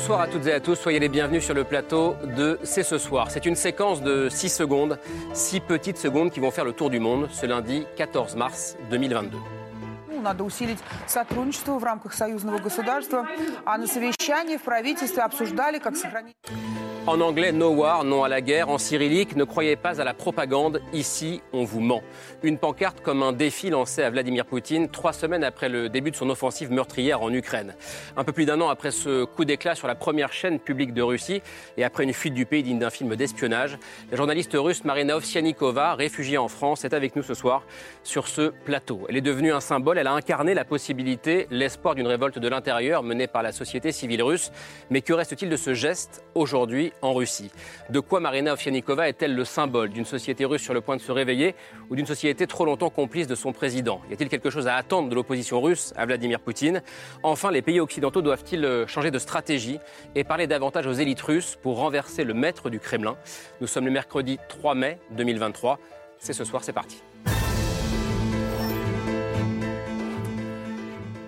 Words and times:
Bonsoir 0.00 0.20
à 0.20 0.28
toutes 0.28 0.46
et 0.46 0.52
à 0.52 0.60
tous, 0.60 0.76
soyez 0.76 1.00
les 1.00 1.08
bienvenus 1.08 1.44
sur 1.44 1.54
le 1.54 1.64
plateau 1.64 2.14
de 2.36 2.58
C'est 2.62 2.82
ce 2.82 2.98
soir. 2.98 3.30
C'est 3.30 3.46
une 3.46 3.56
séquence 3.56 4.00
de 4.02 4.28
6 4.28 4.48
secondes, 4.48 4.98
6 5.34 5.60
petites 5.60 5.98
secondes 5.98 6.30
qui 6.30 6.40
vont 6.40 6.50
faire 6.50 6.64
le 6.64 6.72
tour 6.72 6.90
du 6.90 7.00
monde 7.00 7.28
ce 7.32 7.46
lundi 7.46 7.86
14 7.96 8.36
mars 8.36 8.76
2022. 8.90 9.38
Надо 10.22 10.42
усилить 10.44 10.78
сотрудничество 11.06 11.78
в 11.78 11.84
рамках 11.84 12.12
союзного 12.14 12.58
государства. 12.58 13.28
А 13.64 13.78
на 13.78 13.86
совещании 13.86 14.56
в 14.56 14.62
правительстве 14.62 15.22
обсуждали, 15.22 15.78
как 15.78 15.96
сохранить... 15.96 16.34
En 17.07 17.19
anglais, 17.19 17.51
no 17.51 17.69
war, 17.71 18.03
non 18.03 18.23
à 18.23 18.29
la 18.29 18.41
guerre. 18.41 18.69
En 18.69 18.77
cyrillique, 18.77 19.35
ne 19.35 19.43
croyez 19.43 19.75
pas 19.75 19.99
à 19.99 20.03
la 20.03 20.13
propagande. 20.13 20.81
Ici, 20.93 21.41
on 21.51 21.63
vous 21.63 21.79
ment. 21.79 22.03
Une 22.43 22.59
pancarte 22.59 23.01
comme 23.01 23.23
un 23.23 23.33
défi 23.33 23.71
lancé 23.71 24.03
à 24.03 24.11
Vladimir 24.11 24.45
Poutine 24.45 24.87
trois 24.87 25.11
semaines 25.11 25.43
après 25.43 25.67
le 25.67 25.89
début 25.89 26.11
de 26.11 26.15
son 26.15 26.29
offensive 26.29 26.71
meurtrière 26.71 27.23
en 27.23 27.33
Ukraine. 27.33 27.73
Un 28.17 28.23
peu 28.23 28.31
plus 28.31 28.45
d'un 28.45 28.61
an 28.61 28.69
après 28.69 28.91
ce 28.91 29.25
coup 29.25 29.45
d'éclat 29.45 29.73
sur 29.73 29.87
la 29.87 29.95
première 29.95 30.31
chaîne 30.31 30.59
publique 30.59 30.93
de 30.93 31.01
Russie 31.01 31.41
et 31.75 31.83
après 31.83 32.03
une 32.03 32.13
fuite 32.13 32.35
du 32.35 32.45
pays 32.45 32.61
digne 32.61 32.77
d'un 32.77 32.91
film 32.91 33.15
d'espionnage, 33.15 33.79
la 34.11 34.17
journaliste 34.17 34.53
russe 34.53 34.85
Marina 34.85 35.17
Ovsianikova, 35.17 35.95
réfugiée 35.95 36.37
en 36.37 36.49
France, 36.49 36.85
est 36.85 36.93
avec 36.93 37.15
nous 37.15 37.23
ce 37.23 37.33
soir 37.33 37.63
sur 38.03 38.27
ce 38.27 38.49
plateau. 38.63 39.07
Elle 39.09 39.17
est 39.17 39.21
devenue 39.21 39.51
un 39.51 39.59
symbole. 39.59 39.97
Elle 39.97 40.07
a 40.07 40.13
incarné 40.13 40.53
la 40.53 40.65
possibilité, 40.65 41.47
l'espoir 41.49 41.95
d'une 41.95 42.07
révolte 42.07 42.37
de 42.37 42.47
l'intérieur 42.47 43.01
menée 43.01 43.27
par 43.27 43.41
la 43.41 43.51
société 43.51 43.91
civile 43.91 44.21
russe. 44.21 44.51
Mais 44.91 45.01
que 45.01 45.13
reste-t-il 45.13 45.49
de 45.49 45.57
ce 45.57 45.73
geste 45.73 46.23
aujourd'hui 46.35 46.90
en 47.01 47.13
Russie. 47.13 47.51
De 47.89 47.99
quoi 47.99 48.19
Marina 48.19 48.53
Ovsianikova 48.53 49.09
est-elle 49.09 49.35
le 49.35 49.45
symbole 49.45 49.89
d'une 49.89 50.05
société 50.05 50.45
russe 50.45 50.61
sur 50.61 50.73
le 50.73 50.81
point 50.81 50.95
de 50.95 51.01
se 51.01 51.11
réveiller 51.11 51.55
ou 51.89 51.95
d'une 51.95 52.05
société 52.05 52.47
trop 52.47 52.65
longtemps 52.65 52.89
complice 52.89 53.27
de 53.27 53.35
son 53.35 53.53
président? 53.53 54.01
Y 54.09 54.13
a-t-il 54.13 54.29
quelque 54.29 54.49
chose 54.49 54.67
à 54.67 54.75
attendre 54.75 55.09
de 55.09 55.15
l'opposition 55.15 55.61
russe 55.61 55.93
à 55.95 56.05
Vladimir 56.05 56.39
Poutine? 56.39 56.81
Enfin, 57.23 57.51
les 57.51 57.61
pays 57.61 57.79
occidentaux 57.79 58.21
doivent-ils 58.21 58.65
euh, 58.65 58.87
changer 58.87 59.11
de 59.11 59.19
stratégie 59.19 59.79
et 60.15 60.23
parler 60.23 60.47
davantage 60.47 60.87
aux 60.87 60.93
élites 60.93 61.21
russes 61.21 61.57
pour 61.61 61.77
renverser 61.77 62.23
le 62.23 62.33
maître 62.33 62.69
du 62.69 62.79
Kremlin? 62.79 63.17
Nous 63.59 63.67
sommes 63.67 63.85
le 63.85 63.91
mercredi 63.91 64.39
3 64.47 64.75
mai 64.75 64.99
2023. 65.11 65.79
C'est 66.19 66.33
ce 66.33 66.43
soir, 66.43 66.63
c'est 66.63 66.73
parti. 66.73 67.01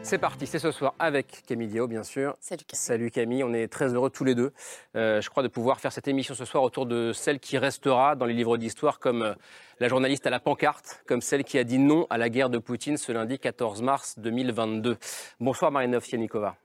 C'est 0.03 0.17
parti, 0.17 0.45
c'est 0.45 0.59
ce 0.59 0.71
soir 0.71 0.95
avec 0.99 1.43
Camille 1.47 1.69
Dio, 1.69 1.87
bien 1.87 2.03
sûr. 2.03 2.35
Salut 2.41 2.65
Camille. 2.65 2.77
Salut 2.81 3.09
Camille, 3.09 3.43
on 3.45 3.53
est 3.53 3.69
très 3.69 3.93
heureux 3.93 4.09
tous 4.09 4.25
les 4.25 4.35
deux, 4.35 4.51
euh, 4.97 5.21
je 5.21 5.29
crois, 5.29 5.43
de 5.43 5.47
pouvoir 5.47 5.79
faire 5.79 5.93
cette 5.93 6.09
émission 6.09 6.35
ce 6.35 6.43
soir 6.43 6.61
autour 6.61 6.85
de 6.85 7.13
celle 7.13 7.39
qui 7.39 7.57
restera 7.57 8.17
dans 8.17 8.25
les 8.25 8.33
livres 8.33 8.57
d'histoire 8.57 8.99
comme 8.99 9.21
euh, 9.21 9.33
la 9.79 9.87
journaliste 9.87 10.27
à 10.27 10.29
la 10.29 10.41
pancarte, 10.41 11.01
comme 11.07 11.21
celle 11.21 11.45
qui 11.45 11.57
a 11.57 11.63
dit 11.63 11.79
non 11.79 12.05
à 12.09 12.17
la 12.17 12.29
guerre 12.29 12.49
de 12.49 12.57
Poutine 12.57 12.97
ce 12.97 13.13
lundi 13.13 13.39
14 13.39 13.81
mars 13.81 14.19
2022. 14.19 14.97
Bonsoir 15.39 15.71
Marina 15.71 15.97
Ovsianikova. 15.97 16.57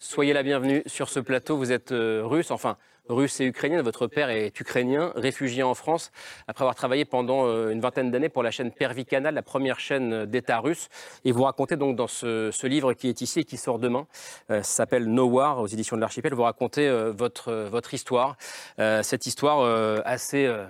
Soyez 0.00 0.32
la 0.32 0.42
bienvenue 0.42 0.82
sur 0.86 1.08
ce 1.08 1.20
plateau. 1.20 1.56
Vous 1.56 1.70
êtes 1.70 1.92
euh, 1.92 2.22
russe, 2.24 2.50
enfin 2.50 2.76
russe 3.08 3.40
et 3.40 3.44
ukrainienne. 3.44 3.80
Votre 3.82 4.06
père 4.06 4.30
est 4.30 4.58
ukrainien, 4.58 5.12
réfugié 5.14 5.62
en 5.62 5.74
France, 5.74 6.10
après 6.46 6.62
avoir 6.62 6.74
travaillé 6.74 7.04
pendant 7.04 7.46
euh, 7.46 7.70
une 7.70 7.80
vingtaine 7.80 8.10
d'années 8.10 8.28
pour 8.28 8.42
la 8.42 8.50
chaîne 8.50 8.70
Pervi 8.70 9.04
Canal, 9.04 9.34
la 9.34 9.42
première 9.42 9.80
chaîne 9.80 10.26
d'État 10.26 10.60
russe. 10.60 10.88
Et 11.24 11.32
vous 11.32 11.42
racontez 11.42 11.76
donc 11.76 11.96
dans 11.96 12.06
ce, 12.06 12.50
ce 12.50 12.66
livre 12.66 12.92
qui 12.92 13.08
est 13.08 13.20
ici 13.20 13.40
et 13.40 13.44
qui 13.44 13.56
sort 13.56 13.78
demain, 13.78 14.06
euh, 14.50 14.62
s'appelle 14.62 15.06
No 15.06 15.26
War 15.26 15.60
aux 15.60 15.66
éditions 15.66 15.96
de 15.96 16.00
l'Archipel, 16.00 16.34
vous 16.34 16.42
racontez 16.42 16.88
euh, 16.88 17.12
votre, 17.12 17.52
votre 17.52 17.94
histoire, 17.94 18.36
euh, 18.78 19.02
cette 19.02 19.26
histoire 19.26 19.60
euh, 19.60 20.00
assez 20.04 20.46
euh, 20.46 20.66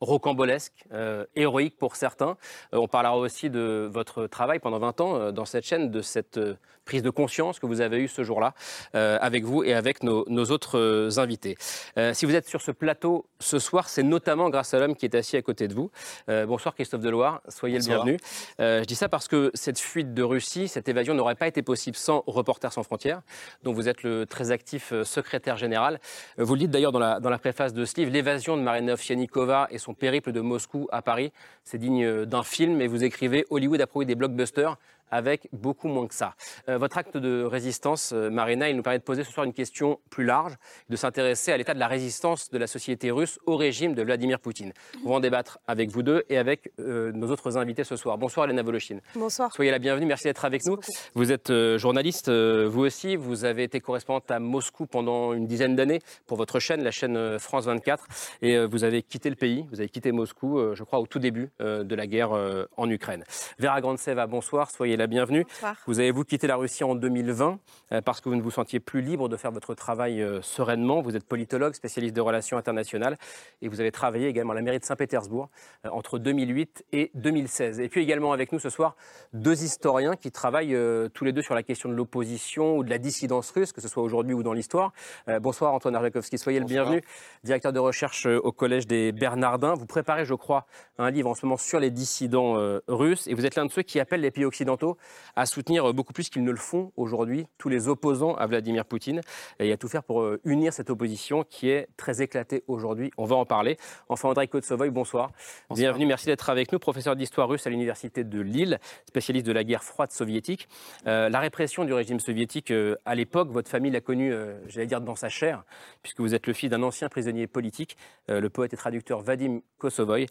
rocambolesque, 0.00 0.84
euh, 0.92 1.24
héroïque 1.34 1.76
pour 1.78 1.96
certains. 1.96 2.36
Euh, 2.74 2.78
on 2.78 2.88
parlera 2.88 3.16
aussi 3.16 3.50
de 3.50 3.88
votre 3.90 4.26
travail 4.26 4.58
pendant 4.58 4.78
20 4.78 5.00
ans 5.00 5.16
euh, 5.16 5.32
dans 5.32 5.44
cette 5.44 5.64
chaîne, 5.64 5.90
de 5.90 6.02
cette 6.02 6.38
euh, 6.38 6.56
prise 6.86 7.02
de 7.02 7.10
conscience 7.10 7.58
que 7.58 7.66
vous 7.66 7.82
avez 7.82 7.98
eue 7.98 8.08
ce 8.08 8.22
jour-là 8.24 8.54
euh, 8.94 9.18
avec 9.20 9.44
vous 9.44 9.62
et 9.62 9.74
avec 9.74 10.02
nos, 10.02 10.24
nos 10.28 10.46
autres 10.46 10.78
euh, 10.78 11.18
invités. 11.18 11.56
Euh, 11.98 12.14
si 12.14 12.24
vous 12.24 12.34
êtes 12.34 12.48
sur 12.48 12.62
ce 12.62 12.70
plateau 12.70 13.26
ce 13.40 13.58
soir, 13.58 13.88
c'est 13.90 14.02
notamment 14.04 14.48
grâce 14.48 14.72
à 14.72 14.78
l'homme 14.78 14.96
qui 14.96 15.04
est 15.04 15.14
assis 15.14 15.36
à 15.36 15.42
côté 15.42 15.68
de 15.68 15.74
vous. 15.74 15.90
Euh, 16.30 16.46
bonsoir 16.46 16.74
Christophe 16.74 17.02
Deloire, 17.02 17.42
soyez 17.48 17.78
Bonsoir. 17.78 17.98
le 17.98 18.12
bienvenu. 18.12 18.20
Euh, 18.60 18.80
je 18.80 18.84
dis 18.86 18.94
ça 18.94 19.08
parce 19.08 19.28
que 19.28 19.50
cette 19.52 19.78
fuite 19.78 20.14
de 20.14 20.22
Russie, 20.22 20.68
cette 20.68 20.88
évasion 20.88 21.12
n'aurait 21.14 21.34
pas 21.34 21.48
été 21.48 21.62
possible 21.62 21.96
sans 21.96 22.22
Reporters 22.26 22.72
sans 22.72 22.84
frontières, 22.84 23.20
dont 23.64 23.72
vous 23.72 23.88
êtes 23.88 24.02
le 24.04 24.24
très 24.24 24.52
actif 24.52 24.92
euh, 24.92 25.04
secrétaire 25.04 25.56
général. 25.56 25.98
Vous 26.38 26.54
le 26.54 26.60
dites 26.60 26.70
d'ailleurs 26.70 26.92
dans 26.92 27.00
la, 27.00 27.18
dans 27.18 27.30
la 27.30 27.38
préface 27.38 27.74
de 27.74 27.84
ce 27.84 27.96
livre, 27.96 28.12
l'évasion 28.12 28.56
de 28.56 28.62
Marina 28.62 28.92
Ovsianikova 28.92 29.66
et 29.70 29.78
son 29.78 29.92
périple 29.92 30.30
de 30.30 30.40
Moscou 30.40 30.86
à 30.92 31.02
Paris, 31.02 31.32
c'est 31.64 31.78
digne 31.78 32.24
d'un 32.24 32.44
film 32.44 32.80
et 32.80 32.86
vous 32.86 33.02
écrivez 33.02 33.44
Hollywood 33.50 33.80
a 33.80 33.86
prouvé 33.88 34.04
des 34.06 34.14
blockbusters 34.14 34.76
avec 35.10 35.48
beaucoup 35.52 35.88
moins 35.88 36.06
que 36.06 36.14
ça. 36.14 36.34
Euh, 36.68 36.78
votre 36.78 36.98
acte 36.98 37.16
de 37.16 37.42
résistance, 37.44 38.12
euh, 38.12 38.30
Marina, 38.30 38.68
il 38.68 38.76
nous 38.76 38.82
permet 38.82 38.98
de 38.98 39.04
poser 39.04 39.24
ce 39.24 39.32
soir 39.32 39.44
une 39.46 39.52
question 39.52 40.00
plus 40.10 40.24
large, 40.24 40.54
de 40.88 40.96
s'intéresser 40.96 41.52
à 41.52 41.56
l'état 41.56 41.74
de 41.74 41.78
la 41.78 41.88
résistance 41.88 42.50
de 42.50 42.58
la 42.58 42.66
société 42.66 43.10
russe 43.10 43.38
au 43.46 43.56
régime 43.56 43.94
de 43.94 44.02
Vladimir 44.02 44.40
Poutine. 44.40 44.72
On 45.04 45.10
va 45.10 45.16
en 45.16 45.20
débattre 45.20 45.58
avec 45.66 45.90
vous 45.90 46.02
deux 46.02 46.24
et 46.28 46.38
avec 46.38 46.72
euh, 46.80 47.12
nos 47.12 47.30
autres 47.30 47.56
invités 47.56 47.84
ce 47.84 47.96
soir. 47.96 48.18
Bonsoir 48.18 48.46
Elena 48.46 48.62
Voloshin. 48.62 48.98
Bonsoir. 49.14 49.52
Soyez 49.52 49.70
la 49.70 49.78
bienvenue, 49.78 50.06
merci 50.06 50.24
d'être 50.24 50.44
avec 50.44 50.64
nous. 50.66 50.76
beaucoup. 50.76 50.92
Vous 51.14 51.32
êtes 51.32 51.52
journaliste, 51.76 52.30
vous 52.30 52.82
aussi, 52.82 53.16
vous 53.16 53.44
avez 53.44 53.62
été 53.62 53.80
correspondante 53.80 54.30
à 54.30 54.38
Moscou 54.38 54.86
pendant 54.86 55.32
une 55.32 55.46
dizaine 55.46 55.76
d'années 55.76 56.00
pour 56.26 56.36
votre 56.36 56.58
chaîne, 56.58 56.82
la 56.82 56.90
chaîne 56.90 57.38
France 57.38 57.66
24, 57.66 58.06
et 58.42 58.64
vous 58.64 58.84
avez 58.84 59.02
quitté 59.02 59.30
le 59.30 59.36
pays, 59.36 59.66
vous 59.70 59.80
avez 59.80 59.88
quitté 59.88 60.12
Moscou, 60.12 60.74
je 60.74 60.82
crois, 60.82 60.98
au 60.98 61.06
tout 61.06 61.18
début 61.18 61.50
de 61.60 61.94
la 61.94 62.06
guerre 62.06 62.30
en 62.76 62.90
Ukraine. 62.90 63.24
Vera 63.58 63.80
Grandseva, 63.80 64.26
bonsoir, 64.26 64.70
soyez 64.70 64.95
la 64.96 65.06
bienvenue. 65.06 65.44
Bonsoir. 65.44 65.76
Vous 65.86 65.98
avez, 66.00 66.10
vous, 66.10 66.24
quitté 66.24 66.46
la 66.46 66.56
Russie 66.56 66.84
en 66.84 66.94
2020 66.94 67.58
euh, 67.92 68.00
parce 68.00 68.20
que 68.20 68.28
vous 68.28 68.34
ne 68.34 68.42
vous 68.42 68.50
sentiez 68.50 68.80
plus 68.80 69.02
libre 69.02 69.28
de 69.28 69.36
faire 69.36 69.52
votre 69.52 69.74
travail 69.74 70.22
euh, 70.22 70.42
sereinement. 70.42 71.00
Vous 71.00 71.16
êtes 71.16 71.24
politologue, 71.24 71.74
spécialiste 71.74 72.14
de 72.14 72.20
relations 72.20 72.56
internationales 72.56 73.16
et 73.62 73.68
vous 73.68 73.80
avez 73.80 73.92
travaillé 73.92 74.28
également 74.28 74.52
à 74.52 74.56
la 74.56 74.62
mairie 74.62 74.78
de 74.78 74.84
Saint-Pétersbourg 74.84 75.48
euh, 75.84 75.88
entre 75.90 76.18
2008 76.18 76.84
et 76.92 77.10
2016. 77.14 77.80
Et 77.80 77.88
puis 77.88 78.02
également 78.02 78.32
avec 78.32 78.52
nous 78.52 78.58
ce 78.58 78.70
soir, 78.70 78.96
deux 79.32 79.64
historiens 79.64 80.16
qui 80.16 80.30
travaillent 80.30 80.74
euh, 80.74 81.08
tous 81.08 81.24
les 81.24 81.32
deux 81.32 81.42
sur 81.42 81.54
la 81.54 81.62
question 81.62 81.88
de 81.88 81.94
l'opposition 81.94 82.76
ou 82.76 82.84
de 82.84 82.90
la 82.90 82.98
dissidence 82.98 83.50
russe, 83.50 83.72
que 83.72 83.80
ce 83.80 83.88
soit 83.88 84.02
aujourd'hui 84.02 84.34
ou 84.34 84.42
dans 84.42 84.52
l'histoire. 84.52 84.92
Euh, 85.28 85.40
bonsoir 85.40 85.72
Antoine 85.72 85.96
Arjakovski, 85.96 86.38
soyez 86.38 86.60
Bonsoir. 86.60 86.84
le 86.84 86.84
bienvenu, 86.84 87.04
directeur 87.44 87.72
de 87.72 87.78
recherche 87.78 88.26
au 88.26 88.52
Collège 88.52 88.86
des 88.86 89.12
Bernardins. 89.12 89.74
Vous 89.74 89.86
préparez, 89.86 90.24
je 90.24 90.34
crois, 90.34 90.66
un 90.98 91.10
livre 91.10 91.30
en 91.30 91.34
ce 91.34 91.44
moment 91.44 91.56
sur 91.56 91.80
les 91.80 91.90
dissidents 91.90 92.58
euh, 92.58 92.80
russes 92.88 93.26
et 93.26 93.34
vous 93.34 93.46
êtes 93.46 93.56
l'un 93.56 93.66
de 93.66 93.70
ceux 93.70 93.82
qui 93.82 93.98
appellent 94.00 94.20
les 94.20 94.30
pays 94.30 94.44
occidentaux 94.44 94.85
à 95.34 95.46
soutenir 95.46 95.88
euh, 95.88 95.92
beaucoup 95.92 96.12
plus 96.12 96.28
qu'ils 96.28 96.44
ne 96.44 96.50
le 96.50 96.56
font 96.56 96.92
aujourd'hui 96.96 97.46
tous 97.58 97.68
les 97.68 97.88
opposants 97.88 98.34
à 98.34 98.46
Vladimir 98.46 98.84
Poutine 98.84 99.22
et 99.58 99.72
à 99.72 99.76
tout 99.76 99.88
faire 99.88 100.02
pour 100.02 100.20
euh, 100.20 100.40
unir 100.44 100.72
cette 100.72 100.90
opposition 100.90 101.44
qui 101.48 101.70
est 101.70 101.88
très 101.96 102.20
éclatée 102.20 102.62
aujourd'hui. 102.68 103.10
On 103.16 103.24
va 103.24 103.36
en 103.36 103.46
parler. 103.46 103.78
Enfin, 104.08 104.28
Andrei 104.28 104.46
Kotsovoy, 104.48 104.90
bonsoir. 104.90 105.06
Bonsoir. 105.06 105.30
Bienvenue, 105.70 106.06
merci 106.06 106.26
d'être 106.26 106.50
avec 106.50 106.72
nous, 106.72 106.80
professeur 106.80 107.14
d'histoire 107.14 107.48
russe 107.48 107.64
à 107.66 107.70
l'université 107.70 108.24
de 108.24 108.40
Lille, 108.40 108.80
spécialiste 109.06 109.46
de 109.46 109.52
la 109.52 109.62
guerre 109.62 109.84
froide 109.84 110.10
soviétique. 110.10 110.68
Euh, 111.06 111.28
la 111.28 111.38
répression 111.38 111.84
du 111.84 111.92
régime 111.92 112.18
soviétique 112.18 112.72
euh, 112.72 112.96
à 113.04 113.14
l'époque, 113.14 113.50
votre 113.50 113.70
famille 113.70 113.92
l'a 113.92 114.00
connue, 114.00 114.32
euh, 114.32 114.58
j'allais 114.66 114.88
dire, 114.88 115.00
dans 115.00 115.14
sa 115.14 115.28
chair, 115.28 115.62
puisque 116.02 116.18
vous 116.20 116.34
êtes 116.34 116.48
le 116.48 116.52
fils 116.52 116.70
d'un 116.70 116.82
ancien 116.82 117.08
prisonnier 117.08 117.46
politique, 117.46 117.96
le 118.28 118.48
poète 118.48 118.74
et 118.74 118.76
traducteur 118.76 119.20
Vadim 119.20 119.60
Kosovoy, 119.78 120.26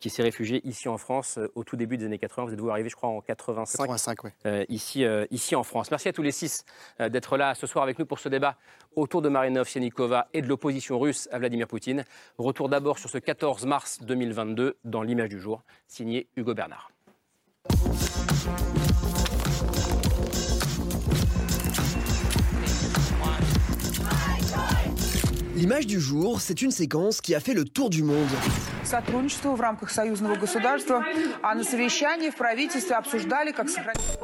qui 0.00 0.10
s'est 0.10 0.22
réfugié 0.22 0.60
ici 0.68 0.88
en 0.88 0.98
France 0.98 1.38
au 1.54 1.64
tout 1.64 1.76
début 1.76 1.96
des 1.96 2.04
années 2.04 2.18
80. 2.18 2.44
Vous 2.44 2.52
êtes 2.52 2.60
vous 2.60 2.68
arrivé, 2.68 2.90
je 2.90 2.96
crois, 2.96 3.08
en 3.08 3.22
85 3.22 3.90
85, 3.98 4.24
oui. 4.24 4.30
euh, 4.46 4.64
ici, 4.68 5.04
euh, 5.04 5.26
ici 5.30 5.54
en 5.56 5.62
France. 5.62 5.90
Merci 5.90 6.08
à 6.08 6.12
tous 6.12 6.22
les 6.22 6.32
six 6.32 6.64
euh, 7.00 7.08
d'être 7.08 7.36
là 7.36 7.54
ce 7.54 7.66
soir 7.66 7.82
avec 7.82 7.98
nous 7.98 8.06
pour 8.06 8.18
ce 8.18 8.28
débat 8.28 8.56
autour 8.96 9.22
de 9.22 9.28
Marina 9.28 9.60
Ovsianikova 9.60 10.28
et 10.32 10.42
de 10.42 10.46
l'opposition 10.46 10.98
russe 10.98 11.28
à 11.32 11.38
Vladimir 11.38 11.66
Poutine. 11.66 12.04
Retour 12.38 12.68
d'abord 12.68 12.98
sur 12.98 13.10
ce 13.10 13.18
14 13.18 13.66
mars 13.66 13.98
2022 14.02 14.76
dans 14.84 15.02
l'image 15.02 15.28
du 15.28 15.40
jour, 15.40 15.62
signé 15.88 16.28
Hugo 16.36 16.54
Bernard. 16.54 16.90
L'image 25.58 25.88
du 25.88 26.00
jour, 26.00 26.40
c'est 26.40 26.62
une 26.62 26.70
séquence 26.70 27.20
qui 27.20 27.34
a 27.34 27.40
fait 27.40 27.52
le 27.52 27.64
tour 27.64 27.90
du 27.90 28.04
monde. 28.04 28.28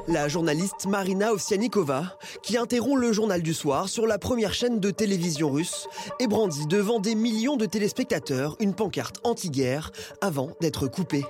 La 0.07 0.29
journaliste 0.29 0.87
Marina 0.87 1.33
Ovsianikova, 1.33 2.17
qui 2.45 2.57
interrompt 2.57 3.01
le 3.01 3.13
journal 3.13 3.43
du 3.43 3.53
soir 3.53 3.89
sur 3.89 4.07
la 4.07 4.19
première 4.19 4.55
chaîne 4.55 4.79
de 4.79 4.93
télévision 4.93 5.51
russe 5.51 5.89
et 6.21 6.29
brandit 6.29 6.69
devant 6.69 7.01
des 7.01 7.17
millions 7.17 7.57
de 7.57 7.67
téléspectateurs 7.67 8.55
une 8.61 8.73
pancarte 8.73 9.17
anti-guerre 9.25 9.91
avant 10.21 10.53
d'être 10.61 10.87
coupée. 10.87 11.25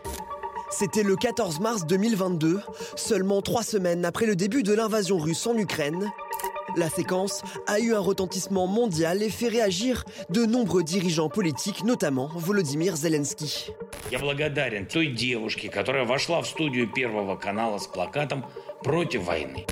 C'était 0.77 1.05
le 1.05 1.15
14 1.15 1.61
mars 1.61 1.87
2022, 1.87 2.61
seulement 2.97 3.41
trois 3.43 3.63
semaines 3.63 4.05
après 4.05 4.27
le 4.27 4.35
début 4.35 4.65
de 4.65 4.75
l'invasion 4.75 5.19
russe 5.19 5.47
en 5.47 5.57
Ukraine, 5.57 6.11
La 6.76 6.90
séquence 6.90 7.42
a 7.68 7.80
eu 7.80 7.94
un 7.94 8.00
retentissement 8.00 8.68
mondial 8.68 9.24
et 9.24 9.30
fait 9.30 9.48
réagir 9.48 10.06
de 10.30 10.46
nombreux 10.46 10.84
dirigeants 10.84 11.30
politiques, 11.30 11.84
notamment 11.84 12.30
Volodymyr 12.36 12.96
Zelensky. 12.96 13.72
Я 14.12 14.20
благодарен 14.20 14.86
той 14.86 15.08
девушке, 15.08 15.70
которая 15.70 16.06
вошла 16.06 16.42
в 16.42 16.48
студию 16.48 16.88
Первого 16.92 17.36
канала 17.36 17.78
с 17.78 17.88
плакатом 17.88 18.46
«Против 18.84 19.24
войны». 19.24 19.66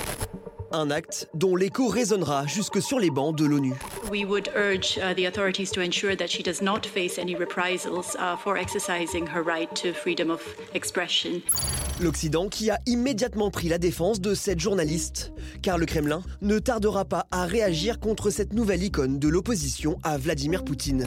Un 0.75 0.91
acte 0.91 1.29
dont 1.35 1.55
l'écho 1.55 1.89
résonnera 1.89 2.47
jusque 2.47 2.81
sur 2.81 2.99
les 2.99 3.11
bancs 3.11 3.37
de 3.37 3.45
l'ONU. 3.45 3.75
We 4.11 4.25
would 4.25 4.49
urge 4.57 4.99
the 5.17 5.27
authorities 5.27 5.71
to 5.73 5.83
ensure 5.83 6.17
that 6.17 6.29
she 6.29 6.43
does 6.43 6.63
not 6.63 6.87
face 6.87 7.19
any 7.19 7.35
reprisals 7.35 8.17
for 8.43 8.57
exercising 8.57 9.27
her 9.27 9.43
right 9.45 9.69
to 9.83 9.93
freedom 9.93 10.31
of 10.31 10.41
expression. 10.75 11.43
L'Occident 12.01 12.49
qui 12.49 12.71
a 12.71 12.79
immédiatement 12.87 13.51
pris 13.51 13.69
la 13.69 13.77
défense 13.77 14.21
de 14.21 14.35
cette 14.35 14.61
journaliste, 14.61 15.33
car 15.61 15.77
le 15.77 15.85
Kremlin 15.85 16.23
ne 16.41 16.59
tardera 16.59 17.05
pas 17.05 17.27
à 17.31 17.45
réagir 17.45 18.01
contre 18.01 18.31
cette 18.31 18.55
nouvelle 18.55 18.83
icône 18.83 19.19
de 19.19 19.29
l'opposition 19.29 19.99
à 20.03 20.17
Vladimir 20.17 20.65
Poutine. 20.65 21.07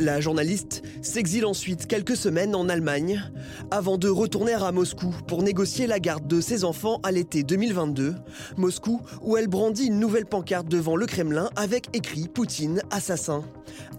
La 0.00 0.18
journaliste 0.18 0.82
s'exile 1.02 1.44
ensuite 1.44 1.86
quelques 1.86 2.16
semaines 2.16 2.54
en 2.54 2.70
Allemagne 2.70 3.22
avant 3.70 3.98
de 3.98 4.08
retourner 4.08 4.54
à 4.54 4.72
Moscou 4.72 5.14
pour 5.26 5.42
négocier 5.42 5.86
la 5.86 6.00
garde 6.00 6.26
de 6.26 6.40
ses 6.40 6.64
enfants 6.64 7.00
à 7.02 7.12
l'été 7.12 7.42
2022. 7.42 8.14
Moscou 8.56 9.02
où 9.20 9.36
elle 9.36 9.46
brandit 9.46 9.88
une 9.88 10.00
nouvelle 10.00 10.24
pancarte 10.24 10.68
devant 10.68 10.96
le 10.96 11.04
Kremlin 11.04 11.50
avec 11.54 11.94
écrit 11.94 12.28
Poutine 12.28 12.80
assassin. 12.90 13.44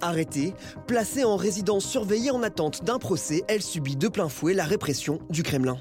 Arrêtée, 0.02 0.56
placée 0.88 1.24
en 1.24 1.36
résidence 1.36 1.86
surveillée 1.86 2.32
en 2.32 2.42
attente 2.42 2.84
d'un 2.84 2.98
procès, 2.98 3.44
elle 3.48 3.62
subit 3.62 3.96
de 3.96 4.08
plein 4.08 4.28
fouet 4.28 4.56
la 4.56 4.66
répression 4.66 5.20
du 5.30 5.44
Kremlin. 5.44 5.78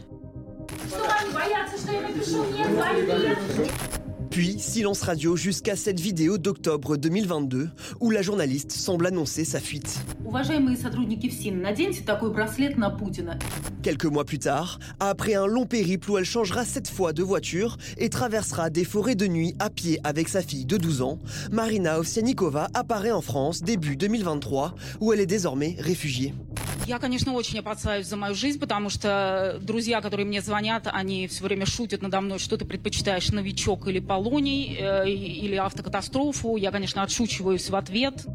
Puis 4.29 4.59
silence 4.59 5.01
radio 5.01 5.35
jusqu'à 5.35 5.75
cette 5.75 5.99
vidéo 5.99 6.37
d'octobre 6.37 6.97
2022 6.97 7.69
où 8.01 8.11
la 8.11 8.21
journaliste 8.21 8.71
semble 8.71 9.07
annoncer 9.07 9.45
sa 9.45 9.59
fuite. 9.59 10.03
Уважаемые 10.25 10.75
сотрудники 10.75 11.29
ФСИН, 11.29 11.61
наденьте 11.61 12.01
такой 12.01 12.31
браслет 12.31 12.77
на 12.77 12.89
Путина. 12.89 13.37
Quelques 13.81 14.05
mois 14.05 14.25
plus 14.25 14.39
tard, 14.39 14.79
après 14.99 15.35
un 15.35 15.45
long 15.45 15.65
périple 15.65 16.11
où 16.11 16.17
elle 16.17 16.25
changera 16.25 16.65
cette 16.65 16.89
fois 16.89 17.13
de 17.13 17.23
voiture 17.23 17.77
et 17.97 18.09
traversera 18.09 18.69
des 18.69 18.83
forêts 18.83 19.15
de 19.15 19.27
nuit 19.27 19.55
à 19.59 19.69
pied 19.69 19.99
avec 20.03 20.27
sa 20.27 20.41
fille 20.41 20.65
de 20.65 20.77
12 20.77 21.01
ans, 21.01 21.19
Marina 21.51 21.99
Ovsianikova 21.99 22.67
apparaît 22.73 23.11
en 23.11 23.21
France 23.21 23.61
début 23.61 23.95
2023 23.95 24.75
où 24.99 25.13
elle 25.13 25.19
est 25.19 25.25
désormais 25.27 25.77
réfugiée. 25.79 26.33
Я, 26.87 26.99
конечно, 26.99 27.33
очень 27.33 27.57
опасаюсь 27.59 28.05
за 28.05 28.15
мою 28.15 28.35
жизнь, 28.35 28.59
потому 28.59 28.89
что 28.89 29.57
друзья, 29.59 30.01
которые 30.01 30.27
мне 30.27 30.39
звонят, 30.39 30.87
они 30.91 31.27
все 31.27 31.43
время 31.43 31.65
шутят 31.65 32.03
надо 32.03 32.21
мной, 32.21 32.37
что 32.37 32.57
ты 32.57 32.65
предпочитаешь, 32.65 33.31
новичок 33.31 33.87
или 33.87 33.99
полоний, 33.99 34.18
э, 34.19 35.09
или 35.09 35.55
автокатастрофу. 35.55 36.57
Я, 36.57 36.71
конечно, 36.71 37.03
отшучиваюсь 37.03 37.69
в 37.69 37.75
ответ. 37.75 38.25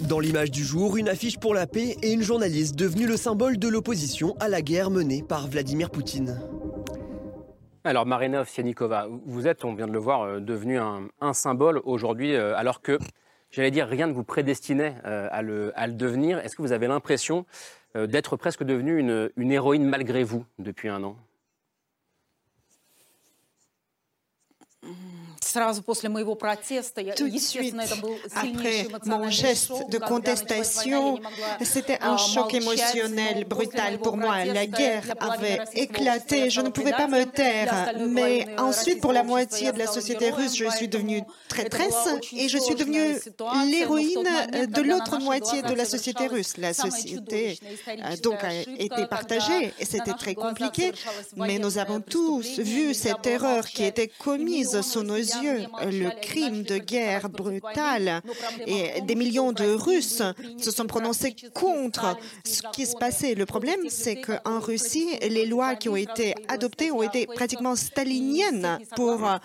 Dans 0.00 0.18
l'image 0.18 0.50
du 0.50 0.64
jour, 0.64 0.96
une 0.96 1.08
affiche 1.08 1.38
pour 1.38 1.54
la 1.54 1.66
paix 1.66 1.96
et 2.02 2.12
une 2.12 2.22
journaliste 2.22 2.74
devenue 2.74 3.06
le 3.06 3.16
symbole 3.16 3.58
de 3.58 3.68
l'opposition 3.68 4.34
à 4.40 4.48
la 4.48 4.60
guerre 4.60 4.90
menée 4.90 5.22
par 5.22 5.46
Vladimir 5.46 5.90
Poutine. 5.90 6.40
Alors 7.84 8.06
Marina 8.06 8.40
Ovsianikova, 8.40 9.06
vous 9.24 9.46
êtes, 9.46 9.64
on 9.64 9.74
vient 9.74 9.86
de 9.86 9.92
le 9.92 9.98
voir, 9.98 10.22
euh, 10.22 10.40
devenu 10.40 10.78
un, 10.78 11.08
un 11.20 11.32
symbole 11.32 11.80
aujourd'hui, 11.84 12.34
euh, 12.34 12.56
alors 12.56 12.82
que, 12.82 12.98
j'allais 13.50 13.70
dire, 13.70 13.86
rien 13.86 14.06
ne 14.06 14.12
vous 14.12 14.24
prédestinait 14.24 14.96
euh, 15.06 15.28
à, 15.30 15.42
le, 15.42 15.72
à 15.76 15.86
le 15.86 15.94
devenir. 15.94 16.38
Est-ce 16.40 16.56
que 16.56 16.62
vous 16.62 16.72
avez 16.72 16.88
l'impression 16.88 17.46
euh, 17.96 18.06
d'être 18.06 18.36
presque 18.36 18.64
devenue 18.64 18.98
une, 18.98 19.30
une 19.36 19.52
héroïne 19.52 19.84
malgré 19.84 20.24
vous 20.24 20.44
depuis 20.58 20.88
un 20.88 21.02
an 21.04 21.16
Сразу 25.54 25.82
после 25.82 26.08
моего 26.08 26.34
протеста, 26.34 27.00
я, 27.00 27.14
Tout 27.14 27.28
de 27.28 27.38
suite, 27.38 27.74
après 28.34 28.86
mon 29.06 29.30
geste 29.30 29.88
de 29.88 29.98
contestation, 29.98 31.18
c'était 31.62 31.98
un 32.02 32.16
choc 32.16 32.54
émotionnel 32.54 33.44
brutal 33.44 33.98
pour 33.98 34.16
moi. 34.16 34.44
La 34.44 34.66
guerre 34.66 35.04
avait 35.18 35.60
éclaté, 35.74 36.50
je 36.50 36.60
ne 36.60 36.68
pouvais 36.68 36.92
pas 36.92 37.08
me 37.08 37.24
taire. 37.24 37.92
Mais 38.08 38.46
ensuite, 38.58 39.00
pour 39.00 39.12
la 39.12 39.22
moitié 39.22 39.72
de 39.72 39.78
la 39.78 39.86
société 39.86 40.30
russe, 40.30 40.56
je 40.56 40.68
suis 40.70 40.88
devenue 40.88 41.22
traîtresse 41.48 42.08
et 42.32 42.48
je 42.48 42.58
suis 42.58 42.74
devenue 42.74 43.18
l'héroïne 43.66 44.28
de 44.68 44.82
l'autre 44.82 45.18
moitié 45.18 45.62
de 45.62 45.74
la 45.74 45.84
société 45.84 46.26
russe. 46.26 46.56
La 46.58 46.74
société 46.74 47.58
euh, 47.88 48.16
donc 48.22 48.42
a 48.44 48.52
été 48.54 49.06
partagée 49.06 49.72
et 49.78 49.84
c'était 49.84 50.12
très 50.12 50.34
compliqué. 50.34 50.92
Mais 51.36 51.58
nous 51.58 51.78
avons 51.78 52.00
tous 52.00 52.58
vu 52.58 52.94
cette 52.94 53.26
erreur 53.26 53.66
qui 53.66 53.84
était 53.84 54.08
commise 54.08 54.80
sous 54.82 55.02
nos 55.02 55.16
yeux 55.16 55.43
le 55.45 56.21
crime 56.21 56.63
de 56.63 56.77
guerre 56.77 57.29
brutal 57.29 58.21
et 58.65 59.01
des 59.01 59.15
millions 59.15 59.51
de 59.51 59.65
Russes 59.65 60.21
se 60.57 60.71
sont 60.71 60.87
prononcés 60.87 61.35
contre 61.53 62.17
ce 62.43 62.61
qui 62.73 62.85
se 62.85 62.95
passait. 62.95 63.35
Le 63.35 63.45
problème, 63.45 63.89
c'est 63.89 64.21
qu'en 64.21 64.59
Russie, 64.59 65.09
les 65.21 65.45
lois 65.45 65.75
qui 65.75 65.89
ont 65.89 65.95
été 65.95 66.33
adoptées 66.47 66.91
ont 66.91 67.03
été 67.03 67.27
pratiquement 67.27 67.75
staliniennes 67.75 68.79
pour 68.95 69.25
euh, 69.25 69.37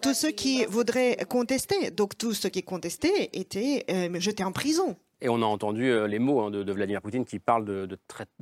tous 0.00 0.14
ceux 0.14 0.30
qui 0.30 0.64
voudraient 0.66 1.18
contester. 1.28 1.90
Donc 1.90 2.16
tous 2.16 2.34
ceux 2.34 2.48
qui 2.48 2.62
contestaient 2.62 3.30
étaient 3.32 3.84
euh, 3.90 4.20
jetés 4.20 4.44
en 4.44 4.52
prison. 4.52 4.96
Et 5.20 5.28
on 5.28 5.42
a 5.42 5.46
entendu 5.46 5.90
euh, 5.90 6.06
les 6.06 6.18
mots 6.18 6.40
hein, 6.40 6.50
de, 6.50 6.72
Vladimir 6.72 7.02
Poutine 7.02 7.24
qui 7.24 7.38
parle 7.38 7.64
de, 7.64 7.98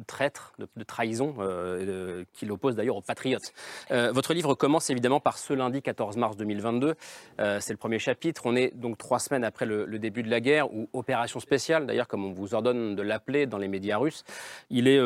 traître, 0.07 0.53
de, 0.59 0.85
trahison, 0.85 1.35
euh, 1.39 2.25
qui 2.33 2.45
l'oppose 2.45 2.77
d'ailleurs 2.77 2.97
aux 2.97 3.03
patriotes. 3.03 3.53
Euh, 3.91 4.13
votre 4.13 4.35
livre 4.35 4.55
commence 4.55 4.91
évidemment 4.91 5.21
par 5.21 5.39
ce 5.39 5.55
lundi 5.55 5.81
14 5.81 6.17
mars 6.17 6.37
2022. 6.37 6.95
Euh, 7.41 7.59
C'est 7.61 7.73
le 7.73 7.79
premier 7.79 7.99
chapitre. 7.99 8.43
On 8.45 8.57
est 8.57 8.77
donc 8.77 8.99
trois 8.99 9.19
semaines 9.19 9.45
après 9.45 9.65
le, 9.65 9.87
début 9.99 10.23
de 10.23 10.31
la 10.31 10.41
guerre, 10.41 10.73
ou 10.75 10.89
opération 10.93 11.41
spéciale 11.41 11.87
d'ailleurs, 11.87 12.09
comme 12.09 12.25
on 12.25 12.33
vous 12.33 12.55
ordonne 12.55 12.95
de 12.95 13.03
l'appeler 13.03 13.47
dans 13.47 13.59
les 13.59 13.69
médias 13.69 13.97
russes. 13.97 14.25
Il 14.69 14.89
est 14.89 15.01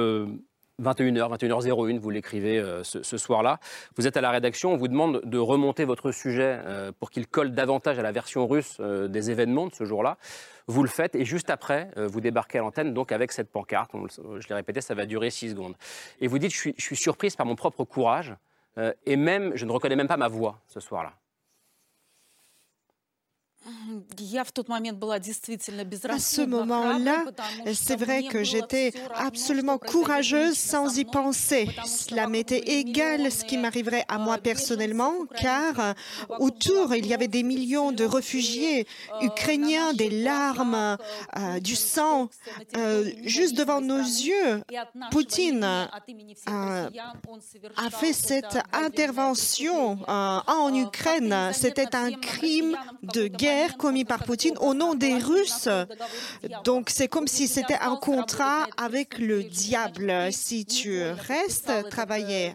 21h, 0.81 1.37
21h01, 1.39 1.99
vous 1.99 2.11
l'écrivez 2.11 2.59
euh, 2.59 2.83
ce, 2.85 3.03
ce 3.03 3.19
soir-là. 3.19 3.59
Vous 3.97 4.07
êtes 4.07 4.17
à 4.17 4.21
la 4.21 4.31
rédaction, 4.31 4.73
on 4.73 4.77
vous 4.77 4.89
demande 4.89 5.21
de 5.25 5.39
remonter 5.39 5.85
votre 5.85 6.13
sujet 6.13 6.59
euh, 6.65 6.93
pour 6.99 7.11
qu'il 7.11 7.27
colle 7.27 7.53
davantage 7.53 7.99
à 7.99 8.03
la 8.03 8.13
version 8.13 8.47
russe 8.47 8.77
euh, 8.81 9.09
des 9.09 9.31
événements 9.31 9.67
de 9.67 9.75
ce 9.75 9.85
jour-là. 9.85 10.17
Vous 10.67 10.83
le 10.83 10.89
faites 10.89 11.15
et 11.17 11.25
juste 11.25 11.51
après, 11.51 11.91
euh, 11.97 12.07
vous 12.07 12.21
débarquez 12.21 12.59
à 12.59 12.61
l'antenne 12.61 12.95
donc 12.95 13.11
avec 13.11 13.33
cette 13.33 13.51
pancarte. 13.51 13.91
Je 14.39 14.49
l'ai 14.49 14.55
répété, 14.55 14.81
ça 14.81 14.95
va 14.95 15.05
durer 15.05 15.31
six 15.31 15.51
secondes. 15.51 15.75
Et 16.21 16.29
vous 16.29 16.39
dites, 16.39 16.53
je 16.53 16.59
suis, 16.59 16.75
je 16.77 16.85
suis 16.85 16.97
surprise 16.97 17.35
par 17.35 17.45
mon 17.45 17.57
propre 17.57 17.85
courage 17.85 18.35
euh, 18.79 18.93
et 19.05 19.17
même, 19.17 19.53
je 19.57 19.67
ne 19.67 19.73
reconnais 19.73 19.97
même 19.97 20.09
pas 20.09 20.17
ma 20.17 20.29
voix 20.29 20.61
ce 20.67 20.81
soir-là. 20.81 21.13
À 26.09 26.19
ce 26.19 26.43
moment-là, 26.43 27.25
э, 27.67 27.75
c'est 27.75 27.97
vrai 27.97 28.23
que 28.23 28.43
j'étais 28.43 28.93
absolument 29.15 29.79
courageuse 29.79 30.57
sans 30.57 30.97
y 30.97 31.05
penser. 31.05 31.69
Cela 31.85 32.27
m'était 32.27 32.79
égal 32.79 33.31
ce 33.31 33.45
qui 33.45 33.59
m'arriverait 33.59 34.05
à 34.09 34.19
moi 34.19 34.39
personnellement, 34.39 35.13
car 35.37 35.79
э, 35.79 35.93
autour, 36.39 36.95
il 36.95 37.07
y 37.07 37.13
avait 37.13 37.29
des 37.29 37.43
millions 37.43 37.93
de 37.93 38.05
réfugiés 38.05 38.87
ukrainiens, 39.21 39.93
des 39.93 40.11
larmes, 40.11 40.97
э, 41.37 41.61
du 41.61 41.77
sang, 41.77 42.29
juste 43.25 43.57
devant 43.57 43.81
nos 43.81 43.99
yeux. 43.99 44.63
Poutine 45.11 45.65
a 45.65 45.91
fait 47.91 48.13
cette 48.13 48.59
intervention 48.73 49.99
euh, 50.09 50.41
en 50.47 50.75
Ukraine. 50.75 51.51
C'était 51.53 51.95
un 51.95 52.13
crime 52.13 52.77
de 53.03 53.27
guerre 53.27 53.50
commis 53.79 54.05
par 54.05 54.25
Poutine 54.25 54.57
au 54.61 54.75
nom 54.75 54.95
des 54.95 55.15
Russes. 55.15 55.69
Donc 56.65 56.91
c'est 56.91 57.09
comme 57.09 57.27
si 57.27 57.49
c'était 57.49 57.79
un 57.81 57.97
contrat 57.97 58.67
avec 58.77 59.19
le 59.19 59.43
diable. 59.43 60.13
Si 60.33 60.65
tu 60.65 61.03
restes 61.03 61.73
travailler 61.91 62.55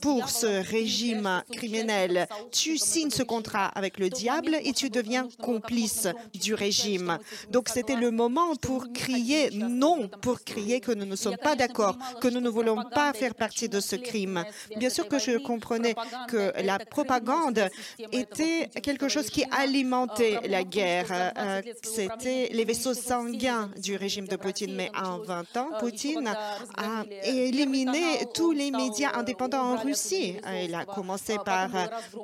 pour 0.00 0.28
ce 0.28 0.68
régime 0.70 1.42
criminel, 1.52 2.26
tu 2.52 2.78
signes 2.78 3.10
ce 3.10 3.22
contrat 3.22 3.66
avec 3.66 3.98
le 3.98 4.10
diable 4.10 4.56
et 4.62 4.72
tu 4.72 4.90
deviens 4.90 5.28
complice 5.42 6.08
du 6.34 6.54
régime. 6.54 7.18
Donc 7.50 7.68
c'était 7.68 7.96
le 7.96 8.10
moment 8.10 8.54
pour 8.56 8.92
crier 8.92 9.50
non, 9.52 10.08
pour 10.20 10.42
crier 10.42 10.80
que 10.80 10.92
nous 10.92 11.06
ne 11.06 11.16
sommes 11.16 11.36
pas 11.36 11.56
d'accord, 11.56 11.96
que 12.20 12.28
nous 12.28 12.40
ne 12.40 12.48
voulons 12.48 12.82
pas 12.94 13.12
faire 13.12 13.34
partie 13.34 13.68
de 13.68 13.80
ce 13.80 13.96
crime. 13.96 14.44
Bien 14.76 14.90
sûr 14.90 15.08
que 15.08 15.18
je 15.18 15.38
comprenais 15.38 15.94
que 16.28 16.52
la 16.62 16.78
propagande 16.78 17.68
était 18.12 18.68
quelque 18.82 19.08
chose 19.08 19.30
qui 19.30 19.44
alimentait 19.50 20.35
la 20.44 20.64
guerre. 20.64 21.06
Euh, 21.10 21.62
c'était 21.82 22.48
les 22.52 22.64
vaisseaux 22.64 22.94
sanguins 22.94 23.70
du 23.76 23.96
régime 23.96 24.26
de 24.26 24.36
Poutine. 24.36 24.74
Mais 24.74 24.90
en 24.96 25.18
20 25.18 25.56
ans, 25.56 25.68
Poutine 25.80 26.28
a 26.76 27.04
éliminé 27.24 28.26
tous 28.34 28.52
les 28.52 28.70
médias 28.70 29.12
indépendants 29.14 29.74
en 29.74 29.76
Russie. 29.76 30.36
Il 30.64 30.74
a 30.74 30.84
commencé 30.84 31.36
par 31.44 31.68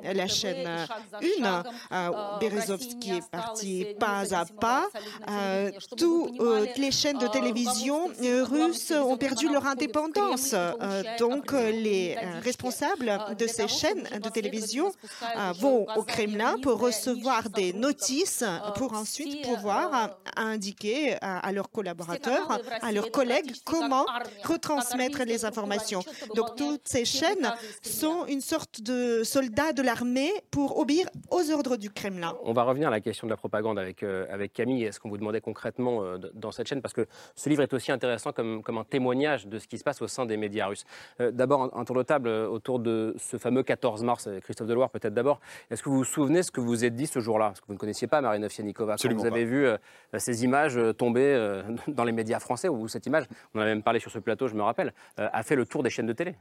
la 0.03 0.27
chaîne 0.27 0.67
1. 1.41 1.63
Euh, 1.91 2.09
Berezovsky 2.39 3.11
est 3.11 3.29
parti 3.29 3.85
pas 3.99 4.33
à 4.33 4.45
pas. 4.45 4.87
Euh, 5.29 5.71
toutes 5.97 6.77
les 6.77 6.91
chaînes 6.91 7.17
de 7.17 7.27
télévision 7.27 8.09
russes 8.19 8.91
ont 8.91 9.17
perdu 9.17 9.49
leur 9.49 9.65
indépendance. 9.67 10.55
donc, 11.19 11.51
les 11.51 12.15
responsables 12.43 13.11
de 13.37 13.47
ces 13.47 13.67
chaînes 13.67 14.07
de 14.21 14.29
télévision 14.29 14.91
vont 15.59 15.85
au 15.95 16.03
Kremlin 16.03 16.57
pour 16.61 16.79
recevoir 16.79 17.49
des 17.49 17.73
notices 17.73 18.02
pour 18.75 18.93
ensuite 18.93 19.43
pouvoir 19.43 20.17
indiquer 20.35 21.15
à 21.21 21.51
leurs 21.51 21.69
collaborateurs, 21.69 22.59
à 22.81 22.91
leurs 22.91 23.11
collègues, 23.11 23.51
comment 23.65 24.05
retransmettre 24.43 25.23
les 25.25 25.45
informations. 25.45 26.01
Donc, 26.35 26.55
toutes 26.55 26.87
ces 26.87 27.05
chaînes 27.05 27.53
sont 27.81 28.25
une 28.27 28.41
sorte 28.41 28.81
de 28.81 29.23
soldats 29.23 29.73
de 29.73 29.81
l'armée 29.81 30.31
pour 30.51 30.77
obéir 30.77 31.07
aux 31.29 31.51
ordres 31.51 31.77
du 31.77 31.89
Kremlin. 31.89 32.35
On 32.43 32.53
va 32.53 32.63
revenir 32.63 32.87
à 32.87 32.91
la 32.91 33.01
question 33.01 33.27
de 33.27 33.31
la 33.31 33.37
propagande 33.37 33.79
avec, 33.79 34.03
euh, 34.03 34.25
avec 34.29 34.53
Camille. 34.53 34.83
Est-ce 34.83 34.99
qu'on 34.99 35.09
vous 35.09 35.17
demandait 35.17 35.41
concrètement 35.41 36.03
euh, 36.03 36.17
dans 36.33 36.51
cette 36.51 36.67
chaîne 36.67 36.81
Parce 36.81 36.93
que 36.93 37.07
ce 37.35 37.49
livre 37.49 37.63
est 37.63 37.73
aussi 37.73 37.91
intéressant 37.91 38.31
comme, 38.31 38.63
comme 38.63 38.77
un 38.77 38.83
témoignage 38.83 39.47
de 39.47 39.59
ce 39.59 39.67
qui 39.67 39.77
se 39.77 39.83
passe 39.83 40.01
au 40.01 40.07
sein 40.07 40.25
des 40.25 40.37
médias 40.37 40.67
russes. 40.67 40.85
Euh, 41.21 41.31
d'abord, 41.31 41.75
un, 41.75 41.85
tour 41.85 41.95
de 41.95 42.03
table 42.03 42.29
autour 42.29 42.79
de 42.79 43.15
ce 43.17 43.37
fameux 43.37 43.63
14 43.63 44.03
mars. 44.03 44.29
Christophe 44.41 44.67
Deloire, 44.67 44.89
peut-être 44.89 45.13
d'abord. 45.13 45.39
Est-ce 45.69 45.83
que 45.83 45.89
vous 45.89 45.97
vous 45.97 46.03
souvenez 46.03 46.43
ce 46.43 46.51
que 46.51 46.61
vous 46.61 46.85
êtes 46.85 46.95
dit 46.95 47.07
ce 47.07 47.19
jour-là? 47.19 47.47
Parce 47.47 47.61
que 47.61 47.65
vous 47.67 47.73
ne 47.73 47.77
connaissiez 47.93 48.07
pas 48.07 48.21
Marina 48.21 48.49
Fianikova. 48.49 48.95
Quand 48.97 49.13
vous 49.13 49.25
avez 49.25 49.45
vu 49.45 49.67
ces 50.17 50.43
images 50.43 50.79
tomber 50.97 51.61
dans 51.87 52.03
les 52.03 52.11
médias 52.11 52.39
français, 52.39 52.67
ou 52.67 52.87
cette 52.87 53.05
image, 53.05 53.25
on 53.53 53.59
en 53.59 53.61
a 53.61 53.65
même 53.65 53.83
parlé 53.83 53.99
sur 53.99 54.11
ce 54.11 54.19
plateau, 54.19 54.47
je 54.47 54.55
me 54.55 54.63
rappelle, 54.63 54.93
a 55.17 55.43
fait 55.43 55.55
le 55.55 55.65
tour 55.65 55.83
des 55.83 55.89
chaînes 55.89 56.07
de 56.07 56.13
télé. 56.13 56.35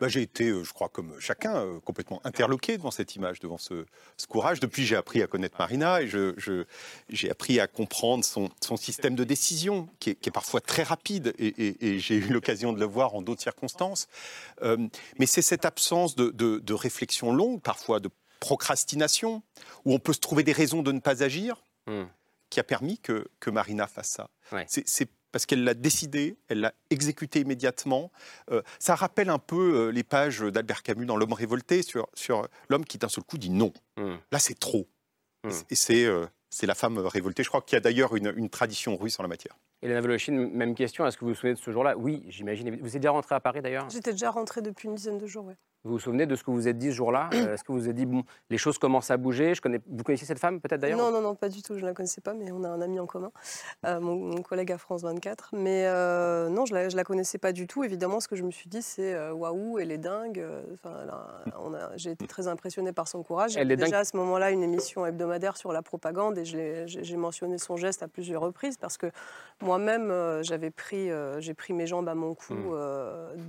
Bah, 0.00 0.08
j'ai 0.08 0.22
été, 0.22 0.52
je 0.62 0.72
crois, 0.72 0.88
comme 0.88 1.12
chacun, 1.18 1.80
complètement 1.84 2.20
interloqué 2.24 2.76
devant 2.76 2.90
cette 2.90 3.16
image, 3.16 3.40
devant 3.40 3.58
ce, 3.58 3.84
courage. 4.28 4.60
Depuis, 4.60 4.84
j'ai 4.84 4.96
appris 4.96 5.22
à 5.22 5.26
connaître 5.26 5.56
Marina 5.58 6.02
et 6.02 6.06
j'ai 6.06 6.32
je, 6.36 7.30
appris 7.30 7.60
à 7.60 7.66
comprendre 7.66 8.24
son, 8.24 8.50
son 8.60 8.76
système 8.76 9.14
de 9.14 9.24
décision, 9.24 9.88
qui 9.98 10.10
est, 10.10 10.14
qui 10.14 10.28
est 10.28 10.32
parfois 10.32 10.60
très 10.60 10.82
rapide, 10.82 11.32
et, 11.38 11.98
j'ai 11.98 12.16
eu 12.16 12.32
l'occasion 12.32 12.72
de 12.72 12.80
le 12.80 12.86
voir 12.86 13.14
en 13.14 13.22
d'autres 13.22 13.42
circonstances. 13.42 14.08
Euh, 14.62 14.76
mais 15.18 15.26
c'est 15.26 15.42
cette 15.42 15.64
absence 15.64 16.14
de, 16.16 16.30
de, 16.30 16.74
réflexion 16.74 17.32
longue, 17.32 17.60
parfois 17.60 18.00
de 18.00 18.10
procrastination, 18.42 19.42
où 19.84 19.94
on 19.94 20.00
peut 20.00 20.12
se 20.12 20.18
trouver 20.18 20.42
des 20.42 20.52
raisons 20.52 20.82
de 20.82 20.90
ne 20.90 20.98
pas 20.98 21.22
agir, 21.22 21.62
hmm. 21.86 22.06
qui 22.50 22.58
a 22.58 22.64
permis 22.64 22.98
que, 22.98 23.28
que 23.38 23.50
Marina 23.50 23.86
fasse 23.86 24.10
ça. 24.10 24.30
C'est 24.66 25.08
parce 25.30 25.46
qu'elle 25.46 25.64
l'a 25.64 25.74
décidé, 25.74 26.36
elle 26.48 26.60
l'a 26.60 26.74
exécuté 26.90 27.40
immédiatement. 27.40 28.10
Euh, 28.50 28.60
ça 28.78 28.94
rappelle 28.96 29.30
un 29.30 29.38
peu 29.38 29.86
euh, 29.86 29.92
les 29.92 30.02
pages 30.02 30.40
d'Albert 30.40 30.82
Camus 30.82 31.06
dans 31.06 31.16
L'homme 31.16 31.32
révolté 31.32 31.82
sur, 31.82 32.08
sur 32.12 32.46
l'homme 32.68 32.84
qui 32.84 32.98
d'un 32.98 33.08
seul 33.08 33.24
coup 33.24 33.38
dit 33.38 33.48
non. 33.48 33.72
Hmm. 33.96 34.16
Là, 34.30 34.38
c'est 34.38 34.58
trop. 34.58 34.86
Hmm. 35.44 35.50
Et 35.70 35.74
c'est 35.74 36.04
euh, 36.04 36.26
c'est 36.50 36.66
la 36.66 36.74
femme 36.74 36.98
révoltée. 36.98 37.44
Je 37.44 37.48
crois 37.48 37.62
qu'il 37.62 37.76
y 37.76 37.78
a 37.78 37.80
d'ailleurs 37.80 38.14
une, 38.14 38.34
une, 38.36 38.50
tradition 38.50 38.94
russe 38.96 39.18
en 39.18 39.22
la 39.22 39.28
matière. 39.28 39.56
Elena 39.80 40.02
Voloshin, 40.02 40.32
même 40.32 40.74
question. 40.74 41.06
Est-ce 41.06 41.16
que 41.16 41.24
vous 41.24 41.30
vous 41.30 41.34
souvenez 41.34 41.54
de 41.54 41.58
ce 41.58 41.70
jour-là? 41.70 41.96
Oui, 41.96 42.24
j'imagine. 42.28 42.76
Vous 42.76 42.94
êtes 42.94 43.00
déjà 43.00 43.10
rentré 43.10 43.34
à 43.34 43.40
Paris 43.40 43.62
d'ailleurs? 43.62 43.88
J'étais 43.88 44.12
déjà 44.12 44.30
rentré 44.30 44.60
depuis 44.60 44.88
une 44.88 44.94
dizaine 44.94 45.16
de 45.16 45.26
jours, 45.26 45.46
oui. 45.46 45.54
Vous 45.84 45.94
vous 45.94 45.98
souvenez 45.98 46.26
de 46.26 46.36
ce 46.36 46.44
que 46.44 46.50
vous 46.52 46.56
vous 46.56 46.68
êtes 46.68 46.78
dit 46.78 46.90
ce 46.90 46.96
jour-là? 46.96 47.28
Euh, 47.34 47.54
Est-ce 47.54 47.64
que 47.64 47.72
vous 47.72 47.78
vous 47.78 47.88
êtes 47.88 47.96
dit, 47.96 48.06
bon, 48.06 48.22
les 48.50 48.58
choses 48.58 48.78
commencent 48.78 49.10
à 49.10 49.16
bouger? 49.16 49.54
Je 49.54 49.60
connais... 49.60 49.80
Vous 49.88 50.04
connaissiez 50.04 50.26
cette 50.26 50.38
femme 50.38 50.60
peut-être 50.60 50.80
d'ailleurs? 50.80 50.98
Non, 50.98 51.10
non, 51.10 51.20
non, 51.20 51.34
pas 51.34 51.48
du 51.48 51.60
tout. 51.60 51.74
Je 51.74 51.80
ne 51.80 51.86
la 51.86 51.92
connaissais 51.92 52.20
pas, 52.20 52.34
mais 52.34 52.52
on 52.52 52.62
a 52.62 52.68
un 52.68 52.80
ami 52.80 53.00
en 53.00 53.06
commun, 53.06 53.32
euh, 53.84 53.98
mon, 53.98 54.40
collègue 54.42 54.70
à 54.70 54.78
France 54.78 55.02
24. 55.02 55.50
Mais 55.54 55.86
euh, 55.86 56.48
non, 56.50 56.66
je 56.66 56.74
ne 56.74 56.96
la, 56.96 57.04
connaissais 57.04 57.38
pas 57.38 57.52
du 57.52 57.66
tout. 57.66 57.82
Évidemment, 57.82 58.20
ce 58.20 58.28
que 58.28 58.36
je 58.36 58.44
me 58.44 58.52
suis 58.52 58.68
dit, 58.68 58.80
c'est 58.80 59.30
waouh, 59.30 59.80
elle 59.80 59.90
est 59.90 59.98
dingue. 59.98 60.44
Enfin, 60.74 61.04
J'ai 61.96 62.12
été 62.12 62.26
très 62.28 62.46
impressionnée 62.46 62.92
par 62.92 63.08
son 63.08 63.24
courage. 63.24 63.56
Elle 63.56 63.68
déjà 63.76 64.00
à 64.00 64.04
ce 64.04 64.16
moment-là 64.16 64.50
une 64.50 64.62
émission 64.62 65.04
hebdomadaire 65.04 65.56
sur 65.56 65.72
la 65.72 65.82
propagande 65.82 66.38
et 66.38 66.44
j'ai 66.44 67.16
mentionné 67.16 67.58
son 67.58 67.76
geste 67.76 68.02
à 68.02 68.08
plusieurs 68.08 68.42
reprises 68.42 68.76
parce 68.76 68.96
que 68.96 69.10
moi-même, 69.60 70.12
j'avais 70.42 70.70
pris, 70.70 71.10
j'ai 71.38 71.54
pris 71.54 71.72
mes 71.72 71.86
jambes 71.86 72.08
à 72.08 72.14
mon 72.14 72.34
cou 72.34 72.54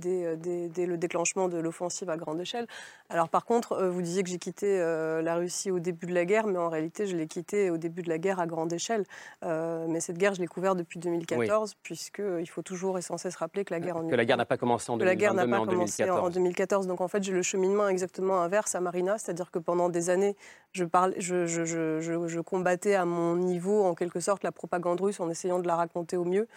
dès, 0.00 0.36
dès, 0.36 0.68
dès, 0.68 0.86
le 0.86 0.96
déclenchement 0.96 1.48
de 1.48 1.58
l'offensive 1.58 2.10
à 2.10 2.16
grande 2.24 2.40
échelle. 2.40 2.66
Alors 3.10 3.28
par 3.28 3.44
contre, 3.44 3.72
euh, 3.72 3.90
vous 3.90 4.02
disiez 4.02 4.22
que 4.22 4.28
j'ai 4.28 4.38
quitté 4.38 4.80
euh, 4.80 5.22
la 5.22 5.36
Russie 5.36 5.70
au 5.70 5.78
début 5.78 6.06
de 6.06 6.14
la 6.14 6.24
guerre, 6.24 6.46
mais 6.46 6.58
en 6.58 6.68
réalité, 6.68 7.06
je 7.06 7.16
l'ai 7.16 7.26
quitté 7.26 7.70
au 7.70 7.76
début 7.76 8.02
de 8.02 8.08
la 8.08 8.18
guerre 8.18 8.40
à 8.40 8.46
grande 8.46 8.72
échelle. 8.72 9.04
Euh, 9.44 9.86
mais 9.88 10.00
cette 10.00 10.18
guerre, 10.18 10.34
je 10.34 10.40
l'ai 10.40 10.46
couverte 10.46 10.76
depuis 10.76 10.98
2014, 10.98 11.74
puisqu'il 11.82 12.48
faut 12.48 12.62
toujours 12.62 12.98
et 12.98 13.02
sans 13.02 13.18
cesse 13.18 13.36
rappeler 13.36 13.64
que 13.64 13.74
la 13.74 13.80
guerre 13.80 13.96
en 13.96 14.08
Que 14.08 14.14
la 14.14 14.24
guerre 14.24 14.36
n'a 14.36 14.46
pas 14.46 14.56
commencé 14.56 14.90
en 14.90 14.96
2014. 14.96 15.06
La 15.06 15.16
guerre 15.16 15.34
n'a 15.34 15.58
pas 15.58 15.64
commencé 15.64 16.10
en 16.10 16.30
2014. 16.30 16.86
Donc 16.86 17.00
en 17.00 17.08
fait, 17.08 17.22
j'ai 17.22 17.32
le 17.32 17.42
cheminement 17.42 17.88
exactement 17.88 18.40
inverse 18.40 18.74
à 18.74 18.80
Marina, 18.80 19.18
c'est-à-dire 19.18 19.50
que 19.50 19.58
pendant 19.58 19.88
des 19.88 20.10
années, 20.10 20.36
je, 20.72 20.84
parle, 20.84 21.14
je, 21.18 21.46
je, 21.46 21.64
je, 21.64 22.00
je 22.00 22.40
combattais 22.40 22.94
à 22.94 23.04
mon 23.04 23.36
niveau, 23.36 23.84
en 23.84 23.94
quelque 23.94 24.20
sorte, 24.20 24.42
la 24.42 24.52
propagande 24.52 25.00
russe 25.00 25.20
en 25.20 25.30
essayant 25.30 25.60
de 25.60 25.66
la 25.66 25.76
raconter 25.76 26.16
au 26.16 26.24
mieux. 26.24 26.48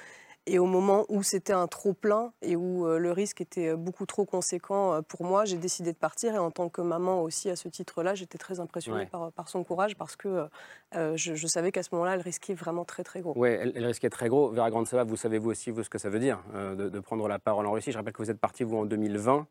Et 0.50 0.60
au 0.60 0.66
moment 0.66 1.06
où 1.10 1.24
c'était 1.24 1.52
un 1.52 1.68
trop 1.68 1.92
plein 1.92 2.32
et 2.42 2.56
où 2.56 2.88
euh, 2.88 3.00
le 3.00 3.12
risque 3.12 3.42
était 3.42 3.70
euh, 3.70 3.76
beaucoup 3.76 4.06
trop 4.06 4.24
conséquent 4.24 4.94
euh, 4.94 5.02
pour 5.02 5.26
moi, 5.26 5.44
j'ai 5.44 5.58
décidé 5.58 5.92
de 5.92 5.98
partir. 5.98 6.34
Et 6.36 6.38
en 6.38 6.52
tant 6.52 6.70
que 6.70 6.80
maman 6.80 7.22
aussi, 7.22 7.50
à 7.50 7.58
ce 7.58 7.68
titre-là, 7.68 8.16
j'étais 8.16 8.38
très 8.38 8.62
impressionnée 8.62 9.08
par, 9.08 9.34
par, 9.34 9.50
son 9.50 9.66
courage 9.66 9.98
parce 9.98 10.16
que 10.16 10.48
je, 10.94 11.48
savais 11.48 11.74
qu'à 11.74 11.84
ce 11.84 11.90
moment-là, 11.92 12.14
elle 12.14 12.22
risquait 12.22 12.54
vraiment 12.54 12.86
très 12.86 13.04
très 13.04 13.20
gros. 13.20 13.34
Oui, 13.36 13.50
elle, 13.50 13.86
risquait 13.86 14.10
très 14.10 14.30
gros. 14.30 14.50
Vera 14.50 14.70
Grande 14.70 14.88
vous 15.06 15.18
savez 15.18 15.38
vous 15.38 15.50
aussi 15.50 15.70
vous, 15.70 15.84
ce 15.84 15.90
que 15.90 15.98
ça 15.98 16.10
veut 16.10 16.20
dire 16.20 16.40
de, 16.54 16.88
de, 16.88 17.00
prendre 17.02 17.28
la 17.28 17.40
parole 17.40 17.66
en 17.66 17.74
Russie. 17.74 17.92
Je 17.92 17.98
rappelle 17.98 18.14
que 18.14 18.22
vous 18.22 18.32
êtes 18.32 18.40
parti 18.40 18.64
vous 18.64 18.78
en 18.78 18.86
2020 18.86 19.46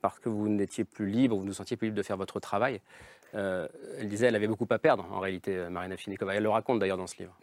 parce 0.00 0.20
que 0.20 0.28
vous 0.28 0.48
n'étiez 0.48 0.84
plus 0.84 1.06
libre, 1.06 1.36
vous 1.36 1.42
ne 1.42 1.48
vous 1.48 1.54
sentiez 1.54 1.76
plus 1.76 1.88
libre 1.88 1.96
de 1.96 2.02
faire 2.02 2.16
votre 2.16 2.38
travail. 2.38 2.80
elle 3.32 4.08
disait 4.08 4.26
elle 4.26 4.36
avait 4.36 4.48
beaucoup 4.48 4.66
à 4.70 4.78
perdre 4.78 5.04
en 5.10 5.18
réalité, 5.18 5.68
Marina 5.68 5.96
Finikova. 5.96 6.34
Elle 6.34 6.44
le 6.44 6.50
raconte 6.50 6.78
d'ailleurs 6.78 6.96
dans 6.96 7.08
ce 7.08 7.18
livre. 7.18 7.36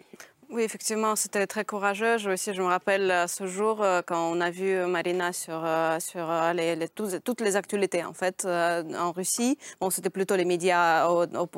Oui, 0.51 0.61
effectivement, 0.61 1.15
c'était 1.15 1.47
très 1.47 1.65
courageux. 1.65 2.19
Je, 2.19 2.29
aussi, 2.29 2.53
je 2.53 2.61
me 2.61 2.67
rappelle 2.67 3.09
euh, 3.09 3.25
ce 3.25 3.47
jour 3.47 3.81
euh, 3.81 4.01
quand 4.05 4.31
on 4.31 4.39
a 4.41 4.51
vu 4.51 4.85
Marina 4.85 5.33
sur, 5.33 5.59
euh, 5.65 5.99
sur 5.99 6.31
les, 6.53 6.87
toutes 6.87 7.41
les 7.41 7.55
actualités 7.55 8.03
en 8.03 8.13
fait 8.13 8.45
en 8.45 9.11
Russie. 9.11 9.57
Bon, 9.81 9.89
c'était 9.89 10.11
plutôt 10.11 10.35
les 10.35 10.45
médias 10.45 11.07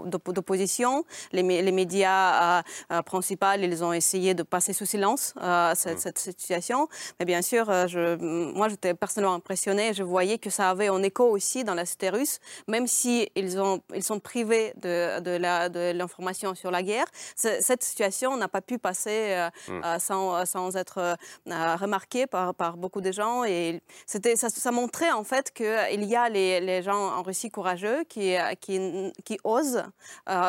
d'opposition. 0.06 1.03
Les, 1.34 1.44
les, 1.44 1.72
médias 1.72 2.63
principaux, 3.06 3.46
ils 3.60 3.84
ont 3.84 3.91
essayé 3.91 4.34
de 4.34 4.44
passer 4.44 4.72
sous 4.74 4.86
silence 4.86 5.34
cette, 5.75 6.00
cette, 6.00 6.20
situation. 6.20 6.88
Mais 7.20 7.25
bien 7.25 7.41
sûr, 7.41 7.65
je, 7.88 8.15
moi, 8.17 8.70
j'étais 8.70 8.94
personnellement 8.94 9.36
impressionnée. 9.36 9.94
Je 9.94 10.03
voyais 10.03 10.38
que 10.38 10.50
ça 10.50 10.70
avait 10.70 10.88
un 10.88 11.03
écho 11.03 11.25
aussi 11.25 11.63
dans 11.63 11.75
la 11.75 11.86
cité 11.86 12.10
russe, 12.10 12.39
même 12.67 12.88
si 12.88 13.29
ils, 13.36 13.60
ont, 13.60 13.82
ils 13.94 14.03
sont 14.03 14.20
privés 14.20 14.74
de, 14.82 15.20
de 15.20 15.91
l'information 15.91 16.56
sur 16.56 16.72
la 16.72 16.84
guerre. 16.84 17.06
Cette 17.36 17.84
situation 17.84 18.38
n'a 18.38 18.48
pas 18.48 18.62
pu 18.62 18.76
passer 18.77 19.34
euh, 19.34 19.50
mmh. 19.67 19.81
euh, 19.84 20.00
sans, 20.00 20.36
euh, 20.36 20.46
sans, 20.46 20.75
être 20.75 21.17
remarqué 21.46 22.27
par, 22.27 22.53
par, 22.53 22.77
beaucoup 22.77 23.01
de 23.01 23.12
gens. 23.12 23.43
Et 23.43 23.81
c'était, 24.05 24.36
ça, 24.36 24.50
ça, 24.50 24.72
montrait 24.72 25.12
en 25.12 25.24
fait 25.24 25.51
qu'il 25.51 26.03
y 26.03 26.15
a 26.15 26.29
les, 26.29 26.60
les, 26.60 26.81
gens 26.81 27.15
en 27.15 27.24
Russie 27.24 27.50
courageux 27.50 28.03
qui, 28.10 28.36
qui, 28.62 29.12
qui 29.24 29.39
osent 29.43 29.84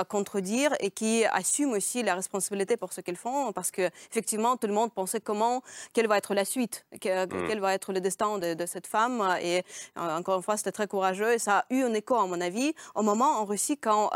contredire 0.09 0.75
et 0.81 0.91
qui 0.91 1.25
assument 1.25 1.73
aussi 1.73 2.03
la 2.03 2.15
responsabilité 2.15 2.77
pour 2.77 2.93
ce 2.93 3.01
qu'ils 3.01 3.17
font. 3.17 3.53
Parce 3.53 3.71
qu'effectivement, 3.71 4.57
tout 4.57 4.67
le 4.67 4.75
monde 4.75 4.93
pensait 4.93 5.21
comment, 5.21 5.63
quelle 5.93 6.09
va 6.09 6.19
être 6.19 6.35
la 6.35 6.45
suite, 6.45 6.87
mmh. 6.93 6.99
quel 6.99 7.61
va 7.61 7.75
être 7.75 7.93
le 7.93 8.01
destin 8.01 8.39
de, 8.39 8.55
de 8.55 8.67
cette 8.67 8.87
femme. 8.87 9.37
Et 9.43 9.63
encore 9.97 10.37
une 10.37 10.43
fois, 10.43 10.57
c'était 10.57 10.73
très 10.73 10.87
courageux 10.87 11.33
et 11.33 11.39
ça 11.39 11.59
a 11.59 11.65
eu 11.71 11.83
un 11.83 11.95
écho, 11.95 12.17
à 12.17 12.27
mon 12.27 12.41
avis, 12.41 12.75
au 12.95 13.03
moment 13.03 13.39
en 13.41 13.45
Russie 13.45 13.79
quand, 13.79 14.11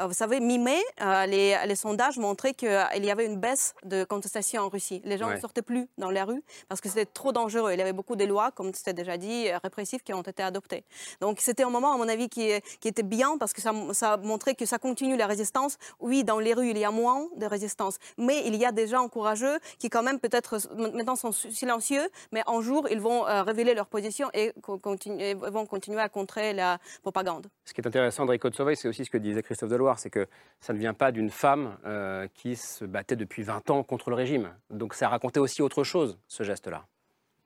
vous 0.00 0.12
savez, 0.12 0.40
mi-mai, 0.40 0.82
les, 1.26 1.56
les 1.66 1.76
sondages 1.76 2.18
montraient 2.18 2.54
qu'il 2.54 3.04
y 3.04 3.10
avait 3.10 3.26
une 3.26 3.36
baisse 3.36 3.47
baisse 3.48 3.74
de 3.84 4.04
contestation 4.04 4.62
en 4.62 4.68
Russie. 4.68 5.00
Les 5.04 5.18
gens 5.18 5.30
ne 5.30 5.38
sortaient 5.38 5.62
plus 5.62 5.86
dans 5.96 6.10
les 6.10 6.22
rues 6.22 6.42
parce 6.68 6.80
que 6.80 6.88
c'était 6.88 7.06
trop 7.06 7.32
dangereux. 7.32 7.72
Il 7.72 7.78
y 7.78 7.82
avait 7.82 7.92
beaucoup 7.92 8.16
de 8.16 8.24
lois, 8.24 8.50
comme 8.50 8.74
c'était 8.74 8.92
déjà 8.92 9.16
dit, 9.16 9.50
répressives 9.62 10.02
qui 10.02 10.12
ont 10.12 10.22
été 10.22 10.42
adoptées. 10.42 10.84
Donc 11.20 11.38
c'était 11.40 11.62
un 11.62 11.70
moment, 11.70 11.92
à 11.92 11.96
mon 11.96 12.08
avis, 12.08 12.28
qui, 12.28 12.50
qui 12.80 12.88
était 12.88 13.02
bien 13.02 13.38
parce 13.38 13.52
que 13.52 13.60
ça, 13.60 13.72
ça 13.92 14.16
montrait 14.18 14.54
que 14.54 14.66
ça 14.66 14.78
continue 14.78 15.16
la 15.16 15.26
résistance. 15.26 15.78
Oui, 16.00 16.24
dans 16.24 16.38
les 16.38 16.54
rues, 16.54 16.70
il 16.70 16.78
y 16.78 16.84
a 16.84 16.90
moins 16.90 17.26
de 17.36 17.46
résistance, 17.46 17.98
mais 18.16 18.46
il 18.46 18.56
y 18.56 18.64
a 18.64 18.72
des 18.72 18.86
gens 18.86 19.08
courageux 19.08 19.58
qui 19.78 19.88
quand 19.88 20.02
même 20.02 20.20
peut-être 20.20 20.58
maintenant 20.76 21.16
sont 21.16 21.32
silencieux, 21.32 22.06
mais 22.32 22.42
un 22.46 22.60
jour, 22.60 22.86
ils 22.90 23.00
vont 23.00 23.26
euh, 23.26 23.42
révéler 23.42 23.74
leur 23.74 23.86
position 23.86 24.28
et, 24.34 24.52
vont 24.66 25.66
continuer 25.66 26.00
à 26.00 26.08
contrer 26.08 26.52
la 26.52 26.78
propagande. 27.02 27.46
Ce 27.64 27.72
qui 27.72 27.80
est 27.80 27.86
intéressant, 27.86 28.24
André 28.24 28.38
côte 28.38 28.54
c'est 28.74 28.88
aussi 28.88 29.04
ce 29.04 29.10
que 29.10 29.18
disait 29.18 29.42
Christophe 29.42 29.70
Deloire, 29.70 29.98
c'est 29.98 30.10
que 30.10 30.26
ça 30.60 30.72
ne 30.72 30.78
vient 30.78 30.94
pas 30.94 31.12
d'une 31.12 31.30
femme 31.30 31.76
euh, 31.86 32.26
qui 32.34 32.56
se 32.56 32.84
battait 32.84 33.16
depuis 33.16 33.37
20 33.42 33.70
ans 33.70 33.82
contre 33.82 34.10
le 34.10 34.16
régime. 34.16 34.50
Donc 34.70 34.94
ça 34.94 35.08
racontait 35.08 35.40
aussi 35.40 35.62
autre 35.62 35.84
chose, 35.84 36.18
ce 36.28 36.42
geste-là. 36.42 36.86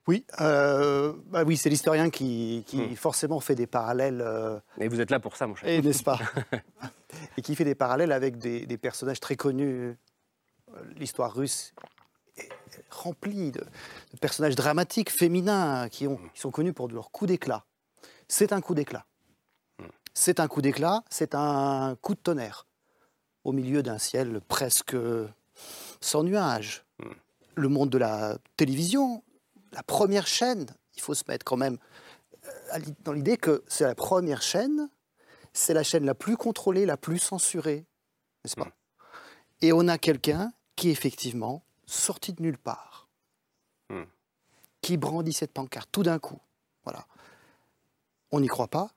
Oui, 0.05 0.25
euh, 0.41 1.13
bah 1.27 1.43
oui 1.45 1.55
c'est 1.55 1.69
l'historien 1.69 2.09
qui, 2.09 2.65
hmm. 2.73 2.95
forcément 2.95 3.39
fait 3.39 3.55
des 3.55 3.67
parallèles. 3.67 4.23
Et 4.79 4.89
vous 4.89 4.99
êtes 4.99 5.11
là 5.11 5.19
pour 5.19 5.37
ça, 5.37 5.47
mon 5.47 5.55
cher. 5.55 5.81
N'est-ce 5.81 6.03
pas 6.03 6.19
Et 7.37 7.41
qui 7.41 7.55
fait 7.55 7.63
des 7.63 7.75
parallèles 7.75 8.11
avec 8.11 8.37
des, 8.37 8.65
des 8.65 8.77
personnages 8.77 9.21
très 9.21 9.35
connus. 9.35 9.95
L'histoire 10.97 11.33
russe 11.33 11.73
rempli 12.89 13.51
de, 13.51 13.63
personnages 14.21 14.55
dramatiques, 14.55 15.11
féminins, 15.11 15.89
qui, 15.89 16.07
ont, 16.07 16.17
qui 16.33 16.39
sont 16.39 16.51
connus 16.51 16.73
pour 16.73 16.87
leur 16.87 17.11
coup 17.11 17.25
d'éclat. 17.25 17.65
C'est 18.27 18.53
un 18.53 18.61
coup 18.61 18.75
d'éclat. 18.75 19.05
C'est 20.13 20.39
un 20.39 20.47
coup 20.47 20.61
d'éclat, 20.61 21.03
c'est 21.09 21.33
un 21.33 21.97
coup 22.01 22.13
de 22.13 22.19
tonnerre, 22.19 22.67
au 23.43 23.51
milieu 23.51 23.81
d'un 23.81 23.97
ciel 23.97 24.41
presque 24.47 24.95
sans 26.03 26.23
nuages. 26.23 26.85
Le 27.55 27.69
monde 27.69 27.89
de 27.89 27.97
la 27.97 28.37
télévision, 28.57 29.23
la 29.71 29.83
première 29.83 30.27
chaîne, 30.27 30.65
il 30.95 31.01
faut 31.01 31.13
se 31.13 31.23
mettre 31.27 31.45
quand 31.45 31.57
même 31.57 31.77
euh, 32.45 32.79
dans 33.03 33.13
l'idée 33.13 33.37
que 33.37 33.63
c'est 33.67 33.83
la 33.83 33.95
première 33.95 34.41
chaîne, 34.41 34.89
c'est 35.53 35.73
la 35.73 35.83
chaîne 35.83 36.05
la 36.05 36.15
plus 36.15 36.35
contrôlée, 36.35 36.85
la 36.85 36.97
plus 36.97 37.19
censurée, 37.19 37.85
n'est-ce 38.43 38.55
pas? 38.55 38.71
Et 39.61 39.71
on 39.71 39.87
a 39.87 39.97
quelqu'un 39.97 40.51
qui 40.75 40.89
effectivement 40.89 41.63
sorti 41.85 42.33
de 42.33 42.41
nulle 42.41 42.57
part, 42.57 43.07
hmm. 43.89 44.03
qui 44.81 44.97
brandit 44.97 45.33
cette 45.33 45.53
pancarte 45.53 45.89
tout 45.91 46.03
d'un 46.03 46.19
coup. 46.19 46.39
Voilà. 46.83 47.05
On 48.31 48.39
n'y 48.39 48.47
croit 48.47 48.67
pas. 48.67 48.91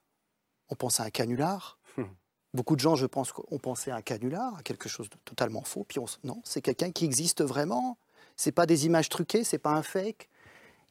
On 0.69 0.75
pense 0.75 0.99
à 0.99 1.03
un 1.03 1.09
canular. 1.09 1.76
Beaucoup 2.53 2.75
de 2.75 2.81
gens, 2.81 2.95
je 2.95 3.05
pense, 3.05 3.33
ont 3.51 3.59
pensé 3.59 3.91
à 3.91 3.95
un 3.95 4.01
canular, 4.01 4.55
à 4.57 4.63
quelque 4.63 4.89
chose 4.89 5.09
de 5.09 5.17
totalement 5.25 5.63
faux. 5.63 5.85
Puis 5.87 5.99
non, 6.23 6.41
c'est 6.43 6.61
quelqu'un 6.61 6.91
qui 6.91 7.05
existe 7.05 7.43
vraiment. 7.43 7.97
C'est 8.35 8.51
pas 8.51 8.65
des 8.65 8.85
images 8.85 9.09
truquées, 9.09 9.43
c'est 9.43 9.57
pas 9.57 9.71
un 9.71 9.83
fake. 9.83 10.29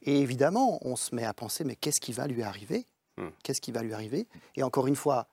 Et 0.03 0.19
évidemment, 0.19 0.79
on 0.85 0.95
se 0.95 1.15
met 1.15 1.23
à 1.23 1.33
penser, 1.33 1.63
mais 1.63 1.75
qu'est-ce 1.75 1.99
qui 1.99 2.13
va 2.13 2.27
lui 2.27 2.43
arriver? 2.43 2.85
Hmm. 3.17 3.29
Qu'est-ce 3.43 3.61
qui 3.61 3.71
va 3.71 3.81
lui 3.81 3.93
arriver? 3.93 4.27
Et 4.55 4.63
encore 4.63 4.87
une 4.87 4.95
fois, 4.95 5.27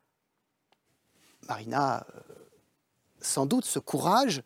Marina, 1.49 2.07
euh, 2.15 2.21
sans 3.21 3.47
doute, 3.47 3.65
ce 3.65 3.79
courage, 3.79 4.43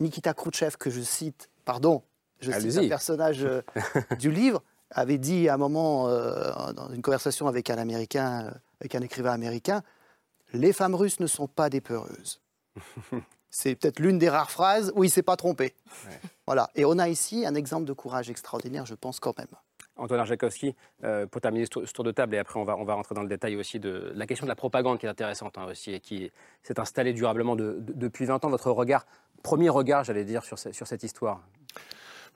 Nikita 0.00 0.32
Khrouchtchev, 0.32 0.76
que 0.78 0.90
je 0.90 1.02
cite 1.02 1.50
pardon, 1.64 2.02
je 2.40 2.50
cite 2.52 2.78
un 2.78 2.88
personnage 2.88 3.44
euh, 3.44 3.60
du 4.18 4.30
livre, 4.30 4.62
avait 4.90 5.18
dit 5.18 5.48
à 5.50 5.54
un 5.54 5.58
moment, 5.58 6.08
euh, 6.08 6.72
dans 6.72 6.90
une 6.90 7.02
conversation 7.02 7.46
avec 7.46 7.68
un 7.68 7.76
Américain, 7.76 8.54
avec 8.80 8.94
un 8.94 9.02
écrivain 9.02 9.32
américain, 9.32 9.82
les 10.52 10.72
femmes 10.72 10.94
russes 10.94 11.20
ne 11.20 11.26
sont 11.26 11.48
pas 11.48 11.70
des 11.70 11.80
peureuses. 11.80 12.40
C'est 13.50 13.74
peut-être 13.76 13.98
l'une 13.98 14.18
des 14.18 14.28
rares 14.28 14.50
phrases 14.50 14.92
où 14.94 15.04
il 15.04 15.06
ne 15.06 15.12
s'est 15.12 15.22
pas 15.22 15.36
trompé. 15.36 15.74
Voilà. 16.46 16.68
Et 16.74 16.84
on 16.84 16.98
a 16.98 17.08
ici 17.08 17.46
un 17.46 17.54
exemple 17.54 17.86
de 17.86 17.94
courage 17.94 18.28
extraordinaire, 18.28 18.84
je 18.84 18.94
pense 18.94 19.20
quand 19.20 19.36
même. 19.38 19.48
Antoine 19.96 20.20
Arjakovski, 20.20 20.76
pour 21.30 21.40
terminer 21.40 21.64
ce 21.64 21.92
tour 21.92 22.04
de 22.04 22.12
table, 22.12 22.34
et 22.34 22.38
après 22.38 22.60
on 22.60 22.64
va, 22.64 22.76
on 22.76 22.84
va 22.84 22.94
rentrer 22.94 23.14
dans 23.14 23.22
le 23.22 23.28
détail 23.28 23.56
aussi 23.56 23.80
de 23.80 24.12
la 24.14 24.26
question 24.26 24.44
de 24.44 24.50
la 24.50 24.54
propagande 24.54 24.98
qui 24.98 25.06
est 25.06 25.08
intéressante 25.08 25.58
hein, 25.58 25.66
aussi 25.68 25.92
et 25.92 26.00
qui 26.00 26.30
s'est 26.62 26.78
installée 26.78 27.14
durablement 27.14 27.56
depuis 27.56 28.26
20 28.26 28.44
ans. 28.44 28.50
Votre 28.50 28.70
regard, 28.70 29.06
premier 29.42 29.70
regard, 29.70 30.04
j'allais 30.04 30.24
dire, 30.24 30.44
sur, 30.44 30.58
sur 30.58 30.86
cette 30.86 31.02
histoire 31.02 31.40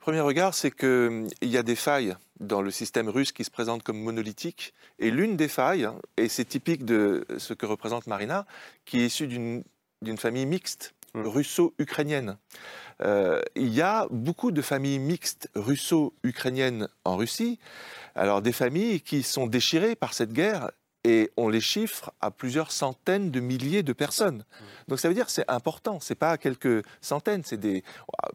Premier 0.03 0.19
regard, 0.19 0.53
c'est 0.53 0.69
qu'il 0.69 1.29
y 1.41 1.55
a 1.55 1.63
des 1.63 1.77
failles 1.77 2.17
dans 2.41 2.61
le 2.61 2.71
système 2.71 3.07
russe 3.07 3.31
qui 3.31 3.45
se 3.45 3.49
présentent 3.49 3.83
comme 3.83 4.03
monolithiques. 4.03 4.73
Et 4.99 5.09
l'une 5.09 5.37
des 5.37 5.47
failles, 5.47 5.87
et 6.17 6.27
c'est 6.27 6.43
typique 6.43 6.83
de 6.83 7.25
ce 7.37 7.53
que 7.53 7.65
représente 7.65 8.05
Marina, 8.07 8.45
qui 8.83 8.99
est 8.99 9.05
issue 9.05 9.27
d'une 9.27 10.17
famille 10.17 10.45
mixte, 10.45 10.93
mmh. 11.13 11.21
russo-ukrainienne. 11.21 12.37
Euh, 13.01 13.41
il 13.55 13.73
y 13.73 13.81
a 13.81 14.07
beaucoup 14.11 14.51
de 14.51 14.61
familles 14.61 14.99
mixtes 14.99 15.49
russo-ukrainiennes 15.55 16.89
en 17.05 17.15
Russie. 17.15 17.57
Alors 18.13 18.41
des 18.41 18.51
familles 18.51 18.99
qui 18.99 19.23
sont 19.23 19.47
déchirées 19.47 19.95
par 19.95 20.13
cette 20.13 20.33
guerre 20.33 20.71
et 21.03 21.31
on 21.37 21.49
les 21.49 21.61
chiffre 21.61 22.13
à 22.21 22.31
plusieurs 22.31 22.71
centaines 22.71 23.29
de 23.29 23.39
milliers 23.39 23.83
de 23.83 23.93
personnes. 23.93 24.45
Donc 24.87 24.99
ça 24.99 25.07
veut 25.07 25.13
dire 25.13 25.25
que 25.25 25.31
c'est 25.31 25.49
important, 25.49 25.99
c'est 25.99 26.15
pas 26.15 26.37
quelques 26.37 26.83
centaines, 27.01 27.43
c'est 27.43 27.59
des 27.59 27.83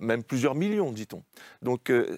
même 0.00 0.22
plusieurs 0.22 0.54
millions, 0.54 0.92
dit-on. 0.92 1.22
Donc 1.62 1.90
euh, 1.90 2.16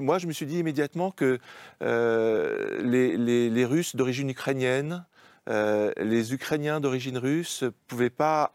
moi 0.00 0.18
je 0.18 0.26
me 0.26 0.32
suis 0.32 0.46
dit 0.46 0.58
immédiatement 0.58 1.10
que 1.10 1.38
euh, 1.82 2.82
les, 2.82 3.64
Russes 3.64 3.94
d'origine 3.94 4.30
ukrainienne, 4.30 5.04
euh, 5.48 5.92
les 5.98 6.32
Ukrainiens 6.32 6.80
d'origine 6.80 7.18
russe 7.18 7.64
pouvaient 7.86 8.10
pas 8.10 8.52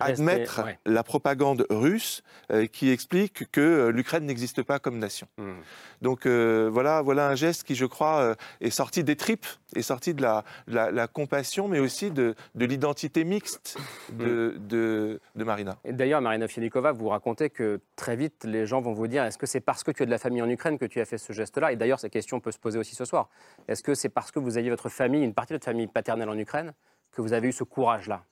admettre 0.00 0.62
la 0.84 1.02
propagande 1.02 1.66
russe 1.70 2.22
euh, 2.50 2.66
qui 2.66 2.90
explique 2.90 3.50
que 3.50 3.60
euh, 3.60 3.90
l'Ukraine 3.90 4.24
n'existe 4.24 4.62
pas 4.62 4.78
comme 4.78 4.98
nation. 4.98 5.26
Hmm. 5.38 5.54
Donc 6.02 6.26
euh, 6.26 6.68
voilà, 6.72 7.02
voilà 7.02 7.28
un 7.28 7.34
geste 7.34 7.64
qui, 7.64 7.74
je 7.74 7.86
crois, 7.86 8.34
est 8.60 8.70
sorti 8.70 9.04
des 9.04 9.16
tripes, 9.16 9.46
est 9.74 9.82
sorti 9.82 10.14
de 10.14 10.22
la, 10.22 10.44
la, 10.66 11.06
compassion, 11.06 11.68
mais 11.68 11.78
aussi 11.78 12.10
de, 12.10 12.34
de 12.54 12.64
l'identité 12.64 13.24
mixte 13.24 13.78
de, 14.12 14.54
hmm. 14.56 14.66
de, 14.66 15.20
de, 15.34 15.44
Marina. 15.44 15.76
D'ailleurs, 15.84 16.20
Marina 16.20 16.48
Fienikova, 16.48 16.92
vous 16.92 17.08
racontez 17.08 17.50
que 17.50 17.80
très 17.94 18.16
vite, 18.16 18.44
les 18.44 18.66
gens 18.66 18.80
vont 18.80 18.92
vous 18.92 19.06
dire 19.06 19.24
est-ce 19.24 19.38
que 19.38 19.46
c'est 19.46 19.60
parce 19.60 19.82
que 19.82 19.90
tu 19.90 20.02
as 20.02 20.06
de 20.06 20.10
la 20.10 20.18
famille 20.18 20.42
en 20.42 20.50
Ukraine 20.50 20.78
que 20.78 20.84
tu 20.84 21.00
as 21.00 21.04
fait 21.04 21.18
ce 21.18 21.32
geste-là? 21.32 21.72
Et 21.72 21.76
d'ailleurs, 21.76 22.00
cette 22.00 22.12
question 22.12 22.40
peut 22.40 22.52
se 22.52 22.58
poser 22.58 22.78
aussi 22.78 22.94
ce 22.94 23.04
soir. 23.04 23.28
Est-ce 23.68 23.82
que 23.82 23.94
c'est 23.94 24.08
parce 24.08 24.30
que 24.30 24.38
vous 24.38 24.58
aviez 24.58 24.70
votre 24.70 24.88
famille, 24.88 25.22
une 25.22 25.34
partie 25.34 25.52
de 25.52 25.56
votre 25.56 25.64
famille 25.64 25.86
paternelle 25.86 26.28
en 26.28 26.38
Ukraine, 26.38 26.72
que 27.12 27.22
vous 27.22 27.32
avez 27.32 27.48
eu 27.48 27.52
ce 27.52 27.64
courage-là? 27.64 28.22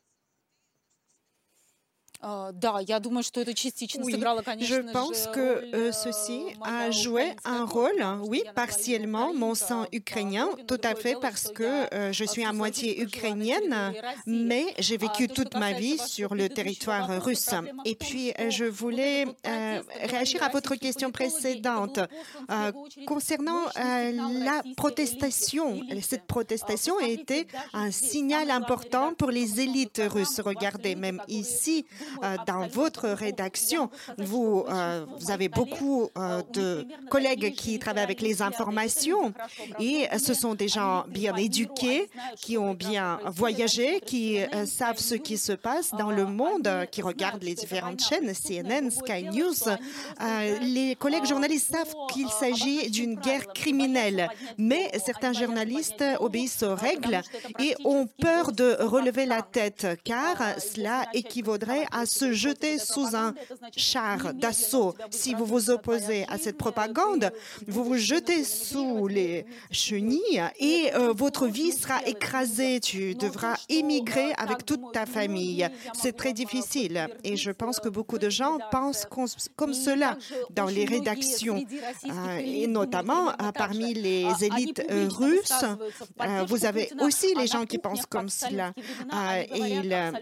Je 4.61 4.93
pense 4.93 5.27
que 5.29 5.75
euh, 5.75 5.93
ceci 5.93 6.41
a 6.63 6.91
joué 6.91 7.33
un 7.45 7.65
rôle, 7.67 8.05
oui, 8.27 8.43
partiellement, 8.55 9.35
mon 9.35 9.55
sang 9.55 9.85
ukrainien, 9.93 10.49
tout 10.67 10.81
à 10.83 10.95
fait 10.95 11.17
parce 11.21 11.51
que 11.53 11.95
euh, 11.95 12.13
je 12.13 12.25
suis 12.25 12.45
à 12.45 12.53
moitié 12.53 13.01
ukrainienne, 13.01 13.93
mais 14.27 14.65
j'ai 14.79 14.97
vécu 14.97 15.29
toute 15.29 15.55
ma 15.57 15.73
vie 15.73 15.99
sur 15.99 16.35
le 16.35 16.49
territoire 16.49 17.23
russe. 17.23 17.51
Et 17.85 17.95
puis, 17.95 18.33
je 18.49 18.65
voulais 18.65 19.27
réagir 20.03 20.43
à 20.43 20.49
votre 20.49 20.77
question 20.77 21.11
précédente 21.11 22.01
concernant 23.07 23.65
la 23.75 24.63
protestation. 24.77 25.83
Cette 26.01 26.27
protestation 26.27 26.99
a 26.99 27.09
été 27.09 27.47
un 27.73 27.91
signal 27.91 28.51
important 28.51 29.13
pour 29.15 29.31
les 29.31 29.61
élites 29.61 30.01
russes. 30.07 30.41
Regardez, 30.41 30.95
même 30.95 31.21
ici, 31.29 31.85
dans 32.47 32.67
votre 32.67 33.09
rédaction, 33.09 33.91
vous, 34.19 34.65
euh, 34.69 35.07
vous 35.19 35.31
avez 35.31 35.49
beaucoup 35.49 36.11
euh, 36.17 36.43
de 36.53 36.87
collègues 37.11 37.55
qui 37.55 37.79
travaillent 37.79 38.05
avec 38.05 38.21
les 38.21 38.43
informations 38.43 39.33
et 39.79 40.07
ce 40.19 40.35
sont 40.35 40.55
des 40.55 40.69
gens 40.69 41.05
bien 41.09 41.35
éduqués, 41.37 42.09
qui 42.37 42.59
ont 42.59 42.75
bien 42.75 43.19
voyagé, 43.27 44.01
qui 44.01 44.39
savent 44.67 44.99
ce 44.99 45.15
qui 45.15 45.39
se 45.39 45.53
passe 45.53 45.93
dans 45.93 46.11
le 46.11 46.27
monde, 46.27 46.69
qui 46.91 47.03
regardent 47.03 47.43
les 47.43 47.55
différentes 47.55 48.03
chaînes, 48.03 48.33
CNN, 48.35 48.91
Sky 48.91 49.25
News. 49.25 49.55
les 50.61 50.97
collègues 50.97 51.27
journalistes 51.27 51.73
savent 51.73 51.95
qu'il 52.13 52.29
s'agit 52.29 52.91
d'une 52.91 53.15
guerre 53.15 53.47
criminelle, 53.49 54.29
mais 54.59 54.91
certains 55.05 55.33
journalistes 55.33 56.05
obéissent 56.21 56.63
aux 56.63 56.75
règles 56.75 57.21
et 57.59 57.75
ont 57.85 58.07
peur 58.07 58.53
de 58.53 58.77
relever 58.81 59.27
la 59.27 59.43
tête, 59.43 59.87
car 60.05 60.37
cela 60.59 61.07
équivaudrait 61.13 61.87
à 61.93 62.04
se 62.05 62.33
jeter 62.33 62.79
sous 62.79 63.15
un 63.15 63.35
char 63.77 64.35
d'assaut. 64.35 64.95
Si 65.11 65.35
vous 65.35 65.45
vous 65.45 65.71
opposez 65.71 66.25
à 66.29 66.39
cette 66.39 66.57
propagande, 66.57 67.31
vous 67.67 67.85
vous 67.85 67.97
jetez 67.97 68.45
sous 68.45 69.07
les 69.07 69.47
chenilles 69.71 70.43
et 70.59 70.91
euh, 70.95 71.13
votre 71.13 71.47
vie 71.47 71.73
sera 71.73 72.05
écrasée. 72.07 72.81
Tu 72.81 73.15
devras 73.15 73.57
émigrer 73.69 74.33
avec 74.37 74.65
toute 74.65 74.93
ta 74.93 75.07
famille. 75.07 75.69
C'est 75.95 76.17
très 76.17 76.33
difficile 76.33 77.09
et 77.23 77.37
je 77.37 77.51
pense 77.51 77.81
que 77.81 77.89
beaucoup 77.89 78.19
de 78.19 78.31
gens 78.31 78.59
pensent 78.71 79.07
comme 79.57 79.75
cela 79.75 80.17
dans 80.51 80.67
les 80.67 80.85
rédactions 80.85 81.65
euh, 82.05 82.39
et 82.39 82.67
notamment 82.67 83.31
euh, 83.31 83.53
parmi 83.55 83.95
les 83.95 84.27
élites 84.43 84.83
russes. 84.91 85.65
vous 86.49 86.65
avez 86.65 86.91
aussi 87.01 87.35
les 87.37 87.47
gens 87.47 87.67
qui 87.67 87.79
pensent 87.79 88.07
comme 88.07 88.29
cela. 88.29 88.73
ils 89.55 90.13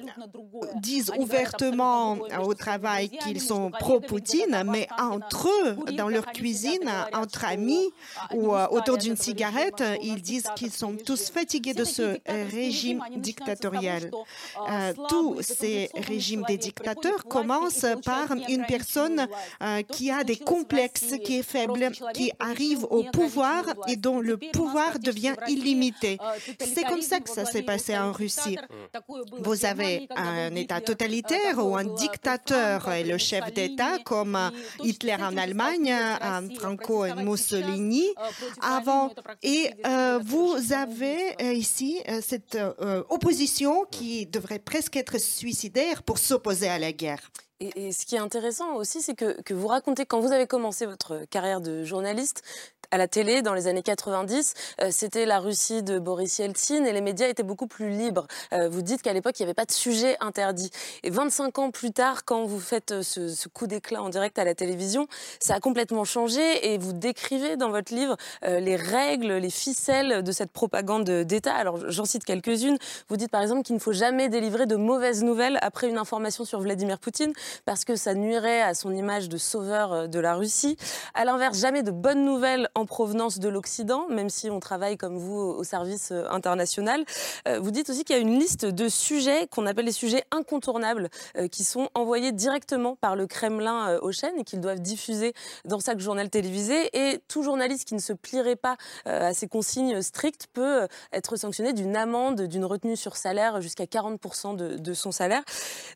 disent 0.80 1.12
ouvertement 1.18 1.61
ouvertement 1.62 2.18
au 2.44 2.54
travail 2.54 3.08
qu'ils 3.08 3.40
sont 3.40 3.70
pro-Poutine, 3.70 4.62
mais 4.66 4.88
entre 4.98 5.48
eux, 5.48 5.76
dans 5.92 6.08
leur 6.08 6.26
cuisine, 6.26 6.90
entre 7.12 7.44
amis 7.44 7.90
ou 8.34 8.54
autour 8.54 8.98
d'une 8.98 9.16
cigarette, 9.16 9.82
ils 10.02 10.20
disent 10.20 10.48
qu'ils 10.56 10.72
sont 10.72 10.96
tous 10.96 11.30
fatigués 11.30 11.74
de 11.74 11.84
ce 11.84 12.18
régime 12.50 13.02
dictatorial. 13.16 14.10
tous 15.08 15.40
ces 15.42 15.90
régimes 15.94 16.44
des 16.46 16.58
dictateurs 16.58 17.24
commencent 17.24 17.86
par 18.04 18.32
une 18.48 18.64
personne 18.66 19.26
qui 19.90 20.10
a 20.10 20.24
des 20.24 20.36
complexes, 20.36 21.14
qui 21.24 21.38
est 21.38 21.42
faible, 21.42 21.90
qui 22.14 22.32
arrive 22.38 22.84
au 22.84 23.04
pouvoir 23.04 23.64
et 23.88 23.96
dont 23.96 24.20
le 24.20 24.36
pouvoir 24.36 24.98
devient 24.98 25.34
illimité. 25.48 26.18
C'est 26.60 26.84
comme 26.84 27.02
ça 27.02 27.20
que 27.20 27.30
ça 27.30 27.44
s'est 27.44 27.62
passé 27.62 27.96
en 27.96 28.12
Russie. 28.12 28.58
Vous 29.40 29.64
avez 29.64 30.08
un 30.16 30.54
État 30.54 30.80
totalitaire 30.80 31.51
ou 31.58 31.76
un 31.76 31.84
dictateur 31.84 32.90
et 32.92 33.04
le 33.04 33.18
chef 33.18 33.52
d'État 33.52 33.98
comme 34.04 34.38
Hitler 34.82 35.16
en 35.20 35.36
Allemagne, 35.36 35.94
Franco 36.58 37.04
et 37.04 37.14
Mussolini 37.14 38.06
avant. 38.60 39.10
Et 39.42 39.70
euh, 39.86 40.20
vous 40.22 40.72
avez 40.72 41.34
euh, 41.42 41.52
ici 41.52 42.00
euh, 42.08 42.20
cette 42.22 42.58
opposition 43.08 43.84
qui 43.90 44.26
devrait 44.26 44.58
presque 44.58 44.96
être 44.96 45.18
suicidaire 45.18 46.02
pour 46.02 46.18
s'opposer 46.18 46.68
à 46.68 46.78
la 46.78 46.92
guerre. 46.92 47.30
Et, 47.60 47.92
ce 47.92 48.06
qui 48.06 48.16
est 48.16 48.18
intéressant 48.18 48.74
aussi, 48.74 49.00
c'est 49.00 49.14
que, 49.14 49.54
vous 49.54 49.68
racontez, 49.68 50.04
quand 50.04 50.20
vous 50.20 50.32
avez 50.32 50.46
commencé 50.46 50.84
votre 50.84 51.24
carrière 51.30 51.60
de 51.60 51.84
journaliste, 51.84 52.42
à 52.92 52.98
la 52.98 53.08
télé 53.08 53.40
dans 53.40 53.54
les 53.54 53.68
années 53.68 53.82
90, 53.82 54.52
euh, 54.82 54.88
c'était 54.90 55.24
la 55.24 55.40
Russie 55.40 55.82
de 55.82 55.98
Boris 55.98 56.38
Yeltsin 56.38 56.84
et 56.84 56.92
les 56.92 57.00
médias 57.00 57.26
étaient 57.26 57.42
beaucoup 57.42 57.66
plus 57.66 57.88
libres. 57.88 58.26
Euh, 58.52 58.68
vous 58.68 58.82
dites 58.82 59.00
qu'à 59.00 59.14
l'époque, 59.14 59.40
il 59.40 59.42
n'y 59.42 59.46
avait 59.46 59.54
pas 59.54 59.64
de 59.64 59.72
sujet 59.72 60.16
interdit. 60.20 60.70
Et 61.02 61.08
25 61.08 61.58
ans 61.58 61.70
plus 61.70 61.92
tard, 61.92 62.26
quand 62.26 62.44
vous 62.44 62.60
faites 62.60 62.92
euh, 62.92 63.02
ce, 63.02 63.48
coup 63.48 63.66
d'éclat 63.66 64.02
en 64.02 64.10
direct 64.10 64.38
à 64.38 64.44
la 64.44 64.54
télévision, 64.54 65.06
ça 65.40 65.54
a 65.54 65.60
complètement 65.60 66.04
changé 66.04 66.72
et 66.72 66.76
vous 66.76 66.92
décrivez 66.92 67.56
dans 67.56 67.70
votre 67.70 67.94
livre 67.94 68.16
les 68.42 68.76
règles, 68.76 69.34
les 69.34 69.50
ficelles 69.50 70.22
de 70.22 70.32
cette 70.32 70.52
propagande 70.52 71.04
d'État. 71.04 71.54
Alors 71.54 71.90
j'en 71.90 72.04
cite 72.04 72.24
quelques-unes. 72.24 72.78
Vous 73.08 73.16
dites 73.16 73.30
par 73.30 73.40
exemple 73.40 73.62
qu'il 73.62 73.74
ne 73.74 73.80
faut 73.80 73.92
jamais 73.92 74.28
délivrer 74.28 74.66
de 74.66 74.76
mauvaises 74.76 75.22
nouvelles 75.22 75.58
après 75.62 75.88
une 75.88 75.98
information 75.98 76.44
sur 76.44 76.60
Vladimir 76.60 76.98
Poutine 76.98 77.32
parce 77.64 77.84
que 77.84 77.96
ça 77.96 78.14
nuirait 78.14 78.62
à 78.62 78.74
son 78.74 78.94
image 78.94 79.28
de 79.28 79.38
sauveur 79.38 80.08
de 80.08 80.18
la 80.18 80.34
Russie. 80.34 80.76
À 81.14 81.24
l'inverse, 81.24 81.58
jamais 81.58 81.82
de 81.82 81.90
bonnes 81.90 82.24
nouvelles 82.24 82.68
en 82.74 82.81
provenance 82.86 83.38
de 83.38 83.48
l'Occident, 83.48 84.06
même 84.08 84.30
si 84.30 84.50
on 84.50 84.60
travaille 84.60 84.96
comme 84.96 85.16
vous 85.16 85.38
au 85.38 85.64
service 85.64 86.10
euh, 86.12 86.24
international. 86.30 87.04
Euh, 87.48 87.58
vous 87.60 87.70
dites 87.70 87.90
aussi 87.90 88.04
qu'il 88.04 88.16
y 88.16 88.18
a 88.18 88.22
une 88.22 88.38
liste 88.38 88.64
de 88.64 88.88
sujets 88.88 89.46
qu'on 89.48 89.66
appelle 89.66 89.84
les 89.84 89.92
sujets 89.92 90.24
incontournables, 90.30 91.08
euh, 91.36 91.48
qui 91.48 91.64
sont 91.64 91.88
envoyés 91.94 92.32
directement 92.32 92.96
par 92.96 93.16
le 93.16 93.26
Kremlin 93.26 93.98
aux 93.98 94.12
chaînes 94.12 94.38
et 94.38 94.44
qu'ils 94.44 94.60
doivent 94.60 94.80
diffuser 94.80 95.32
dans 95.64 95.80
chaque 95.80 95.98
journal 95.98 96.30
télévisé. 96.30 96.90
Et 96.96 97.18
tout 97.28 97.42
journaliste 97.42 97.86
qui 97.86 97.94
ne 97.94 98.00
se 98.00 98.12
plierait 98.12 98.56
pas 98.56 98.76
à 99.04 99.34
ces 99.34 99.48
consignes 99.48 100.00
strictes 100.02 100.46
peut 100.52 100.86
être 101.12 101.36
sanctionné 101.36 101.72
d'une 101.72 101.96
amende, 101.96 102.42
d'une 102.42 102.64
retenue 102.64 102.96
sur 102.96 103.16
salaire 103.16 103.60
jusqu'à 103.60 103.84
40% 103.84 104.56
de, 104.56 104.94
son 104.94 105.12
salaire. 105.12 105.42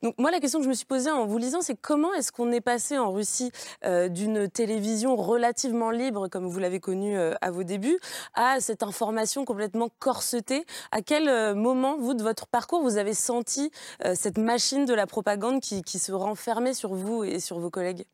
Donc 0.03 0.15
moi, 0.19 0.31
la 0.31 0.41
question 0.41 0.59
que 0.59 0.65
je 0.65 0.69
me 0.69 0.75
suis 0.75 0.87
posée 0.87 1.11
en 1.11 1.27
vous 1.27 1.39
lisant, 1.39 1.61
c'est 1.61 1.77
comment 1.81 2.13
est-ce 2.15 2.33
qu'on 2.33 2.51
est 2.53 2.61
passé 2.61 2.99
en 2.99 3.13
Russie 3.13 3.51
d'une 3.85 4.49
télévision 4.49 5.17
relativement 5.17 5.91
libre, 5.91 6.29
comme 6.29 6.47
vous 6.47 6.59
l'avez 6.59 6.76
connu 6.81 7.17
euh, 7.17 7.35
à 7.41 7.51
vos 7.51 7.63
débuts, 7.63 7.99
à 8.35 8.61
cette 8.61 8.83
information 8.83 9.45
complètement 9.45 9.89
corsetée. 9.99 10.65
À 10.93 11.03
quel 11.03 11.29
euh, 11.29 11.55
moment, 11.55 11.97
vous, 11.99 12.15
de 12.15 12.23
votre 12.23 12.47
parcours, 12.47 12.83
vous 12.83 12.97
avez 12.97 13.15
senti 13.15 13.71
euh, 14.05 14.15
cette 14.15 14.39
machine 14.39 14.85
de 14.85 14.95
la 14.95 15.07
propagande 15.07 15.61
qui, 15.61 15.83
qui 15.83 15.99
se 15.99 16.13
renfermait 16.13 16.75
sur 16.75 16.95
vous 16.95 17.25
et 17.25 17.41
sur 17.41 17.59
vos 17.59 17.71
collègues? 17.71 18.05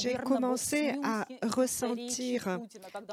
J'ai 0.00 0.18
commencé 0.24 0.94
à 1.02 1.26
ressentir 1.42 2.58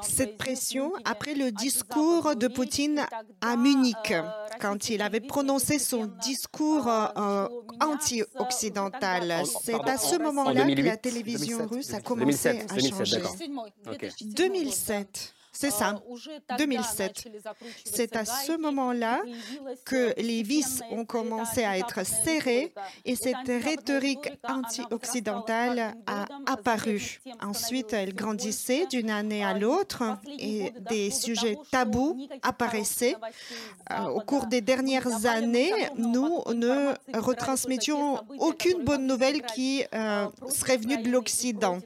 cette 0.02 0.36
pression 0.36 0.92
après 1.04 1.34
le 1.34 1.50
discours 1.50 2.36
de 2.36 2.48
Poutine 2.48 3.04
à 3.40 3.56
Munich, 3.56 4.14
quand 4.60 4.88
il 4.88 5.02
avait 5.02 5.20
prononcé 5.20 5.78
son 5.78 6.06
discours 6.20 6.88
anti-occidental. 7.80 9.42
C'est 9.62 9.88
à 9.88 9.96
ce 9.98 10.16
moment-là 10.16 10.64
que 10.74 10.82
la 10.82 10.96
télévision 10.96 11.66
russe 11.66 11.92
a 11.94 12.00
commencé 12.00 12.48
à 12.48 12.78
changer. 12.78 13.22
2007. 14.22 15.34
C'est 15.52 15.70
ça, 15.70 16.00
2007. 16.58 17.28
C'est 17.84 18.16
à 18.16 18.24
ce 18.24 18.56
moment-là 18.56 19.20
que 19.84 20.14
les 20.20 20.42
vis 20.42 20.80
ont 20.90 21.04
commencé 21.04 21.64
à 21.64 21.76
être 21.76 22.04
serrées 22.06 22.72
et 23.04 23.16
cette 23.16 23.46
rhétorique 23.46 24.30
anti-occidentale 24.48 25.94
a 26.06 26.26
apparu. 26.46 27.20
Ensuite, 27.42 27.92
elle 27.92 28.14
grandissait 28.14 28.86
d'une 28.86 29.10
année 29.10 29.44
à 29.44 29.58
l'autre 29.58 30.18
et 30.38 30.72
des 30.88 31.10
sujets 31.10 31.56
tabous 31.70 32.28
apparaissaient. 32.42 33.16
Euh, 33.90 34.04
au 34.06 34.20
cours 34.20 34.46
des 34.46 34.60
dernières 34.60 35.26
années, 35.26 35.72
nous 35.96 36.42
ne 36.54 36.94
retransmettions 37.18 38.20
aucune 38.38 38.84
bonne 38.84 39.06
nouvelle 39.06 39.42
qui 39.42 39.84
euh, 39.94 40.26
serait 40.48 40.76
venue 40.76 40.98
de 40.98 41.10
l'Occident. 41.10 41.78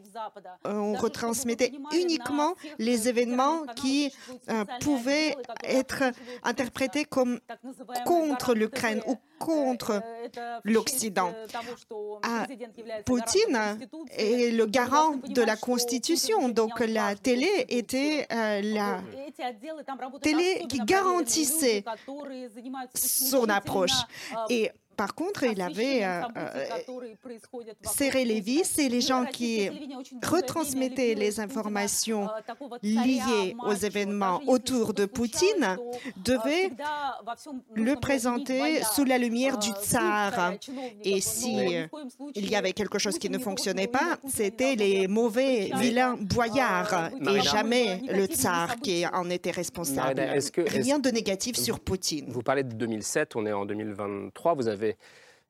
On 0.65 0.95
retransmettait 0.95 1.73
uniquement 1.93 2.55
les 2.79 3.09
événements 3.09 3.54
qui 3.77 4.13
euh, 4.49 4.65
pouvaient 4.81 5.37
être 5.63 6.05
interprétés 6.43 7.05
comme 7.05 7.41
contre 8.05 8.55
l'Ukraine 8.55 9.03
ou 9.07 9.17
contre 9.39 10.03
l'Occident. 10.65 11.33
Ah, 12.23 12.47
Poutine 13.05 13.79
est 14.11 14.57
le 14.57 14.67
garant 14.67 15.17
de 15.17 15.43
la 15.43 15.57
Constitution, 15.57 16.49
donc 16.49 16.81
la 16.81 17.15
télé 17.15 17.51
était 17.69 18.27
euh, 18.33 18.61
la 18.63 19.01
télé 20.23 20.65
qui 20.69 20.79
garantissait 20.79 21.85
son 22.95 23.49
approche. 23.49 23.93
Et 24.49 24.71
par 24.97 25.15
contre, 25.15 25.45
il 25.45 25.61
avait 25.61 26.05
euh, 26.05 26.23
euh, 26.37 26.67
serré 27.83 28.25
les 28.25 28.41
vis 28.41 28.79
et 28.79 28.89
les 28.89 29.01
gens 29.01 29.25
qui 29.25 29.69
retransmettaient 30.23 31.15
les 31.15 31.41
informations 31.41 32.29
liées 32.83 33.57
aux 33.65 33.75
événements 33.75 34.41
autour 34.47 34.95
de 34.95 35.05
Poutine 35.07 35.77
devaient 36.17 36.71
le 37.75 37.95
présenter 37.97 38.83
sous 38.83 39.05
la 39.05 39.19
lumière 39.19 39.59
du 39.59 39.71
tsar. 39.71 40.55
Et 41.03 41.21
si 41.21 41.57
il 42.35 42.51
y 42.51 42.57
avait 42.57 42.73
quelque 42.73 42.99
chose 42.99 43.19
qui 43.19 43.31
ne 43.31 43.39
fonctionnait 43.39 43.87
pas, 43.87 44.19
c'était 44.27 44.75
les 44.75 45.09
mauvais, 45.09 45.71
vilains 45.77 46.17
boyards 46.21 47.11
et 47.21 47.41
jamais 47.41 48.01
le 48.09 48.27
tsar 48.27 48.77
qui 48.77 49.07
en 49.07 49.31
était 49.31 49.51
responsable. 49.51 50.23
Rien 50.67 50.99
de 50.99 51.11
négatif 51.11 51.57
sur 51.57 51.81
Poutine. 51.81 52.27
Vous 52.29 52.43
parlez 52.43 52.63
de 52.63 52.75
2007, 52.75 53.37
on 53.37 53.47
est 53.47 53.53
en 53.53 53.67
2023, 53.67 54.55
vous 54.55 54.69
avez 54.69 54.84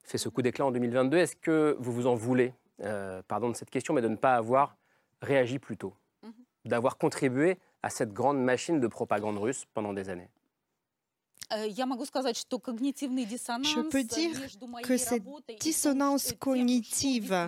fait 0.03 0.17
ce 0.17 0.29
coup 0.29 0.41
d'éclat 0.41 0.65
en 0.65 0.71
2022. 0.71 1.17
Est-ce 1.17 1.35
que 1.35 1.75
vous 1.79 1.91
vous 1.91 2.07
en 2.07 2.15
voulez, 2.15 2.53
euh, 2.83 3.21
pardon 3.27 3.49
de 3.49 3.55
cette 3.55 3.69
question, 3.69 3.93
mais 3.93 4.01
de 4.01 4.07
ne 4.07 4.15
pas 4.15 4.35
avoir 4.35 4.77
réagi 5.21 5.59
plus 5.59 5.77
tôt, 5.77 5.93
mhm. 6.23 6.31
d'avoir 6.65 6.97
contribué 6.97 7.57
à 7.83 7.89
cette 7.89 8.13
grande 8.13 8.41
machine 8.41 8.79
de 8.79 8.87
propagande 8.87 9.37
russe 9.37 9.65
pendant 9.73 9.93
des 9.93 10.09
années? 10.09 10.29
Je 13.63 13.89
peux 13.89 14.03
dire 14.03 14.31
que 14.83 14.97
cette 14.97 15.23
dissonance 15.59 16.33
cognitive 16.39 17.47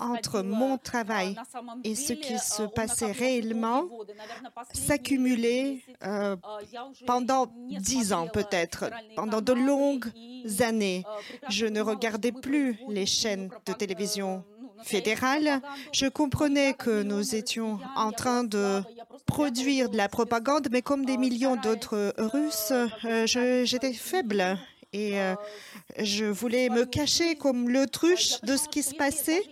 entre 0.00 0.42
mon 0.42 0.78
travail 0.78 1.36
et 1.84 1.94
ce 1.94 2.12
qui 2.12 2.38
se 2.38 2.62
passait 2.64 3.12
réellement 3.12 3.84
s'accumulait 4.72 5.82
euh, 6.04 6.36
pendant 7.06 7.46
dix 7.68 8.12
ans 8.12 8.28
peut-être, 8.28 8.90
pendant 9.14 9.40
de 9.40 9.52
longues 9.52 10.10
années. 10.60 11.04
Je 11.48 11.66
ne 11.66 11.80
regardais 11.80 12.32
plus 12.32 12.78
les 12.88 13.06
chaînes 13.06 13.50
de 13.66 13.72
télévision 13.72 14.44
fédérale, 14.84 15.60
je 15.92 16.06
comprenais 16.06 16.74
que 16.74 17.02
nous 17.02 17.34
étions 17.34 17.78
en 17.96 18.12
train 18.12 18.44
de 18.44 18.82
produire 19.26 19.90
de 19.90 19.96
la 19.96 20.08
propagande, 20.08 20.68
mais 20.70 20.82
comme 20.82 21.04
des 21.04 21.16
millions 21.18 21.56
d'autres 21.56 22.14
Russes, 22.18 22.72
euh, 23.04 23.64
j'étais 23.64 23.92
faible 23.92 24.58
et 24.92 25.20
euh, 25.20 25.34
je 25.98 26.24
voulais 26.24 26.70
me 26.70 26.86
cacher 26.86 27.34
comme 27.34 27.68
l'autruche 27.68 28.40
de 28.42 28.56
ce 28.56 28.68
qui 28.68 28.82
se 28.82 28.94
passait, 28.94 29.42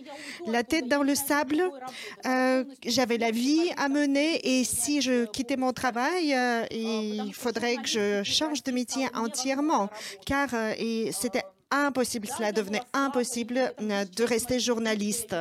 la 0.47 0.63
tête 0.63 0.87
dans 0.87 1.03
le 1.03 1.13
sable. 1.13 1.61
Euh, 2.25 2.63
j'avais 2.85 3.17
la 3.17 3.31
vie 3.31 3.69
à 3.77 3.89
mener 3.89 4.39
et 4.43 4.63
si 4.63 5.01
je 5.01 5.25
quittais 5.25 5.57
mon 5.57 5.73
travail, 5.73 6.35
il 6.71 7.31
faudrait 7.33 7.75
que 7.75 7.87
je 7.87 8.23
change 8.23 8.63
de 8.63 8.71
métier 8.71 9.07
entièrement, 9.13 9.89
car 10.25 10.49
c'était 11.11 11.43
impossible, 11.71 12.27
cela 12.27 12.51
devenait 12.51 12.81
impossible 12.93 13.73
de 13.79 14.23
rester 14.23 14.59
journaliste. 14.59 15.35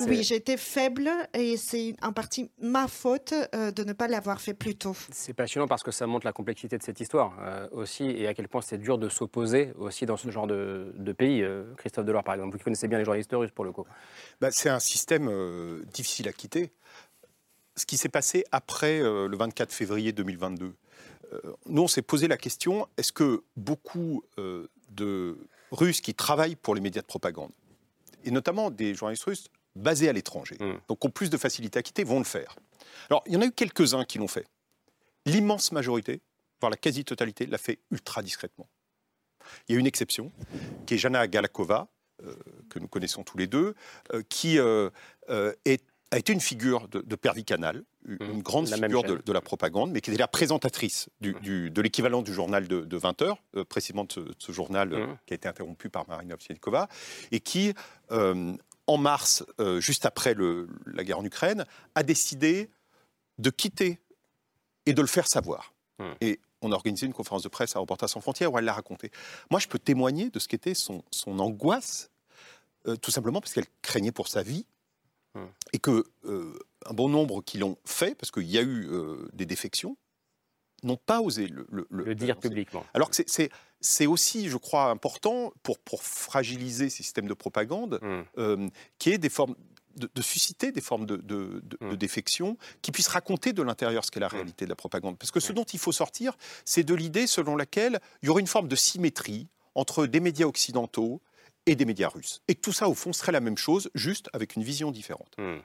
Oui, 0.00 0.22
j'étais 0.22 0.56
faible 0.56 1.10
et 1.34 1.56
c'est 1.56 1.94
en 2.02 2.12
partie 2.12 2.50
ma 2.60 2.88
faute 2.88 3.34
de 3.52 3.84
ne 3.84 3.92
pas 3.92 4.08
l'avoir 4.08 4.40
fait 4.40 4.54
plus 4.54 4.74
tôt. 4.74 4.96
C'est 5.10 5.34
passionnant 5.34 5.66
parce 5.66 5.82
que 5.82 5.90
ça 5.90 6.06
montre 6.06 6.26
la 6.26 6.32
complexité 6.32 6.78
de 6.78 6.82
cette 6.82 7.00
histoire 7.00 7.34
aussi 7.72 8.04
et 8.04 8.26
à 8.26 8.34
quel 8.34 8.48
point 8.48 8.62
c'est 8.62 8.78
dur 8.78 8.98
de 8.98 9.08
s'opposer 9.08 9.72
aussi 9.78 10.06
dans 10.06 10.16
ce 10.16 10.30
genre 10.30 10.46
de, 10.46 11.12
pays. 11.16 11.44
Christophe 11.76 12.06
Delors, 12.06 12.24
par 12.24 12.34
exemple, 12.34 12.56
vous 12.56 12.62
connaissez 12.62 12.88
bien 12.88 12.98
les 12.98 13.04
journalistes 13.04 13.32
russes 13.32 13.50
pour 13.50 13.64
le 13.64 13.72
coup. 13.72 13.84
Bah, 14.40 14.50
c'est 14.50 14.70
un 14.70 14.80
système 14.80 15.30
difficile 15.92 16.28
à 16.28 16.32
quitter. 16.32 16.70
Ce 17.76 17.86
qui 17.86 17.96
s'est 17.96 18.08
passé 18.08 18.44
après 18.52 19.00
le 19.00 19.36
24 19.36 19.72
février 19.72 20.12
2022, 20.12 20.74
nous, 21.66 21.82
on 21.82 21.88
s'est 21.88 22.02
posé 22.02 22.28
la 22.28 22.36
question 22.36 22.86
est-ce 22.96 23.12
que 23.12 23.42
beaucoup 23.56 24.24
de 24.90 25.38
Russes 25.72 26.00
qui 26.00 26.14
travaillent 26.14 26.56
pour 26.56 26.74
les 26.74 26.80
médias 26.80 27.02
de 27.02 27.06
propagande, 27.06 27.50
et 28.24 28.30
notamment 28.30 28.70
des 28.70 28.94
journalistes 28.94 29.24
russes 29.24 29.48
basés 29.74 30.08
à 30.08 30.12
l'étranger, 30.12 30.56
hmm. 30.60 30.74
donc 30.88 31.04
ont 31.04 31.10
plus 31.10 31.30
de 31.30 31.36
facilité 31.36 31.78
à 31.78 31.82
quitter, 31.82 32.04
vont 32.04 32.18
le 32.18 32.24
faire. 32.24 32.56
Alors, 33.10 33.22
il 33.26 33.32
y 33.32 33.36
en 33.36 33.40
a 33.40 33.46
eu 33.46 33.52
quelques-uns 33.52 34.04
qui 34.04 34.18
l'ont 34.18 34.28
fait. 34.28 34.46
L'immense 35.26 35.72
majorité, 35.72 36.20
voire 36.60 36.70
la 36.70 36.76
quasi-totalité, 36.76 37.46
l'a 37.46 37.58
fait 37.58 37.78
ultra 37.90 38.22
discrètement. 38.22 38.68
Il 39.68 39.72
y 39.72 39.76
a 39.76 39.80
une 39.80 39.86
exception, 39.86 40.30
qui 40.86 40.94
est 40.94 40.98
Jana 40.98 41.26
Galakova, 41.26 41.88
euh, 42.24 42.34
que 42.68 42.78
nous 42.78 42.88
connaissons 42.88 43.24
tous 43.24 43.36
les 43.36 43.46
deux, 43.46 43.74
euh, 44.12 44.22
qui 44.28 44.58
euh, 44.58 44.90
est 45.64 45.84
a 46.12 46.18
été 46.18 46.32
une 46.34 46.40
figure 46.40 46.88
de, 46.88 47.00
de 47.00 47.16
Pervicanal, 47.16 47.84
une 48.06 48.38
mmh. 48.38 48.42
grande 48.42 48.68
figure 48.68 49.02
de, 49.02 49.32
la 49.32 49.40
propagande, 49.40 49.92
mais 49.92 50.02
qui 50.02 50.10
était 50.10 50.20
la 50.20 50.28
présentatrice 50.28 51.08
du, 51.22 51.34
mmh. 51.34 51.70
de 51.70 51.82
l'équivalent 51.82 52.20
du 52.20 52.34
journal 52.34 52.68
de, 52.68 52.96
20 52.96 53.22
heures, 53.22 53.42
euh, 53.56 53.64
précisément 53.64 54.04
de 54.04 54.34
ce, 54.38 54.52
journal 54.52 54.92
euh, 54.92 55.06
mmh. 55.06 55.18
qui 55.26 55.32
a 55.32 55.36
été 55.36 55.48
interrompu 55.48 55.88
par 55.88 56.06
Marina 56.08 56.34
Ovsianikova, 56.34 56.88
et 57.30 57.40
qui, 57.40 57.72
euh, 58.10 58.54
en 58.86 58.98
mars, 58.98 59.42
juste 59.78 60.04
après 60.04 60.34
le, 60.34 60.68
la 60.84 61.02
guerre 61.02 61.18
en 61.18 61.24
Ukraine, 61.24 61.64
a 61.94 62.02
décidé 62.02 62.68
de 63.38 63.48
quitter 63.48 63.98
et 64.84 64.92
de 64.92 65.00
le 65.00 65.06
faire 65.06 65.26
savoir. 65.26 65.72
Et 66.20 66.40
on 66.60 66.72
a 66.72 66.74
organisé 66.74 67.06
une 67.06 67.12
conférence 67.12 67.44
de 67.44 67.48
presse 67.48 67.76
à 67.76 67.78
Reporters 67.78 68.08
sans 68.08 68.20
frontières 68.20 68.52
où 68.52 68.58
elle 68.58 68.64
l'a 68.64 68.72
raconté. 68.72 69.12
Moi, 69.50 69.60
je 69.60 69.68
peux 69.68 69.78
témoigner 69.78 70.30
de 70.30 70.38
ce 70.40 70.48
qu'était 70.48 70.74
son, 70.74 71.04
son 71.12 71.38
angoisse, 71.38 72.10
tout 73.00 73.12
simplement 73.12 73.40
parce 73.40 73.52
qu'elle 73.52 73.68
craignait 73.82 74.10
pour 74.10 74.26
sa 74.26 74.42
vie 74.42 74.66
et 75.72 75.78
que 75.78 76.04
euh, 76.24 76.58
un 76.86 76.94
bon 76.94 77.08
nombre 77.08 77.42
qui 77.42 77.58
l'ont 77.58 77.76
fait, 77.84 78.14
parce 78.14 78.30
qu'il 78.30 78.50
y 78.50 78.58
a 78.58 78.62
eu 78.62 78.86
euh, 78.90 79.28
des 79.32 79.46
défections, 79.46 79.96
n'ont 80.82 80.96
pas 80.96 81.20
osé 81.20 81.48
le, 81.48 82.14
dire 82.14 82.38
publiquement. 82.38 82.84
Alors 82.92 83.10
que 83.10 83.16
c'est 83.80 84.06
aussi, 84.06 84.48
je 84.48 84.56
crois, 84.56 84.90
important 84.90 85.52
pour, 85.62 85.78
pour 85.78 86.02
fragiliser 86.02 86.90
ces 86.90 87.02
systèmes 87.02 87.28
de 87.28 87.34
propagande, 87.34 88.00
mmh. 88.02 88.20
euh, 88.38 88.68
qui 88.98 89.10
est 89.10 89.18
des 89.18 89.28
formes 89.28 89.54
de, 89.96 90.22
susciter 90.22 90.72
des 90.72 90.80
formes 90.80 91.04
de, 91.04 91.16
de, 91.16 91.62
mmh. 91.80 91.96
défection 91.96 92.56
qui 92.80 92.92
puissent 92.92 93.08
raconter 93.08 93.52
de 93.52 93.62
l'intérieur 93.62 94.04
ce 94.04 94.10
qu'est 94.10 94.20
la 94.20 94.28
mmh. 94.28 94.32
réalité 94.32 94.64
de 94.64 94.70
la 94.70 94.76
propagande. 94.76 95.18
Parce 95.18 95.30
que 95.30 95.40
ce 95.40 95.52
dont 95.52 95.64
il 95.64 95.78
faut 95.78 95.92
sortir, 95.92 96.36
c'est 96.64 96.82
de 96.82 96.94
l'idée 96.94 97.26
selon 97.26 97.56
laquelle 97.56 98.00
il 98.22 98.26
y 98.26 98.28
aurait 98.30 98.40
une 98.40 98.46
forme 98.46 98.68
de 98.68 98.76
symétrie 98.76 99.48
entre 99.74 100.06
des 100.06 100.20
médias 100.20 100.46
occidentaux 100.46 101.20
et 101.66 101.76
des 101.76 101.84
médias 101.84 102.08
russes. 102.08 102.42
Et 102.48 102.54
tout 102.54 102.72
ça, 102.72 102.88
au 102.88 102.94
fond, 102.94 103.12
serait 103.12 103.32
la 103.32 103.40
même 103.40 103.58
chose, 103.58 103.90
juste 103.94 104.28
avec 104.32 104.56
une 104.56 104.62
vision 104.62 104.90
différente. 104.90 105.34
Hmm. 105.38 105.58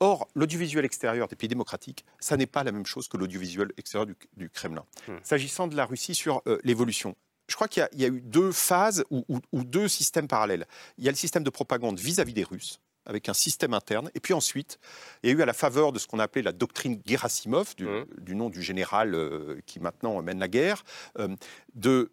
Or, 0.00 0.28
l'audiovisuel 0.34 0.84
extérieur 0.84 1.26
des 1.26 1.36
pays 1.36 1.48
démocratiques, 1.48 2.04
ça 2.20 2.36
n'est 2.36 2.46
pas 2.46 2.62
la 2.62 2.72
même 2.72 2.86
chose 2.86 3.08
que 3.08 3.16
l'audiovisuel 3.16 3.72
extérieur 3.76 4.06
du, 4.36 4.50
Kremlin. 4.50 4.84
Hmm. 5.08 5.16
S'agissant 5.22 5.66
de 5.66 5.76
la 5.76 5.86
Russie 5.86 6.14
sur 6.14 6.42
euh, 6.46 6.58
l'évolution, 6.62 7.16
je 7.48 7.54
crois 7.54 7.66
qu'il 7.66 7.88
y, 7.94 8.04
a 8.04 8.08
eu 8.08 8.20
deux 8.20 8.52
phases 8.52 9.04
ou, 9.10 9.24
deux 9.52 9.88
systèmes 9.88 10.28
parallèles. 10.28 10.66
Il 10.98 11.04
y 11.04 11.08
a 11.08 11.10
le 11.10 11.16
système 11.16 11.42
de 11.42 11.50
propagande 11.50 11.98
vis-à-vis 11.98 12.34
des 12.34 12.44
Russes, 12.44 12.78
avec 13.06 13.30
un 13.30 13.34
système 13.34 13.72
interne. 13.72 14.10
Et 14.14 14.20
puis 14.20 14.34
ensuite, 14.34 14.78
il 15.22 15.30
y 15.30 15.32
a 15.32 15.36
eu 15.36 15.40
à 15.40 15.46
la 15.46 15.54
faveur 15.54 15.92
de 15.92 15.98
ce 15.98 16.06
qu'on 16.06 16.18
appelait 16.18 16.42
la 16.42 16.52
doctrine 16.52 17.00
Gerasimov, 17.06 17.74
du, 17.74 17.86
hmm. 17.86 18.34
nom 18.34 18.50
du 18.50 18.62
général 18.62 19.14
euh, 19.14 19.60
qui 19.64 19.80
maintenant 19.80 20.20
mène 20.22 20.38
la 20.38 20.48
guerre, 20.48 20.84
euh, 21.18 21.34
de 21.74 22.12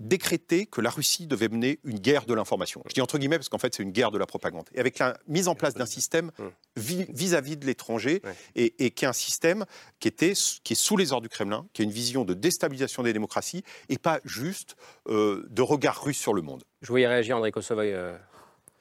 décrété 0.00 0.66
que 0.66 0.80
la 0.80 0.90
Russie 0.90 1.26
devait 1.26 1.48
mener 1.48 1.78
une 1.84 1.98
guerre 1.98 2.24
de 2.24 2.34
l'information. 2.34 2.82
Je 2.86 2.94
dis 2.94 3.00
entre 3.00 3.18
guillemets 3.18 3.38
parce 3.38 3.48
qu'en 3.48 3.58
fait 3.58 3.74
c'est 3.74 3.82
une 3.82 3.92
guerre 3.92 4.10
de 4.10 4.18
la 4.18 4.26
propagande. 4.26 4.68
Et 4.74 4.80
avec 4.80 4.98
la 4.98 5.16
mise 5.28 5.46
en 5.46 5.54
place 5.54 5.74
d'un 5.74 5.86
système 5.86 6.32
vis-à-vis 6.76 7.56
de 7.56 7.66
l'étranger 7.66 8.22
et, 8.56 8.90
qui 8.90 9.04
est 9.04 9.08
un 9.08 9.12
système 9.12 9.64
qui, 10.00 10.08
était, 10.08 10.32
qui 10.64 10.72
est 10.72 10.76
sous 10.76 10.96
les 10.96 11.12
ordres 11.12 11.22
du 11.22 11.28
Kremlin, 11.28 11.66
qui 11.72 11.82
a 11.82 11.84
une 11.84 11.90
vision 11.90 12.24
de 12.24 12.34
déstabilisation 12.34 13.02
des 13.02 13.12
démocraties 13.12 13.62
et 13.88 13.98
pas 13.98 14.20
juste 14.24 14.76
euh, 15.08 15.46
de 15.50 15.62
regard 15.62 16.02
russe 16.02 16.18
sur 16.18 16.32
le 16.32 16.42
monde. 16.42 16.64
Je 16.80 16.88
voulais 16.88 17.06
réagir 17.06 17.36
André 17.36 17.52
Kosovoy. 17.52 17.92
Euh. 17.92 18.16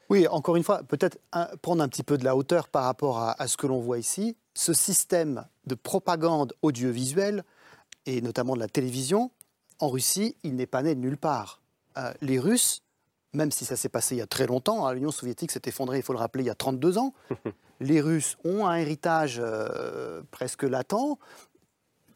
Oui, 0.09 0.25
encore 0.27 0.55
une 0.55 0.63
fois, 0.63 0.81
peut-être 0.83 1.19
prendre 1.61 1.83
un 1.83 1.87
petit 1.87 2.03
peu 2.03 2.17
de 2.17 2.23
la 2.23 2.35
hauteur 2.35 2.69
par 2.69 2.85
rapport 2.85 3.19
à, 3.19 3.39
à 3.39 3.47
ce 3.47 3.57
que 3.57 3.67
l'on 3.67 3.79
voit 3.79 3.99
ici. 3.99 4.37
Ce 4.55 4.73
système 4.73 5.45
de 5.67 5.75
propagande 5.75 6.53
audiovisuelle, 6.61 7.43
et 8.05 8.21
notamment 8.21 8.55
de 8.55 8.59
la 8.59 8.67
télévision, 8.67 9.31
en 9.79 9.89
Russie, 9.89 10.35
il 10.43 10.55
n'est 10.55 10.67
pas 10.67 10.83
né 10.83 10.95
de 10.95 10.99
nulle 10.99 11.17
part. 11.17 11.61
Euh, 11.97 12.13
les 12.21 12.39
Russes, 12.39 12.81
même 13.33 13.51
si 13.51 13.65
ça 13.65 13.75
s'est 13.75 13.89
passé 13.89 14.15
il 14.15 14.19
y 14.19 14.21
a 14.21 14.27
très 14.27 14.47
longtemps, 14.47 14.85
hein, 14.85 14.93
l'Union 14.93 15.11
soviétique 15.11 15.51
s'est 15.51 15.61
effondrée, 15.65 15.97
il 15.97 16.03
faut 16.03 16.13
le 16.13 16.19
rappeler, 16.19 16.43
il 16.43 16.47
y 16.47 16.51
a 16.51 16.55
32 16.55 16.97
ans, 16.97 17.13
les 17.79 18.01
Russes 18.01 18.37
ont 18.43 18.67
un 18.67 18.75
héritage 18.75 19.39
euh, 19.41 20.21
presque 20.31 20.63
latent, 20.63 21.17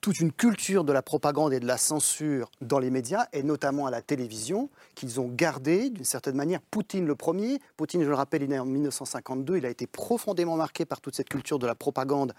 toute 0.03 0.19
une 0.19 0.33
culture 0.33 0.83
de 0.83 0.91
la 0.91 1.01
propagande 1.01 1.53
et 1.53 1.61
de 1.61 1.65
la 1.65 1.77
censure 1.77 2.51
dans 2.59 2.79
les 2.79 2.89
médias, 2.89 3.27
et 3.31 3.41
notamment 3.41 3.85
à 3.85 3.91
la 3.91 4.01
télévision, 4.01 4.69
qu'ils 4.95 5.21
ont 5.21 5.29
gardé 5.29 5.89
d'une 5.89 6.03
certaine 6.03 6.35
manière. 6.35 6.59
Poutine 6.61 7.05
le 7.05 7.15
premier, 7.15 7.59
Poutine, 7.77 8.03
je 8.03 8.09
le 8.09 8.15
rappelle, 8.15 8.41
il 8.41 8.45
est 8.45 8.55
né 8.55 8.59
en 8.59 8.65
1952, 8.65 9.57
il 9.57 9.65
a 9.65 9.69
été 9.69 9.87
profondément 9.87 10.57
marqué 10.57 10.83
par 10.83 10.99
toute 10.99 11.15
cette 11.15 11.29
culture 11.29 11.57
de 11.57 11.65
la 11.65 11.73
propagande 11.73 12.33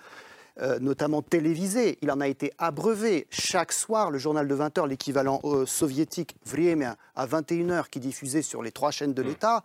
euh, 0.60 0.78
notamment 0.78 1.20
télévisé. 1.20 1.98
Il 2.00 2.12
en 2.12 2.20
a 2.20 2.28
été 2.28 2.52
abreuvé. 2.58 3.26
Chaque 3.30 3.72
soir, 3.72 4.12
le 4.12 4.18
journal 4.18 4.46
de 4.46 4.54
20 4.54 4.78
h 4.78 4.86
l'équivalent 4.86 5.40
euh, 5.42 5.66
soviétique 5.66 6.36
Vremya, 6.46 6.96
à 7.16 7.26
21h, 7.26 7.88
qui 7.90 7.98
diffusait 7.98 8.42
sur 8.42 8.62
les 8.62 8.70
trois 8.70 8.92
chaînes 8.92 9.14
de 9.14 9.22
mm. 9.22 9.26
l'État, 9.26 9.64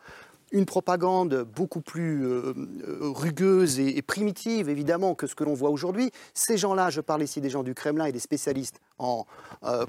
une 0.51 0.65
propagande 0.65 1.45
beaucoup 1.55 1.81
plus 1.81 2.25
euh, 2.25 2.55
rugueuse 3.01 3.79
et, 3.79 4.01
primitive, 4.01 4.67
évidemment, 4.67 5.13
que 5.13 5.27
ce 5.27 5.35
que 5.35 5.43
l'on 5.43 5.53
voit 5.53 5.69
aujourd'hui. 5.69 6.09
Ces 6.33 6.57
gens-là, 6.57 6.89
je 6.89 7.01
parle 7.01 7.21
ici 7.21 7.39
des 7.39 7.51
gens 7.51 7.61
du 7.61 7.75
Kremlin 7.75 8.05
et 8.05 8.11
des 8.11 8.17
spécialistes 8.17 8.79
en 8.97 9.27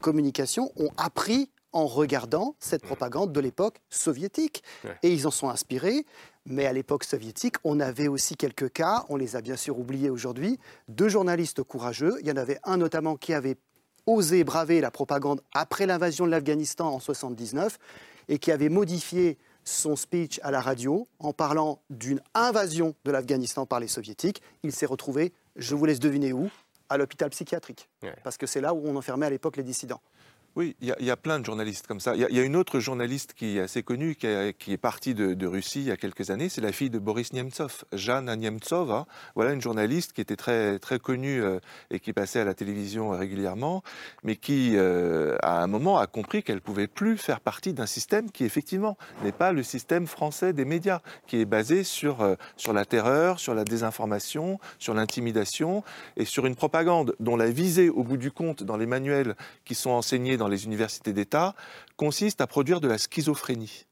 communication, 0.02 0.70
ont 0.76 0.90
appris 0.98 1.50
en 1.72 1.86
regardant 1.86 2.56
cette 2.58 2.84
mm. 2.84 2.86
propagande 2.86 3.32
de 3.32 3.40
l'époque 3.40 3.80
soviétique. 3.88 4.62
Et 5.02 5.12
ils 5.12 5.26
en 5.26 5.30
sont 5.30 5.48
inspirés. 5.48 6.04
Mais 6.46 6.66
à 6.66 6.72
l'époque 6.72 7.04
soviétique, 7.04 7.56
on 7.64 7.80
avait 7.80 8.08
aussi 8.08 8.36
quelques 8.36 8.72
cas, 8.72 9.04
on 9.08 9.16
les 9.16 9.36
a 9.36 9.40
bien 9.42 9.56
sûr 9.56 9.78
oubliés 9.78 10.10
aujourd'hui, 10.10 10.58
de 10.88 11.08
journalistes 11.08 11.62
courageux. 11.62 12.16
Il 12.20 12.26
y 12.26 12.32
en 12.32 12.36
avait 12.36 12.58
un 12.64 12.78
notamment 12.78 13.16
qui 13.16 13.34
avait 13.34 13.56
osé 14.06 14.42
braver 14.42 14.80
la 14.80 14.90
propagande 14.90 15.42
après 15.54 15.86
l'invasion 15.86 16.24
de 16.24 16.30
l'Afghanistan 16.30 16.86
en 16.86 16.98
1979 16.98 17.78
et 18.28 18.38
qui 18.38 18.50
avait 18.52 18.68
modifié 18.68 19.38
son 19.64 19.96
speech 19.96 20.40
à 20.42 20.50
la 20.50 20.60
radio 20.60 21.06
en 21.18 21.32
parlant 21.32 21.82
d'une 21.90 22.20
invasion 22.34 22.94
de 23.04 23.10
l'Afghanistan 23.10 23.66
par 23.66 23.80
les 23.80 23.88
soviétiques. 23.88 24.40
Il 24.62 24.72
s'est 24.72 24.86
retrouvé, 24.86 25.32
je 25.56 25.74
vous 25.74 25.84
laisse 25.84 26.00
deviner 26.00 26.32
où, 26.32 26.50
à 26.88 26.96
l'hôpital 26.96 27.30
psychiatrique. 27.30 27.88
Parce 28.24 28.36
que 28.36 28.46
c'est 28.46 28.60
là 28.60 28.74
où 28.74 28.82
on 28.84 28.96
enfermait 28.96 29.26
à 29.26 29.30
l'époque 29.30 29.56
les 29.56 29.62
dissidents. 29.62 30.00
Oui, 30.56 30.74
il 30.80 30.92
y, 30.98 31.10
a 31.12 31.16
plein 31.16 31.38
de 31.38 31.44
journalistes 31.44 31.86
comme 31.86 32.00
ça. 32.00 32.16
Il 32.16 32.22
y, 32.22 32.40
a 32.40 32.42
une 32.42 32.56
autre 32.56 32.80
journaliste 32.80 33.34
qui 33.34 33.58
est 33.58 33.60
assez 33.60 33.84
connue, 33.84 34.16
qui, 34.16 34.26
est 34.26 34.76
partie 34.76 35.14
de, 35.14 35.46
Russie 35.46 35.82
il 35.82 35.86
y 35.86 35.90
a 35.92 35.96
quelques 35.96 36.30
années, 36.30 36.48
c'est 36.48 36.60
la 36.60 36.72
fille 36.72 36.90
de 36.90 36.98
Boris 36.98 37.32
Nemtsov, 37.32 37.84
Jeanne 37.92 38.34
Nemtsova. 38.34 39.06
Voilà 39.36 39.52
une 39.52 39.60
journaliste 39.60 40.12
qui 40.12 40.20
était 40.20 40.34
très, 40.34 40.80
très 40.80 40.98
connue 40.98 41.40
euh, 41.40 41.60
et 41.92 42.00
qui 42.00 42.12
passait 42.12 42.40
à 42.40 42.44
la 42.44 42.54
télévision 42.54 43.10
régulièrement, 43.10 43.84
mais 44.24 44.34
qui, 44.34 44.72
euh, 44.74 45.36
à 45.40 45.62
un 45.62 45.68
moment, 45.68 45.98
a 45.98 46.08
compris 46.08 46.42
qu'elle 46.42 46.60
pouvait 46.60 46.88
plus 46.88 47.16
faire 47.16 47.38
partie 47.38 47.72
d'un 47.72 47.86
système 47.86 48.32
qui, 48.32 48.44
effectivement, 48.44 48.98
n'est 49.22 49.30
pas 49.30 49.52
le 49.52 49.62
système 49.62 50.08
français 50.08 50.52
des 50.52 50.64
médias, 50.64 51.00
qui 51.28 51.40
est 51.40 51.44
basé 51.44 51.84
sur, 51.84 52.22
euh, 52.22 52.34
sur 52.56 52.72
la 52.72 52.84
terreur, 52.84 53.38
sur 53.38 53.54
la 53.54 53.62
désinformation, 53.62 54.58
sur 54.80 54.94
l'intimidation 54.94 55.84
et 56.16 56.24
sur 56.24 56.44
une 56.44 56.56
propagande 56.56 57.14
dont 57.20 57.36
la 57.36 57.50
visée, 57.50 57.88
au 57.88 58.02
bout 58.02 58.16
du 58.16 58.32
compte, 58.32 58.64
dans 58.64 58.76
les 58.76 58.86
manuels 58.86 59.36
qui 59.64 59.76
sont 59.76 59.90
enseignés 59.90 60.39
dans 60.40 60.48
les 60.48 60.64
universités 60.64 61.12
d'État 61.12 61.54
consiste 61.96 62.40
à 62.40 62.48
produire 62.48 62.80
de 62.80 62.88
la 62.88 62.98
schizophrénie 62.98 63.86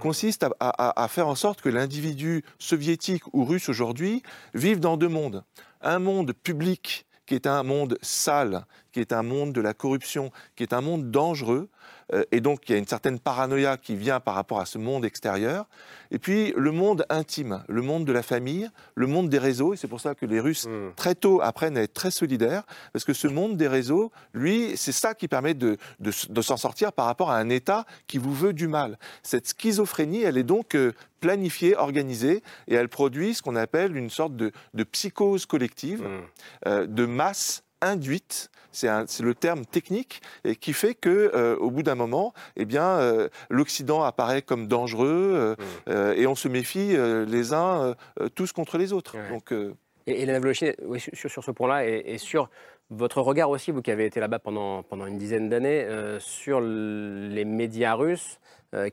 consiste 0.00 0.44
à, 0.60 1.08
faire 1.08 1.28
en 1.28 1.34
sorte 1.34 1.62
que 1.62 1.70
l'individu 1.70 2.44
soviétique 2.58 3.22
ou 3.32 3.44
russe 3.44 3.70
aujourd'hui 3.70 4.22
vive 4.52 4.80
dans 4.80 4.98
deux 4.98 5.08
mondes. 5.08 5.44
Un 5.80 5.98
monde 5.98 6.34
public 6.34 7.06
qui 7.24 7.34
est 7.34 7.46
un 7.46 7.62
monde 7.62 7.96
sale, 8.02 8.66
qui 8.92 9.00
est 9.00 9.12
un 9.12 9.22
monde 9.22 9.52
de 9.52 9.60
la 9.60 9.74
corruption, 9.74 10.30
qui 10.56 10.62
est 10.62 10.72
un 10.72 10.80
monde 10.80 11.10
dangereux. 11.10 11.68
Euh, 12.12 12.24
et 12.30 12.40
donc, 12.40 12.68
il 12.68 12.72
y 12.72 12.74
a 12.74 12.78
une 12.78 12.86
certaine 12.86 13.18
paranoïa 13.18 13.76
qui 13.76 13.96
vient 13.96 14.20
par 14.20 14.34
rapport 14.34 14.60
à 14.60 14.66
ce 14.66 14.78
monde 14.78 15.04
extérieur. 15.04 15.66
Et 16.10 16.18
puis, 16.18 16.52
le 16.56 16.70
monde 16.70 17.04
intime, 17.08 17.64
le 17.68 17.82
monde 17.82 18.04
de 18.04 18.12
la 18.12 18.22
famille, 18.22 18.68
le 18.94 19.06
monde 19.06 19.28
des 19.28 19.38
réseaux. 19.38 19.72
Et 19.72 19.76
c'est 19.76 19.88
pour 19.88 20.00
ça 20.00 20.14
que 20.14 20.26
les 20.26 20.40
Russes, 20.40 20.66
Hmm. 20.66 20.90
très 20.94 21.14
tôt, 21.14 21.40
apprennent 21.42 21.76
à 21.76 21.82
être 21.82 21.94
très 21.94 22.10
solidaires. 22.10 22.64
Parce 22.92 23.04
que 23.04 23.12
ce 23.14 23.26
monde 23.28 23.56
des 23.56 23.68
réseaux, 23.68 24.12
lui, 24.34 24.72
c'est 24.76 24.92
ça 24.92 25.14
qui 25.14 25.26
permet 25.26 25.54
de, 25.54 25.78
de, 26.00 26.12
de 26.28 26.42
s'en 26.42 26.56
sortir 26.56 26.92
par 26.92 27.06
rapport 27.06 27.30
à 27.30 27.38
un 27.38 27.48
État 27.48 27.86
qui 28.06 28.18
vous 28.18 28.34
veut 28.34 28.52
du 28.52 28.68
mal. 28.68 28.98
Cette 29.22 29.48
schizophrénie, 29.48 30.22
elle 30.22 30.36
est 30.36 30.42
donc 30.42 30.74
euh, 30.74 30.92
planifiée, 31.20 31.76
organisée, 31.76 32.42
et 32.68 32.74
elle 32.74 32.88
produit 32.88 33.34
ce 33.34 33.42
qu'on 33.42 33.56
appelle 33.56 33.96
une 33.96 34.10
sorte 34.10 34.36
de, 34.36 34.52
de 34.74 34.84
psychose 34.84 35.46
collective, 35.46 36.06
euh, 36.66 36.86
de 36.86 37.06
masse 37.06 37.62
induite. 37.82 38.50
C'est 38.70 38.88
le 39.20 39.34
terme 39.34 39.66
technique 39.66 40.22
et 40.44 40.56
qui 40.56 40.72
fait 40.72 40.94
que, 40.94 41.30
euh, 41.34 41.56
au 41.58 41.70
bout 41.70 41.82
d'un 41.82 41.94
moment, 41.94 42.32
eh 42.56 42.64
bien, 42.64 42.86
euh, 42.86 43.28
l'Occident 43.50 44.02
apparaît 44.02 44.40
comme 44.40 44.66
dangereux 44.66 45.32
euh, 45.34 45.54
euh, 45.90 46.14
et 46.14 46.26
on 46.26 46.34
se 46.34 46.48
méfie 46.48 46.96
les 47.26 47.52
uns 47.52 47.94
tous 48.34 48.52
contre 48.52 48.78
les 48.78 48.94
autres. 48.94 49.16
Donc, 49.30 49.52
Et 50.06 50.22
Hélène 50.22 50.40
Volochine, 50.40 50.72
oui, 50.84 51.00
sur, 51.00 51.30
sur 51.30 51.44
ce 51.44 51.50
point-là 51.50 51.86
et, 51.86 52.02
et 52.06 52.18
sur 52.18 52.48
votre 52.88 53.20
regard 53.20 53.50
aussi, 53.50 53.72
vous 53.72 53.82
qui 53.82 53.90
avez 53.90 54.06
été 54.06 54.20
là-bas 54.20 54.38
pendant, 54.38 54.82
pendant 54.82 55.04
une 55.06 55.18
dizaine 55.18 55.50
d'années, 55.50 55.86
sur 56.18 56.62
les 56.62 57.44
médias 57.44 57.94
russes 57.94 58.40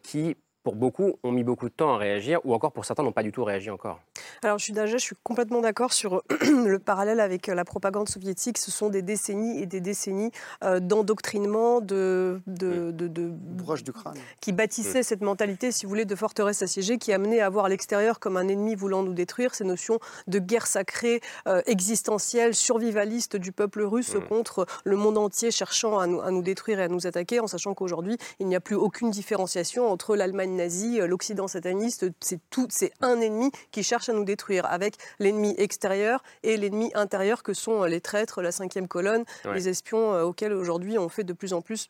qui, 0.04 0.36
pour 0.70 0.76
beaucoup, 0.76 1.14
ont 1.24 1.32
mis 1.32 1.44
beaucoup 1.44 1.68
de 1.68 1.74
temps 1.74 1.96
à 1.96 1.98
réagir 1.98 2.40
ou 2.44 2.54
encore 2.54 2.72
pour 2.72 2.86
certains 2.86 3.02
n'ont 3.02 3.12
pas 3.12 3.24
du 3.24 3.32
tout 3.32 3.44
réagi 3.44 3.72
encore. 3.72 4.00
Alors, 4.44 4.60
je 4.60 4.66
suis, 4.66 4.74
je 4.76 4.98
suis 4.98 5.16
complètement 5.24 5.62
d'accord 5.62 5.94
sur 5.94 6.22
le 6.42 6.78
parallèle 6.78 7.20
avec 7.20 7.48
la 7.48 7.66
propagande 7.66 8.08
soviétique. 8.08 8.60
Ce 8.60 8.70
sont 8.70 8.90
des 8.90 9.02
décennies 9.02 9.60
et 9.60 9.66
des 9.66 9.82
décennies 9.82 10.30
euh, 10.64 10.80
d'endoctrinement, 10.80 11.82
de, 11.82 12.40
de, 12.46 12.92
de, 12.92 13.08
de- 13.08 13.34
du 13.84 13.92
crâne. 13.94 14.14
qui 14.42 14.52
bâtissaient 14.52 15.02
cette 15.02 15.22
mentalité, 15.22 15.72
si 15.72 15.86
vous 15.86 15.90
voulez, 15.90 16.06
de 16.06 16.16
forteresse 16.16 16.62
assiégée, 16.62 17.00
qui 17.00 17.14
amenait 17.14 17.40
à 17.40 17.50
voir 17.50 17.68
l'extérieur 17.68 18.20
comme 18.20 18.38
un 18.38 18.48
ennemi 18.48 18.76
voulant 18.76 19.02
nous 19.02 19.14
détruire. 19.14 19.56
Ces 19.56 19.64
notions 19.64 19.98
de 20.28 20.38
guerre 20.38 20.68
sacrée, 20.68 21.20
euh, 21.48 21.64
existentielle, 21.66 22.54
survivaliste 22.54 23.38
du 23.38 23.52
peuple 23.52 23.82
russe 23.82 24.18
contre 24.28 24.68
le 24.84 24.96
monde 24.98 25.18
entier 25.18 25.50
cherchant 25.50 25.98
à 25.98 26.06
nous, 26.06 26.22
à 26.22 26.30
nous 26.30 26.44
détruire 26.44 26.80
et 26.80 26.84
à 26.84 26.88
nous 26.90 27.08
attaquer, 27.08 27.40
en 27.40 27.48
sachant 27.48 27.74
qu'aujourd'hui, 27.74 28.18
il 28.40 28.46
n'y 28.48 28.56
a 28.56 28.60
plus 28.60 28.76
aucune 28.76 29.10
différenciation 29.10 29.92
entre 29.92 30.16
l'Allemagne 30.16 30.59
euh, 30.60 31.08
l'Occident 31.08 31.48
sataniste. 31.48 32.06
C'est 32.20 32.40
tout, 32.50 32.68
c'est 32.70 32.92
un 33.02 33.20
ennemi 33.22 33.52
qui 33.72 33.84
cherche 33.84 34.10
à 34.10 34.14
nous 34.14 34.24
détruire, 34.24 34.66
avec 34.66 34.96
l'ennemi 35.20 35.56
extérieur 35.58 36.24
et 36.44 36.58
l'ennemi 36.58 36.92
intérieur 36.96 37.44
que 37.44 37.54
sont 37.54 37.84
euh, 37.84 37.88
les 37.88 38.02
traîtres, 38.02 38.42
la 38.42 38.52
cinquième 38.52 38.88
colonne, 38.88 39.24
Ouais. 39.46 39.54
les 39.56 39.70
espions 39.70 40.14
euh, 40.14 40.24
auxquels 40.24 40.54
aujourd'hui 40.54 40.98
on 40.98 41.10
fait 41.10 41.24
de 41.24 41.34
plus 41.34 41.54
en 41.54 41.62
plus 41.62 41.90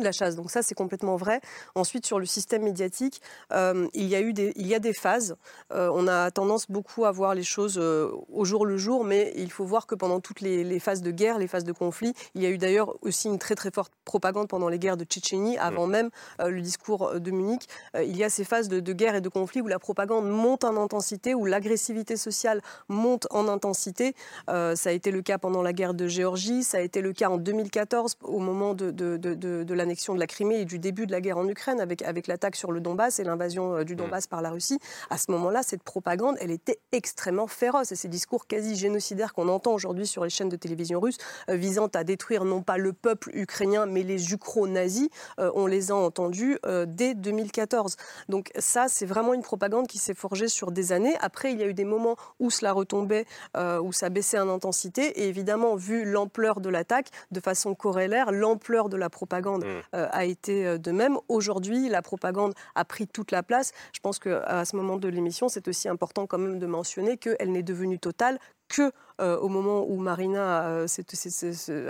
de 0.00 0.04
la 0.04 0.12
chasse. 0.12 0.36
Donc 0.36 0.50
ça, 0.50 0.62
c'est 0.62 0.74
complètement 0.74 1.16
vrai. 1.16 1.40
Ensuite, 1.74 2.06
sur 2.06 2.18
le 2.18 2.26
système 2.26 2.62
médiatique, 2.62 3.20
euh, 3.52 3.86
il, 3.94 4.06
y 4.06 4.14
a 4.14 4.20
eu 4.20 4.32
des, 4.32 4.52
il 4.56 4.66
y 4.66 4.74
a 4.74 4.78
des 4.78 4.92
phases. 4.92 5.36
Euh, 5.72 5.90
on 5.92 6.06
a 6.08 6.30
tendance 6.30 6.70
beaucoup 6.70 7.04
à 7.04 7.12
voir 7.12 7.34
les 7.34 7.42
choses 7.42 7.78
euh, 7.78 8.10
au 8.32 8.44
jour 8.44 8.66
le 8.66 8.76
jour, 8.76 9.04
mais 9.04 9.32
il 9.36 9.50
faut 9.50 9.64
voir 9.64 9.86
que 9.86 9.94
pendant 9.94 10.20
toutes 10.20 10.40
les, 10.40 10.64
les 10.64 10.78
phases 10.78 11.02
de 11.02 11.10
guerre, 11.10 11.38
les 11.38 11.46
phases 11.48 11.64
de 11.64 11.72
conflit, 11.72 12.14
il 12.34 12.42
y 12.42 12.46
a 12.46 12.50
eu 12.50 12.58
d'ailleurs 12.58 12.94
aussi 13.02 13.28
une 13.28 13.38
très 13.38 13.54
très 13.54 13.70
forte 13.70 13.92
propagande 14.04 14.48
pendant 14.48 14.68
les 14.68 14.78
guerres 14.78 14.96
de 14.96 15.04
Tchétchénie, 15.04 15.58
avant 15.58 15.86
même 15.86 16.10
le 16.38 16.60
discours 16.60 17.18
de 17.20 17.30
Munich. 17.30 17.66
Il 17.94 18.16
y 18.16 18.24
a 18.24 18.30
ces 18.30 18.44
phases 18.44 18.68
de, 18.68 18.80
de 18.80 18.92
guerre 18.92 19.14
et 19.14 19.20
de 19.20 19.28
conflit 19.28 19.60
où 19.60 19.66
la 19.66 19.78
propagande 19.78 20.28
monte 20.28 20.64
en 20.64 20.76
intensité, 20.76 21.34
où 21.34 21.44
l'agressivité 21.46 22.16
sociale 22.16 22.60
monte 22.88 23.26
en 23.30 23.48
intensité. 23.48 24.14
Ça 24.48 24.74
a 24.84 24.90
été 24.92 25.10
le 25.10 25.22
cas 25.22 25.38
pendant 25.38 25.62
la 25.62 25.72
guerre 25.72 25.94
de 25.94 26.06
Géorgie, 26.06 26.62
ça 26.64 26.78
a 26.78 26.80
été 26.80 27.00
le 27.00 27.12
cas 27.12 27.28
en 27.28 27.38
2014 27.38 28.16
au 28.22 28.38
moment 28.38 28.74
de, 28.74 28.90
de, 28.90 29.16
de, 29.16 29.34
de- 29.34 29.62
de 29.64 29.74
l'annexion 29.84 30.14
de 30.14 30.20
la 30.20 30.26
Crimée 30.26 30.60
et 30.60 30.64
du 30.64 30.78
début 30.78 31.06
de 31.06 31.12
la 31.12 31.20
guerre 31.20 31.36
en 31.36 31.46
Ukraine 31.46 31.78
avec, 31.78 32.00
avec 32.02 32.26
l'attaque 32.26 32.56
sur 32.56 32.72
le 32.72 32.80
Donbass 32.80 33.20
et 33.20 33.24
l'invasion 33.24 33.76
euh, 33.76 33.84
du 33.84 33.96
Donbass 33.96 34.26
par 34.26 34.40
la 34.40 34.50
Russie. 34.50 34.78
À 35.10 35.18
ce 35.18 35.30
moment-là, 35.32 35.62
cette 35.62 35.82
propagande, 35.82 36.36
elle 36.40 36.50
était 36.50 36.78
extrêmement 36.92 37.46
féroce 37.46 37.92
et 37.92 37.96
ces 37.96 38.08
discours 38.08 38.46
quasi 38.46 38.76
génocidaires 38.76 39.34
qu'on 39.34 39.48
entend 39.48 39.74
aujourd'hui 39.74 40.06
sur 40.06 40.24
les 40.24 40.30
chaînes 40.30 40.48
de 40.48 40.56
télévision 40.56 41.00
russes 41.00 41.18
euh, 41.50 41.56
visant 41.56 41.88
à 41.94 42.02
détruire 42.02 42.44
non 42.44 42.62
pas 42.62 42.78
le 42.78 42.92
peuple 42.92 43.30
ukrainien 43.34 43.84
mais 43.86 44.02
les 44.02 44.32
ukro-nazis, 44.32 45.08
euh, 45.38 45.50
on 45.54 45.66
les 45.66 45.90
a 45.90 45.96
entendus 45.96 46.58
euh, 46.64 46.86
dès 46.88 47.14
2014. 47.14 47.96
Donc 48.30 48.50
ça, 48.58 48.86
c'est 48.88 49.06
vraiment 49.06 49.34
une 49.34 49.42
propagande 49.42 49.86
qui 49.86 49.98
s'est 49.98 50.14
forgée 50.14 50.48
sur 50.48 50.72
des 50.72 50.92
années. 50.92 51.14
Après, 51.20 51.52
il 51.52 51.58
y 51.58 51.62
a 51.62 51.66
eu 51.66 51.74
des 51.74 51.84
moments 51.84 52.16
où 52.40 52.50
cela 52.50 52.72
retombait, 52.72 53.26
où 53.54 53.92
ça 53.92 54.08
baissait 54.08 54.38
en 54.38 54.48
intensité. 54.48 55.20
Et 55.20 55.28
évidemment, 55.28 55.76
vu 55.76 56.04
l'ampleur 56.04 56.60
de 56.60 56.68
l'attaque, 56.68 57.08
de 57.30 57.40
façon 57.40 57.74
corrélaire, 57.74 58.32
l'ampleur 58.32 58.88
de 58.88 58.96
la 58.96 59.10
propagande 59.10 59.64
euh, 59.64 59.73
a 59.92 60.24
été 60.24 60.66
euh, 60.66 60.78
de 60.78 60.90
même. 60.90 61.18
Aujourd'hui, 61.28 61.88
la 61.88 62.02
propagande 62.02 62.54
a 62.74 62.84
pris 62.84 63.06
toute 63.06 63.30
la 63.30 63.42
place. 63.42 63.72
Je 63.92 64.00
pense 64.00 64.18
qu'à 64.18 64.64
ce 64.64 64.76
moment 64.76 64.96
de 64.96 65.08
l'émission, 65.08 65.48
c'est 65.48 65.68
aussi 65.68 65.88
important 65.88 66.26
quand 66.26 66.38
même 66.38 66.58
de 66.58 66.66
mentionner 66.66 67.16
qu'elle 67.16 67.52
n'est 67.52 67.62
devenue 67.62 67.98
totale 67.98 68.38
que 68.68 68.90
euh, 69.20 69.38
au 69.38 69.48
moment 69.48 69.84
où 69.88 69.96
Marina 69.98 70.66
euh, 70.66 70.86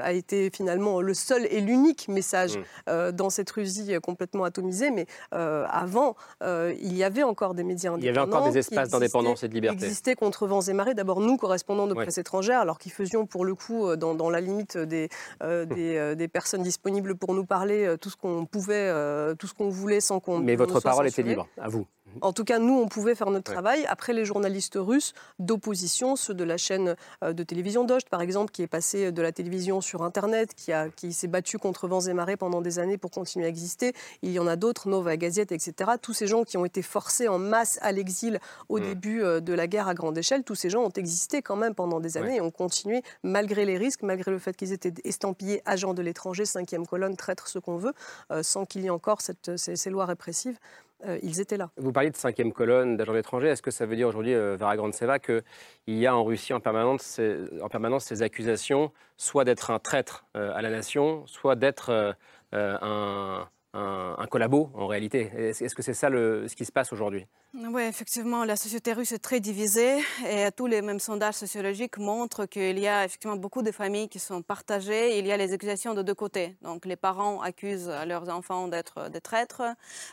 a 0.03 0.13
été 0.13 0.51
finalement 0.51 1.01
le 1.01 1.15
seul 1.15 1.47
et 1.51 1.61
l'unique 1.61 2.07
message 2.09 2.59
Mm. 2.59 2.63
euh, 2.91 3.13
dans 3.13 3.31
cette 3.31 3.51
Russie 3.51 3.95
complètement 4.03 4.45
atomisée. 4.45 4.91
Mais 4.91 5.07
avant, 5.33 6.17
il 6.43 6.95
y 6.95 7.03
avait 7.05 7.23
encore 7.23 7.55
des 7.55 7.65
médias 7.65 7.91
Il 7.97 8.05
y 8.05 8.09
indépendants. 8.09 8.21
avait 8.23 8.33
encore 8.37 8.47
des 8.49 8.53
qui 8.53 8.59
espaces 8.59 8.79
existaient- 8.79 8.99
d'indépendance 8.99 9.43
et 9.43 9.49
de 9.49 9.55
liberté. 9.55 9.85
existaient 9.85 10.15
contre 10.17 10.47
vents 10.47 10.61
et 10.61 10.73
marées. 10.75 10.95
D'abord, 10.95 11.21
nous, 11.21 11.37
correspondants 11.37 11.87
de 11.87 11.95
Ouais. 11.95 12.03
presse 12.05 12.19
étrangère, 12.19 12.61
alors 12.61 12.79
qui 12.79 12.91
faisions 12.91 13.25
pour 13.27 13.45
le 13.45 13.55
coup, 13.55 13.97
dans, 13.97 14.15
dans 14.15 14.29
la 14.31 14.41
limite 14.41 14.77
des, 14.77 15.09
euh, 15.43 15.65
des, 15.65 16.15
des 16.17 16.29
personnes 16.29 16.63
disponibles 16.63 17.15
pour 17.17 17.33
nous 17.35 17.47
parler, 17.47 17.95
tout 18.01 18.11
ce 18.11 18.17
qu'on 18.17 18.45
pouvait, 18.45 18.91
tout 19.39 19.47
ce 19.47 19.55
qu'on 19.55 19.71
voulait 19.71 20.01
sans 20.01 20.21
qu'on 20.21 20.41
Mais 20.41 20.57
votre 20.57 20.81
parole 20.81 21.07
était 21.07 21.23
libre, 21.23 21.49
à 21.61 21.69
vous. 21.69 21.87
En 22.21 22.33
tout 22.33 22.45
cas, 22.45 22.59
nous, 22.59 22.75
on 22.79 22.89
pouvait 22.89 23.15
faire 23.15 23.31
notre 23.31 23.51
travail. 23.53 23.85
Après, 23.89 24.13
les 24.13 24.25
journalistes 24.25 24.77
russes 24.77 25.13
d'opposition, 25.39 26.17
ceux 26.17 26.35
de 26.35 26.45
la 26.45 26.57
chaîne 26.57 26.97
euh, 27.23 27.33
de 27.33 27.43
télévision 27.43 27.85
Dost, 27.85 28.09
par 28.09 28.21
exemple, 28.23 28.51
qui 28.53 28.63
est 28.63 28.67
passé 28.67 29.13
de 29.13 29.23
la 29.23 29.33
télévision 29.33 29.81
sur 29.81 30.03
Internet, 30.03 30.55
qui, 30.55 30.73
a, 30.73 30.89
qui 30.89 31.13
s'est 31.13 31.29
battu 31.29 31.59
contre 31.59 31.87
vents 31.89 32.01
et 32.01 32.13
marées 32.13 32.37
pendant 32.37 32.61
des 32.61 32.79
années 32.79 32.99
pour 32.99 33.11
continuer 33.11 33.47
à 33.47 33.49
exister. 33.49 33.93
Il 34.23 34.31
y 34.33 34.39
en 34.39 34.47
a 34.47 34.57
d'autres, 34.57 34.89
Nova 34.89 35.17
Gazette, 35.17 35.53
etc. 35.53 35.93
Tous 36.01 36.13
ces 36.13 36.27
gens 36.27 36.45
qui 36.45 36.57
ont 36.57 36.65
été 36.65 36.83
forcés 36.83 37.29
en 37.29 37.39
masse 37.39 37.79
à 37.83 37.93
l'exil 37.93 38.39
au 38.69 38.79
début 38.81 39.23
euh, 39.23 39.41
de 39.41 39.53
la 39.53 39.67
guerre 39.67 39.89
à 39.89 39.95
grande 39.95 40.17
échelle, 40.19 40.43
tous 40.45 40.55
ces 40.55 40.71
gens 40.71 40.83
ont 40.83 40.91
existé 40.91 41.43
quand 41.43 41.57
même 41.57 41.75
pendant 41.75 42.01
des 42.01 42.17
années 42.17 42.37
et 42.37 42.41
ont 42.41 42.51
continué, 42.51 43.03
malgré 43.23 43.65
les 43.65 43.77
risques, 43.79 44.03
malgré 44.03 44.31
le 44.31 44.39
fait 44.39 44.57
qu'ils 44.57 44.73
étaient 44.73 44.95
estampillés 45.05 45.63
agents 45.67 45.95
de 45.95 46.03
l'étranger, 46.03 46.45
cinquième 46.45 46.87
colonne, 46.87 47.17
traître, 47.17 47.49
ce 47.49 47.59
qu'on 47.59 47.77
veut, 47.77 47.93
euh, 48.31 48.43
sans 48.43 48.65
qu'il 48.65 48.83
y 48.83 48.87
ait 48.87 48.91
encore 48.91 49.21
cette- 49.21 49.57
ces, 49.57 49.77
ces 49.77 49.91
lois 49.91 50.07
répressives. 50.07 50.59
Euh. 51.07 51.67
Vous 51.77 51.93
parliez 51.93 52.11
de 52.11 52.17
cinquième 52.17 52.53
colonne 52.53 52.97
d'agents 52.97 53.17
étrangers. 53.17 53.49
Est-ce 53.49 53.63
que 53.63 53.71
ça 53.71 53.87
veut 53.87 53.97
dire 53.97 54.09
aujourd'hui, 54.09 54.35
euh, 54.35 54.57
Vera 54.57 54.77
Grandseva, 54.77 55.19
qu'il 55.19 55.43
y 55.87 56.07
a 56.07 56.17
en 56.17 56.25
Russie 56.25 56.53
en 56.53 56.61
permanence, 56.61 57.03
ces, 57.03 58.23
accusations, 58.23 58.93
soit 59.17 59.45
d'être 59.45 59.71
un 59.71 59.79
traître 59.79 60.25
euh, 60.37 60.53
à 60.55 60.63
la 60.63 60.71
nation, 60.71 61.27
soit 61.27 61.57
d'être 61.57 61.91
euh, 61.91 62.79
un, 62.81 63.49
un, 63.75 64.15
un 64.19 64.27
collabo 64.27 64.71
en 64.75 64.87
réalité 64.87 65.31
Est-ce 65.35 65.75
que 65.75 65.83
c'est 65.83 65.95
ça 65.95 66.09
ce 66.11 66.55
qui 66.55 66.65
se 66.65 66.73
passe 66.73 66.93
aujourd'hui? 66.93 67.27
Oui, 67.57 67.83
effectivement, 67.83 68.45
la 68.45 68.57
société 68.57 68.93
russe 68.93 69.13
est 69.13 69.21
très 69.21 69.39
divisée 69.39 69.99
et 70.29 70.51
tous 70.57 70.67
les 70.67 70.83
mêmes 70.83 70.99
sondages 70.99 71.35
sociologiques 71.37 71.99
montrent 71.99 72.47
qu'il 72.47 72.81
y 72.81 72.89
a 72.89 73.05
effectivement 73.05 73.37
beaucoup 73.37 73.63
de 73.63 73.71
familles 73.71 74.09
qui 74.09 74.19
sont 74.19 74.43
partagées. 74.43 75.19
Il 75.21 75.27
y 75.27 75.31
a 75.31 75.37
les 75.37 75.53
accusations 75.53 75.95
de 75.95 76.03
deux 76.03 76.15
côtés. 76.17 76.57
Donc 76.63 76.85
les 76.85 76.97
parents 76.97 77.41
accusent 77.43 77.93
leurs 78.09 78.29
enfants 78.29 78.67
d'être 78.67 79.09
des 79.09 79.21
traîtres, 79.21 79.63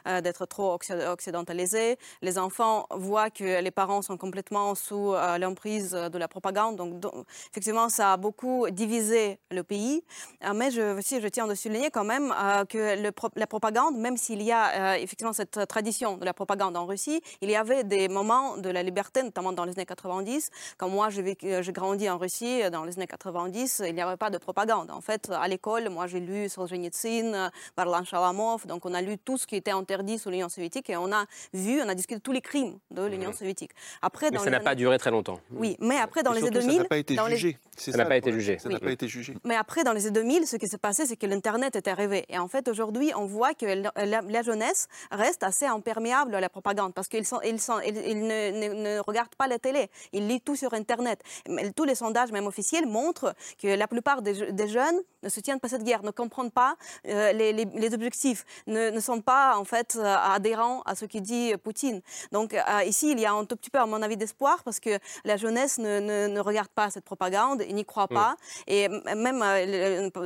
euh, 0.07 0.21
d'être 0.21 0.45
trop 0.45 0.77
occ- 0.77 1.07
occidentalisés. 1.07 1.97
Les 2.21 2.37
enfants 2.37 2.85
voient 2.91 3.31
que 3.31 3.59
les 3.59 3.71
parents 3.71 4.03
sont 4.03 4.17
complètement 4.17 4.75
sous 4.75 5.13
euh, 5.15 5.39
l'emprise 5.39 5.91
de 5.93 6.17
la 6.19 6.27
propagande. 6.27 6.75
Donc, 6.75 7.03
effectivement, 7.49 7.89
ça 7.89 8.13
a 8.13 8.17
beaucoup 8.17 8.69
divisé 8.69 9.39
le 9.49 9.63
pays. 9.63 10.03
Euh, 10.45 10.53
mais 10.53 10.69
je, 10.69 10.95
aussi, 10.99 11.19
je 11.19 11.27
tiens 11.27 11.49
à 11.49 11.55
souligner 11.55 11.89
quand 11.89 12.03
même 12.05 12.31
que 12.69 13.01
le 13.01 13.11
la 13.35 13.47
propagande, 13.55 13.97
même 13.97 14.15
s'il 14.17 14.41
y 14.41 14.51
a 14.53 14.63
euh, 14.93 15.03
effectivement 15.03 15.33
cette 15.33 15.67
tradition 15.67 16.15
de 16.17 16.23
la 16.25 16.33
propagande 16.33 16.75
en 16.77 16.85
Russie, 16.85 17.21
il 17.41 17.49
y 17.51 17.55
avait 17.57 17.83
des 17.83 18.07
moments 18.07 18.55
de 18.57 18.69
la 18.69 18.81
liberté, 18.81 19.23
notamment 19.23 19.51
dans 19.51 19.65
les 19.65 19.73
années 19.73 19.85
90. 19.85 20.49
Quand 20.77 20.87
moi, 20.87 21.09
j'ai 21.09 21.21
vécu- 21.21 21.61
j'ai 21.61 21.73
grandi 21.73 22.09
en 22.09 22.17
Russie 22.17 22.61
dans 22.71 22.83
les 22.85 22.93
années 22.97 23.07
90, 23.07 23.81
il 23.85 23.93
n'y 23.93 24.01
avait 24.01 24.15
pas 24.15 24.29
de 24.29 24.37
propagande. 24.37 24.89
En 24.91 25.01
fait, 25.01 25.29
à 25.31 25.47
l'école, 25.49 25.89
moi, 25.89 26.07
j'ai 26.07 26.21
lu 26.21 26.47
Solzhenitsyn, 26.47 27.51
Varlan 27.77 28.03
Shalamov, 28.05 28.65
donc 28.67 28.85
on 28.85 28.93
a 28.93 29.01
lu 29.01 29.17
tout 29.17 29.37
ce 29.37 29.45
qui 29.45 29.55
était 29.57 29.71
interdit 29.71 30.17
sous 30.17 30.29
l'Union 30.29 30.49
soviétique 30.49 30.89
et 30.89 30.95
on 30.97 31.11
a 31.11 31.25
vu, 31.53 31.81
on 31.81 31.89
a 31.89 31.95
discuté 31.95 32.19
tous 32.21 32.31
les 32.31 32.41
crimes 32.41 32.77
de 32.91 33.03
l'Union 33.05 33.33
soviétique. 33.33 33.71
Après. 34.01 34.27
Mais 34.31 34.37
dans 34.37 34.43
ça 34.43 34.45
les 34.45 34.51
n'a 34.51 34.59
pas 34.61 34.75
duré 34.75 34.97
très 34.97 35.11
longtemps. 35.11 35.39
Oui, 35.51 35.75
mais 35.79 35.97
après, 35.97 36.23
dans 36.23 36.31
Et 36.33 36.39
les 36.41 36.47
années 36.47 36.61
surtout, 36.61 36.67
2000... 36.67 36.77
Ça 36.77 36.83
n'a 36.83 36.89
pas 36.89 36.97
été 36.97 37.15
dans 37.15 37.27
les- 37.27 37.35
jugé. 37.35 37.57
C'est 37.75 37.91
Ça 37.91 37.97
n'a 37.97 38.03
le 38.03 38.09
pas 38.09 38.15
été 38.17 38.21
problème. 38.29 38.39
jugé. 38.39 38.59
Ça 38.59 38.69
n'a 38.69 38.75
Oui. 38.75 38.81
pas 38.81 38.91
été 38.91 39.07
jugé. 39.07 39.33
Mais 39.43 39.55
après, 39.55 39.83
dans 39.83 39.91
les 39.93 40.05
années 40.05 40.13
2000, 40.13 40.47
ce 40.47 40.55
qui 40.55 40.67
s'est 40.67 40.77
passé, 40.77 41.05
c'est 41.05 41.15
que 41.17 41.25
l'Internet 41.25 41.75
est 41.75 41.87
arrivé. 41.87 42.25
Et 42.29 42.37
en 42.37 42.47
fait, 42.47 42.67
aujourd'hui, 42.67 43.11
on 43.15 43.25
voit 43.25 43.40
voit 43.41 43.55
que 43.55 43.65
la, 43.65 44.41
jeunesse 44.43 44.87
reste 45.09 45.41
assez 45.41 45.65
imperméable 45.65 46.35
à 46.35 46.39
la 46.39 46.49
propagande 46.49 46.93
parce 46.93 47.07
qu'ils 47.07 47.25
ils 47.43 47.59
sont, 47.59 47.79
ils, 47.81 48.27
ne, 48.27 48.99
regardent 48.99 49.35
pas 49.35 49.47
la 49.47 49.57
télé, 49.57 49.89
ils 50.13 50.27
lisent 50.27 50.45
tout 50.45 50.55
sur 50.55 50.73
Internet. 50.75 51.19
Tous 51.75 51.85
les 51.85 51.95
sondages, 51.95 52.31
même 52.31 52.45
officiels, 52.45 52.85
montrent 52.85 53.33
que 53.61 53.67
la 53.67 53.87
plupart 53.87 54.21
des, 54.21 54.67
jeunes 54.67 54.99
ne 55.23 55.29
soutiennent 55.29 55.59
pas 55.59 55.69
cette 55.69 55.83
guerre, 55.83 56.03
ne 56.03 56.11
comprennent 56.11 56.51
pas 56.51 56.75
euh, 57.07 57.31
les, 57.33 57.93
objectifs, 57.93 58.45
ne, 58.67 58.99
sont 58.99 59.21
pas 59.21 59.57
en 59.57 59.65
fait 59.65 59.95
euh, 59.95 60.15
adhérents 60.37 60.81
à 60.85 60.93
ce 60.93 61.05
que 61.05 61.17
dit 61.17 61.53
Poutine. 61.63 62.01
Donc 62.31 62.53
euh, 62.53 62.83
ici, 62.85 63.11
il 63.11 63.19
y 63.19 63.25
a 63.25 63.33
un 63.33 63.45
tout 63.45 63.55
petit 63.55 63.71
peu, 63.71 63.79
à 63.79 63.87
mon 63.87 64.01
avis, 64.03 64.17
d'espoir 64.17 64.63
parce 64.63 64.79
que 64.79 64.99
la 65.25 65.37
jeunesse 65.37 65.79
ne, 65.79 66.39
regarde 66.39 66.69
pas 66.69 66.91
cette 66.91 67.05
propagande, 67.05 67.63
n'y 67.79 67.85
croit 67.85 68.07
mm. 68.11 68.19
pas. 68.19 68.35
Et 68.67 68.87
même, 68.87 69.39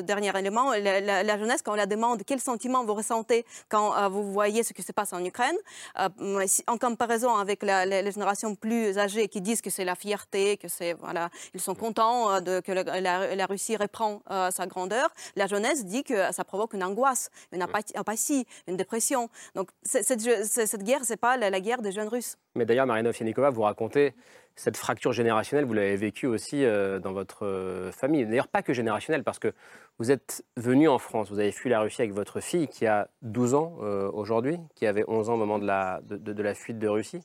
dernier 0.04 0.38
élément, 0.38 0.74
la, 0.74 1.38
jeunesse, 1.38 1.62
quand 1.62 1.74
on 1.74 1.76
la 1.86 1.86
demande 1.86 2.24
quel 2.26 2.42
sentiment 2.42 2.84
vous 2.84 2.94
ressentez 3.06 3.46
quand 3.70 4.10
vous 4.10 4.32
voyez 4.32 4.64
ce 4.64 4.74
qui 4.74 4.82
se 4.82 4.92
passe 4.92 5.14
en 5.14 5.24
Ukraine, 5.24 5.56
en 5.96 6.78
comparaison 6.78 7.36
avec 7.36 7.64
les 7.64 8.12
générations 8.12 8.56
plus 8.56 8.98
âgées 8.98 9.28
qui 9.28 9.42
disent 9.42 9.62
que 9.62 9.70
c'est 9.70 9.86
la 9.86 9.96
fierté, 9.96 10.58
que 10.58 10.68
c'est 10.68 10.94
voilà, 10.94 11.30
ils 11.54 11.62
sont 11.62 11.76
contents 11.76 12.42
de, 12.42 12.60
que 12.62 12.72
la, 12.72 13.46
Russie 13.46 13.78
reprend 13.78 14.22
sa 14.52 14.66
grandeur, 14.66 15.10
la 15.36 15.48
jeunesse 15.48 15.86
dit 15.86 16.04
que 16.04 16.32
ça 16.32 16.44
provoque 16.44 16.74
une 16.74 16.84
angoisse, 16.84 17.30
une 17.52 17.62
apathie, 17.62 18.46
une 18.68 18.78
dépression. 18.78 19.30
Donc 19.54 19.70
cette, 19.84 20.22
cette 20.22 20.84
guerre, 20.84 21.02
c'est 21.04 21.18
pas 21.18 21.38
la, 21.38 21.60
guerre 21.60 21.82
des 21.82 21.92
jeunes 21.92 22.08
Russes. 22.08 22.38
Mais 22.56 22.66
d'ailleurs, 22.66 22.86
Marina 22.86 23.10
Ovsianikova, 23.10 23.50
vous 23.50 23.64
racontez 23.64 24.14
cette 24.56 24.78
fracture 24.78 25.12
générationnelle, 25.12 25.66
vous 25.66 25.74
l'avez 25.74 25.98
vécue 25.98 26.28
aussi 26.28 26.64
euh, 26.64 27.00
dans 27.00 27.12
votre 27.12 27.46
euh, 27.46 27.92
famille. 27.92 28.26
D'ailleurs, 28.26 28.48
pas 28.48 28.62
que 28.62 28.74
générationnelle, 28.74 29.24
parce 29.24 29.38
que 29.38 29.54
vous 30.00 30.12
êtes 30.12 30.46
venu 30.56 30.88
en 30.88 30.98
France, 30.98 31.30
vous 31.30 31.40
avez 31.40 31.52
fui 31.52 31.70
la 31.70 31.82
Russie 31.82 32.02
avec 32.02 32.14
votre 32.14 32.40
fille 32.40 32.68
qui 32.70 32.86
a 32.86 33.10
12 33.22 33.54
ans 33.54 33.78
euh, 33.82 34.10
aujourd'hui, 34.14 34.58
qui 34.76 34.88
avait 34.88 35.04
11 35.08 35.30
ans 35.30 35.34
au 35.34 35.38
moment 35.38 35.60
de 35.60 35.66
la, 35.66 36.00
de, 36.04 36.42
la 36.42 36.54
fuite 36.54 36.80
de 36.80 36.88
Russie. 36.88 37.22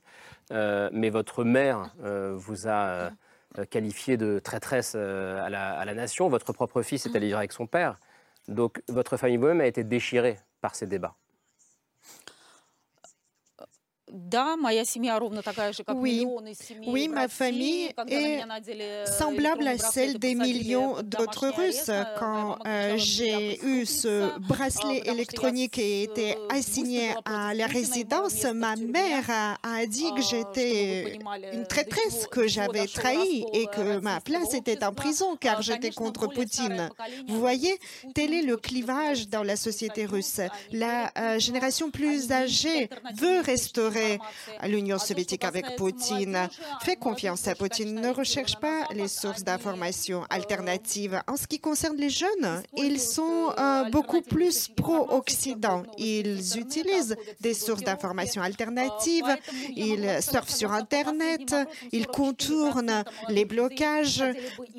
mais 0.50 1.10
votre 1.10 1.44
mère 1.44 1.94
vous 2.34 2.68
a 2.68 3.10
qualifié 3.70 4.16
de 4.16 4.38
traîtresse 4.38 4.94
à 4.94 5.50
la, 5.50 5.72
à, 5.78 5.84
la, 5.84 5.94
nation. 5.94 6.28
Votre 6.28 6.52
propre 6.52 6.82
fils 6.82 7.06
est 7.06 7.16
allé 7.16 7.26
vivre 7.26 7.38
avec 7.38 7.52
son 7.52 7.66
père. 7.66 7.98
Donc 8.48 8.82
votre 8.88 9.16
famille 9.16 9.36
vous-même 9.36 9.60
a 9.60 9.66
été 9.66 9.84
déchirée 9.84 10.38
par 10.60 10.74
ces 10.74 10.86
débats. 10.86 11.14
Oui, 16.86 17.08
ma 17.08 17.28
famille 17.28 17.90
est 18.08 19.06
semblable 19.06 19.66
à 19.66 19.78
celle 19.78 20.18
des 20.18 20.34
millions 20.34 20.96
d'autres 21.02 21.48
Russes. 21.48 21.90
Quand 22.18 22.58
euh, 22.66 22.94
j'ai 22.96 23.64
eu 23.64 23.86
ce 23.86 24.38
bracelet 24.40 25.02
électronique 25.06 25.78
et 25.78 26.02
été 26.04 26.36
assigné 26.50 27.10
à 27.24 27.54
la 27.54 27.66
résidence, 27.66 28.44
ma 28.44 28.76
mère 28.76 29.24
a, 29.62 29.86
dit 29.86 30.12
que 30.14 30.22
j'étais 30.22 31.18
une 31.52 31.66
traîtresse, 31.66 32.26
que 32.30 32.46
j'avais 32.46 32.86
trahi 32.86 33.44
et 33.52 33.66
que 33.66 33.98
ma 34.00 34.20
place 34.20 34.54
était 34.54 34.84
en 34.84 34.92
prison 34.92 35.36
car 35.36 35.62
j'étais 35.62 35.90
contre 35.90 36.26
Poutine. 36.26 36.90
Vous 37.28 37.38
voyez, 37.38 37.78
tel 38.14 38.34
est 38.34 38.42
le 38.42 38.56
clivage 38.56 39.28
dans 39.28 39.42
la 39.42 39.56
société 39.56 40.04
russe. 40.06 40.40
La 40.72 41.10
euh, 41.18 41.38
génération 41.38 41.90
plus 41.90 42.30
âgée 42.32 42.88
veut 43.14 43.40
restaurer 43.40 43.99
l'Union 44.66 44.98
soviétique 44.98 45.44
avec 45.44 45.76
Poutine. 45.76 46.48
Fait 46.82 46.96
confiance 46.96 47.46
à 47.48 47.54
Poutine, 47.54 47.94
ne 47.94 48.08
recherche 48.08 48.56
pas 48.56 48.86
les 48.92 49.08
sources 49.08 49.44
d'informations 49.44 50.24
alternatives. 50.30 51.20
En 51.26 51.36
ce 51.36 51.46
qui 51.46 51.58
concerne 51.58 51.96
les 51.96 52.10
jeunes, 52.10 52.62
ils 52.76 53.00
sont 53.00 53.52
euh, 53.58 53.84
beaucoup 53.90 54.20
plus 54.20 54.68
pro-Occident. 54.68 55.82
Ils 55.98 56.58
utilisent 56.58 57.16
des 57.40 57.54
sources 57.54 57.82
d'informations 57.82 58.42
alternatives, 58.42 59.36
ils 59.76 60.22
surfent 60.22 60.54
sur 60.54 60.72
Internet, 60.72 61.54
ils 61.92 62.06
contournent 62.06 63.04
les 63.28 63.44
blocages. 63.44 64.24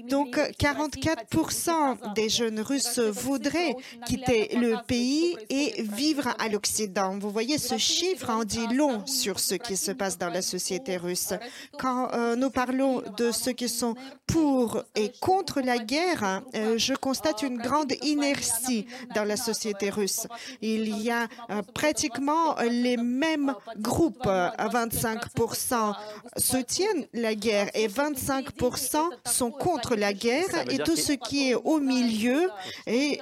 Donc 0.08 0.38
44% 0.60 2.14
des 2.14 2.30
jeunes 2.30 2.60
Russes 2.60 3.00
voudraient 3.00 3.76
quitter 4.06 4.50
le 4.56 4.76
pays 4.86 5.38
et 5.50 5.84
vivre 5.84 6.34
à 6.40 6.48
l'Occident. 6.50 7.18
Vous 7.20 7.30
voyez, 7.30 7.58
ce 7.58 7.78
chiffre 7.78 8.30
en 8.30 8.44
dit 8.44 8.68
long 8.74 9.04
sur 9.12 9.40
ce 9.40 9.56
qui 9.56 9.78
se 9.78 9.92
passe 9.92 10.18
dans 10.18 10.30
la 10.30 10.42
société 10.42 10.98
russe. 10.98 11.34
Quand 11.78 12.14
euh, 12.14 12.36
nous 12.36 12.50
parlons 12.50 13.04
de 13.18 13.32
ceux 13.32 13.52
qui 13.52 13.70
sont 13.70 13.96
pour 14.26 14.84
et 14.96 15.12
contre 15.20 15.62
la 15.62 15.78
guerre, 15.78 16.42
euh, 16.56 16.78
je 16.78 16.94
constate 16.94 17.44
une 17.44 17.58
grande 17.58 17.94
inertie 18.02 18.88
dans 19.14 19.24
la 19.24 19.38
société 19.38 19.90
russe. 19.90 20.28
Il 20.62 21.02
y 21.02 21.12
a 21.12 21.28
euh, 21.50 21.62
pratiquement 21.74 22.56
les 22.62 22.98
mêmes 22.98 23.54
groupes. 23.78 24.26
25% 24.26 25.94
soutiennent 26.38 27.06
la 27.14 27.36
guerre 27.36 27.70
et 27.74 27.88
25% 27.88 28.98
sont 29.26 29.52
contre 29.52 29.96
la 29.96 30.14
guerre 30.14 30.70
et 30.70 30.78
tout 30.78 30.96
ce 30.96 31.12
qui 31.12 31.50
est 31.50 31.56
au 31.56 31.80
milieu 31.80 32.50
est 32.88 33.20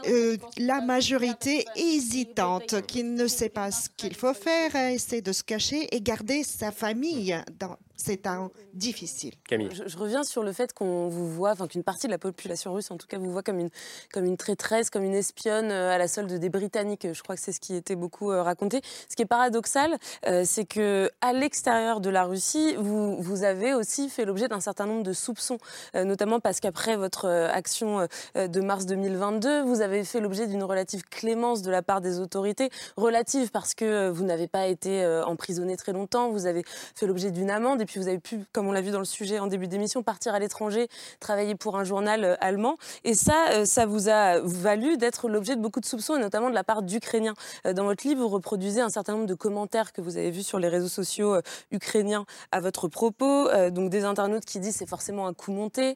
la 0.57 0.81
majorité 0.81 1.65
hésitante 1.75 2.85
qui 2.85 3.03
ne 3.03 3.27
sait 3.27 3.49
pas 3.49 3.71
ce 3.71 3.89
qu'il 3.95 4.15
faut 4.15 4.33
faire, 4.33 4.75
essaie 4.75 5.21
de 5.21 5.31
se 5.31 5.43
cacher 5.43 5.78
et 5.91 6.01
garder 6.01 6.43
sa 6.43 6.71
famille 6.71 7.37
dans 7.59 7.77
ces 7.99 8.17
temps 8.17 8.51
difficiles. 8.73 9.33
Camille. 9.47 9.69
Je, 9.71 9.97
reviens 9.97 10.23
sur 10.23 10.41
le 10.41 10.53
fait 10.53 10.73
qu'on 10.73 11.09
vous 11.09 11.29
voit, 11.29 11.51
enfin 11.51 11.67
qu'une 11.67 11.83
partie 11.83 12.07
de 12.07 12.11
la 12.11 12.17
population 12.17 12.73
russe 12.73 12.91
en 12.91 12.97
tout 12.97 13.07
cas 13.07 13.17
vous 13.17 13.31
voit 13.31 13.43
comme 13.43 13.59
une, 13.59 13.69
comme 14.13 14.25
une 14.25 14.37
traîtresse, 14.37 14.89
comme 14.89 15.03
une 15.03 15.15
espionne 15.15 15.69
euh, 15.71 15.91
à 15.91 15.97
la 15.97 16.07
solde 16.07 16.31
des 16.31 16.49
Britanniques. 16.49 17.07
Je 17.11 17.21
crois 17.21 17.35
que 17.35 17.41
c'est 17.41 17.51
ce 17.51 17.59
qui 17.59 17.75
était 17.75 17.95
beaucoup 17.95 18.31
euh, 18.31 18.41
raconté. 18.41 18.81
Ce 19.09 19.15
qui 19.15 19.23
est 19.23 19.27
paradoxal, 19.27 19.97
euh, 20.27 20.43
c'est 20.45 20.65
que 20.65 21.11
à 21.19 21.33
l'extérieur 21.33 21.99
de 21.99 22.09
la 22.09 22.23
Russie, 22.23 22.75
vous, 22.77 23.21
vous 23.21 23.43
avez 23.43 23.73
aussi 23.73 24.09
fait 24.09 24.23
l'objet 24.23 24.47
d'un 24.47 24.61
certain 24.61 24.85
nombre 24.85 25.03
de 25.03 25.13
soupçons, 25.13 25.57
notamment 25.93 26.39
parce 26.39 26.59
qu'après 26.59 26.95
votre 26.95 27.27
action 27.27 28.07
de 28.35 28.61
mars 28.61 28.85
2022, 28.85 29.63
vous 29.63 29.81
avez 29.81 30.03
fait 30.03 30.19
l'objet 30.19 30.47
d'une 30.47 30.63
relative 30.63 31.03
clémence 31.09 31.61
de 31.61 31.71
la 31.71 31.81
part 31.81 32.01
des 32.01 32.19
autorités, 32.19 32.69
relative 32.95 33.51
parce 33.51 33.73
que 33.73 34.09
vous 34.09 34.23
n'avez 34.23 34.47
pas 34.47 34.67
été 34.67 35.05
emprisonné 35.25 35.75
très 35.75 35.91
longtemps, 35.91 36.29
vous 36.29 36.45
avez 36.45 36.63
fait 36.95 37.07
l'objet 37.07 37.31
d'une 37.31 37.49
amende 37.49 37.81
et 37.81 37.85
puis 37.89 37.99
vous 37.99 38.07
avez 38.07 38.19
pu, 38.19 38.45
comme 38.53 38.67
on 38.67 38.71
l'a 38.71 38.81
vu 38.81 38.91
dans 38.91 38.99
le 38.99 39.05
sujet 39.05 39.39
en 39.39 39.47
début 39.47 39.67
d'émission, 39.67 40.03
partir 40.03 40.35
à 40.35 40.39
l'étranger, 40.39 40.87
travailler 41.19 41.55
pour 41.55 41.75
un 41.75 41.83
journal 41.83 42.23
euh, 42.23 42.35
allemand. 42.39 42.77
Et 43.03 43.15
ça, 43.15 43.49
euh, 43.51 43.65
ça 43.65 43.87
vous 43.87 44.09
a 44.09 44.39
valu 44.41 44.97
d'être 44.97 45.27
l'objet 45.27 45.55
de 45.55 45.61
beaucoup 45.61 45.79
de 45.79 45.85
soupçons, 45.85 46.15
et 46.15 46.19
notamment 46.19 46.51
de 46.51 46.55
la 46.55 46.63
part 46.63 46.83
d'Ukrainiens. 46.83 47.33
Euh, 47.65 47.73
dans 47.73 47.85
votre 47.85 48.07
livre, 48.07 48.21
vous 48.21 48.29
reproduisez 48.29 48.79
un 48.79 48.89
certain 48.89 49.13
nombre 49.13 49.25
de 49.25 49.33
commentaires 49.33 49.91
que 49.91 50.01
vous 50.01 50.17
avez 50.17 50.29
vus 50.29 50.43
sur 50.43 50.59
les 50.59 50.67
réseaux 50.67 50.87
sociaux 50.87 51.37
ukrainiens 51.71 52.25
à 52.51 52.59
votre 52.59 52.87
propos. 52.87 53.49
Donc 53.71 53.89
des 53.89 54.03
internautes 54.03 54.45
qui 54.45 54.59
disent 54.59 54.75
c'est 54.75 54.89
forcément 54.89 55.27
un 55.27 55.33
coup 55.33 55.51
monté, 55.51 55.95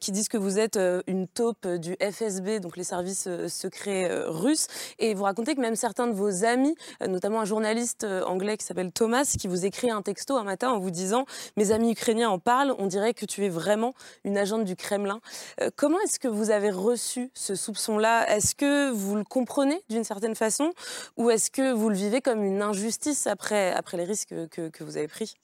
qui 0.00 0.12
disent 0.12 0.28
que 0.28 0.36
vous 0.36 0.58
êtes 0.58 0.78
une 1.06 1.26
taupe 1.26 1.66
du 1.66 1.96
FSB, 2.00 2.60
donc 2.60 2.76
les 2.76 2.84
services 2.84 3.28
secrets 3.48 4.08
russes. 4.26 4.66
Et 4.98 5.14
vous 5.14 5.24
racontez 5.24 5.54
que 5.54 5.60
même 5.60 5.76
certains 5.76 6.06
de 6.06 6.12
vos 6.12 6.44
amis, 6.44 6.74
notamment 7.06 7.40
un 7.40 7.44
journaliste 7.44 8.04
anglais 8.26 8.56
qui 8.56 8.64
s'appelle 8.64 8.92
Thomas, 8.92 9.24
qui 9.38 9.48
vous 9.48 9.64
écrit 9.64 9.90
un 9.90 10.02
texto 10.02 10.36
un 10.36 10.44
matin 10.44 10.70
en 10.70 10.78
vous 10.78 10.90
disant 10.90 11.23
mes 11.56 11.72
amis 11.72 11.92
ukrainiens 11.92 12.30
en 12.30 12.38
parlent, 12.38 12.74
on 12.78 12.86
dirait 12.86 13.14
que 13.14 13.26
tu 13.26 13.44
es 13.44 13.48
vraiment 13.48 13.94
une 14.24 14.38
agente 14.38 14.64
du 14.64 14.76
Kremlin. 14.76 15.20
Euh, 15.60 15.70
comment 15.76 15.98
est-ce 16.00 16.18
que 16.18 16.28
vous 16.28 16.50
avez 16.50 16.70
reçu 16.70 17.30
ce 17.34 17.54
soupçon-là? 17.54 18.28
Est-ce 18.34 18.54
que 18.54 18.90
vous 18.90 19.16
le 19.16 19.24
comprenez 19.24 19.82
d'une 19.88 20.04
certaine 20.04 20.34
façon? 20.34 20.72
Ou 21.16 21.30
est-ce 21.30 21.50
que 21.50 21.72
vous 21.72 21.88
le 21.88 21.96
vivez 21.96 22.20
comme 22.20 22.42
une 22.44 22.62
injustice 22.62 23.26
après, 23.26 23.72
après 23.72 23.96
les 23.96 24.04
risques 24.04 24.34
que 24.50 24.84
vous 24.84 24.96
avez 24.96 25.08
pris? 25.08 25.36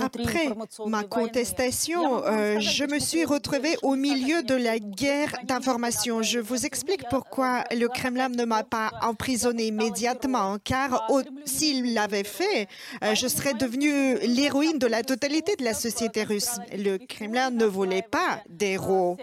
Après 0.00 0.48
ma 0.86 1.02
contestation, 1.04 2.24
euh, 2.24 2.60
je 2.60 2.84
me 2.84 2.98
suis 2.98 3.24
retrouvée 3.24 3.76
au 3.82 3.96
milieu 3.96 4.42
de 4.42 4.54
la 4.54 4.78
guerre 4.78 5.32
d'information. 5.44 6.22
Je 6.22 6.38
vous 6.38 6.64
explique 6.66 7.02
pourquoi 7.10 7.64
le 7.72 7.88
Kremlin 7.88 8.28
ne 8.28 8.44
m'a 8.44 8.62
pas 8.62 8.92
emprisonnée 9.02 9.66
immédiatement, 9.66 10.58
car 10.62 11.08
s'il 11.44 11.94
l'avait 11.94 12.24
fait, 12.24 12.68
euh, 13.02 13.14
je 13.14 13.26
serais 13.26 13.54
devenue 13.54 14.16
l'héroïne 14.18 14.78
de 14.78 14.86
la 14.86 15.02
totalité 15.02 15.56
de 15.56 15.64
la 15.64 15.74
société 15.74 16.22
russe. 16.22 16.58
Le 16.72 16.98
Kremlin 16.98 17.50
ne 17.50 17.64
voulait 17.64 18.02
pas 18.02 18.40
d'héros. 18.48 19.16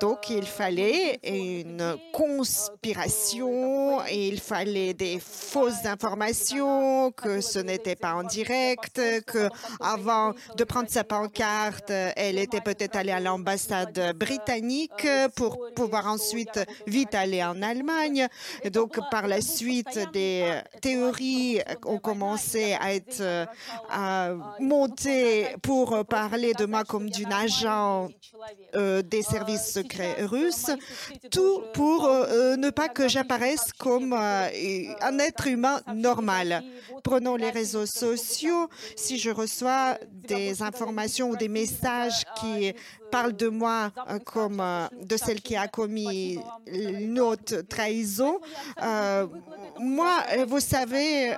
Donc 0.00 0.30
il 0.30 0.46
fallait 0.46 1.20
une 1.24 1.96
conspiration, 2.12 4.00
et 4.08 4.28
il 4.28 4.40
fallait 4.40 4.94
des 4.94 5.18
fausses 5.20 5.84
informations, 5.84 7.10
que 7.12 7.40
ce 7.40 7.58
n'est 7.58 7.71
n'était 7.72 7.96
pas 7.96 8.14
en 8.14 8.22
direct, 8.22 9.00
que 9.26 9.48
avant 9.80 10.34
de 10.56 10.64
prendre 10.64 10.88
sa 10.88 11.04
pancarte, 11.04 11.90
elle 11.90 12.38
était 12.38 12.60
peut-être 12.60 12.96
allée 12.96 13.12
à 13.12 13.20
l'ambassade 13.20 14.14
britannique 14.16 15.06
pour 15.36 15.58
pouvoir 15.74 16.06
ensuite 16.06 16.60
vite 16.86 17.14
aller 17.14 17.42
en 17.42 17.62
Allemagne. 17.62 18.28
donc, 18.70 18.98
par 19.10 19.26
la 19.28 19.40
suite, 19.40 19.98
des 20.12 20.60
théories 20.80 21.60
ont 21.84 21.98
commencé 21.98 22.76
à 22.80 22.94
être 22.94 23.46
montées 24.60 25.48
pour 25.62 26.04
parler 26.06 26.52
de 26.54 26.66
moi 26.66 26.84
comme 26.84 27.08
d'une 27.10 27.32
agent 27.32 28.08
euh, 28.74 29.02
des 29.02 29.22
services 29.22 29.72
secrets 29.72 30.24
russes, 30.24 30.70
tout 31.30 31.62
pour 31.74 32.06
euh, 32.06 32.56
ne 32.56 32.70
pas 32.70 32.88
que 32.88 33.08
j'apparaisse 33.08 33.72
comme 33.78 34.12
euh, 34.12 34.48
un 35.00 35.18
être 35.18 35.46
humain 35.46 35.80
normal. 35.94 36.62
Prenons 37.04 37.36
les 37.36 37.50
réseaux 37.62 37.86
sociaux. 37.86 38.68
Si 38.96 39.18
je 39.18 39.30
reçois 39.30 39.98
des 40.12 40.62
informations 40.62 41.30
ou 41.30 41.36
des 41.36 41.48
messages 41.48 42.24
qui 42.40 42.72
parlent 43.12 43.36
de 43.36 43.48
moi 43.48 43.92
comme 44.24 44.62
de 45.00 45.16
celle 45.16 45.40
qui 45.40 45.56
a 45.56 45.68
commis 45.68 46.38
une 46.66 47.20
autre 47.20 47.60
trahison, 47.68 48.40
moi, 49.78 50.12
vous 50.46 50.60
savez, 50.60 51.32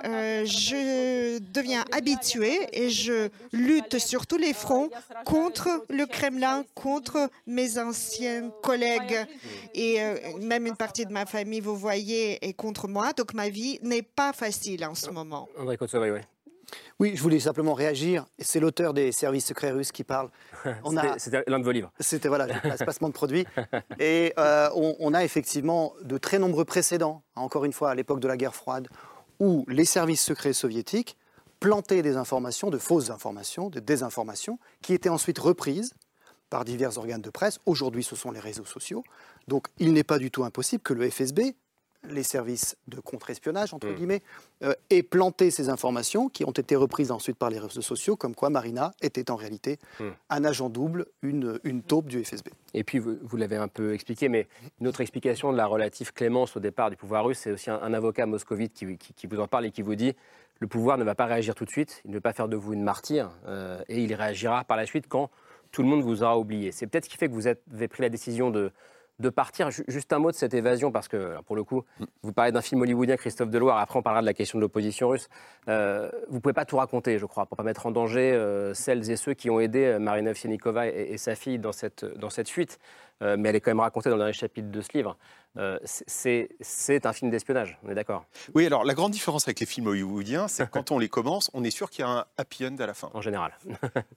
je 0.45 1.39
deviens 1.39 1.83
habitué 1.91 2.67
et 2.73 2.89
je 2.89 3.29
lutte 3.53 3.99
sur 3.99 4.25
tous 4.27 4.37
les 4.37 4.53
fronts 4.53 4.89
contre 5.25 5.85
le 5.89 6.05
Kremlin, 6.05 6.63
contre 6.73 7.29
mes 7.45 7.77
anciens 7.77 8.49
collègues 8.61 9.25
et 9.73 10.01
euh, 10.01 10.15
même 10.41 10.65
une 10.67 10.75
partie 10.75 11.05
de 11.05 11.11
ma 11.11 11.25
famille, 11.25 11.59
vous 11.59 11.75
voyez, 11.75 12.45
est 12.45 12.53
contre 12.53 12.87
moi. 12.87 13.13
Donc 13.13 13.33
ma 13.33 13.49
vie 13.49 13.79
n'est 13.81 14.01
pas 14.01 14.33
facile 14.33 14.85
en 14.85 14.95
ce 14.95 15.09
moment. 15.09 15.47
André 15.57 15.77
oui. 16.11 16.19
Oui, 16.99 17.13
je 17.15 17.21
voulais 17.21 17.39
simplement 17.39 17.73
réagir. 17.73 18.25
C'est 18.39 18.59
l'auteur 18.59 18.93
des 18.93 19.11
services 19.11 19.45
secrets 19.45 19.71
russes 19.71 19.91
qui 19.91 20.03
parle. 20.03 20.29
C'était 21.17 21.43
l'un 21.47 21.59
de 21.59 21.63
vos 21.63 21.71
livres. 21.71 21.91
C'était 21.99 22.29
voilà, 22.29 22.47
passement 22.85 23.09
de 23.09 23.13
produits. 23.13 23.45
Et 23.99 24.33
euh, 24.37 24.69
on, 24.75 24.95
on, 24.99 25.13
a 25.13 25.23
effectivement 25.23 25.93
de 26.03 26.17
très 26.17 26.39
nombreux 26.39 26.65
précédents, 26.65 27.23
encore 27.35 27.65
une 27.65 27.73
fois 27.73 27.91
à 27.91 27.95
l'époque 27.95 28.19
de 28.19 28.27
la 28.27 28.37
guerre 28.37 28.55
froide, 28.55 28.87
où 29.39 29.65
les 29.67 29.85
services 29.85 30.21
secrets 30.21 30.53
soviétiques 30.53 31.17
plantaient 31.59 32.01
des 32.01 32.17
informations, 32.17 32.69
de 32.69 32.77
fausses 32.77 33.09
informations, 33.09 33.69
de 33.69 33.79
désinformations, 33.79 34.59
qui 34.81 34.93
étaient 34.93 35.09
ensuite 35.09 35.39
reprises 35.39 35.93
par 36.49 36.63
divers 36.63 36.97
organes 36.97 37.21
de 37.21 37.29
presse. 37.29 37.59
Aujourd'hui, 37.65 38.03
ce 38.03 38.15
sont 38.15 38.31
les 38.31 38.39
réseaux 38.39 38.65
sociaux. 38.65 39.03
Donc, 39.47 39.67
il 39.79 39.93
n'est 39.93 40.03
pas 40.03 40.19
du 40.19 40.31
tout 40.31 40.43
impossible 40.43 40.83
que 40.83 40.93
le 40.93 41.09
FSB, 41.09 41.55
les 42.09 42.23
services 42.23 42.77
de 42.87 42.99
contre-espionnage, 42.99 43.73
entre 43.73 43.87
mm. 43.87 43.95
guillemets, 43.95 44.21
euh, 44.63 44.73
aient 44.89 45.03
planté 45.03 45.51
ces 45.51 45.69
informations 45.69 46.29
qui 46.29 46.45
ont 46.45 46.51
été 46.51 46.75
reprises 46.75 47.11
ensuite 47.11 47.37
par 47.37 47.49
les 47.49 47.59
réseaux 47.59 47.81
sociaux, 47.81 48.15
comme 48.15 48.35
quoi 48.35 48.49
Marina 48.49 48.93
était 49.01 49.31
en 49.31 49.35
réalité 49.35 49.79
mm. 49.99 50.03
un 50.29 50.43
agent 50.45 50.69
double, 50.69 51.05
une, 51.21 51.59
une 51.63 51.81
taupe 51.81 52.07
du 52.07 52.23
FSB. 52.23 52.49
Et 52.73 52.83
puis, 52.83 52.99
vous, 52.99 53.37
l'avez 53.37 53.55
un 53.57 53.67
peu 53.67 53.93
expliqué, 53.93 54.29
mais 54.29 54.47
une 54.81 54.87
autre 54.87 55.01
explication 55.01 55.51
de 55.51 55.57
la 55.57 55.65
relative 55.65 56.13
clémence 56.13 56.55
au 56.57 56.59
départ 56.59 56.89
du 56.89 56.97
pouvoir 56.97 57.25
russe, 57.25 57.39
c'est 57.39 57.51
aussi 57.51 57.69
un, 57.69 57.93
avocat 57.93 58.25
moscovite 58.25 58.73
qui, 58.73 58.97
qui, 58.97 59.27
vous 59.27 59.39
en 59.39 59.47
parle 59.47 59.65
et 59.65 59.71
qui 59.71 59.81
vous 59.81 59.95
dit 59.95 60.13
le 60.59 60.67
pouvoir 60.67 60.97
ne 60.97 61.03
va 61.03 61.15
pas 61.15 61.25
réagir 61.25 61.55
tout 61.55 61.65
de 61.65 61.69
suite, 61.69 62.01
il 62.05 62.11
ne 62.11 62.15
veut 62.15 62.21
pas 62.21 62.33
faire 62.33 62.47
de 62.47 62.55
vous 62.55 62.73
une 62.73 62.83
martyre, 62.83 63.31
euh, 63.47 63.81
et 63.89 64.01
il 64.01 64.13
réagira 64.13 64.63
par 64.63 64.77
la 64.77 64.85
suite 64.85 65.07
quand 65.07 65.29
tout 65.71 65.81
le 65.81 65.87
monde 65.89 66.01
vous 66.01 66.23
aura 66.23 66.37
oublié. 66.39 66.71
C'est 66.71 66.87
peut-être 66.87 67.05
ce 67.05 67.09
qui 67.09 67.17
fait 67.17 67.27
que 67.27 67.33
vous 67.33 67.47
avez 67.47 67.87
pris 67.89 68.01
la 68.01 68.09
décision 68.09 68.49
de, 68.49 68.71
de 69.19 69.29
partir. 69.29 69.69
Juste 69.87 70.11
un 70.13 70.19
mot 70.19 70.31
de 70.31 70.35
cette 70.35 70.53
évasion, 70.53 70.91
parce 70.91 71.07
que, 71.07 71.37
pour 71.45 71.55
le 71.55 71.63
coup, 71.63 71.83
vous 72.21 72.33
parlez 72.33 72.51
d'un 72.51 72.61
film 72.61 72.81
hollywoodien, 72.81 73.17
Christophe 73.17 73.49
Deloire, 73.49 73.77
après 73.77 73.99
on 73.99 74.01
parlera 74.01 74.21
de 74.21 74.25
la 74.25 74.33
question 74.33 74.57
de 74.57 74.61
l'opposition 74.61 75.09
russe. 75.09 75.29
Euh, 75.69 76.09
vous 76.27 76.35
ne 76.35 76.39
pouvez 76.39 76.53
pas 76.53 76.65
tout 76.65 76.77
raconter, 76.77 77.17
je 77.17 77.25
crois, 77.25 77.45
pour 77.45 77.55
ne 77.55 77.57
pas 77.57 77.63
mettre 77.63 77.85
en 77.85 77.91
danger 77.91 78.31
euh, 78.33 78.73
celles 78.73 79.09
et 79.09 79.15
ceux 79.15 79.33
qui 79.33 79.49
ont 79.49 79.59
aidé 79.59 79.85
euh, 79.85 79.99
Marina 79.99 80.31
Ovsyanikova 80.31 80.87
et, 80.87 81.17
sa 81.17 81.35
fille 81.35 81.59
dans 81.59 81.71
cette, 81.71 82.03
dans 82.17 82.29
cette 82.29 82.49
fuite. 82.49 82.77
mais 83.21 83.49
elle 83.49 83.55
est 83.55 83.61
quand 83.61 83.71
même 83.71 83.79
racontée 83.79 84.09
dans 84.09 84.15
le 84.15 84.21
dernier 84.21 84.33
chapitre 84.33 84.69
de 84.69 84.81
ce 84.81 84.89
livre. 84.93 85.17
c'est 85.85 87.05
un 87.05 87.13
film 87.13 87.31
d'espionnage, 87.31 87.79
on 87.83 87.89
est 87.89 87.95
d'accord? 87.95 88.25
Oui, 88.53 88.65
alors 88.65 88.83
la 88.83 88.93
grande 88.93 89.13
différence 89.13 89.47
avec 89.47 89.61
les 89.61 89.65
films 89.65 89.87
hollywoodiens, 89.87 90.49
c'est 90.49 90.65
que 90.65 90.71
quand 90.71 90.91
on 90.91 90.99
les 90.99 91.07
commence, 91.07 91.49
on 91.53 91.63
est 91.63 91.71
sûr 91.71 91.89
qu'il 91.89 92.03
y 92.03 92.07
a 92.07 92.11
un 92.11 92.25
happy 92.37 92.67
end 92.67 92.75
à 92.79 92.85
la 92.85 92.93
fin. 92.93 93.09
En 93.13 93.21
général. 93.21 93.57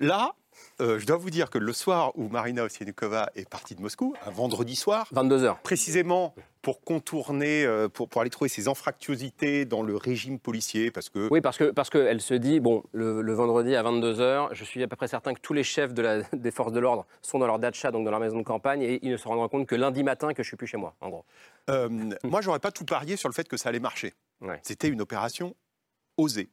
Là, 0.01 0.34
euh, 0.80 0.98
je 0.98 1.06
dois 1.06 1.16
vous 1.16 1.30
dire 1.30 1.50
que 1.50 1.59
le 1.59 1.72
soir 1.72 2.12
où 2.16 2.28
Marina 2.28 2.64
Ovsyanikova 2.64 3.30
est 3.34 3.48
partie 3.48 3.74
de 3.74 3.82
Moscou, 3.82 4.14
un 4.24 4.30
vendredi 4.30 4.76
soir, 4.76 5.09
22h, 5.12 5.56
précisément 5.62 6.34
pour 6.62 6.82
contourner, 6.82 7.64
euh, 7.64 7.88
pour, 7.88 8.09
pour, 8.09 8.20
aller 8.20 8.30
trouver 8.30 8.48
ses 8.48 8.68
anfractuosités 8.68 9.64
dans 9.64 9.82
le 9.82 9.96
régime 9.96 10.38
policier, 10.38 10.90
parce 10.90 11.09
que 11.09 11.28
oui, 11.30 11.40
parce 11.40 11.56
que 11.56 11.70
parce 11.70 11.90
qu'elle 11.90 12.20
se 12.20 12.34
dit 12.34 12.61
bon, 12.61 12.84
le, 12.92 13.32
vendredi 13.32 13.74
à 13.74 13.82
22h, 13.82 14.48
je 14.52 14.64
suis 14.64 14.82
à 14.82 14.88
peu 14.88 14.96
près 14.96 15.09
certain 15.09 15.34
que 15.34 15.40
tous 15.40 15.52
les 15.52 15.64
chefs 15.64 15.94
de 15.94 16.02
la, 16.02 16.22
des 16.32 16.50
forces 16.50 16.72
de 16.72 16.80
l'ordre 16.80 17.06
sont 17.22 17.38
dans 17.38 17.46
leur 17.46 17.59
dacha, 17.59 17.90
donc 17.90 18.04
dans 18.04 18.11
leur 18.11 18.20
maison 18.20 18.38
de 18.38 18.44
campagne, 18.44 18.82
et 18.82 19.00
ils 19.02 19.11
ne 19.11 19.16
se 19.16 19.26
rendront 19.26 19.48
compte 19.48 19.66
que 19.66 19.74
lundi 19.74 20.02
matin 20.02 20.32
que 20.32 20.42
je 20.42 20.48
suis 20.48 20.56
plus 20.56 20.66
chez 20.66 20.76
moi, 20.76 20.94
en 21.00 21.09
gros. 21.09 21.24
Euh, 21.70 21.88
moi, 22.24 22.40
j'aurais 22.40 22.61
pas 22.61 22.70
tout 22.70 22.84
parié 22.84 23.16
sur 23.16 23.28
le 23.28 23.34
fait 23.34 23.48
que 23.48 23.56
ça 23.56 23.68
allait 23.68 23.80
marcher. 23.80 24.14
C'était 24.62 24.88
une 24.88 25.00
opération 25.00 25.56
osée. 26.16 26.50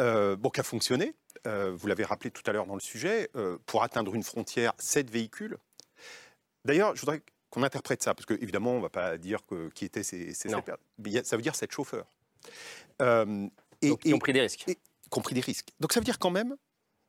Euh, 0.00 0.36
bon, 0.36 0.48
qui 0.48 0.60
a 0.60 0.62
fonctionné, 0.62 1.14
euh, 1.46 1.72
vous 1.74 1.88
l'avez 1.88 2.04
rappelé 2.04 2.30
tout 2.30 2.42
à 2.46 2.52
l'heure 2.52 2.66
dans 2.66 2.74
le 2.74 2.80
sujet, 2.80 3.30
euh, 3.34 3.58
pour 3.66 3.82
atteindre 3.82 4.14
une 4.14 4.22
frontière, 4.22 4.72
sept 4.78 5.10
véhicules. 5.10 5.56
D'ailleurs, 6.64 6.94
je 6.94 7.00
voudrais 7.00 7.22
qu'on 7.50 7.62
interprète 7.62 8.02
ça, 8.02 8.14
parce 8.14 8.26
qu'évidemment, 8.26 8.72
on 8.72 8.76
ne 8.76 8.82
va 8.82 8.90
pas 8.90 9.18
dire 9.18 9.44
que, 9.46 9.68
qui 9.70 9.84
étaient 9.84 10.04
ces, 10.04 10.34
ces 10.34 10.48
mais 10.98 11.24
ça 11.24 11.36
veut 11.36 11.42
dire 11.42 11.56
sept 11.56 11.72
chauffeurs. 11.72 12.06
Euh, 13.00 13.48
et, 13.80 13.88
Donc, 13.88 14.04
ils 14.04 14.14
ont 14.14 14.18
pris 14.18 14.32
des 14.32 14.40
risques. 14.40 14.68
Et, 14.68 14.78
ont 15.10 15.20
pris 15.20 15.34
des 15.34 15.40
risques. 15.40 15.68
Donc 15.78 15.92
ça 15.92 16.00
veut 16.00 16.04
dire 16.04 16.18
quand 16.18 16.30
même 16.30 16.56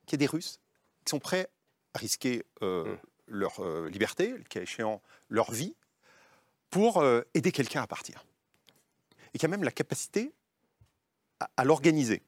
qu'il 0.06 0.20
y 0.20 0.22
a 0.22 0.26
des 0.26 0.32
Russes 0.32 0.60
qui 1.06 1.12
sont 1.12 1.20
prêts 1.20 1.48
à 1.94 2.00
risquer 2.00 2.44
hmm. 2.60 2.96
leur 3.28 3.64
liberté, 3.88 4.30
le 4.30 4.44
cas 4.44 4.62
échéant 4.62 5.02
leur 5.30 5.52
vie, 5.54 5.74
pour 6.70 7.02
aider 7.34 7.54
quelqu'un 7.54 7.82
à 7.82 7.88
partir. 7.88 8.26
Et 9.34 9.38
qui 9.38 9.46
a 9.46 9.48
même 9.48 9.64
la 9.64 9.72
capacité 9.72 10.34
à 11.56 11.64
l'organiser 11.64 12.24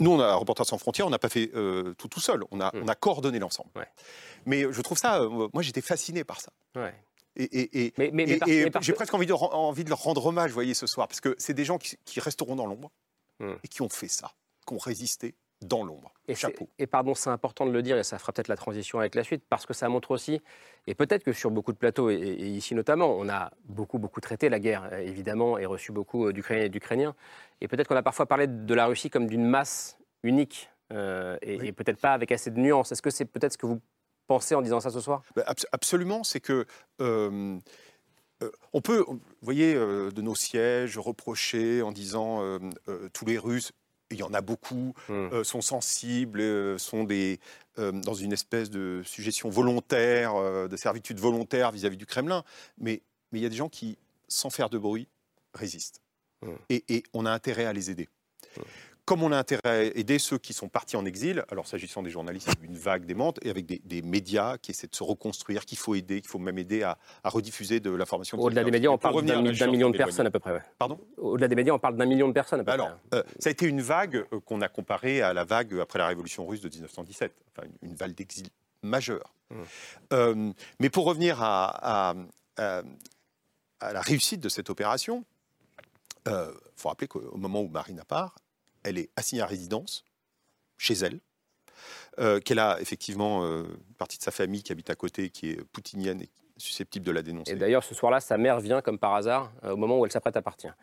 nous, 0.00 0.10
on 0.10 0.20
a 0.20 0.34
Reporters 0.34 0.66
sans 0.66 0.78
frontières, 0.78 1.06
on 1.06 1.10
n'a 1.10 1.18
pas 1.18 1.28
fait 1.28 1.50
euh, 1.54 1.94
tout 1.94 2.08
tout 2.08 2.20
seul, 2.20 2.44
on 2.50 2.60
a, 2.60 2.70
on 2.74 2.88
a 2.88 2.94
coordonné 2.94 3.38
l'ensemble. 3.38 3.70
Mais 4.46 4.66
je 4.70 4.80
trouve 4.82 4.98
ça, 4.98 5.20
euh, 5.20 5.48
moi 5.52 5.62
j'étais 5.62 5.80
fasciné 5.80 6.24
par 6.24 6.40
ça. 6.40 6.52
Et, 7.36 7.92
j'ai 8.80 8.92
presque 8.92 9.14
envie 9.14 9.26
de, 9.26 9.32
envie 9.32 9.84
de 9.84 9.88
leur 9.88 10.02
rendre 10.02 10.26
hommage, 10.26 10.50
vous 10.50 10.54
voyez, 10.54 10.74
ce 10.74 10.86
soir, 10.86 11.08
parce 11.08 11.20
que 11.20 11.34
c'est 11.38 11.54
des 11.54 11.64
gens 11.64 11.78
qui, 11.78 12.20
resteront 12.20 12.56
dans 12.56 12.66
l'ombre 12.66 12.90
hmm. 13.40 13.54
et 13.62 13.68
qui 13.68 13.82
ont 13.82 13.88
fait 13.88 14.08
ça, 14.08 14.32
qui 14.66 14.74
ont 14.74 14.78
résisté 14.78 15.34
dans 15.68 15.84
l'ombre. 15.84 16.12
Et, 16.26 16.34
Chapeau. 16.34 16.68
et 16.78 16.86
pardon, 16.86 17.14
c'est 17.14 17.30
important 17.30 17.66
de 17.66 17.70
le 17.70 17.82
dire, 17.82 17.98
et 17.98 18.04
ça 18.04 18.18
fera 18.18 18.32
peut-être 18.32 18.48
la 18.48 18.56
transition 18.56 18.98
avec 18.98 19.14
la 19.14 19.24
suite, 19.24 19.44
parce 19.48 19.66
que 19.66 19.74
ça 19.74 19.88
montre 19.88 20.10
aussi, 20.10 20.40
et 20.86 20.94
peut-être 20.94 21.22
que 21.22 21.32
sur 21.32 21.50
beaucoup 21.50 21.72
de 21.72 21.76
plateaux, 21.76 22.10
et, 22.10 22.16
ici 22.16 22.74
notamment, 22.74 23.14
on 23.18 23.28
a 23.28 23.50
beaucoup, 23.66 23.98
beaucoup 23.98 24.20
traité 24.20 24.48
la 24.48 24.58
guerre, 24.58 24.88
euh, 24.92 24.98
évidemment, 24.98 25.58
et 25.58 25.66
reçu 25.66 25.92
beaucoup 25.92 26.32
d'Ukrainiens 26.32 26.64
et 26.64 26.68
d'Ukrainiens. 26.68 27.14
Et 27.60 27.68
peut-être 27.68 27.88
qu'on 27.88 27.96
a 27.96 28.02
parfois 28.02 28.26
parlé 28.26 28.46
de 28.46 28.74
la 28.74 28.86
Russie 28.86 29.10
comme 29.10 29.26
d'une 29.26 29.44
masse 29.44 29.98
unique, 30.22 30.70
euh, 30.92 31.36
et, 31.42 31.72
peut-être 31.72 32.00
pas 32.00 32.12
avec 32.12 32.32
assez 32.32 32.50
de 32.50 32.58
nuances. 32.58 32.92
Est-ce 32.92 33.02
que 33.02 33.10
c'est 33.10 33.24
peut-être 33.24 33.52
ce 33.52 33.58
que 33.58 33.66
vous 33.66 33.80
pensez 34.26 34.54
en 34.54 34.62
disant 34.62 34.80
ça 34.80 34.90
ce 34.90 35.00
soir? 35.00 35.22
Bah, 35.36 35.44
Absolument, 35.72 36.24
c'est 36.24 36.40
que... 36.40 36.66
Euh, 37.00 37.58
on 38.74 38.82
peut, 38.82 39.04
vous 39.08 39.20
voyez, 39.40 39.74
de 39.74 40.20
nos 40.20 40.34
sièges 40.34 40.98
reprocher 40.98 41.80
en 41.80 41.92
disant 41.92 42.58
tous 43.14 43.24
les 43.24 43.38
Russes, 43.38 43.72
il 44.10 44.18
y 44.18 44.22
en 44.22 44.34
a 44.34 44.40
beaucoup, 44.40 44.94
mmh. 45.08 45.12
euh, 45.12 45.44
sont 45.44 45.60
sensibles, 45.60 46.40
euh, 46.40 46.78
sont 46.78 47.04
des, 47.04 47.40
euh, 47.78 47.92
dans 47.92 48.14
une 48.14 48.32
espèce 48.32 48.70
de 48.70 49.02
suggestion 49.04 49.48
volontaire, 49.48 50.34
de 50.68 50.76
servitude 50.76 51.18
volontaire 51.18 51.70
vis-à-vis 51.70 51.96
du 51.96 52.06
Kremlin. 52.06 52.44
Mais, 52.78 53.02
mais 53.32 53.40
il 53.40 53.42
y 53.42 53.46
a 53.46 53.50
des 53.50 53.56
gens 53.56 53.68
qui, 53.68 53.98
sans 54.28 54.50
faire 54.50 54.70
de 54.70 54.78
bruit, 54.78 55.08
résistent. 55.54 56.00
Mmh. 56.42 56.48
Et, 56.70 56.84
et, 56.88 57.02
on 57.12 57.26
a 57.26 57.30
intérêt 57.30 57.64
à 57.64 57.72
les 57.72 57.90
aider. 57.90 58.08
Mmh 58.56 58.62
comme 59.04 59.22
on 59.22 59.32
a 59.32 59.38
intérêt 59.38 59.60
à 59.64 59.82
aider 59.82 60.18
ceux 60.18 60.38
qui 60.38 60.52
sont 60.52 60.68
partis 60.68 60.96
en 60.96 61.04
exil, 61.04 61.44
alors 61.50 61.66
s'agissant 61.66 62.02
des 62.02 62.10
journalistes, 62.10 62.50
une 62.62 62.76
vague 62.76 63.04
démente, 63.04 63.38
et 63.44 63.50
avec 63.50 63.66
des, 63.66 64.02
médias 64.02 64.58
qui 64.58 64.70
essaient 64.70 64.86
de 64.86 64.94
se 64.94 65.02
reconstruire, 65.02 65.64
qu'il 65.64 65.78
faut 65.78 65.94
aider, 65.94 66.20
qu'il 66.20 66.30
faut 66.30 66.38
même 66.38 66.58
aider 66.58 66.82
à, 66.82 66.98
rediffuser 67.24 67.80
de 67.80 67.90
l'information. 67.90 68.38
Au-delà 68.38 68.64
des 68.64 68.70
médias, 68.70 68.90
on 68.90 68.98
parle 68.98 69.24
d'un 69.24 69.42
million 69.66 69.90
de 69.90 69.96
personnes 69.96 70.26
à 70.26 70.30
peu 70.30 70.38
près. 70.38 70.62
Pardon? 70.78 70.98
Au-delà 71.16 71.48
des 71.48 71.54
médias, 71.54 71.72
on 71.72 71.78
parle 71.78 71.96
d'un 71.96 72.06
million 72.06 72.28
de 72.28 72.32
personnes 72.32 72.60
à 72.60 72.64
peu 72.64 72.70
alors, 72.70 72.96
près. 73.10 73.18
Euh, 73.18 73.22
ça 73.38 73.48
a 73.48 73.52
été 73.52 73.66
une 73.66 73.82
vague 73.82 74.24
euh, 74.32 74.40
qu'on 74.40 74.60
a 74.60 74.68
comparée 74.68 75.20
à 75.20 75.32
la 75.32 75.44
vague 75.44 75.78
après 75.80 75.98
la 75.98 76.06
révolution 76.06 76.46
russe 76.46 76.60
de 76.60 76.68
1917, 76.68 77.32
enfin 77.56 77.68
une, 77.82 77.94
vague 77.94 78.14
d'exil 78.14 78.48
majeure. 78.82 79.34
Mmh. 79.50 79.56
Euh, 80.12 80.52
mais 80.80 80.90
pour 80.90 81.04
revenir 81.04 81.42
à, 81.42 82.14
à, 82.56 82.82
la 83.92 84.00
réussite 84.00 84.40
de 84.40 84.48
cette 84.48 84.70
opération, 84.70 85.24
il 86.26 86.32
faut 86.76 86.88
rappeler 86.88 87.06
qu'au 87.06 87.36
moment 87.36 87.60
où 87.60 87.68
Marina 87.68 88.04
part, 88.04 88.36
elle 88.84 88.98
est 88.98 89.10
assignée 89.16 89.42
à 89.42 89.46
résidence 89.46 90.04
chez 90.78 90.94
elle, 90.94 91.20
euh, 92.18 92.38
qu'elle 92.40 92.58
a 92.58 92.80
effectivement 92.80 93.44
euh, 93.44 93.64
une 93.64 93.94
partie 93.94 94.18
de 94.18 94.22
sa 94.22 94.30
famille 94.30 94.62
qui 94.62 94.70
habite 94.70 94.90
à 94.90 94.94
côté, 94.94 95.30
qui 95.30 95.50
est 95.50 95.64
poutinienne 95.64 96.22
et 96.22 96.28
susceptible 96.56 97.04
de 97.04 97.10
la 97.10 97.22
dénoncer. 97.22 97.50
Et 97.50 97.56
d'ailleurs, 97.56 97.82
ce 97.82 97.94
soir-là, 97.94 98.20
sa 98.20 98.38
mère 98.38 98.60
vient 98.60 98.80
comme 98.80 98.98
par 98.98 99.14
hasard 99.14 99.52
euh, 99.64 99.72
au 99.72 99.76
moment 99.76 99.98
où 99.98 100.04
elle 100.04 100.12
s'apprête 100.12 100.36
à 100.36 100.42
partir 100.42 100.76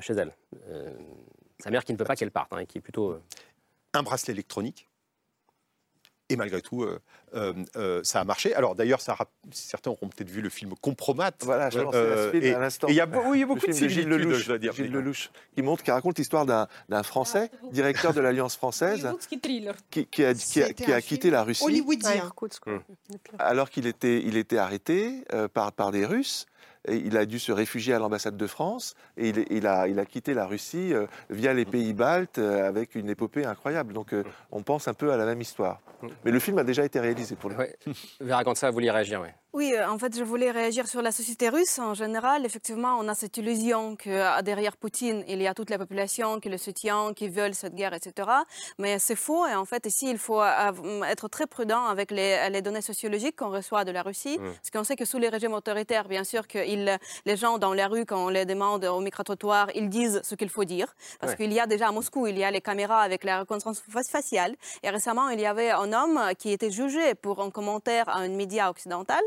chez 0.00 0.14
elle. 0.14 0.34
Sa 1.60 1.70
mère 1.70 1.84
qui 1.84 1.92
ne 1.92 1.96
peut 1.96 2.04
pas 2.04 2.16
qu'elle 2.16 2.32
parte, 2.32 2.52
hein, 2.52 2.64
qui 2.64 2.78
est 2.78 2.80
plutôt... 2.80 3.20
Un 3.92 4.02
bracelet 4.02 4.32
électronique. 4.32 4.88
Et 6.28 6.36
malgré 6.36 6.60
tout, 6.60 6.82
euh, 6.82 6.98
euh, 7.34 7.52
euh, 7.76 8.00
ça 8.02 8.20
a 8.20 8.24
marché. 8.24 8.54
Alors 8.54 8.74
d'ailleurs, 8.74 9.00
certains 9.00 9.90
auront 9.90 10.08
peut-être 10.08 10.30
vu 10.30 10.40
le 10.40 10.48
film 10.48 10.74
Compromat. 10.80 11.32
Voilà, 11.40 11.70
je 11.70 11.78
euh, 11.78 12.32
et, 12.32 12.54
à 12.54 12.58
l'instant. 12.58 12.88
Il 12.88 12.94
y 12.94 13.00
a, 13.00 13.06
oui, 13.26 13.40
y 13.40 13.42
a 13.42 13.46
beaucoup 13.46 13.66
de 13.66 13.72
films. 13.72 13.80
de 13.80 13.88
Gilles 13.88 14.08
Lelouch, 14.08 14.38
je 14.38 14.48
dois 14.48 14.58
dire. 14.58 14.72
Gilles 14.72 14.90
Lelouch, 14.90 15.30
qui 15.54 15.62
montre, 15.62 15.82
qui 15.82 15.90
raconte 15.90 16.18
l'histoire 16.18 16.46
d'un 16.46 17.02
Français, 17.02 17.50
directeur 17.72 18.12
de 18.14 18.20
l'Alliance 18.20 18.56
française, 18.56 19.08
qui, 19.90 20.24
a, 20.24 21.00
quitté 21.00 21.30
la 21.30 21.42
Russie. 21.42 21.64
Hollywoodien. 21.64 22.32
Mmh. 22.66 22.78
Alors 23.38 23.70
qu'il 23.70 23.86
était, 23.86 24.58
arrêté 24.58 25.24
par, 25.52 25.72
par 25.72 25.92
des 25.92 26.06
Russes. 26.06 26.46
Il 26.88 27.16
a 27.16 27.26
dû 27.26 27.38
se 27.38 27.52
réfugier 27.52 27.94
à 27.94 27.98
l'ambassade 27.98 28.36
de 28.36 28.46
France 28.46 28.94
et 29.16 29.28
il, 29.30 29.44
il 29.50 29.66
a, 29.66 29.88
il 29.88 29.98
a 29.98 30.06
quitté 30.06 30.34
la 30.34 30.46
Russie 30.46 30.92
euh, 30.94 31.06
via 31.30 31.52
les 31.52 31.64
pays 31.64 31.92
baltes 31.92 32.38
euh, 32.38 32.66
avec 32.68 32.94
une 32.94 33.08
épopée 33.10 33.44
incroyable. 33.44 33.92
Donc 33.92 34.12
euh, 34.12 34.22
on 34.52 34.62
pense 34.62 34.88
un 34.88 34.94
peu 34.94 35.12
à 35.12 35.16
la 35.16 35.24
même 35.24 35.40
histoire. 35.40 35.80
Mais 36.24 36.30
le 36.30 36.38
film 36.38 36.58
a 36.58 36.64
déjà 36.64 36.84
été 36.84 37.00
réalisé 37.00 37.36
pour 37.36 37.50
le 37.50 37.56
Ouais. 37.56 37.76
Vera 38.20 38.44
Gantza, 38.44 38.68
vous 38.68 38.74
vouliez 38.74 38.90
réagir, 38.90 39.20
oui. 39.22 39.28
Oui, 39.56 39.72
euh, 39.74 39.88
en 39.88 39.98
fait, 39.98 40.14
je 40.14 40.22
voulais 40.22 40.50
réagir 40.50 40.86
sur 40.86 41.00
la 41.00 41.10
société 41.12 41.48
russe 41.48 41.78
en 41.78 41.94
général. 41.94 42.44
Effectivement, 42.44 42.98
on 43.00 43.08
a 43.08 43.14
cette 43.14 43.38
illusion 43.38 43.96
que 43.96 44.10
euh, 44.10 44.42
derrière 44.42 44.76
Poutine, 44.76 45.24
il 45.28 45.40
y 45.40 45.46
a 45.46 45.54
toute 45.54 45.70
la 45.70 45.78
population 45.78 46.40
qui 46.40 46.50
le 46.50 46.58
soutient, 46.58 47.14
qui 47.14 47.30
veulent 47.30 47.54
cette 47.54 47.74
guerre, 47.74 47.94
etc. 47.94 48.28
Mais 48.78 48.98
c'est 48.98 49.16
faux. 49.16 49.46
Et 49.46 49.54
en 49.54 49.64
fait, 49.64 49.86
ici, 49.86 50.10
il 50.10 50.18
faut 50.18 50.42
euh, 50.42 51.02
être 51.08 51.28
très 51.28 51.46
prudent 51.46 51.86
avec 51.86 52.10
les, 52.10 52.50
les 52.50 52.60
données 52.60 52.82
sociologiques 52.82 53.36
qu'on 53.36 53.48
reçoit 53.48 53.86
de 53.86 53.92
la 53.92 54.02
Russie. 54.02 54.38
Mm. 54.38 54.44
Parce 54.56 54.70
qu'on 54.70 54.84
sait 54.84 54.94
que 54.94 55.06
sous 55.06 55.16
les 55.16 55.30
régimes 55.30 55.54
autoritaires, 55.54 56.06
bien 56.06 56.24
sûr, 56.24 56.46
que 56.46 56.58
ils- 56.58 56.98
les 57.24 57.36
gens 57.38 57.56
dans 57.56 57.72
la 57.72 57.88
rue, 57.88 58.04
quand 58.04 58.26
on 58.26 58.28
les 58.28 58.44
demande 58.44 58.84
au 58.84 59.00
micro-trottoir, 59.00 59.70
ils 59.74 59.88
disent 59.88 60.20
ce 60.22 60.34
qu'il 60.34 60.50
faut 60.50 60.64
dire. 60.64 60.94
Parce 61.18 61.32
Ouais. 61.32 61.36
qu'il 61.38 61.52
y 61.54 61.60
a 61.60 61.66
déjà 61.66 61.88
à 61.88 61.92
Moscou, 61.92 62.26
il 62.26 62.36
y 62.36 62.44
a 62.44 62.50
les 62.50 62.60
caméras 62.60 63.00
avec 63.00 63.24
la 63.24 63.38
reconnaissance 63.40 63.82
fa- 63.90 64.02
faciale. 64.02 64.54
Et 64.82 64.90
récemment, 64.90 65.30
il 65.30 65.40
y 65.40 65.46
avait 65.46 65.70
un 65.70 65.94
homme 65.94 66.20
qui 66.38 66.50
était 66.52 66.70
jugé 66.70 67.14
pour 67.14 67.40
un 67.42 67.50
commentaire 67.50 68.06
à 68.10 68.16
un 68.18 68.28
média 68.28 68.68
occidental 68.68 69.22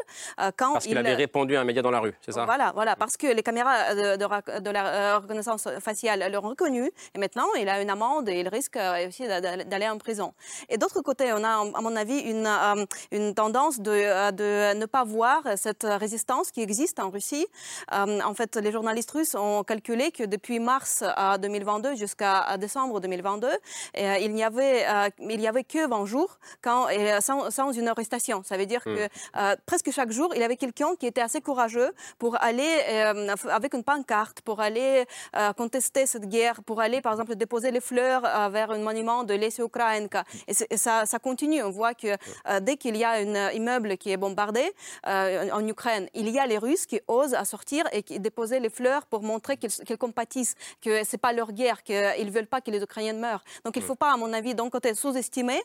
quand 0.57 0.74
Parce 0.74 0.86
qu'il 0.86 0.93
il 0.93 0.97
avait 0.97 1.13
répondu 1.15 1.55
à 1.55 1.61
un 1.61 1.63
média 1.63 1.82
dans 1.82 1.91
la 1.91 1.99
rue, 1.99 2.13
c'est 2.22 2.32
ça? 2.32 2.45
Voilà, 2.45 2.72
voilà, 2.74 2.95
parce 2.95 3.17
que 3.17 3.28
les 3.28 3.43
caméras 3.43 3.95
de, 3.95 4.15
de 4.59 4.70
la 4.70 4.86
euh, 4.88 5.17
reconnaissance 5.20 5.67
faciale 5.80 6.30
l'ont 6.32 6.41
reconnu, 6.41 6.91
et 7.15 7.20
maintenant 7.20 7.47
il 7.59 7.67
a 7.70 7.82
une 7.82 7.89
amende 7.89 8.30
et 8.30 8.39
il 8.39 8.47
risque 8.47 8.78
euh, 8.78 9.07
aussi 9.07 9.28
d'a- 9.28 9.41
d'a- 9.41 9.63
d'aller 9.63 9.88
en 9.89 9.97
prison. 9.97 10.34
Et 10.70 10.78
d'autre 10.78 11.01
côté, 11.01 11.32
on 11.34 11.43
a, 11.43 11.49
à 11.78 11.82
mon 11.82 11.95
avis, 11.95 12.20
une, 12.20 12.45
euh, 12.47 12.86
une 13.11 13.34
tendance 13.34 13.80
de, 13.80 13.91
euh, 13.91 14.32
de 14.32 14.78
ne 14.78 14.86
pas 14.86 15.03
voir 15.03 15.41
cette 15.55 15.84
résistance 15.86 16.51
qui 16.51 16.61
existe 16.61 16.99
en 16.99 17.09
Russie. 17.09 17.47
Euh, 17.93 18.20
en 18.22 18.34
fait, 18.34 18.55
les 18.55 18.72
journalistes 18.72 19.11
russes 19.11 19.36
ont 19.36 19.63
calculé 19.63 20.11
que 20.11 20.24
depuis 20.24 20.59
mars 20.59 21.03
euh, 21.03 21.38
2022 21.38 21.95
jusqu'à 21.95 22.57
décembre 22.57 22.99
2022, 22.99 23.47
euh, 23.47 24.17
il 24.22 24.34
n'y 24.34 24.43
avait, 24.43 24.86
euh, 24.88 25.09
il 25.20 25.41
y 25.41 25.47
avait 25.47 25.63
que 25.63 25.88
20 25.88 26.05
jours 26.05 26.39
quand, 26.61 26.88
euh, 26.89 27.20
sans, 27.22 27.49
sans 27.51 27.72
une 27.72 27.88
arrestation. 27.88 28.41
Ça 28.43 28.57
veut 28.57 28.65
dire 28.65 28.82
Hmm. 28.86 28.95
que 28.95 29.07
euh, 29.38 29.55
presque 29.65 29.91
chaque 29.91 30.09
jour, 30.12 30.32
il 30.36 30.41
y 30.41 30.43
avait 30.43 30.55
quelqu'un 30.55 30.95
qui 30.99 31.07
était 31.07 31.22
assez 31.22 31.41
courageux 31.41 31.91
pour 32.18 32.41
aller 32.41 32.70
euh, 32.89 33.36
avec 33.49 33.74
une 33.74 33.84
pancarte, 33.84 34.41
pour 34.41 34.60
aller 34.60 35.05
euh, 35.36 35.53
contester 35.53 36.05
cette 36.05 36.28
guerre, 36.28 36.64
pour 36.64 36.82
aller, 36.82 37.01
par 37.01 37.14
exemple, 37.14 37.36
déposer 37.36 37.72
les 37.72 37.82
fleurs 37.82 38.24
euh, 38.26 38.49
vers 38.49 38.72
un 38.72 38.80
monument 38.80 39.24
de 39.24 39.34
Lesia 39.34 39.64
Ukrainka. 39.66 40.24
Et, 40.47 40.78
ça, 40.78 41.05
ça 41.05 41.20
continue. 41.20 41.62
On 41.64 41.72
voit 41.72 41.93
que 41.93 42.16
dès 42.62 42.78
qu'il 42.78 42.95
y 42.95 43.03
a 43.03 43.12
un 43.12 43.51
immeuble 43.51 43.97
qui 43.97 44.12
est 44.12 44.18
bombardé 44.18 44.64
en 45.05 45.68
Ukraine, 45.68 46.07
il 46.14 46.30
y 46.30 46.39
a 46.39 46.47
les 46.47 46.57
Russes 46.57 46.86
qui 46.86 46.99
osent 47.07 47.34
à 47.34 47.45
sortir 47.45 47.86
et 47.91 48.03
qui 48.03 48.20
déposer 48.20 48.60
les 48.60 48.70
fleurs 48.70 49.05
pour 49.05 49.24
montrer 49.24 49.57
qu'ils 49.57 49.97
compatissent, 49.97 50.55
que 50.82 51.03
c'est 51.03 51.18
pas 51.18 51.34
leur 51.34 51.51
guerre, 51.51 51.84
qu'ils 51.84 52.26
ne 52.26 52.32
veulent 52.32 52.47
pas 52.47 52.62
que 52.62 52.72
les 52.72 52.82
Ukrainiens 52.82 53.14
meurent. 53.14 53.43
Donc 53.66 53.76
il 53.76 53.82
ne 53.82 53.86
faut 53.86 53.95
pas, 53.95 54.14
à 54.14 54.18
mon 54.18 54.32
avis, 54.34 54.55
d'un 54.55 54.70
côté, 54.70 54.93
sous-estimer 54.93 55.62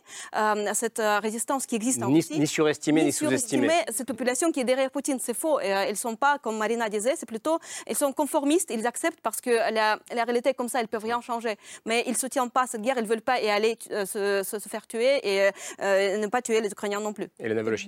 cette 0.72 1.00
résistance 1.22 1.66
qui 1.66 1.76
existe 1.76 2.02
en 2.02 2.08
Ni, 2.08 2.16
Russie 2.16 2.38
ni 2.38 2.46
surestimer, 2.46 3.04
ni 3.04 3.12
sous-estimer. 3.12 3.70
cette 3.90 4.06
population 4.06 4.23
qui 4.52 4.60
est 4.60 4.64
derrière 4.64 4.90
Poutine. 4.90 5.18
C'est 5.20 5.34
faux. 5.34 5.60
Et, 5.60 5.72
euh, 5.74 5.84
ils 5.86 5.90
ne 5.90 5.94
sont 5.96 6.16
pas, 6.16 6.38
comme 6.38 6.58
Marina 6.58 6.88
disait, 6.88 7.14
c'est 7.16 7.26
plutôt, 7.26 7.58
ils 7.88 7.96
sont 7.96 8.12
conformistes, 8.12 8.70
ils 8.70 8.86
acceptent 8.86 9.20
parce 9.20 9.40
que 9.40 9.50
la, 9.50 9.98
la 10.14 10.24
réalité 10.24 10.50
est 10.50 10.54
comme 10.54 10.68
ça, 10.68 10.80
ils 10.80 10.84
ne 10.84 10.88
peuvent 10.88 11.04
rien 11.04 11.20
changer. 11.20 11.56
Mais 11.86 12.02
ils 12.06 12.12
ne 12.12 12.16
soutiennent 12.16 12.50
pas 12.50 12.66
cette 12.66 12.82
guerre, 12.82 12.96
ils 12.98 13.02
ne 13.04 13.08
veulent 13.08 13.20
pas 13.22 13.40
y 13.40 13.48
aller 13.50 13.78
euh, 13.90 14.06
se, 14.06 14.42
se- 14.42 14.58
se 14.58 14.68
faire 14.68 14.86
tuer 14.86 15.20
et 15.22 15.50
euh, 15.80 16.18
ne 16.18 16.26
pas 16.26 16.42
tuer 16.42 16.60
les 16.60 16.70
Ukrainiens 16.70 17.00
non 17.00 17.12
plus. 17.12 17.28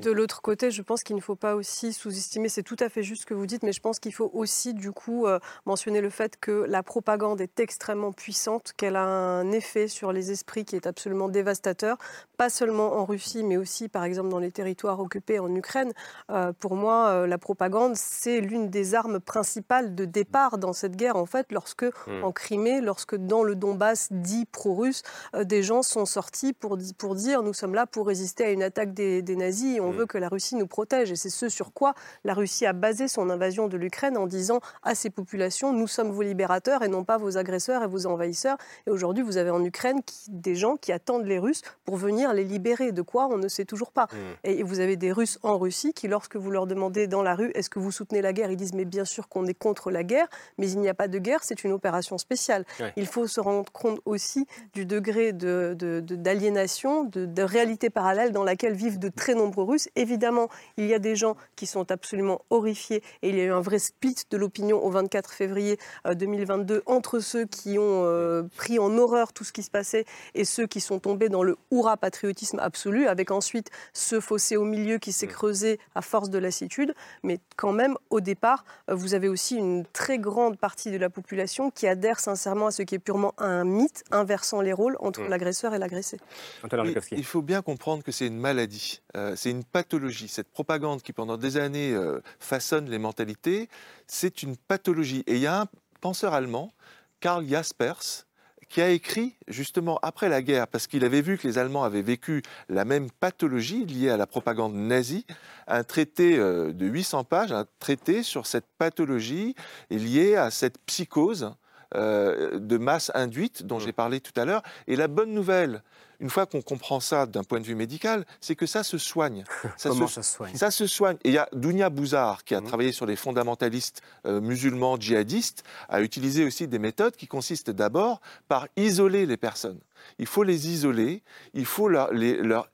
De 0.00 0.10
l'autre 0.10 0.42
côté, 0.42 0.70
je 0.70 0.82
pense 0.82 1.02
qu'il 1.02 1.16
ne 1.16 1.20
faut 1.20 1.36
pas 1.36 1.54
aussi 1.54 1.92
sous-estimer, 1.92 2.48
c'est 2.48 2.62
tout 2.62 2.76
à 2.80 2.88
fait 2.88 3.02
juste 3.02 3.22
ce 3.22 3.26
que 3.26 3.34
vous 3.34 3.46
dites, 3.46 3.62
mais 3.62 3.72
je 3.72 3.80
pense 3.80 3.98
qu'il 3.98 4.12
faut 4.14 4.30
aussi 4.34 4.74
du 4.74 4.92
coup 4.92 5.26
euh, 5.26 5.38
mentionner 5.64 6.00
le 6.00 6.10
fait 6.10 6.38
que 6.40 6.64
la 6.68 6.82
propagande 6.82 7.40
est 7.40 7.60
extrêmement 7.60 8.12
puissante, 8.12 8.72
qu'elle 8.76 8.96
a 8.96 9.04
un 9.04 9.50
effet 9.52 9.88
sur 9.88 10.12
les 10.12 10.30
esprits 10.30 10.64
qui 10.64 10.76
est 10.76 10.86
absolument 10.86 11.28
dévastateur, 11.28 11.96
pas 12.36 12.50
seulement 12.50 12.94
en 12.94 13.04
Russie, 13.04 13.44
mais 13.44 13.56
aussi 13.56 13.88
par 13.88 14.04
exemple 14.04 14.28
dans 14.28 14.38
les 14.38 14.50
territoires 14.50 15.00
occupés 15.00 15.38
en 15.38 15.54
Ukraine. 15.54 15.92
Euh, 16.30 16.52
pour 16.58 16.74
moi, 16.74 17.08
euh, 17.08 17.26
la 17.26 17.38
propagande, 17.38 17.94
c'est 17.96 18.40
l'une 18.40 18.68
des 18.68 18.94
armes 18.94 19.20
principales 19.20 19.94
de 19.94 20.04
départ 20.04 20.58
dans 20.58 20.72
cette 20.72 20.96
guerre, 20.96 21.16
en 21.16 21.26
fait, 21.26 21.52
lorsque 21.52 21.84
Mm. 22.06 22.24
en 22.24 22.32
Crimée, 22.32 22.80
lorsque 22.80 23.14
dans 23.16 23.42
le 23.44 23.54
Donbass 23.54 24.08
dit 24.10 24.44
pro-russe, 24.46 25.02
euh, 25.34 25.44
des 25.44 25.62
gens 25.62 25.82
sont 25.82 26.04
sortis 26.04 26.52
pour, 26.52 26.76
pour 26.98 27.14
dire 27.14 27.42
nous 27.42 27.52
sommes 27.52 27.74
là 27.74 27.86
pour 27.86 28.06
résister 28.08 28.44
à 28.44 28.50
une 28.50 28.62
attaque 28.62 28.92
des, 28.92 29.22
des 29.22 29.36
nazis 29.36 29.76
et 29.76 29.80
on 29.80 29.90
veut 29.92 30.06
que 30.06 30.18
la 30.18 30.28
Russie 30.28 30.56
nous 30.56 30.66
protège. 30.66 31.12
Et 31.12 31.16
c'est 31.16 31.30
ce 31.30 31.48
sur 31.48 31.72
quoi 31.72 31.94
la 32.24 32.34
Russie 32.34 32.66
a 32.66 32.72
basé 32.72 33.06
son 33.08 33.30
invasion 33.30 33.68
de 33.68 33.76
l'Ukraine 33.76 34.16
en 34.16 34.26
disant 34.26 34.60
à 34.82 34.94
ces 34.94 35.10
populations 35.10 35.72
nous 35.72 35.86
sommes 35.86 36.10
vos 36.10 36.22
libérateurs 36.22 36.82
et 36.82 36.88
non 36.88 37.04
pas 37.04 37.18
vos 37.18 37.38
agresseurs 37.38 37.82
et 37.84 37.86
vos 37.86 38.06
envahisseurs. 38.06 38.56
Et 38.86 38.90
aujourd'hui, 38.90 39.22
vous 39.22 39.36
avez 39.36 39.50
en 39.50 39.62
Ukraine 39.64 40.02
qui- 40.02 40.30
des 40.30 40.54
gens 40.56 40.76
qui 40.76 40.90
attendent 40.92 41.26
les 41.26 41.38
Russes 41.38 41.62
pour 41.84 41.96
venir 41.96 42.32
les 42.32 42.44
libérer. 42.44 42.90
De 42.92 43.02
quoi 43.02 43.28
on 43.30 43.38
ne 43.38 43.48
sait 43.48 43.64
toujours 43.64 43.92
pas. 43.92 44.08
Et 44.44 44.62
vous 44.62 44.80
avez 44.80 44.96
des 44.96 45.12
Russes 45.12 45.38
en 45.42 45.58
Russie 45.58 45.92
qui, 45.92 46.08
lorsque 46.16 46.36
vous 46.36 46.50
leur 46.50 46.66
demandez 46.66 47.06
dans 47.08 47.22
la 47.22 47.34
rue 47.34 47.50
est-ce 47.54 47.68
que 47.68 47.78
vous 47.78 47.92
soutenez 47.92 48.22
la 48.22 48.32
guerre, 48.32 48.50
ils 48.50 48.56
disent 48.56 48.72
mais 48.72 48.86
bien 48.86 49.04
sûr 49.04 49.28
qu'on 49.28 49.44
est 49.46 49.52
contre 49.52 49.90
la 49.90 50.02
guerre, 50.02 50.28
mais 50.56 50.70
il 50.70 50.78
n'y 50.80 50.88
a 50.88 50.94
pas 50.94 51.08
de 51.08 51.18
guerre, 51.18 51.40
c'est 51.44 51.62
une 51.62 51.72
opération 51.72 52.16
spéciale. 52.16 52.64
Ouais. 52.80 52.90
Il 52.96 53.06
faut 53.06 53.26
se 53.26 53.38
rendre 53.38 53.70
compte 53.70 54.00
aussi 54.06 54.46
du 54.72 54.86
degré 54.86 55.34
de- 55.34 55.74
de- 55.78 56.00
de- 56.00 56.16
d'aliénation, 56.16 57.04
de, 57.04 57.26
de 57.26 57.42
réalité 57.42 57.90
parallèle 57.90 58.32
dans 58.32 58.44
laquelle 58.44 58.72
vivent 58.72 58.98
de 58.98 59.10
très 59.10 59.34
nombreux 59.34 59.64
Russes. 59.64 59.90
Évidemment, 59.94 60.48
il 60.78 60.86
y 60.86 60.94
a 60.94 60.98
des 60.98 61.16
gens 61.16 61.36
qui 61.54 61.66
sont 61.66 61.90
absolument 61.90 62.40
horrifiés 62.48 63.02
et 63.20 63.28
il 63.28 63.36
y 63.36 63.40
a 63.42 63.44
eu 63.44 63.52
un 63.52 63.60
vrai 63.60 63.78
split 63.78 64.16
de 64.30 64.38
l'opinion 64.38 64.82
au 64.82 64.88
24 64.88 65.30
février 65.34 65.78
euh, 66.06 66.14
2022 66.14 66.82
entre 66.86 67.18
ceux 67.18 67.44
qui 67.44 67.78
ont 67.78 68.04
euh, 68.06 68.42
pris 68.56 68.78
en 68.78 68.96
horreur 68.96 69.34
tout 69.34 69.44
ce 69.44 69.52
qui 69.52 69.62
se 69.62 69.70
passait 69.70 70.06
et 70.34 70.46
ceux 70.46 70.66
qui 70.66 70.80
sont 70.80 70.98
tombés 70.98 71.28
dans 71.28 71.42
le 71.42 71.56
hurrah 71.70 71.98
patriotisme 71.98 72.58
absolu, 72.58 73.06
avec 73.06 73.30
ensuite 73.30 73.68
ce 73.92 74.18
fossé 74.20 74.56
au 74.56 74.64
milieu 74.64 74.96
qui 74.96 75.12
s'est 75.12 75.26
creusé 75.26 75.78
à 75.94 76.00
force 76.06 76.30
de 76.30 76.38
lassitude. 76.38 76.94
Mais 77.22 77.38
quand 77.56 77.72
même, 77.72 77.96
au 78.10 78.20
départ, 78.20 78.64
euh, 78.88 78.94
vous 78.94 79.14
avez 79.14 79.28
aussi 79.28 79.56
une 79.56 79.84
très 79.92 80.18
grande 80.18 80.56
partie 80.58 80.90
de 80.90 80.96
la 80.96 81.10
population 81.10 81.70
qui 81.70 81.86
adhère 81.86 82.20
sincèrement 82.20 82.68
à 82.68 82.70
ce 82.70 82.82
qui 82.82 82.94
est 82.94 82.98
purement 82.98 83.34
un 83.38 83.64
mythe, 83.64 84.04
inversant 84.10 84.60
les 84.60 84.72
rôles 84.72 84.96
entre 85.00 85.20
Mm. 85.22 85.28
l'agresseur 85.28 85.74
et 85.74 85.78
l'agressé. 85.78 86.18
Il, 86.62 87.18
il 87.18 87.24
faut 87.24 87.42
bien 87.42 87.62
comprendre 87.62 88.02
que 88.02 88.12
c'est 88.12 88.26
une 88.26 88.38
maladie, 88.38 89.02
euh, 89.16 89.34
c'est 89.36 89.50
une 89.50 89.64
pathologie. 89.64 90.28
Cette 90.28 90.48
propagande 90.50 91.02
qui 91.02 91.12
pendant 91.12 91.36
des 91.36 91.56
années 91.56 91.92
euh, 91.92 92.20
façonne 92.38 92.88
les 92.88 92.98
mentalités, 92.98 93.68
c'est 94.06 94.42
une 94.42 94.56
pathologie. 94.56 95.22
Et 95.26 95.34
il 95.34 95.40
y 95.40 95.46
a 95.46 95.62
un 95.62 95.66
penseur 96.00 96.34
allemand, 96.34 96.72
Karl 97.20 97.46
Jaspers, 97.46 98.25
qui 98.68 98.80
a 98.80 98.90
écrit 98.90 99.36
justement 99.48 99.98
après 100.02 100.28
la 100.28 100.42
guerre, 100.42 100.68
parce 100.68 100.86
qu'il 100.86 101.04
avait 101.04 101.20
vu 101.20 101.38
que 101.38 101.46
les 101.46 101.58
Allemands 101.58 101.84
avaient 101.84 102.02
vécu 102.02 102.42
la 102.68 102.84
même 102.84 103.10
pathologie 103.10 103.84
liée 103.84 104.10
à 104.10 104.16
la 104.16 104.26
propagande 104.26 104.74
nazie, 104.74 105.26
un 105.66 105.84
traité 105.84 106.38
euh, 106.38 106.72
de 106.72 106.86
800 106.86 107.24
pages, 107.24 107.52
un 107.52 107.66
traité 107.78 108.22
sur 108.22 108.46
cette 108.46 108.66
pathologie 108.78 109.54
liée 109.90 110.36
à 110.36 110.50
cette 110.50 110.78
psychose 110.86 111.54
euh, 111.94 112.58
de 112.58 112.78
masse 112.78 113.12
induite 113.14 113.64
dont 113.64 113.78
j'ai 113.78 113.92
parlé 113.92 114.20
tout 114.20 114.38
à 114.38 114.44
l'heure. 114.44 114.62
Et 114.88 114.96
la 114.96 115.06
bonne 115.06 115.32
nouvelle, 115.32 115.82
une 116.20 116.30
fois 116.30 116.46
qu'on 116.46 116.62
comprend 116.62 117.00
ça 117.00 117.26
d'un 117.26 117.42
point 117.44 117.60
de 117.60 117.64
vue 117.64 117.74
médical, 117.74 118.24
c'est 118.40 118.54
que 118.56 118.66
ça 118.66 118.82
se 118.82 118.98
soigne. 118.98 119.44
Comment 119.90 120.06
ça 120.08 120.22
se 120.22 120.34
soigne 120.36 120.54
Ça 120.56 120.70
se 120.70 120.86
soigne. 120.86 121.16
Et 121.24 121.28
il 121.28 121.34
y 121.34 121.38
a 121.38 121.48
Dounia 121.52 121.90
Bouzar, 121.90 122.44
qui 122.44 122.54
a 122.54 122.60
travaillé 122.60 122.92
sur 122.92 123.06
les 123.06 123.16
fondamentalistes 123.16 124.02
euh, 124.26 124.40
musulmans 124.40 124.96
djihadistes, 124.98 125.64
a 125.88 126.00
utilisé 126.02 126.44
aussi 126.44 126.68
des 126.68 126.78
méthodes 126.78 127.16
qui 127.16 127.26
consistent 127.26 127.70
d'abord 127.70 128.20
par 128.48 128.68
isoler 128.76 129.26
les 129.26 129.36
personnes. 129.36 129.80
Il 130.18 130.26
faut 130.26 130.42
les 130.42 130.68
isoler, 130.68 131.22
il 131.54 131.64
faut 131.66 131.88
leur, 131.88 132.12
les- 132.12 132.36
leur, 132.36 132.70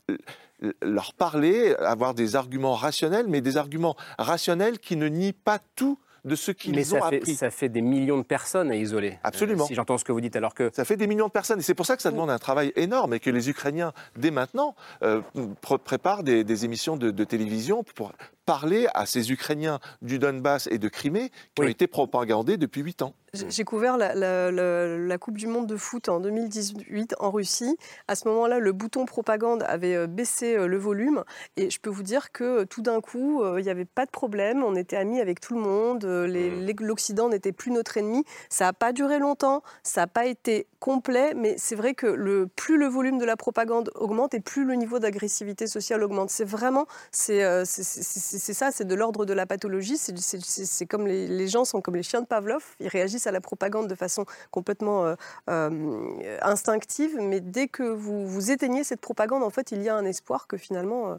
leur 0.80 1.14
parler, 1.14 1.74
avoir 1.76 2.14
des 2.14 2.36
arguments 2.36 2.74
rationnels, 2.74 3.26
mais 3.28 3.40
des 3.40 3.56
arguments 3.56 3.96
rationnels 4.18 4.78
qui 4.78 4.96
ne 4.96 5.08
nient 5.08 5.32
pas 5.32 5.58
tout 5.74 5.98
de 6.24 6.34
ce 6.36 6.50
qu'ils 6.52 6.74
Mais 6.74 6.86
ont 6.94 7.00
ça 7.00 7.08
fait, 7.08 7.16
appris. 7.16 7.34
ça 7.34 7.50
fait 7.50 7.68
des 7.68 7.80
millions 7.82 8.18
de 8.18 8.22
personnes 8.22 8.70
à 8.70 8.76
isoler. 8.76 9.18
Absolument. 9.24 9.64
Euh, 9.64 9.66
si 9.68 9.74
j'entends 9.74 9.98
ce 9.98 10.04
que 10.04 10.12
vous 10.12 10.20
dites, 10.20 10.36
alors 10.36 10.54
que. 10.54 10.70
Ça 10.72 10.84
fait 10.84 10.96
des 10.96 11.06
millions 11.06 11.26
de 11.26 11.32
personnes 11.32 11.58
et 11.58 11.62
c'est 11.62 11.74
pour 11.74 11.86
ça 11.86 11.96
que 11.96 12.02
ça 12.02 12.10
demande 12.10 12.30
un 12.30 12.38
travail 12.38 12.72
énorme 12.76 13.14
et 13.14 13.20
que 13.20 13.30
les 13.30 13.48
Ukrainiens, 13.50 13.92
dès 14.16 14.30
maintenant, 14.30 14.74
euh, 15.02 15.20
pr- 15.62 15.78
préparent 15.78 16.22
des, 16.22 16.44
des 16.44 16.64
émissions 16.64 16.96
de, 16.96 17.10
de 17.10 17.24
télévision 17.24 17.82
pour 17.82 18.12
parler 18.44 18.88
à 18.94 19.06
ces 19.06 19.30
Ukrainiens 19.30 19.78
du 20.00 20.18
Donbass 20.18 20.66
et 20.68 20.78
de 20.78 20.88
Crimée 20.88 21.30
qui 21.54 21.62
ont 21.62 21.68
été 21.68 21.86
propagandés 21.86 22.56
depuis 22.56 22.82
huit 22.82 23.00
ans. 23.02 23.14
J'ai 23.48 23.62
couvert 23.64 23.96
la, 23.96 24.14
la, 24.14 24.50
la, 24.50 25.18
Coupe 25.18 25.38
du 25.38 25.46
Monde 25.46 25.66
de 25.68 25.76
foot 25.76 26.08
en 26.08 26.18
2018 26.20 27.14
en 27.20 27.30
Russie. 27.30 27.76
À 28.08 28.14
ce 28.16 28.28
moment-là, 28.28 28.58
le 28.58 28.72
bouton 28.72 29.06
propagande 29.06 29.62
avait 29.66 29.94
euh, 29.94 30.06
baissé 30.06 30.56
le 30.66 30.76
volume. 30.76 31.24
Et 31.56 31.70
je 31.70 31.80
peux 31.80 31.88
vous 31.88 32.02
dire 32.02 32.30
que 32.32 32.64
tout 32.64 32.82
d'un 32.82 33.00
coup, 33.00 33.42
il 33.58 33.62
n'y 33.64 33.70
avait 33.70 33.84
pas 33.86 34.04
de 34.06 34.10
problème. 34.10 34.62
On 34.64 34.74
était 34.74 34.96
amis 34.96 35.20
avec 35.20 35.40
tout 35.40 35.54
le 35.54 35.60
monde. 35.60 36.04
Mmh. 36.12 36.76
L'Occident 36.80 37.28
n'était 37.28 37.52
plus 37.52 37.70
notre 37.70 37.96
ennemi. 37.96 38.24
Ça 38.48 38.66
n'a 38.66 38.72
pas 38.72 38.92
duré 38.92 39.18
longtemps. 39.18 39.62
Ça 39.82 40.02
n'a 40.02 40.06
pas 40.06 40.26
été 40.26 40.66
complet. 40.80 41.34
Mais 41.34 41.56
c'est 41.58 41.76
vrai 41.76 41.94
que 41.94 42.06
le, 42.06 42.46
plus 42.46 42.76
le 42.76 42.86
volume 42.86 43.18
de 43.18 43.24
la 43.24 43.36
propagande 43.36 43.90
augmente 43.94 44.34
et 44.34 44.40
plus 44.40 44.64
le 44.64 44.74
niveau 44.74 44.98
d'agressivité 44.98 45.66
sociale 45.66 46.02
augmente. 46.02 46.30
C'est 46.30 46.44
vraiment, 46.44 46.86
c'est 47.10 47.42
ça, 47.60 48.70
c'est 48.72 48.86
de 48.86 48.94
l'ordre 48.94 49.24
de 49.24 49.32
la 49.32 49.46
pathologie. 49.46 49.96
C'est 49.96 50.86
comme 50.86 51.06
les, 51.06 51.26
les 51.26 51.48
gens 51.48 51.64
sont 51.64 51.80
comme 51.80 51.96
les 51.96 52.02
chiens 52.02 52.20
de 52.20 52.26
Pavlov. 52.26 52.64
Ils 52.80 52.88
réagissent 52.88 53.26
à 53.26 53.32
la 53.32 53.40
propagande 53.40 53.88
de 53.88 53.94
façon 53.94 54.24
complètement 54.50 55.04
euh, 55.04 55.14
euh, 55.50 56.38
instinctive, 56.42 57.18
mais 57.20 57.40
dès 57.40 57.68
que 57.68 57.82
vous, 57.82 58.26
vous 58.26 58.50
éteignez 58.50 58.84
cette 58.84 59.00
propagande, 59.00 59.42
en 59.42 59.50
fait, 59.50 59.72
il 59.72 59.82
y 59.82 59.88
a 59.88 59.96
un 59.96 60.04
espoir 60.04 60.46
que 60.46 60.56
finalement... 60.56 61.12
Euh, 61.12 61.16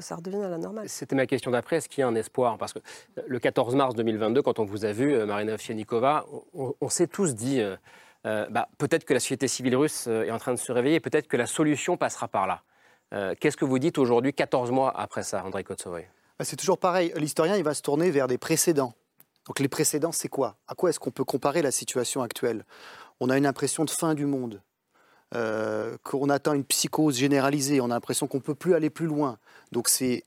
ça 0.00 0.16
redevienne 0.16 0.42
à 0.42 0.48
la 0.48 0.58
normale. 0.58 0.88
C'était 0.88 1.14
ma 1.14 1.26
question 1.26 1.50
d'après. 1.50 1.76
Est-ce 1.76 1.88
qu'il 1.88 2.00
y 2.00 2.04
a 2.04 2.08
un 2.08 2.14
espoir? 2.14 2.58
Parce 2.58 2.72
que 2.72 2.80
le 3.26 3.38
14 3.38 3.74
mars 3.76 3.94
2022, 3.94 4.42
quand 4.42 4.58
on 4.58 4.64
vous 4.64 4.84
a 4.84 4.92
vu, 4.92 5.16
Marina 5.24 5.54
Ovsyanikova, 5.54 6.26
on, 6.54 6.88
s'est 6.88 7.06
tous 7.06 7.34
dit 7.34 7.62
bah, 8.24 8.68
peut-être 8.78 9.04
que 9.04 9.14
la 9.14 9.20
société 9.20 9.48
civile 9.48 9.76
russe 9.76 10.06
est 10.06 10.30
en 10.30 10.38
train 10.38 10.52
de 10.52 10.58
se 10.58 10.72
réveiller, 10.72 10.98
peut-être 10.98 11.28
que 11.28 11.36
la 11.36 11.46
solution 11.46 11.96
passera 11.96 12.26
par 12.26 12.46
là. 12.46 13.34
Qu'est-ce 13.36 13.56
que 13.56 13.64
vous 13.64 13.78
dites 13.78 13.98
aujourd'hui, 13.98 14.32
14 14.32 14.70
mois 14.72 14.92
après 14.98 15.22
ça, 15.22 15.44
André 15.44 15.62
Kotsovoy 15.62 16.02
bah, 16.38 16.44
C'est 16.44 16.56
toujours 16.56 16.78
pareil. 16.78 17.12
L'historien, 17.16 17.56
il 17.56 17.64
va 17.64 17.74
se 17.74 17.82
tourner 17.82 18.10
vers 18.10 18.26
des 18.26 18.38
précédents. 18.38 18.94
Donc 19.46 19.58
les 19.58 19.68
précédents, 19.68 20.12
c'est 20.12 20.28
quoi? 20.28 20.56
À 20.68 20.74
quoi 20.74 20.90
est-ce 20.90 21.00
qu'on 21.00 21.10
peut 21.10 21.24
comparer 21.24 21.62
la 21.62 21.70
situation 21.70 22.22
actuelle? 22.22 22.64
On 23.20 23.30
a 23.30 23.36
une 23.36 23.46
impression 23.46 23.84
de 23.84 23.90
fin 23.90 24.14
du 24.14 24.26
monde, 24.26 24.62
euh, 25.34 25.96
qu'on 26.02 26.28
atteint 26.28 26.54
une 26.54 26.64
psychose 26.64 27.16
généralisée, 27.16 27.80
on 27.80 27.86
a 27.86 27.94
l'impression 27.94 28.26
qu'on 28.26 28.38
ne 28.38 28.42
peut 28.42 28.54
plus 28.54 28.74
aller 28.74 28.90
plus 28.90 29.06
loin. 29.06 29.38
Donc 29.72 29.88
c'est, 29.88 30.24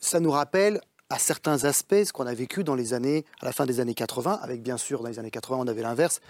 ça 0.00 0.20
nous 0.20 0.30
rappelle 0.30 0.80
à 1.10 1.18
certains 1.18 1.64
aspects 1.64 2.04
ce 2.04 2.12
qu'on 2.12 2.26
a 2.26 2.34
vécu 2.34 2.64
dans 2.64 2.74
les 2.74 2.94
années, 2.94 3.24
à 3.40 3.46
la 3.46 3.52
fin 3.52 3.66
des 3.66 3.80
années 3.80 3.94
80, 3.94 4.38
avec 4.42 4.62
bien 4.62 4.76
sûr 4.76 5.02
dans 5.02 5.08
les 5.08 5.18
années 5.18 5.30
80 5.30 5.58
on 5.60 5.68
avait 5.68 5.82
l'inverse. 5.82 6.20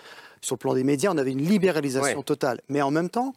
Sur 0.40 0.54
le 0.54 0.58
plan 0.58 0.74
des 0.74 0.84
médias, 0.84 1.12
on 1.12 1.18
avait 1.18 1.32
une 1.32 1.42
libéralisation 1.44 2.22
totale, 2.22 2.60
mais 2.68 2.82
en 2.82 2.90
même 2.90 3.10
temps 3.10 3.34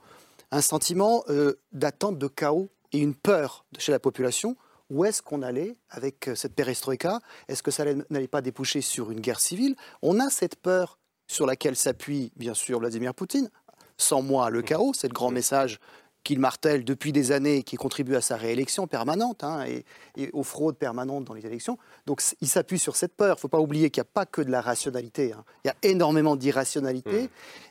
un 0.52 0.62
sentiment 0.62 1.24
euh, 1.30 1.60
d'attente 1.74 2.18
de 2.18 2.28
chaos 2.28 2.70
et 2.94 3.00
une 3.00 3.16
peur 3.16 3.66
chez 3.78 3.92
la 3.92 4.00
population 4.00 4.56
où 4.90 5.04
est-ce 5.04 5.22
qu'on 5.22 5.42
allait 5.42 5.76
avec 5.90 6.30
euh, 6.30 6.36
cette 6.36 6.56
perestroïka? 6.56 7.20
Est-ce 7.48 7.62
que 7.62 7.72
ça 7.72 7.84
n'allait 8.10 8.28
pas 8.28 8.42
déboucher 8.42 8.82
sur 8.82 9.12
une 9.12 9.20
guerre 9.20 9.40
civile? 9.40 9.76
On 10.02 10.20
a 10.20 10.30
cette 10.30 10.56
peur 10.56 10.98
sur 11.28 11.46
laquelle 11.46 11.76
s'appuie 11.76 12.32
bien 12.38 12.54
sûr 12.54 12.80
Vladimir 12.80 13.14
Poutine. 13.14 13.50
Sans 13.98 14.22
moi, 14.22 14.50
le 14.50 14.62
chaos, 14.62 14.94
c'est 14.94 15.08
le 15.08 15.14
grand 15.14 15.32
message 15.32 15.80
qu'il 16.28 16.40
martèle 16.40 16.84
depuis 16.84 17.14
des 17.14 17.32
années, 17.32 17.64
qui 17.64 17.78
contribue 17.78 18.18
à 18.18 18.20
sa 18.20 18.36
réélection 18.36 18.86
permanente 18.86 19.46
hein, 19.46 19.64
et, 19.66 20.30
aux 20.34 20.44
fraudes 20.44 20.76
permanentes 20.76 21.24
dans 21.24 21.34
les 21.34 21.46
élections. 21.46 21.78
Donc 22.06 22.22
il 22.42 22.50
s'appuie 22.50 22.80
sur 22.80 22.98
cette 22.98 23.16
peur. 23.16 23.36
Il 23.36 23.38
ne 23.38 23.40
faut 23.40 23.48
pas 23.48 23.62
oublier 23.62 23.90
qu'il 23.90 24.02
n'y 24.02 24.08
a 24.08 24.12
pas 24.14 24.26
que 24.26 24.42
de 24.42 24.52
la 24.52 24.60
rationalité. 24.60 25.32
Hein. 25.32 25.46
Il 25.64 25.70
y 25.70 25.72
a 25.72 25.76
énormément 25.84 26.36
d'irrationalité 26.36 27.24
mmh. 27.24 27.28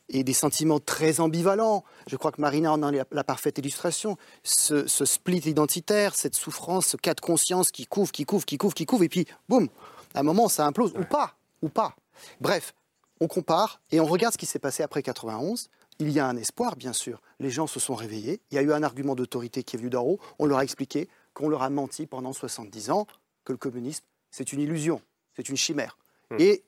et 0.09 0.25
des 0.25 0.33
sentiments 0.33 0.81
très 0.81 1.21
ambivalents. 1.21 1.85
Je 2.07 2.17
crois 2.17 2.33
que 2.33 2.41
Marina 2.41 2.73
en 2.73 2.83
a 2.83 2.91
la, 2.91 3.25
parfaite 3.25 3.59
illustration. 3.59 4.17
Ce, 4.43 4.87
split 4.87 5.43
identitaire, 5.45 6.15
cette 6.15 6.35
souffrance, 6.35 6.87
ce 6.87 6.97
cas 6.97 7.13
de 7.13 7.21
conscience 7.21 7.71
qui 7.71 7.85
couvre, 7.85 8.11
qui 8.11 8.25
couvre, 8.25 8.47
qui 8.47 8.57
couvre, 8.57 8.73
qui 8.73 8.87
couvre, 8.87 9.03
et 9.03 9.11
puis 9.11 9.27
boum, 9.51 9.69
à 10.15 10.21
un 10.21 10.23
moment 10.23 10.49
ça 10.49 10.65
implose, 10.65 10.95
ou 10.99 11.05
pas, 11.05 11.35
ou 11.61 11.69
pas. 11.69 11.95
Bref, 12.41 12.73
on 13.21 13.29
compare 13.29 13.83
et 13.91 14.01
on 14.01 14.07
regarde 14.07 14.33
ce 14.33 14.39
qui 14.39 14.47
s'est 14.47 14.59
passé 14.59 14.83
après 14.83 15.03
91 15.03 15.69
il 15.99 16.11
y 16.11 16.21
a 16.21 16.27
un 16.27 16.37
espoir, 16.37 16.77
bien 16.77 16.93
sûr. 16.93 17.21
Les 17.41 17.51
gens 17.51 17.67
se 17.67 17.81
sont 17.81 17.95
réveillés. 17.95 18.41
Il 18.51 18.57
y 18.57 18.59
a 18.59 18.63
eu 18.63 18.73
un 18.73 18.83
argument 18.83 19.15
d'autorité 19.15 19.63
qui 19.63 19.77
est 19.77 19.79
venu 19.79 19.91
d'en 19.91 20.05
haut. 20.05 20.19
On 20.39 20.47
leur 20.47 20.59
a 20.59 20.65
expliqué 20.65 21.09
qu'on 21.35 21.49
leur 21.49 21.63
a 21.63 21.71
menti 21.71 22.07
pendant 22.07 22.33
70 22.33 22.91
ans, 22.91 23.07
que 23.45 23.53
le 23.53 23.59
communisme, 23.59 24.05
c'est 24.31 24.53
une 24.53 24.61
illusion, 24.61 25.01
c'est 25.37 25.49
une 25.49 25.57
chimère. 25.57 25.99
Hmm. 26.31 26.37
Et 26.39 26.63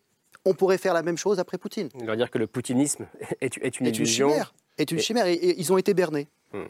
on 0.44 0.54
pourrait 0.54 0.78
faire 0.78 0.94
la 0.94 1.02
même 1.02 1.16
chose 1.16 1.38
après 1.38 1.58
Poutine. 1.58 1.88
On 1.94 2.04
leur 2.04 2.16
dire 2.16 2.30
que 2.30 2.38
le 2.38 2.46
poutinisme 2.46 3.06
est, 3.40 3.80
une 3.80 3.86
illusion. 3.86 4.28
Une 4.28 4.34
chimère, 4.34 4.54
est 4.78 4.92
une 4.92 4.98
chimère. 4.98 5.26
Et, 5.26 5.58
ils 5.58 5.72
ont 5.72 5.78
été 5.78 5.94
bernés. 5.94 6.28
Hmm. 6.52 6.64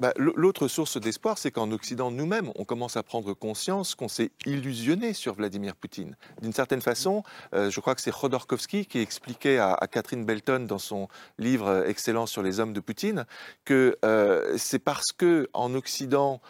Bah, 0.00 0.12
l'autre 0.16 0.68
source 0.68 0.98
d'espoir, 0.98 1.38
c'est 1.38 1.50
qu'en 1.50 1.70
Occident, 1.70 2.10
nous-mêmes, 2.10 2.50
on 2.56 2.64
commence 2.64 2.96
à 2.96 3.02
prendre 3.02 3.34
conscience 3.34 3.94
qu'on 3.94 4.08
s'est 4.08 4.30
illusionné 4.46 5.12
sur 5.12 5.34
Vladimir 5.34 5.76
Poutine. 5.76 6.16
D'une 6.40 6.52
certaine 6.52 6.80
façon, 6.80 7.22
euh, 7.54 7.70
je 7.70 7.80
crois 7.80 7.94
que 7.94 8.00
c'est 8.00 8.12
Khodorkovsky 8.12 8.86
qui 8.86 9.00
expliquait 9.00 9.58
à, 9.58 9.78
Catherine 9.90 10.24
Belton 10.24 10.66
dans 10.66 10.78
son 10.78 11.08
livre 11.38 11.84
excellent 11.86 12.26
sur 12.26 12.42
les 12.42 12.58
hommes 12.58 12.72
de 12.72 12.80
Poutine 12.80 13.26
que 13.64 13.98
euh, 14.04 14.54
c'est 14.56 14.78
parce 14.78 15.12
que 15.12 15.48
en 15.52 15.74
Occident, 15.74 16.40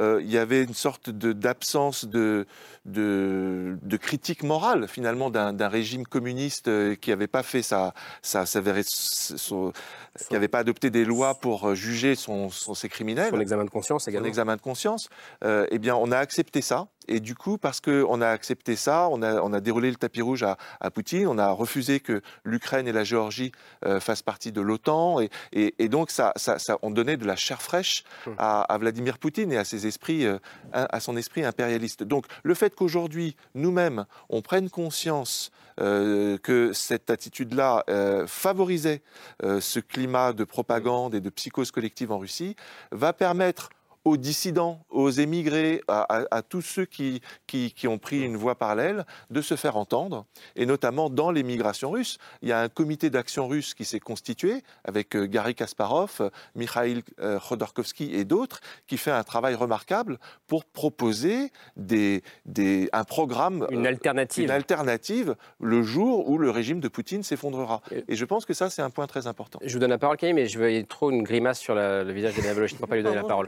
euh, 0.00 0.20
il 0.22 0.30
y 0.30 0.38
avait 0.38 0.62
une 0.62 0.74
sorte 0.74 1.10
d'absence 1.10 2.06
de, 2.06 2.46
de, 2.86 3.76
de, 3.82 3.96
critique 3.98 4.42
morale 4.42 4.88
finalement 4.88 5.30
d'un 5.30 5.68
régime 5.68 6.06
communiste 6.06 6.68
euh, 6.68 6.94
qui 6.94 7.10
n'avait 7.10 7.26
pas 7.26 7.42
fait 7.42 7.60
sa, 7.60 7.92
sa, 8.22 8.46
sa, 8.46 8.62
qui 8.62 10.32
n'avait 10.32 10.48
pas 10.48 10.60
adopté 10.60 10.90
des 10.90 11.04
lois 11.04 11.34
pour 11.34 11.68
euh, 11.68 11.74
juger 11.74 12.14
son, 12.14 12.48
ses 12.50 12.88
criminels. 12.88 13.30
Son 13.30 13.40
examen 13.40 13.64
de 13.64 13.70
conscience 13.70 14.08
également. 14.08 14.24
Son 14.24 14.28
examen 14.28 14.56
de 14.56 14.62
conscience. 14.62 15.10
eh 15.44 15.78
bien, 15.78 15.94
on 15.96 16.10
a 16.12 16.18
accepté 16.18 16.62
ça. 16.62 16.88
Et 17.08 17.20
du 17.20 17.34
coup, 17.34 17.58
parce 17.58 17.80
qu'on 17.80 18.20
a 18.20 18.28
accepté 18.28 18.76
ça, 18.76 19.08
on 19.10 19.22
a, 19.22 19.40
on 19.42 19.52
a, 19.52 19.60
déroulé 19.60 19.90
le 19.90 19.96
tapis 19.96 20.22
rouge 20.22 20.42
à, 20.42 20.56
à 20.80 20.90
Poutine, 20.90 21.26
on 21.26 21.38
a 21.38 21.50
refusé 21.50 22.00
que 22.00 22.20
l'Ukraine 22.44 22.86
et 22.86 22.92
la 22.92 23.04
Géorgie 23.04 23.52
fassent 24.00 24.22
partie 24.22 24.52
de 24.52 24.60
l'OTAN, 24.60 25.20
et, 25.20 25.30
et, 25.52 25.88
donc 25.88 26.10
ça, 26.10 26.32
ça, 26.36 26.58
ça, 26.58 26.78
on 26.82 26.90
donnait 26.90 27.16
de 27.16 27.24
la 27.24 27.36
chair 27.36 27.60
fraîche 27.62 28.04
hum. 28.26 28.34
à, 28.38 28.62
à 28.62 28.78
Vladimir 28.78 29.18
Poutine 29.18 29.52
et 29.52 29.56
à 29.56 29.64
ses 29.64 29.86
esprits, 29.86 30.26
euh, 30.26 30.38
à 30.72 31.00
son 31.00 31.16
esprit 31.16 31.44
impérialiste. 31.44 32.02
Donc 32.02 32.26
le 32.42 32.54
fait 32.54 32.74
qu'aujourd'hui, 32.74 33.36
nous-mêmes, 33.54 34.06
on 34.28 34.42
prenne 34.42 34.70
conscience 34.70 35.50
euh, 35.80 36.38
que 36.38 36.72
cette 36.72 37.10
attitude-là 37.10 37.84
euh, 37.88 38.26
favorisait 38.26 39.02
ce 39.42 39.80
climat 39.80 40.32
de 40.32 40.44
propagande 40.44 41.14
et 41.14 41.20
de 41.20 41.30
psychose 41.30 41.70
collective 41.70 42.12
en 42.12 42.18
Russie, 42.18 42.56
va 42.90 43.12
permettre 43.12 43.70
aux 44.10 44.16
dissidents, 44.16 44.84
aux 44.90 45.10
émigrés, 45.10 45.82
à, 45.86 46.42
tous 46.42 46.62
ceux 46.62 46.84
qui, 46.84 47.22
qui, 47.46 47.86
ont 47.86 47.98
pris 47.98 48.20
une 48.20 48.36
voie 48.36 48.56
parallèle, 48.56 49.06
de 49.30 49.40
se 49.40 49.54
faire 49.54 49.76
entendre, 49.76 50.26
et 50.56 50.66
notamment 50.66 51.10
dans 51.10 51.30
l'émigration 51.30 51.92
russe. 51.92 52.18
Il 52.42 52.48
y 52.48 52.52
a 52.52 52.60
un 52.60 52.68
comité 52.68 53.08
d'action 53.08 53.46
russe 53.46 53.72
qui 53.72 53.84
s'est 53.84 54.00
constitué 54.00 54.62
avec 54.84 55.14
euh, 55.14 55.26
Gary 55.26 55.54
Kasparov, 55.54 56.30
Mikhail 56.56 57.02
euh, 57.20 57.38
Khodorkovsky 57.38 58.14
et 58.14 58.24
d'autres, 58.24 58.60
qui 58.88 58.96
fait 58.96 59.12
un 59.12 59.22
travail 59.22 59.54
remarquable 59.54 60.18
pour 60.48 60.64
proposer 60.64 61.52
des, 61.76 62.22
des, 62.46 62.88
un 62.92 63.04
programme, 63.04 63.66
une 63.70 63.86
alternative. 63.86 64.44
une 64.44 64.50
alternative 64.50 65.36
le 65.60 65.82
jour 65.82 66.28
où 66.28 66.36
le 66.36 66.50
régime 66.50 66.80
de 66.80 66.88
Poutine 66.88 67.22
s'effondrera. 67.22 67.80
Et 68.08 68.16
je 68.16 68.24
pense 68.24 68.44
que 68.44 68.54
ça, 68.54 68.70
c'est 68.70 68.82
un 68.82 68.90
point 68.90 69.06
très 69.06 69.28
important. 69.28 69.60
Je 69.62 69.72
vous 69.72 69.78
donne 69.78 69.90
la 69.90 69.98
parole, 69.98 70.16
Camille, 70.16 70.34
mais 70.34 70.46
je 70.46 70.58
veux 70.58 70.84
trop 70.84 71.12
une 71.12 71.22
grimace 71.22 71.60
sur 71.60 71.76
le 71.76 72.10
visage 72.12 72.34
de 72.34 72.42
Je 72.42 72.74
ne 72.74 72.80
peux 72.80 72.86
pas 72.86 72.96
lui 72.96 73.04
donner 73.04 73.16
la 73.16 73.22
parole 73.22 73.46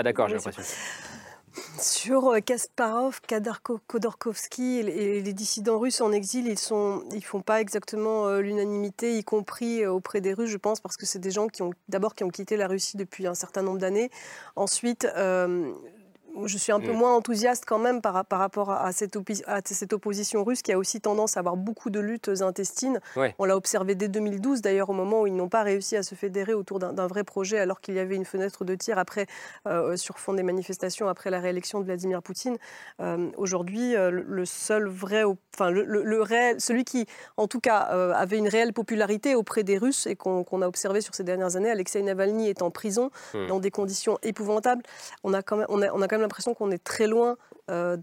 pas 0.00 0.04
d'accord, 0.04 0.28
j'ai 0.28 0.36
l'impression. 0.36 0.62
Sur 1.78 2.28
euh, 2.28 2.40
Kasparov, 2.40 3.20
Khodorkovsky 3.86 4.78
et 4.78 5.20
les 5.20 5.32
dissidents 5.32 5.78
russes 5.78 6.00
en 6.00 6.10
exil, 6.12 6.46
ils 6.46 6.52
ne 6.52 7.14
ils 7.14 7.24
font 7.24 7.42
pas 7.42 7.60
exactement 7.60 8.28
euh, 8.28 8.40
l'unanimité, 8.40 9.18
y 9.18 9.24
compris 9.24 9.82
euh, 9.82 9.92
auprès 9.92 10.20
des 10.20 10.32
Russes, 10.32 10.50
je 10.50 10.56
pense, 10.56 10.80
parce 10.80 10.96
que 10.96 11.04
c'est 11.04 11.18
des 11.18 11.30
gens 11.30 11.48
qui 11.48 11.62
ont 11.62 11.72
d'abord 11.88 12.14
qui 12.14 12.24
ont 12.24 12.30
quitté 12.30 12.56
la 12.56 12.66
Russie 12.66 12.96
depuis 12.96 13.26
un 13.26 13.34
certain 13.34 13.62
nombre 13.62 13.78
d'années. 13.78 14.10
Ensuite, 14.56 15.06
je 16.44 16.58
suis 16.58 16.72
un 16.72 16.80
peu 16.80 16.92
mm. 16.92 16.96
moins 16.96 17.14
enthousiaste 17.14 17.64
quand 17.66 17.78
même 17.78 18.00
par, 18.00 18.24
par 18.24 18.38
rapport 18.38 18.70
à 18.70 18.92
cette, 18.92 19.16
à 19.46 19.60
cette, 19.64 19.92
opposition 19.92 20.44
russe 20.44 20.62
qui 20.62 20.72
a 20.72 20.78
aussi 20.78 21.00
tendance 21.00 21.36
à 21.36 21.40
avoir 21.40 21.56
beaucoup 21.56 21.90
de 21.90 22.00
luttes 22.00 22.30
intestines. 22.40 23.00
On 23.38 23.44
l'a 23.44 23.56
observé 23.56 23.94
dès 23.94 24.08
2012, 24.08 24.60
d'ailleurs, 24.60 24.90
au 24.90 24.92
moment 24.92 25.22
où 25.22 25.26
ils 25.26 25.34
n'ont 25.34 25.48
pas 25.48 25.62
réussi 25.62 25.96
à 25.96 26.02
se 26.02 26.14
fédérer 26.14 26.54
autour 26.54 26.78
d'un 26.78 27.06
vrai 27.06 27.24
projet, 27.24 27.58
alors 27.58 27.80
qu'il 27.80 27.94
y 27.94 27.98
avait 27.98 28.16
une 28.16 28.24
fenêtre 28.24 28.64
de 28.64 28.74
tir 28.74 28.98
après, 28.98 29.26
euh, 29.66 29.96
sur 29.96 30.18
fond 30.18 30.32
des 30.32 30.42
manifestations 30.42 31.08
après 31.08 31.30
la 31.30 31.40
réélection 31.40 31.80
de 31.80 31.84
Vladimir 31.84 32.22
Poutine. 32.22 32.56
Euh, 33.00 33.30
aujourd'hui, 33.36 33.96
euh, 33.96 34.10
le 34.10 34.44
seul 34.44 34.86
vrai, 34.86 35.22
enfin, 35.54 35.70
le, 35.70 36.22
réel, 36.22 36.60
celui 36.60 36.84
qui, 36.84 37.06
en 37.36 37.46
tout 37.46 37.60
cas, 37.60 37.78
avait 37.78 38.38
une 38.38 38.48
réelle 38.48 38.72
popularité 38.72 39.34
auprès 39.34 39.62
des 39.62 39.78
Russes 39.78 40.06
et 40.06 40.16
qu'on 40.16 40.62
a 40.62 40.66
observé 40.66 41.00
sur 41.00 41.14
ces 41.14 41.24
dernières 41.24 41.56
années, 41.56 41.70
Alexei 41.70 42.02
Navalny 42.02 42.48
est 42.48 42.62
en 42.62 42.70
prison 42.70 43.10
mm. 43.34 43.46
dans 43.46 43.60
des 43.60 43.70
conditions 43.70 44.18
épouvantables. 44.22 44.82
On 45.24 45.32
a 45.32 45.42
quand 45.42 45.56
même, 45.56 45.66
on 45.68 45.82
a, 45.82 45.90
on 45.92 46.02
a 46.02 46.08
quand 46.08 46.18
même 46.18 46.19
l'impression 46.20 46.54
qu'on 46.54 46.70
est 46.70 46.82
très 46.82 47.06
loin 47.06 47.36
euh, 47.70 47.96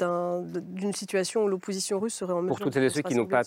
d'une 0.62 0.94
situation 0.94 1.44
où 1.44 1.48
l'opposition 1.48 2.00
russe 2.00 2.16
serait 2.16 2.34
en 2.34 2.42
mesure 2.42 2.56
Pour 2.56 2.66
toutes 2.66 2.78
et 2.78 2.90
ceux 2.90 3.02
qui 3.02 3.16
n'ont 3.16 3.26
pas 3.26 3.44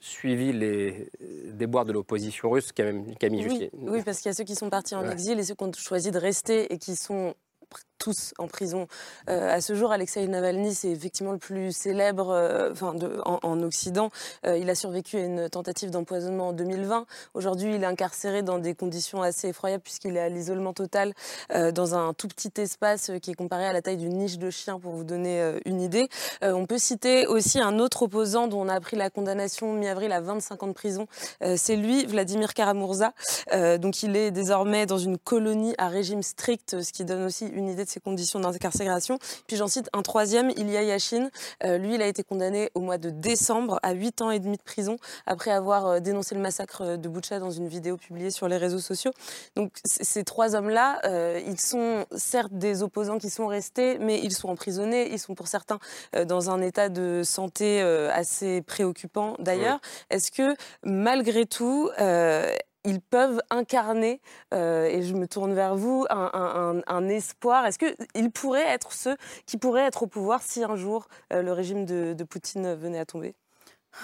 suivi 0.00 0.52
les 0.52 1.10
déboires 1.52 1.84
de 1.84 1.92
l'opposition 1.92 2.50
russe, 2.50 2.72
Camille 2.72 3.16
oui, 3.48 3.70
Oui, 3.72 4.02
parce 4.04 4.18
qu'il 4.18 4.28
y 4.28 4.30
a 4.30 4.34
ceux 4.34 4.44
qui 4.44 4.54
sont 4.54 4.70
partis 4.70 4.94
en 4.94 5.08
exil 5.08 5.38
et 5.38 5.44
ceux 5.44 5.54
qui 5.54 5.64
ont 5.64 5.72
choisi 5.72 6.10
de 6.10 6.18
rester 6.18 6.72
et 6.72 6.78
qui 6.78 6.96
sont 6.96 7.34
tous 8.00 8.32
en 8.38 8.48
prison 8.48 8.88
à 9.28 9.60
ce 9.60 9.74
jour. 9.74 9.92
Alexei 9.92 10.26
Navalny, 10.26 10.74
c'est 10.74 10.88
effectivement 10.88 11.32
le 11.32 11.38
plus 11.38 11.70
célèbre 11.76 12.70
enfin, 12.72 12.94
en, 13.24 13.62
Occident. 13.62 14.10
il 14.44 14.68
a 14.70 14.74
survécu 14.74 15.18
à 15.18 15.20
une 15.20 15.48
tentative 15.50 15.90
d'empoisonnement 15.90 16.48
en 16.48 16.52
2020. 16.52 17.06
Aujourd'hui, 17.34 17.74
il 17.74 17.82
est 17.82 17.86
incarcéré 17.86 18.42
dans 18.42 18.58
des 18.58 18.74
conditions 18.74 19.22
assez 19.22 19.48
effroyables 19.48 19.82
puisqu'il 19.82 20.16
est 20.16 20.20
à 20.20 20.28
l'isolement 20.30 20.72
total 20.72 21.12
dans 21.50 21.94
un 21.94 22.14
tout 22.14 22.28
petit 22.28 22.52
espace 22.60 23.10
qui 23.22 23.32
est 23.32 23.34
comparé 23.34 23.66
à 23.66 23.72
la 23.72 23.82
taille 23.82 23.98
d'une 23.98 24.16
niche 24.16 24.38
de 24.38 24.50
chien 24.50 24.80
pour 24.80 24.92
vous 24.92 25.04
donner 25.04 25.58
une 25.66 25.82
idée. 25.82 26.08
on 26.42 26.64
peut 26.64 26.78
citer 26.78 27.26
aussi 27.26 27.60
un 27.60 27.78
autre 27.78 28.02
opposant 28.02 28.48
dont 28.48 28.62
on 28.62 28.68
a 28.68 28.74
appris 28.74 28.96
la 28.96 29.10
condamnation 29.10 29.74
mi-avril 29.74 30.10
à 30.12 30.20
25 30.20 30.62
ans 30.62 30.68
de 30.68 30.72
prison. 30.72 31.06
c'est 31.56 31.76
lui, 31.76 32.06
Vladimir 32.06 32.54
Karamurza. 32.54 33.12
donc 33.78 34.02
il 34.02 34.16
est 34.16 34.30
désormais 34.30 34.86
dans 34.86 34.98
une 34.98 35.18
colonie 35.18 35.74
à 35.78 35.88
régime 35.88 36.22
strict, 36.22 36.80
ce 36.82 36.92
qui 36.92 37.04
donne 37.04 37.24
aussi 37.24 37.46
une 37.46 37.68
idée 37.68 37.84
de 37.84 37.89
ses 37.90 38.00
conditions 38.00 38.40
d'incarcération. 38.40 39.18
Puis 39.46 39.56
j'en 39.56 39.68
cite 39.68 39.90
un 39.92 40.02
troisième, 40.02 40.50
Ilya 40.50 40.82
Yashin. 40.82 41.30
Euh, 41.64 41.78
lui, 41.78 41.96
il 41.96 42.02
a 42.02 42.06
été 42.06 42.22
condamné 42.22 42.70
au 42.74 42.80
mois 42.80 42.98
de 42.98 43.10
décembre 43.10 43.78
à 43.82 43.92
8 43.92 44.22
ans 44.22 44.30
et 44.30 44.38
demi 44.38 44.56
de 44.56 44.62
prison 44.62 44.96
après 45.26 45.50
avoir 45.50 45.86
euh, 45.86 46.00
dénoncé 46.00 46.34
le 46.34 46.40
massacre 46.40 46.96
de 46.96 47.08
Boucha 47.08 47.38
dans 47.38 47.50
une 47.50 47.68
vidéo 47.68 47.96
publiée 47.96 48.30
sur 48.30 48.48
les 48.48 48.56
réseaux 48.56 48.78
sociaux. 48.78 49.12
Donc 49.56 49.72
ces 49.84 50.24
trois 50.24 50.54
hommes-là, 50.54 51.00
euh, 51.04 51.40
ils 51.46 51.60
sont 51.60 52.06
certes 52.16 52.52
des 52.52 52.82
opposants 52.82 53.18
qui 53.18 53.30
sont 53.30 53.46
restés, 53.46 53.98
mais 53.98 54.20
ils 54.20 54.32
sont 54.32 54.48
emprisonnés. 54.48 55.12
Ils 55.12 55.18
sont 55.18 55.34
pour 55.34 55.48
certains 55.48 55.78
dans 56.26 56.50
un 56.50 56.60
état 56.62 56.88
de 56.88 57.22
santé 57.24 57.80
assez 57.80 58.62
préoccupant 58.62 59.34
d'ailleurs. 59.38 59.80
Est-ce 60.10 60.30
que 60.30 60.54
malgré 60.84 61.46
tout, 61.46 61.90
ils 62.84 63.00
peuvent 63.00 63.40
incarner, 63.50 64.20
euh, 64.54 64.86
et 64.86 65.02
je 65.02 65.14
me 65.14 65.26
tourne 65.26 65.54
vers 65.54 65.76
vous, 65.76 66.06
un, 66.10 67.08
espoir. 67.08 67.66
Est-ce 67.66 67.78
qu'ils 67.78 68.30
pourraient 68.30 68.68
être 68.68 68.92
ceux 68.92 69.16
qui 69.46 69.56
pourraient 69.56 69.86
être 69.86 70.02
au 70.04 70.06
pouvoir 70.06 70.42
si 70.42 70.62
un 70.64 70.76
jour 70.76 71.08
euh, 71.32 71.42
le 71.42 71.52
régime 71.52 71.84
de 71.84 72.24
Poutine 72.24 72.74
venait 72.74 72.98
à 72.98 73.06
tomber? 73.06 73.34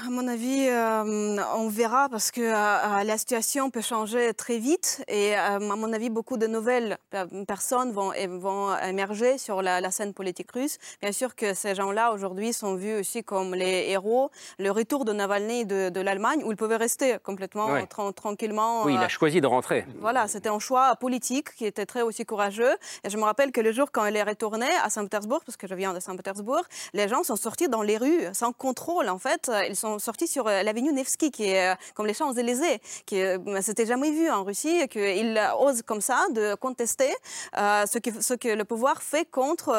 À 0.04 0.10
mon 0.10 0.26
avis, 0.26 0.66
euh, 0.68 1.36
on 1.54 1.68
verra 1.68 2.08
parce 2.08 2.30
que 2.30 2.40
euh, 2.40 3.04
la 3.04 3.18
situation 3.18 3.70
peut 3.70 3.80
changer 3.80 4.34
très 4.34 4.58
vite 4.58 5.04
et 5.08 5.36
euh, 5.36 5.56
à 5.56 5.58
mon 5.60 5.92
avis, 5.92 6.10
beaucoup 6.10 6.36
de 6.36 6.46
nouvelles 6.46 6.98
personnes 7.46 7.92
vont, 7.92 8.12
vont 8.28 8.76
émerger 8.78 9.38
sur 9.38 9.62
la, 9.62 9.90
scène 9.90 10.12
politique 10.12 10.50
russe. 10.50 10.78
Bien 11.00 11.12
sûr 11.12 11.36
que 11.36 11.54
ces 11.54 11.74
gens-là 11.76 12.12
aujourd'hui 12.12 12.52
sont 12.52 12.74
vus 12.74 12.98
aussi 12.98 13.22
comme 13.22 13.54
les 13.54 13.86
héros. 13.88 14.30
Le 14.58 14.70
retour 14.70 15.04
de 15.04 15.12
Navalny 15.12 15.64
de, 15.64 15.88
de 15.88 16.00
l'Allemagne 16.00 16.42
où 16.44 16.50
il 16.50 16.56
pouvait 16.56 16.76
rester 16.76 17.16
complètement 17.22 17.68
tranquillement. 17.86 18.84
Oui, 18.84 18.94
il 18.94 19.02
a 19.02 19.08
choisi 19.08 19.40
de 19.40 19.46
rentrer. 19.46 19.86
Voilà, 20.00 20.26
c'était 20.26 20.48
un 20.48 20.58
choix 20.58 20.96
politique 20.96 21.54
qui 21.54 21.64
était 21.64 21.86
très 21.86 22.02
aussi 22.02 22.26
courageux. 22.26 22.74
Et 23.04 23.10
je 23.10 23.16
me 23.16 23.22
rappelle 23.22 23.52
que 23.52 23.60
le 23.60 23.72
jour 23.72 23.92
quand 23.92 24.04
il 24.06 24.16
est 24.16 24.24
retourné 24.24 24.66
à 24.82 24.90
Saint-Pétersbourg, 24.90 25.42
parce 25.46 25.56
que 25.56 25.68
je 25.68 25.74
viens 25.74 25.94
de 25.94 26.00
Saint-Pétersbourg, 26.00 26.64
les 26.92 27.08
gens 27.08 27.22
sont 27.22 27.36
sortis 27.36 27.68
dans 27.68 27.82
les 27.82 27.96
rues 27.96 28.24
sans 28.32 28.52
contrôle 28.52 29.08
en 29.08 29.18
fait. 29.18 29.50
Ils 29.68 29.75
sont 29.76 29.98
sortis 29.98 30.26
sur 30.26 30.46
euh, 30.46 30.62
l'avenue 30.62 30.92
Nevsky, 30.92 31.30
qui 31.30 31.44
est 31.44 31.72
euh, 31.72 31.74
comme 31.94 32.06
les 32.06 32.14
Champs-Élysées, 32.14 32.80
qui 33.06 33.22
euh, 33.22 33.38
c'était 33.60 33.86
jamais 33.86 34.10
vu 34.10 34.30
en 34.30 34.44
Russie, 34.44 34.88
qu'ils 34.88 35.40
osent 35.58 35.82
comme 35.82 36.00
ça 36.00 36.26
de 36.32 36.54
contester 36.54 37.12
ce, 37.54 37.98
que, 37.98 38.22
ce 38.22 38.34
que 38.34 38.48
le 38.48 38.64
pouvoir 38.64 39.02
fait 39.02 39.24
contre, 39.24 39.72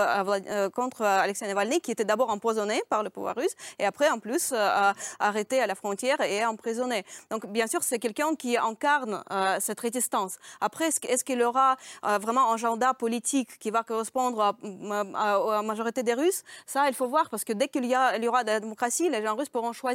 contre 0.73 1.03
Alexei 1.03 1.47
Navalny, 1.47 1.81
qui 1.81 1.91
était 1.91 2.05
d'abord 2.05 2.29
empoisonné 2.29 2.81
par 2.89 3.03
le 3.03 3.09
pouvoir 3.09 3.35
russe, 3.35 3.55
et 3.79 3.85
après, 3.85 4.09
en 4.09 4.19
plus, 4.19 4.53
arrêté 5.19 5.59
à 5.59 5.67
la 5.67 5.75
frontière 5.75 6.19
et 6.21 6.45
emprisonné. 6.45 7.03
Donc, 7.29 7.45
bien 7.47 7.67
sûr, 7.67 7.83
c'est 7.83 7.99
quelqu'un 7.99 8.35
qui 8.35 8.57
incarne 8.57 9.23
cette 9.59 9.79
résistance. 9.79 10.37
Après, 10.61 10.89
est-ce 11.03 11.23
qu'il 11.23 11.41
aura 11.41 11.77
vraiment 12.03 12.51
un 12.51 12.55
agenda 12.55 12.93
politique 12.93 13.59
qui 13.59 13.71
va 13.71 13.83
correspondre 13.83 14.41
à, 14.41 14.53
la 14.63 15.61
majorité 15.61 16.03
des 16.03 16.13
Russes? 16.13 16.43
Ça, 16.65 16.87
il 16.87 16.93
faut 16.93 17.07
voir, 17.07 17.29
parce 17.29 17.43
que 17.43 17.53
dès 17.53 17.67
qu'il 17.67 17.85
y, 17.85 17.89
y, 17.93 18.27
aura 18.27 18.43
de 18.43 18.51
la 18.51 18.59
démocratie, 18.59 19.09
les 19.09 19.23
gens 19.23 19.35
russes 19.35 19.49
pourront 19.49 19.73
choisir 19.73 19.86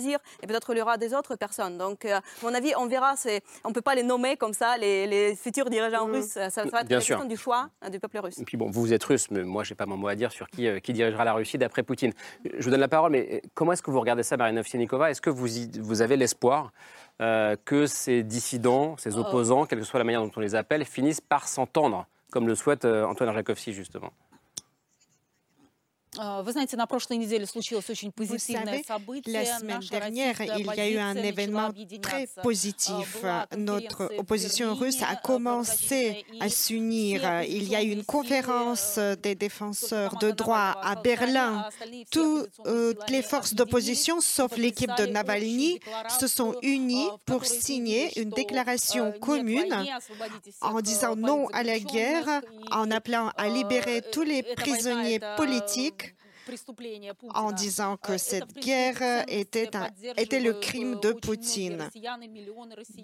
et 0.42 0.46
peut-être 0.46 0.72
il 0.72 0.78
y 0.78 0.82
aura 0.82 0.96
des 0.96 1.14
autres 1.14 1.36
personnes. 1.36 1.78
Donc, 1.78 2.04
euh, 2.04 2.16
à 2.16 2.20
mon 2.42 2.54
avis, 2.54 2.72
on 2.76 2.86
verra. 2.86 3.14
On 3.64 3.68
ne 3.68 3.74
peut 3.74 3.82
pas 3.82 3.94
les 3.94 4.02
nommer 4.02 4.36
comme 4.36 4.52
ça, 4.52 4.76
les, 4.76 5.36
futurs 5.36 5.70
dirigeants 5.70 6.06
mmh. 6.06 6.12
russes. 6.12 6.26
Ça, 6.26 6.50
ça 6.50 6.64
va 6.64 6.80
être 6.80 6.88
Bien 6.88 6.98
question 6.98 7.24
du 7.24 7.36
choix 7.36 7.68
hein, 7.80 7.90
du 7.90 7.98
peuple 8.00 8.18
russe. 8.18 8.38
Et 8.38 8.44
puis 8.44 8.56
bon, 8.56 8.70
vous 8.70 8.92
êtes 8.92 9.04
russe, 9.04 9.30
mais 9.30 9.42
moi, 9.42 9.64
je 9.64 9.72
n'ai 9.72 9.76
pas 9.76 9.86
mon 9.86 9.96
mot 9.96 10.08
à 10.08 10.14
dire 10.14 10.32
sur 10.32 10.48
qui, 10.48 10.66
euh, 10.66 10.80
qui 10.80 10.92
dirigera 10.92 11.24
la 11.24 11.32
Russie 11.32 11.58
d'après 11.58 11.82
Poutine. 11.82 12.12
Je 12.44 12.62
vous 12.62 12.70
donne 12.70 12.80
la 12.80 12.88
parole, 12.88 13.12
mais 13.12 13.28
euh, 13.32 13.48
comment 13.54 13.72
est-ce 13.72 13.82
que 13.82 13.90
vous 13.90 14.00
regardez 14.00 14.22
ça, 14.22 14.36
Marina 14.36 14.60
Ovsyanikova 14.60 15.10
Est-ce 15.10 15.20
que 15.20 15.30
vous, 15.30 15.46
vous 15.80 16.02
avez 16.02 16.16
l'espoir 16.16 16.72
que 17.64 17.86
ces 17.86 18.24
dissidents, 18.24 18.96
ces 18.96 19.16
oh. 19.16 19.20
opposants, 19.20 19.64
quelle 19.64 19.78
que 19.78 19.84
soit 19.84 19.98
la 19.98 20.04
manière 20.04 20.22
dont 20.22 20.32
on 20.34 20.40
les 20.40 20.56
appelle, 20.56 20.84
finissent 20.84 21.20
par 21.20 21.46
s'entendre, 21.46 22.06
comme 22.32 22.48
le 22.48 22.56
souhaite 22.56 22.84
Antoine 22.84 23.28
Arjakovsky, 23.28 23.72
justement? 23.72 24.12
Vous 26.14 26.52
savez, 26.52 26.66
la 29.26 29.44
semaine 29.46 29.80
dernière, 29.90 30.42
il 30.42 30.66
y 30.66 30.80
a 30.80 30.90
eu 30.90 30.98
un 30.98 31.16
événement 31.16 31.70
très 32.02 32.26
positif. 32.42 33.24
Notre 33.56 34.12
opposition 34.18 34.74
russe 34.74 35.00
a 35.02 35.16
commencé 35.16 36.26
à 36.38 36.50
s'unir. 36.50 37.42
Il 37.44 37.66
y 37.66 37.74
a 37.74 37.82
eu 37.82 37.92
une 37.92 38.04
conférence 38.04 38.98
des 39.22 39.34
défenseurs 39.34 40.18
de 40.18 40.32
droit 40.32 40.76
à 40.82 40.96
Berlin. 40.96 41.66
Toutes 42.10 42.50
les 43.08 43.22
forces 43.22 43.54
d'opposition, 43.54 44.20
sauf 44.20 44.58
l'équipe 44.58 44.92
de 44.98 45.06
Navalny, 45.06 45.80
se 46.20 46.26
sont 46.26 46.54
unies 46.62 47.08
pour 47.24 47.46
signer 47.46 48.20
une 48.20 48.28
déclaration 48.28 49.14
commune 49.18 49.82
en 50.60 50.82
disant 50.82 51.16
non 51.16 51.46
à 51.54 51.62
la 51.62 51.78
guerre, 51.78 52.42
en 52.70 52.90
appelant 52.90 53.30
à 53.38 53.48
libérer 53.48 54.02
tous 54.12 54.24
les 54.24 54.42
prisonniers 54.42 55.18
politiques 55.38 56.01
en 57.34 57.52
disant 57.52 57.96
que 57.96 58.18
cette 58.18 58.54
guerre 58.54 59.24
était, 59.28 59.70
était 60.16 60.40
le 60.40 60.54
crime 60.54 60.98
de 61.00 61.12
Poutine. 61.12 61.88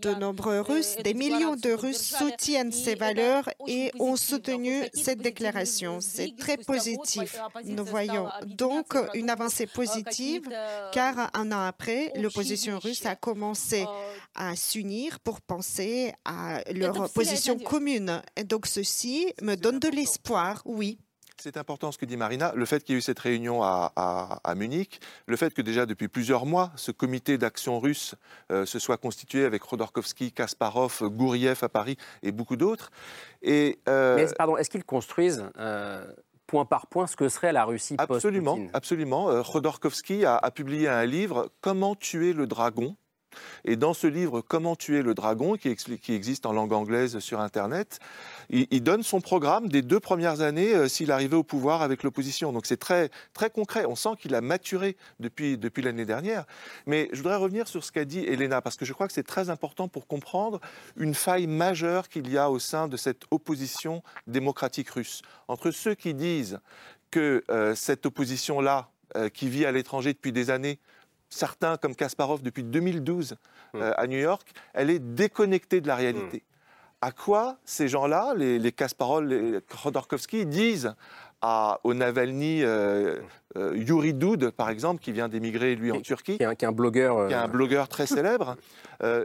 De 0.03 0.15
nombreux 0.15 0.61
Russes, 0.61 0.97
des 1.03 1.15
millions 1.15 1.57
de 1.57 1.73
Russes 1.73 2.15
soutiennent 2.17 2.73
ces 2.73 2.95
valeurs 2.95 3.49
et 3.67 3.91
ont 3.99 4.17
soutenu 4.17 4.85
cette 4.95 5.21
déclaration. 5.21 6.01
C'est 6.01 6.35
très 6.37 6.57
positif. 6.57 7.39
Nous 7.65 7.85
voyons 7.85 8.29
donc 8.47 8.97
une 9.15 9.31
avancée 9.31 9.67
positive 9.67 10.49
car 10.93 11.31
un 11.35 11.53
an 11.53 11.67
après, 11.67 12.13
l'opposition 12.17 12.79
russe 12.79 13.07
a 13.07 13.17
commencé 13.17 13.87
à 14.35 14.57
s'unir 14.57 15.21
pour 15.21 15.41
penser 15.41 16.13
à 16.25 16.63
leur 16.73 17.11
position 17.13 17.59
commune. 17.59 18.23
Et 18.37 18.45
donc 18.45 18.67
ceci 18.67 19.33
me 19.43 19.55
donne 19.55 19.79
de 19.79 19.89
l'espoir, 19.89 20.63
oui. 20.65 20.99
C'est 21.41 21.57
important 21.57 21.93
ce 21.93 21.99
que 21.99 22.05
dit 22.05 22.17
Marina, 22.17 22.53
le 22.57 22.65
fait 22.65 22.83
qu'il 22.83 22.95
y 22.95 22.97
ait 22.97 22.99
eu 22.99 23.03
cette 23.03 23.21
réunion 23.21 23.63
à, 23.63 24.55
Munich, 24.57 25.01
le 25.27 25.37
fait 25.37 25.55
que 25.55 25.63
déjà 25.63 25.87
depuis 25.87 26.09
plusieurs 26.09 26.47
mois, 26.47 26.73
ce 26.75 26.91
comité 26.91 27.39
d'action 27.39 27.79
russe 27.79 28.17
euh, 28.51 28.67
se 28.67 28.81
soit 28.81 28.97
constitué 28.97 29.45
avec 29.45 29.63
Rodorkovsky, 29.63 30.33
Kasparov, 30.33 31.01
Gouriev 31.03 31.59
à 31.63 31.69
Paris 31.69 31.97
et 32.25 32.33
beaucoup 32.33 32.57
d'autres. 32.57 32.91
Et, 33.43 33.79
euh, 33.89 34.17
Mais 34.17 34.27
pardon, 34.37 34.57
est-ce 34.57 34.69
qu'ils 34.69 34.85
construisent 34.85 35.45
euh, 35.59 36.05
point 36.49 36.65
par 36.65 36.89
point 36.89 37.07
ce 37.07 37.15
que 37.15 37.29
serait 37.29 37.53
la 37.53 37.65
Russie 37.65 37.95
Absolument, 37.99 38.59
absolument. 38.73 39.43
Rodorkovsky 39.43 40.25
a, 40.25 40.37
a 40.37 40.51
publié 40.51 40.89
un 40.89 41.05
livre, 41.07 41.53
Comment 41.61 41.95
tuer 41.95 42.33
le 42.33 42.49
dragon 42.49 42.97
et 43.65 43.77
dans 43.77 43.95
ce 43.95 44.07
livre 44.07 44.41
Comment 44.41 44.77
tuer 44.77 45.03
le 45.03 45.15
dragon, 45.15 45.57
qui, 45.57 45.69
existe 46.13 46.47
en 46.47 46.53
langue 46.53 46.73
anglaise 46.73 47.19
sur 47.19 47.41
Internet, 47.41 47.99
il, 48.51 48.83
donne 48.83 49.03
son 49.03 49.21
programme 49.21 49.69
des 49.69 49.83
deux 49.83 50.01
premières 50.01 50.41
années 50.41 50.75
euh, 50.75 50.89
s'il 50.89 51.13
arrivait 51.13 51.37
au 51.37 51.43
pouvoir 51.43 51.83
avec 51.83 52.03
l'opposition. 52.03 52.53
Donc 52.53 52.67
c'est 52.67 52.77
très, 52.77 53.11
très 53.35 53.51
concret. 53.51 53.85
On 53.87 53.97
sent 53.97 54.11
qu'il 54.19 54.35
a 54.35 54.41
maturé 54.41 54.97
depuis, 55.21 55.59
depuis 55.59 55.83
l'année 55.83 56.07
dernière. 56.07 56.45
Mais 56.87 57.09
je 57.13 57.19
voudrais 57.19 57.37
revenir 57.37 57.69
sur 57.69 57.85
ce 57.85 57.93
qu'a 57.93 58.05
dit 58.05 58.21
Elena, 58.21 58.63
parce 58.63 58.77
que 58.77 58.85
je 58.85 58.93
crois 58.93 59.07
que 59.07 59.13
c'est 59.13 59.27
très 59.27 59.51
important 59.51 59.89
pour 59.89 60.07
comprendre 60.07 60.61
une 60.97 61.15
faille 61.15 61.47
majeure 61.47 62.09
qu'il 62.09 62.31
y 62.31 62.39
a 62.39 62.51
au 62.51 62.59
sein 62.59 62.89
de 62.89 62.97
cette 62.97 63.23
opposition 63.31 64.03
démocratique 64.27 64.91
russe. 64.91 65.23
Entre 65.49 65.71
ceux 65.71 65.95
qui 65.95 66.15
disent 66.15 66.61
que 67.11 67.45
euh, 67.51 67.75
cette 67.75 68.07
opposition-là, 68.07 68.91
euh, 69.17 69.29
qui 69.29 69.49
vit 69.49 69.65
à 69.65 69.73
l'étranger 69.73 70.13
depuis 70.13 70.33
des 70.33 70.51
années, 70.51 70.79
certains 71.31 71.77
comme 71.77 71.95
Kasparov 71.95 72.43
depuis 72.43 72.65
2012 72.65 73.37
hmm. 73.73 73.77
euh, 73.77 73.93
à 73.97 74.07
New 74.07 74.19
York, 74.19 74.53
elle 74.75 74.91
est 74.91 74.99
déconnectée 74.99 75.81
de 75.81 75.89
la 75.89 75.97
réalité. 75.97 76.39
Hmm. 76.39 76.55
À 77.01 77.13
quoi 77.13 77.59
ces 77.65 77.89
gens-là, 77.89 78.35
les, 78.37 78.59
les 78.59 78.73
Kasparov, 78.73 79.25
les 79.25 79.61
Khodorkovsky, 79.63 80.47
disent 80.47 80.95
à, 81.41 81.81
au 81.85 81.95
Navalny, 81.95 82.63
euh, 82.65 83.21
euh, 83.59 83.77
Yuri 83.77 84.15
Doud, 84.15 84.51
par 84.51 84.71
exemple, 84.71 85.03
qui 85.03 85.13
vient 85.13 85.29
d'émigrer, 85.29 85.75
lui, 85.75 85.93
en 85.93 86.01
Turquie. 86.01 86.39
Qui 86.39 86.43
est 86.43 86.65
un, 86.65 86.73
blogueur. 86.73 87.29
Qui 87.29 87.35
est 87.35 87.37
un 87.37 87.49
blogueur 87.49 87.89
très 87.89 88.07
célèbre, 88.19 88.57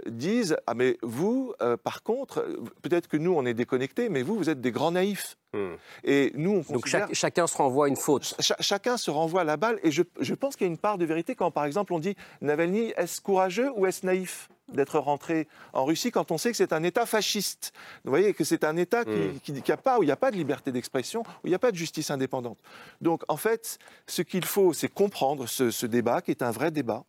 disent 0.08 0.58
Ah, 0.68 0.74
mais 0.74 0.98
vous, 1.02 1.54
par 1.84 2.04
contre, 2.04 2.46
peut-être 2.82 3.08
que 3.08 3.18
nous, 3.18 3.34
on 3.34 3.46
est 3.46 3.54
déconnectés, 3.54 4.10
mais 4.10 4.22
vous, 4.22 4.36
vous 4.36 4.50
êtes 4.50 4.62
des 4.62 4.72
grands 4.72 4.92
naïfs. 4.92 5.38
Hmm. 5.54 5.76
Et 6.04 6.32
nous, 6.34 6.64
on 6.68 6.74
Donc 6.74 6.88
chacun 6.88 7.48
se 7.48 7.58
renvoie 7.58 7.88
une 7.88 7.96
faute. 7.96 8.36
chacun 8.60 8.98
se 8.98 9.12
renvoie 9.12 9.42
à 9.42 9.44
la 9.44 9.58
balle. 9.58 9.80
Et 9.84 9.92
je, 9.92 10.34
pense 10.34 10.56
qu'il 10.56 10.66
y 10.66 10.70
a 10.70 10.72
une 10.72 10.80
part 10.80 10.98
de 10.98 11.06
vérité 11.06 11.36
quand, 11.36 11.52
par 11.52 11.66
exemple, 11.66 11.94
on 11.94 12.00
dit 12.00 12.16
Navalny, 12.42 12.94
est-ce 12.98 13.22
courageux 13.22 13.72
ou 13.76 13.86
est-ce 13.86 14.06
naïf? 14.06 14.50
D'être 14.72 14.98
rentré 15.00 15.48
en 15.74 15.86
Russie 15.86 16.12
quand 16.12 16.32
on 16.32 16.38
sait 16.38 16.52
que 16.52 16.58
c'est 16.58 16.74
un 16.74 16.84
État 16.84 17.06
fasciste. 17.06 17.74
Vous 18.04 18.10
voyez 18.10 18.34
que 18.34 18.44
c'est 18.44 18.64
un 18.64 18.78
État 18.78 19.04
qui, 19.06 19.12
Mm. 19.12 19.62
qui, 19.62 19.72
a 19.72 19.78
pas, 19.78 20.00
où 20.00 20.04
il 20.04 20.08
n'y 20.08 20.12
a 20.12 20.16
pas 20.18 20.32
de 20.32 20.38
liberté 20.38 20.72
d'expression, 20.72 21.22
où 21.22 21.48
il 21.48 21.50
n'y 21.50 21.56
a 21.56 21.60
pas 21.60 21.72
de 21.72 21.78
justice 21.78 22.10
indépendante. 22.12 22.58
Donc 23.02 23.24
en 23.28 23.38
fait, 23.38 23.78
ce 24.08 24.22
qu'il 24.22 24.46
faut, 24.46 24.74
c'est 24.74 24.88
comprendre 24.88 25.48
ce, 25.48 25.72
ce 25.72 25.86
débat 25.86 26.22
qui 26.22 26.32
est 26.32 26.42
un 26.42 26.52
vrai 26.52 26.72
débat. 26.72 27.04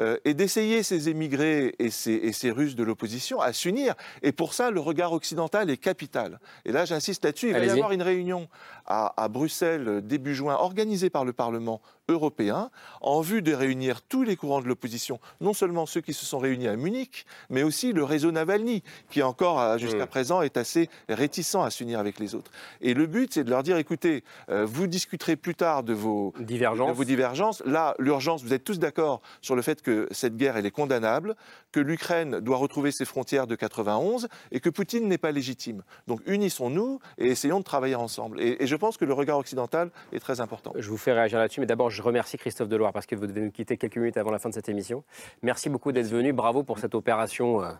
Euh, 0.00 0.16
et 0.24 0.34
d'essayer 0.34 0.82
ces 0.82 1.08
émigrés 1.08 1.74
et 1.78 1.90
ces, 1.90 2.12
et 2.12 2.32
ces 2.32 2.50
Russes 2.50 2.76
de 2.76 2.82
l'opposition 2.82 3.40
à 3.40 3.52
s'unir. 3.52 3.94
Et 4.22 4.32
pour 4.32 4.54
ça, 4.54 4.70
le 4.70 4.80
regard 4.80 5.12
occidental 5.12 5.70
est 5.70 5.76
capital. 5.76 6.40
Et 6.64 6.72
là, 6.72 6.84
j'insiste 6.84 7.24
là-dessus, 7.24 7.48
il 7.48 7.54
va 7.54 7.64
y 7.64 7.70
avoir 7.70 7.92
une 7.92 8.02
réunion 8.02 8.48
à, 8.86 9.22
à 9.22 9.28
Bruxelles 9.28 9.88
euh, 9.88 10.00
début 10.00 10.34
juin, 10.34 10.54
organisée 10.54 11.10
par 11.10 11.24
le 11.24 11.32
Parlement 11.32 11.80
européen, 12.08 12.70
en 13.00 13.20
vue 13.20 13.42
de 13.42 13.52
réunir 13.54 14.02
tous 14.02 14.22
les 14.22 14.36
courants 14.36 14.60
de 14.60 14.66
l'opposition, 14.66 15.20
non 15.40 15.52
seulement 15.52 15.86
ceux 15.86 16.00
qui 16.00 16.12
se 16.12 16.26
sont 16.26 16.38
réunis 16.38 16.68
à 16.68 16.76
Munich, 16.76 17.26
mais 17.48 17.62
aussi 17.62 17.92
le 17.92 18.04
réseau 18.04 18.32
Navalny, 18.32 18.82
qui 19.10 19.22
encore 19.22 19.60
euh, 19.60 19.78
jusqu'à 19.78 20.06
présent 20.06 20.42
est 20.42 20.56
assez 20.56 20.88
réticent 21.08 21.54
à 21.54 21.70
s'unir 21.70 21.98
avec 21.98 22.18
les 22.18 22.34
autres. 22.34 22.50
Et 22.80 22.94
le 22.94 23.06
but, 23.06 23.32
c'est 23.32 23.44
de 23.44 23.50
leur 23.50 23.62
dire, 23.62 23.76
écoutez, 23.76 24.24
euh, 24.48 24.66
vous 24.66 24.86
discuterez 24.86 25.36
plus 25.36 25.54
tard 25.54 25.82
de 25.82 25.92
vos 25.92 26.34
divergences. 26.40 26.88
de 26.90 26.94
vos 26.94 27.04
divergences. 27.04 27.62
Là, 27.66 27.94
l'urgence, 27.98 28.42
vous 28.42 28.52
êtes 28.52 28.64
tous 28.64 28.78
d'accord 28.78 29.22
sur 29.42 29.54
le 29.54 29.62
fait 29.62 29.82
que 29.82 30.08
cette 30.10 30.36
guerre, 30.36 30.56
est 30.56 30.70
condamnable, 30.70 31.34
que 31.72 31.80
l'Ukraine 31.80 32.40
doit 32.40 32.56
retrouver 32.56 32.92
ses 32.92 33.04
frontières 33.04 33.46
de 33.46 33.54
91 33.54 34.28
et 34.52 34.60
que 34.60 34.70
Poutine 34.70 35.08
n'est 35.08 35.18
pas 35.18 35.32
légitime. 35.32 35.82
Donc 36.06 36.20
unissons-nous 36.26 37.00
et 37.18 37.26
essayons 37.26 37.58
de 37.58 37.64
travailler 37.64 37.96
ensemble. 37.96 38.40
Et, 38.40 38.62
et 38.62 38.66
je 38.66 38.76
pense 38.76 38.96
que 38.96 39.04
le 39.04 39.12
regard 39.12 39.38
occidental 39.38 39.90
est 40.12 40.20
très 40.20 40.40
important. 40.40 40.72
Je 40.76 40.88
vous 40.88 40.96
fais 40.96 41.12
réagir 41.12 41.38
là-dessus, 41.38 41.60
mais 41.60 41.66
d'abord, 41.66 41.90
je 41.90 42.00
remercie 42.02 42.38
Christophe 42.38 42.68
Deloire 42.68 42.92
parce 42.92 43.06
que 43.06 43.16
vous 43.16 43.26
devez 43.26 43.40
nous 43.40 43.50
quitter 43.50 43.76
quelques 43.76 43.96
minutes 43.96 44.16
avant 44.16 44.30
la 44.30 44.38
fin 44.38 44.48
de 44.48 44.54
cette 44.54 44.68
émission. 44.68 45.04
Merci 45.42 45.68
beaucoup 45.68 45.92
d'être 45.92 46.08
venu. 46.08 46.32
Bravo 46.32 46.62
pour 46.62 46.78
cette 46.78 46.94
opération 46.94 47.62
euh, 47.62 47.72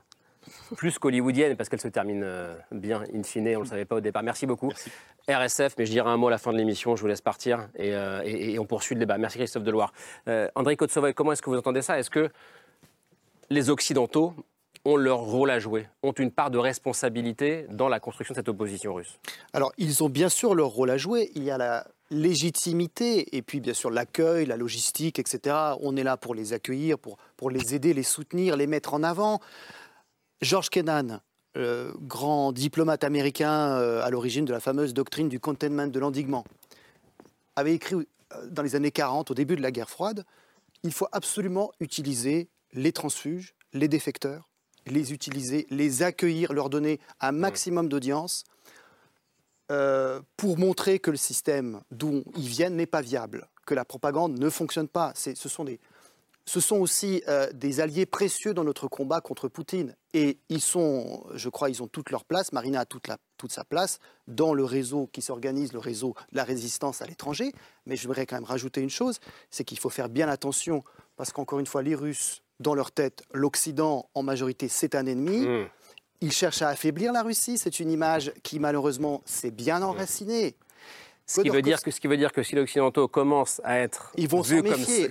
plus 0.76 0.99
qu'hollywoodienne 0.99 1.57
parce 1.57 1.68
qu'elle 1.68 1.80
se 1.80 1.88
termine 1.88 2.22
euh, 2.24 2.55
bien, 2.70 3.03
in 3.14 3.22
fine. 3.22 3.49
On 3.49 3.59
ne 3.59 3.64
le 3.64 3.64
savait 3.66 3.84
pas 3.84 3.97
au 3.97 4.01
départ. 4.01 4.22
Merci 4.22 4.47
beaucoup. 4.47 4.70
RSF, 5.28 5.74
mais 5.78 5.86
je 5.86 5.90
dirai 5.93 6.09
un 6.11 6.16
mot 6.16 6.28
à 6.28 6.30
la 6.32 6.38
fin 6.38 6.53
de 6.53 6.59
l'émission. 6.59 6.97
Je 6.97 7.01
vous 7.03 7.07
laisse 7.09 7.20
partir 7.20 7.68
et, 7.76 7.95
euh, 7.95 8.22
et- 8.24 8.55
et 8.55 8.59
on 8.59 8.64
poursuit 8.66 8.95
le 8.95 9.01
débat. 9.01 9.18
Merci 9.18 9.38
Christophe 9.38 9.62
Deloire. 9.62 9.93
Euh, 10.28 10.49
André 10.55 10.76
Kotsovoy, 10.76 11.12
comment 11.14 11.32
est-ce 11.32 11.43
que 11.43 11.51
vous 11.51 11.57
entendez 11.59 11.82
ça? 11.82 11.99
Est-ce 11.99 12.11
que 12.11 12.28
les 13.51 13.70
Occidentaux 13.70 14.34
ont 14.84 14.97
leur 14.97 15.18
rôle 15.20 15.51
à 15.51 15.61
jouer, 15.61 15.86
ont 16.03 16.11
une 16.12 16.32
part 16.32 16.51
de 16.51 16.59
responsabilité 16.59 17.66
dans 17.70 17.88
la 17.88 18.01
construction 18.01 18.32
de 18.32 18.38
cette 18.38 18.49
opposition 18.49 18.95
russe? 18.95 19.18
Alors, 19.53 19.72
ils 19.78 20.03
ont 20.03 20.09
bien 20.09 20.28
sûr 20.28 20.55
leur 20.57 20.68
rôle 20.70 20.90
à 20.90 20.97
jouer. 20.97 21.30
Il 21.36 21.45
y 21.45 21.51
a 21.53 21.59
la 21.59 21.86
légitimité 22.11 23.36
et 23.36 23.43
puis 23.43 23.61
bien 23.61 23.74
sûr 23.74 23.90
l'accueil, 23.90 24.45
la 24.47 24.57
logistique, 24.57 25.18
etc. 25.18 25.55
On 25.80 25.97
est 25.97 26.03
là 26.03 26.16
pour 26.16 26.34
les 26.34 26.53
accueillir, 26.53 26.99
pour, 26.99 27.16
pour 27.36 27.51
les 27.51 27.74
aider, 27.74 27.95
les 27.95 28.03
soutenir, 28.03 28.57
les 28.57 28.66
mettre 28.66 28.95
en 28.95 29.03
avant. 29.03 29.40
George 30.43 30.70
Kennan, 30.70 31.20
euh, 31.57 31.93
grand 32.01 32.51
diplomate 32.51 33.05
américain 33.05 33.76
euh, 33.76 34.03
à 34.03 34.11
l'origine 34.11 34.45
de 34.45 34.53
la 34.53 34.59
fameuse 34.59 34.93
doctrine 34.93 35.28
du 35.28 35.38
containment, 35.38 35.86
de 35.86 36.01
l'endiguement, 36.01 36.45
avait 37.55 37.74
écrit 37.74 37.95
euh, 37.95 38.47
dans 38.51 38.62
les 38.62 38.74
années 38.74 38.90
40, 38.90 39.30
au 39.30 39.34
début 39.34 39.55
de 39.55 39.62
la 39.62 39.70
guerre 39.70 39.88
froide, 39.88 40.24
il 40.82 40.93
faut 40.93 41.07
absolument 41.12 41.70
utiliser 41.78 42.49
les 42.72 42.90
transfuges, 42.90 43.55
les 43.72 43.86
défecteurs, 43.86 44.49
les 44.86 45.12
utiliser, 45.12 45.68
les 45.70 46.03
accueillir, 46.03 46.53
leur 46.53 46.70
donner 46.70 46.99
un 47.20 47.32
maximum 47.32 47.88
d'audience 47.88 48.45
pour 50.36 50.59
montrer 50.59 50.99
que 50.99 51.11
le 51.11 51.16
système 51.16 51.80
d'où 51.90 52.24
ils 52.36 52.47
viennent 52.47 52.76
n'est 52.76 52.84
pas 52.84 53.01
viable, 53.01 53.49
que 53.64 53.72
la 53.72 53.86
propagande 53.86 54.38
ne 54.38 54.51
fonctionne 54.51 54.88
pas. 54.88 55.14
Ce 55.14 55.49
sont, 55.49 55.64
des, 55.64 55.80
ce 56.45 56.61
sont 56.61 56.76
aussi 56.76 57.22
euh, 57.28 57.51
des 57.53 57.80
alliés 57.80 58.07
précieux 58.07 58.55
dans 58.55 58.64
notre 58.64 58.88
combat 58.88 59.20
contre 59.20 59.49
Poutine. 59.49 59.95
Et 60.12 60.38
ils 60.49 60.61
sont, 60.61 61.24
je 61.34 61.49
crois, 61.49 61.70
ils 61.70 61.82
ont 61.82 61.86
toute 61.86 62.11
leur 62.11 62.24
place. 62.24 62.53
Marina 62.53 62.80
a 62.80 62.84
toute, 62.84 63.07
la, 63.09 63.18
toute 63.36 63.53
sa 63.53 63.64
place 63.64 63.99
dans 64.26 64.53
le 64.53 64.64
réseau 64.64 65.09
qui 65.12 65.22
s'organise, 65.22 65.72
le 65.72 65.78
réseau 65.78 66.14
de 66.32 66.36
la 66.36 66.45
résistance 66.45 67.01
à 67.01 67.07
l'étranger. 67.07 67.53
Mais 67.86 67.97
je 67.97 68.07
voudrais 68.07 68.26
quand 68.26 68.36
même 68.36 68.45
rajouter 68.45 68.80
une 68.80 68.90
chose, 68.90 69.20
c'est 69.51 69.64
qu'il 69.64 69.78
faut 69.78 69.90
faire 69.90 70.09
bien 70.09 70.28
attention, 70.28 70.82
parce 71.16 71.32
qu'encore 71.32 71.61
une 71.61 71.66
fois, 71.66 71.82
les 71.82 71.95
Russes, 71.95 72.43
dans 72.61 72.74
leur 72.74 72.93
tête, 72.93 73.22
l'Occident, 73.32 74.09
en 74.14 74.22
majorité, 74.22 74.68
c'est 74.68 74.95
un 74.95 75.07
ennemi. 75.07 75.47
Ils 76.20 76.32
cherchent 76.32 76.62
à 76.62 76.68
affaiblir 76.68 77.12
la 77.12 77.22
Russie. 77.22 77.59
C'est 77.59 77.80
une 77.80 77.90
image 77.90 78.32
qui, 78.43 78.61
malheureusement, 78.61 79.22
s'est 79.24 79.51
bien 79.51 79.82
enracinée. 79.82 80.57
Ce 81.27 81.41
qui, 81.41 81.49
veut 81.49 81.62
dire 81.62 81.81
que, 81.83 81.91
ce 81.91 82.01
qui 82.01 82.09
veut 82.09 82.16
dire 82.16 82.33
que 82.33 82.43
si 82.43 82.55
les 82.55 82.62
Occidentaux 82.62 83.09
commencent 83.09 83.61
à 83.64 83.79
être 83.79 84.12
Ils 84.16 84.29
vont 84.29 84.41
vus 84.43 84.62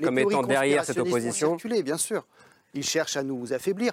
comme, 0.01 0.17
étant 0.19 0.43
derrière 0.43 0.85
cette 0.85 0.97
opposition, 0.97 1.57
circuler, 1.57 1.83
bien 1.83 1.97
sûr. 1.97 2.25
Ils 2.73 2.83
cherchent 2.83 3.17
à 3.17 3.23
nous 3.23 3.53
affaiblir. 3.53 3.91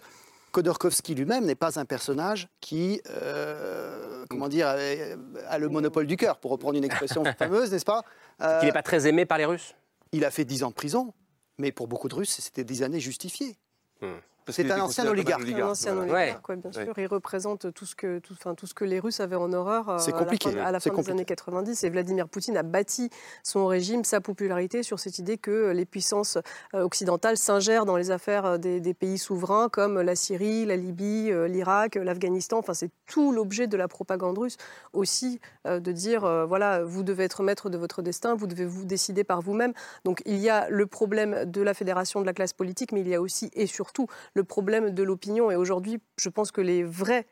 Khodorkovsky 0.52 1.14
lui-même 1.14 1.44
n'est 1.44 1.54
pas 1.54 1.78
un 1.78 1.84
personnage 1.84 2.48
qui, 2.60 3.00
euh, 3.10 4.24
comment 4.30 4.48
dire, 4.48 4.68
a- 4.68 5.58
le 5.58 5.68
monopole 5.68 6.06
du 6.06 6.16
cœur, 6.16 6.38
pour 6.38 6.50
reprendre 6.50 6.76
une 6.78 6.84
expression 6.84 7.22
fameuse, 7.38 7.70
n'est-ce 7.70 7.84
pas? 7.84 8.02
Euh, 8.40 8.58
qu'il 8.60 8.66
n'est 8.66 8.72
pas 8.72 8.82
très 8.82 9.06
aimé 9.06 9.26
par 9.26 9.38
les 9.38 9.44
Russes? 9.44 9.74
Il 10.12 10.24
a 10.24 10.30
fait 10.30 10.44
10 10.44 10.64
ans 10.64 10.70
de 10.70 10.74
prison, 10.74 11.12
mais 11.58 11.70
pour 11.70 11.86
beaucoup 11.86 12.08
de 12.08 12.14
Russes, 12.14 12.38
c'était 12.40 12.64
10 12.64 12.82
années 12.82 13.00
justifiées. 13.00 13.56
Parce 14.00 14.12
C'est 14.48 14.70
un 14.70 14.80
ancien 14.82 15.06
oligarque. 15.06 15.42
oligarque, 15.42 15.62
Un 15.68 15.70
ancien 15.72 15.94
voilà. 15.94 16.12
oligarque, 16.12 16.48
ouais, 16.48 16.56
bien 16.56 16.70
Ouais. 16.74 16.84
sûr. 16.84 16.94
Il 16.98 17.06
représente 17.06 17.72
tout 17.72 17.84
ce 17.86 17.94
que, 17.94 18.18
tout, 18.18 18.32
enfin, 18.34 18.54
tout 18.54 18.66
ce 18.66 18.74
que 18.74 18.84
les 18.84 19.00
Russes 19.00 19.20
avaient 19.20 19.36
en 19.36 19.52
horreur 19.52 19.88
euh, 19.88 19.92
à 19.92 19.96
la 19.96 20.02
fin, 20.02 20.56
à 20.60 20.72
la 20.72 20.80
c'est 20.80 20.90
fin 20.90 20.90
des 20.90 20.96
compliqué. 20.96 21.10
années 21.12 21.24
90. 21.24 21.84
Et 21.84 21.90
Vladimir 21.90 22.28
Poutine 22.28 22.56
a 22.56 22.62
bâti 22.62 23.10
son 23.42 23.66
régime, 23.66 24.04
sa 24.04 24.20
popularité 24.20 24.82
sur 24.82 24.98
cette 24.98 25.18
idée 25.18 25.38
que 25.38 25.70
les 25.72 25.84
puissances 25.84 26.38
euh, 26.74 26.82
occidentales 26.82 27.36
s'ingèrent 27.36 27.84
dans 27.86 27.96
les 27.96 28.10
affaires 28.10 28.44
euh, 28.46 28.58
des, 28.58 28.80
des 28.80 28.94
pays 28.94 29.18
souverains 29.18 29.68
comme 29.68 30.00
la 30.00 30.16
Syrie, 30.16 30.64
la 30.66 30.76
Libye, 30.76 31.30
l'Irak, 31.48 31.94
l'Afghanistan. 31.96 32.58
Enfin, 32.58 32.74
c'est 32.74 32.90
tout 33.06 33.32
l'objet 33.32 33.66
de 33.66 33.76
la 33.76 33.88
propagande 33.88 34.38
russe 34.38 34.56
aussi 34.92 35.40
euh, 35.66 35.80
de 35.80 35.92
dire 35.92 36.24
euh, 36.24 36.44
voilà, 36.46 36.82
vous 36.84 37.02
devez 37.02 37.24
être 37.24 37.42
maître 37.42 37.70
de 37.70 37.78
votre 37.78 38.02
destin, 38.02 38.34
vous 38.34 38.46
devez 38.46 38.64
vous 38.64 38.84
décider 38.84 39.24
par 39.24 39.40
vous-même. 39.42 39.72
Donc 40.04 40.22
il 40.26 40.36
y 40.38 40.48
a 40.50 40.68
le 40.70 40.86
problème 40.86 41.44
de 41.44 41.62
la 41.62 41.74
fédération 41.74 42.20
de 42.20 42.26
la 42.26 42.32
classe 42.32 42.52
politique, 42.52 42.92
mais 42.92 43.00
il 43.00 43.08
y 43.08 43.14
a 43.14 43.20
aussi 43.20 43.50
et 43.54 43.66
surtout 43.66 44.06
le 44.38 44.44
problème 44.44 44.90
de 44.90 45.02
l'opinion. 45.02 45.50
Et 45.50 45.56
aujourd'hui, 45.56 46.00
je 46.16 46.28
pense 46.28 46.50
que 46.52 46.60
les 46.60 46.84
vrais 46.84 47.26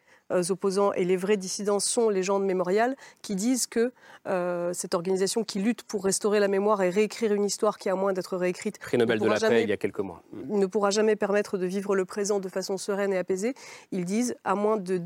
opposants 0.50 0.92
et 0.92 1.04
les 1.04 1.16
vrais 1.16 1.36
dissidents 1.36 1.80
sont 1.80 2.08
les 2.08 2.22
gens 2.22 2.40
de 2.40 2.44
Mémorial 2.44 2.96
qui 3.22 3.36
disent 3.36 3.66
que 3.66 3.92
euh, 4.26 4.72
cette 4.72 4.94
organisation 4.94 5.44
qui 5.44 5.60
lutte 5.60 5.82
pour 5.84 6.04
restaurer 6.04 6.40
la 6.40 6.48
mémoire 6.48 6.82
et 6.82 6.90
réécrire 6.90 7.32
une 7.32 7.44
histoire 7.44 7.78
qui 7.78 7.88
a 7.88 7.94
moins 7.94 8.12
d'être 8.12 8.36
réécrite 8.36 8.78
prix 8.78 8.98
Nobel 8.98 9.18
ne 9.18 9.24
de 9.24 9.28
la 9.28 9.34
pourra 9.36 9.40
paix 9.40 9.46
jamais 9.54 9.62
il 9.62 9.68
y 9.68 9.72
a 9.72 9.76
quelques 9.76 10.00
mois. 10.00 10.22
ne 10.48 10.66
pourra 10.66 10.90
jamais 10.90 11.16
permettre 11.16 11.58
de 11.58 11.66
vivre 11.66 11.94
le 11.94 12.04
présent 12.04 12.40
de 12.40 12.48
façon 12.48 12.76
sereine 12.76 13.12
et 13.12 13.18
apaisée. 13.18 13.54
Ils 13.92 14.04
disent, 14.04 14.34
à 14.44 14.54
moins 14.54 14.76
de, 14.78 14.96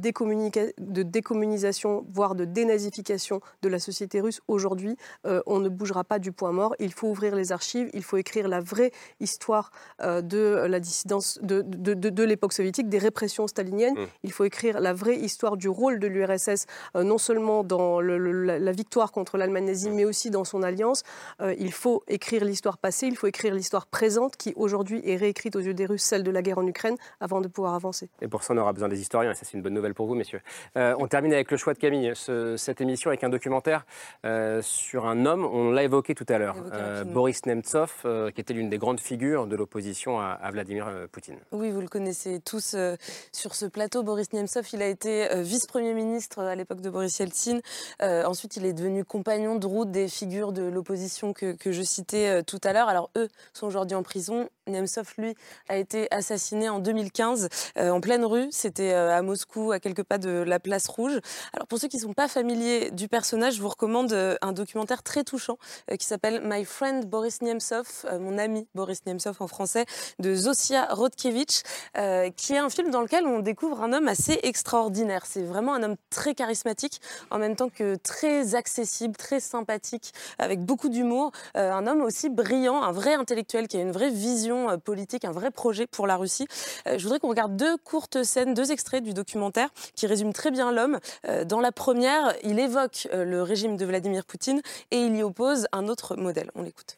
décommunisation, 1.03 2.05
voire 2.13 2.35
de 2.35 2.45
dénazification 2.45 3.41
de 3.63 3.69
la 3.69 3.79
société 3.79 4.21
russe, 4.21 4.41
aujourd'hui, 4.49 4.97
euh, 5.27 5.43
on 5.47 5.59
ne 5.61 5.69
bougera 5.69 6.05
pas 6.05 6.19
du 6.19 6.33
point 6.33 6.53
mort. 6.53 6.75
Il 6.79 6.93
faut 6.93 7.09
ouvrir 7.09 7.35
les 7.35 7.53
archives, 7.53 7.91
il 7.93 8.03
faut 8.03 8.17
écrire 8.17 8.49
la 8.49 8.61
vraie 8.61 8.93
histoire 9.21 9.71
euh, 10.03 10.23
de 10.23 10.65
la 10.67 10.81
dissidence 10.81 11.39
de, 11.43 11.63
de- 11.63 11.95
de- 11.95 12.09
de 12.11 12.23
l'époque 12.25 12.53
soviétique, 12.53 12.89
des 12.89 12.99
répressions 12.99 13.47
staliniennes. 13.47 13.95
Mm. 13.99 14.07
Il 14.25 14.33
faut 14.33 14.45
écrire 14.45 14.81
la 14.81 14.93
vraie 14.93 15.10
histoire 15.15 15.57
du 15.57 15.69
rôle 15.69 15.99
de 15.99 16.07
l'URSS, 16.07 16.67
euh, 16.97 17.03
non 17.03 17.19
seulement 17.19 17.65
dans 17.65 18.01
le- 18.01 18.19
le- 18.19 18.45
la, 18.45 18.59
la 18.59 18.73
victoire 18.73 19.13
contre 19.13 19.37
l'Allemagne 19.37 19.65
nazie, 19.67 19.91
mais 19.91 20.05
aussi 20.05 20.31
dans 20.31 20.45
son 20.45 20.63
alliance. 20.63 21.03
Euh, 21.41 21.55
il 21.59 21.73
faut 21.73 22.03
écrire 22.09 22.45
l'histoire 22.45 22.79
passée, 22.79 23.07
il 23.07 23.17
faut 23.17 23.27
écrire 23.27 23.55
l'histoire 23.55 23.87
présente, 23.87 24.37
qui 24.37 24.53
aujourd'hui 24.57 25.01
est 25.05 25.17
réécrite 25.17 25.57
aux 25.57 25.61
yeux 25.61 25.75
des 25.75 25.87
Russes, 25.87 26.03
celle 26.03 26.23
de 26.23 26.31
la 26.31 26.43
guerre 26.43 26.59
en 26.59 26.67
Ukraine, 26.67 26.97
avant 27.21 27.41
de 27.41 27.49
pouvoir 27.49 27.75
avancer. 27.75 28.09
Et 28.21 28.29
pour 28.29 28.43
ça, 28.43 28.55
on 28.55 28.59
aura 28.59 28.73
besoin 28.73 28.89
des 28.89 29.01
historiens, 29.01 29.31
et 29.33 29.35
ça, 29.35 29.43
c'est 29.45 29.55
une 29.57 29.63
bonne 29.63 29.75
nouvelle 29.75 29.95
pour 29.95 30.07
vous, 30.07 30.15
messieurs. 30.15 30.41
Euh, 30.77 30.95
on 30.99 31.07
termine 31.09 31.33
avec 31.33 31.51
le 31.51 31.57
choix 31.57 31.75
de 31.75 31.79
Camille, 31.79 32.13
ce- 32.15 32.57
cette 32.57 32.81
émission 32.81 33.11
avec 33.11 33.25
un 33.25 33.29
documentaire 33.29 33.85
euh, 34.25 34.61
sur 34.63 35.07
un 35.07 35.27
homme, 35.27 35.45
on 35.45 35.71
l'a 35.71 35.83
évoqué 35.85 36.15
tout 36.15 36.27
à 36.29 36.39
l'heure, 36.39 36.57
euh. 36.73 37.05
Boris 37.05 37.47
Nemtsov, 37.47 37.93
euh, 38.05 38.31
qui 38.31 38.41
était 38.41 38.53
l'une 38.55 38.69
des 38.69 38.79
grandes 38.79 39.01
figures 39.01 39.47
de 39.47 39.57
l'opposition 39.57 40.21
à, 40.21 40.27
à 40.27 40.51
Vladimir 40.51 40.87
euh, 40.89 41.07
Poutine. 41.11 41.37
Oui, 41.53 41.71
vous 41.71 41.81
le 41.81 41.89
connaissez 41.89 42.41
tous 42.41 42.75
euh, 42.75 42.97
sur 43.33 43.55
ce 43.55 43.67
plateau. 43.67 44.03
Boris 44.03 44.33
Nemtsov, 44.33 44.67
il 44.73 44.83
a 44.83 44.87
été 44.89 45.00
euh, 45.09 45.43
vice-premier 45.43 45.95
ministre 45.95 46.41
à 46.41 46.55
l'époque 46.55 46.81
de 46.81 46.91
Boris 46.91 47.19
Yeltsin. 47.19 47.61
Euh, 48.03 48.25
ensuite, 48.25 48.57
il 48.57 48.65
est 48.65 48.73
devenu 48.73 49.05
compagnon 49.05 49.57
de 49.57 49.67
route 49.67 49.91
des 49.91 50.09
figures 50.09 50.53
de 50.53 50.63
l'opposition 50.63 51.33
que, 51.33 51.57
je 51.65 51.83
citais 51.83 52.29
euh, 52.29 52.43
tout 52.43 52.61
à 52.65 52.73
l'heure. 52.73 52.89
Alors, 52.89 53.11
eux 53.17 53.29
sont 53.53 53.67
aujourd'hui 53.67 53.97
en 53.97 54.03
prison. 54.03 54.49
Nemtsov, 54.71 55.13
lui, 55.19 55.35
a 55.69 55.77
été 55.77 56.09
assassiné 56.13 56.69
en 56.69 56.79
2015 56.79 57.49
euh, 57.77 57.91
en 57.91 58.01
pleine 58.01 58.25
rue. 58.25 58.49
C'était 58.51 58.93
euh, 58.93 59.17
à 59.17 59.23
Moscou, 59.23 59.73
à 59.73 59.81
quelques 59.81 60.03
pas 60.03 60.19
de 60.19 60.31
la 60.31 60.61
place 60.61 60.89
Rouge. 60.89 61.19
Alors, 61.53 61.67
pour 61.67 61.79
ceux 61.79 61.89
qui 61.89 61.97
ne 61.97 62.03
sont 62.03 62.13
pas 62.13 62.29
familiers 62.29 62.91
du 62.91 63.09
personnage, 63.09 63.55
je 63.55 63.63
vous 63.63 63.69
recommande 63.69 64.13
euh, 64.13 64.37
un 64.43 64.53
documentaire 64.53 65.03
très 65.03 65.25
touchant 65.25 65.59
euh, 65.91 65.97
qui 65.97 66.07
s'appelle 66.07 66.41
My 66.45 66.65
Friend 66.65 67.05
Boris 67.07 67.43
Nemtsov, 67.43 67.87
euh, 68.05 68.19
mon 68.19 68.39
ami 68.39 68.67
Boris 68.75 69.05
Nemtsov 69.07 69.37
en 69.41 69.47
français, 69.47 69.85
de 70.19 70.35
Zosia 70.35 70.87
Rodkiewicz, 70.91 71.63
euh, 71.97 72.31
qui 72.31 72.55
est 72.55 72.59
un 72.59 72.71
film 72.71 72.91
dans 72.91 73.01
lequel 73.01 73.27
on 73.27 73.41
découvre 73.41 73.83
un 73.83 73.93
homme 73.93 74.09
assez 74.09 74.39
extraordinaire. 74.43 74.90
C'est 75.24 75.44
vraiment 75.44 75.74
un 75.74 75.84
homme 75.84 75.96
très 76.10 76.34
charismatique, 76.34 77.00
en 77.30 77.38
même 77.38 77.56
temps 77.56 77.70
que 77.70 77.96
très 77.96 78.56
accessible, 78.56 79.16
très 79.16 79.40
sympathique, 79.40 80.12
avec 80.40 80.60
beaucoup 80.60 80.90
d'humour. 80.90 81.32
Euh, 81.56 81.72
un 81.72 81.88
homme 81.88 82.02
aussi 82.02 82.30
brillant, 82.30 82.82
un 82.82 82.92
vrai 82.92 83.14
intellectuel 83.14 83.68
qui 83.68 83.78
a 83.78 83.82
une 83.82 83.92
vraie 83.92 84.10
vision 84.10 84.70
euh, 84.70 84.78
politique, 84.78 85.24
un 85.26 85.32
vrai 85.32 85.52
projet 85.52 85.88
pour 85.88 86.08
la 86.08 86.18
Russie. 86.18 86.48
Euh, 86.88 86.98
je 86.98 87.04
voudrais 87.04 87.20
qu'on 87.20 87.30
regarde 87.30 87.56
deux 87.56 87.78
courtes 87.78 88.24
scènes, 88.24 88.54
deux 88.54 88.72
extraits 88.72 89.04
du 89.04 89.14
documentaire 89.14 89.70
qui 89.96 90.08
résument 90.08 90.34
très 90.34 90.52
bien 90.52 90.72
l'homme. 90.72 91.00
Dans 91.46 91.60
la 91.60 91.72
première, 91.72 92.34
il 92.44 92.60
évoque 92.60 93.08
le 93.14 93.42
régime 93.42 93.78
de 93.78 93.86
Vladimir 93.86 94.26
Poutine 94.26 94.62
et 94.92 95.00
il 95.00 95.16
y 95.16 95.24
oppose 95.24 95.68
un 95.72 95.88
autre 95.88 96.16
modèle. 96.16 96.52
On 96.56 96.64
l'écoute. 96.64 96.98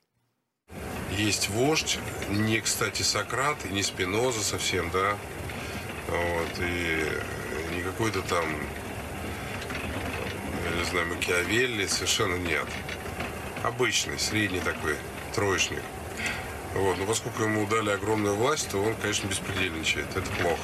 Есть 1.17 1.49
вождь, 1.49 1.97
не, 2.29 2.59
кстати, 2.61 3.01
Сократ 3.01 3.65
и 3.65 3.69
не 3.69 3.81
Спиноза 3.81 4.43
совсем, 4.43 4.91
да, 4.91 5.17
вот, 6.09 6.59
и 6.59 7.07
не 7.40 7.40
какой-то 7.92 8.22
там, 8.22 8.44
я 10.64 10.76
не 10.76 10.84
знаю, 10.84 11.06
Макиавелли, 11.08 11.86
совершенно 11.86 12.36
нет. 12.36 12.66
Обычный, 13.62 14.18
средний 14.18 14.60
такой 14.60 14.96
троечник. 15.34 15.82
Вот. 16.74 16.96
Но 16.98 17.04
поскольку 17.06 17.42
ему 17.42 17.66
дали 17.66 17.90
огромную 17.90 18.34
власть, 18.34 18.70
то 18.70 18.78
он, 18.78 18.94
конечно, 18.96 19.28
беспредельничает. 19.28 20.08
Это 20.16 20.30
плохо. 20.40 20.62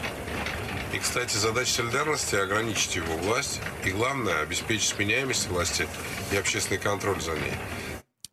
И, 0.95 0.99
кстати, 0.99 1.37
задача 1.37 1.71
солидарности– 1.71 2.35
ограничить 2.37 2.97
его 2.97 3.15
власть. 3.19 3.61
И 3.85 3.91
главное– 3.91 4.41
обеспечить 4.43 4.89
сменяемость 4.89 5.49
власти 5.49 5.87
и 6.33 6.37
общественный 6.37 6.79
контроль 6.79 7.21
за 7.21 7.33
ней. 7.33 7.53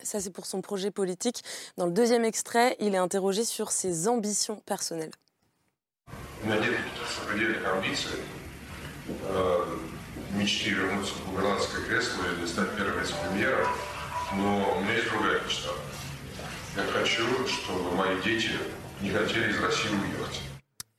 Ça, 0.02 0.22
c'est 0.22 0.32
pour 0.32 0.46
son 0.46 0.62
projet 0.62 0.92
politique. 0.92 1.44
Dans 1.78 1.88
le 1.88 1.92
deuxième 1.92 2.24
extrait, 2.24 2.78
il 2.80 2.94
est 2.94 2.98
interrogé 2.98 3.44
sur 3.44 3.72
ses 3.72 4.08
ambitions 4.08 4.62
personnelles. 4.66 5.12
У 6.44 6.48
меня 6.48 6.60
нет 6.60 7.66
амбиций, 7.66 8.20
мечты 10.32 10.72
вернуться 10.72 11.14
в 11.14 11.32
губернаторское 11.32 11.86
кресло 11.86 12.24
или 12.38 12.46
стать 12.46 12.76
первым 12.76 13.00
вице-премьером, 13.00 13.68
но 14.34 14.78
у 14.78 14.82
меня 14.82 14.94
есть 14.94 15.10
другая 15.10 15.42
мечта. 15.42 15.70
Я 16.76 16.84
хочу, 16.92 17.24
чтобы 17.48 17.96
мои 17.96 18.22
дети 18.22 18.52
не 19.02 19.10
хотели 19.10 19.52
из 19.52 19.62
России 19.62 19.90
уехать. 19.90 20.42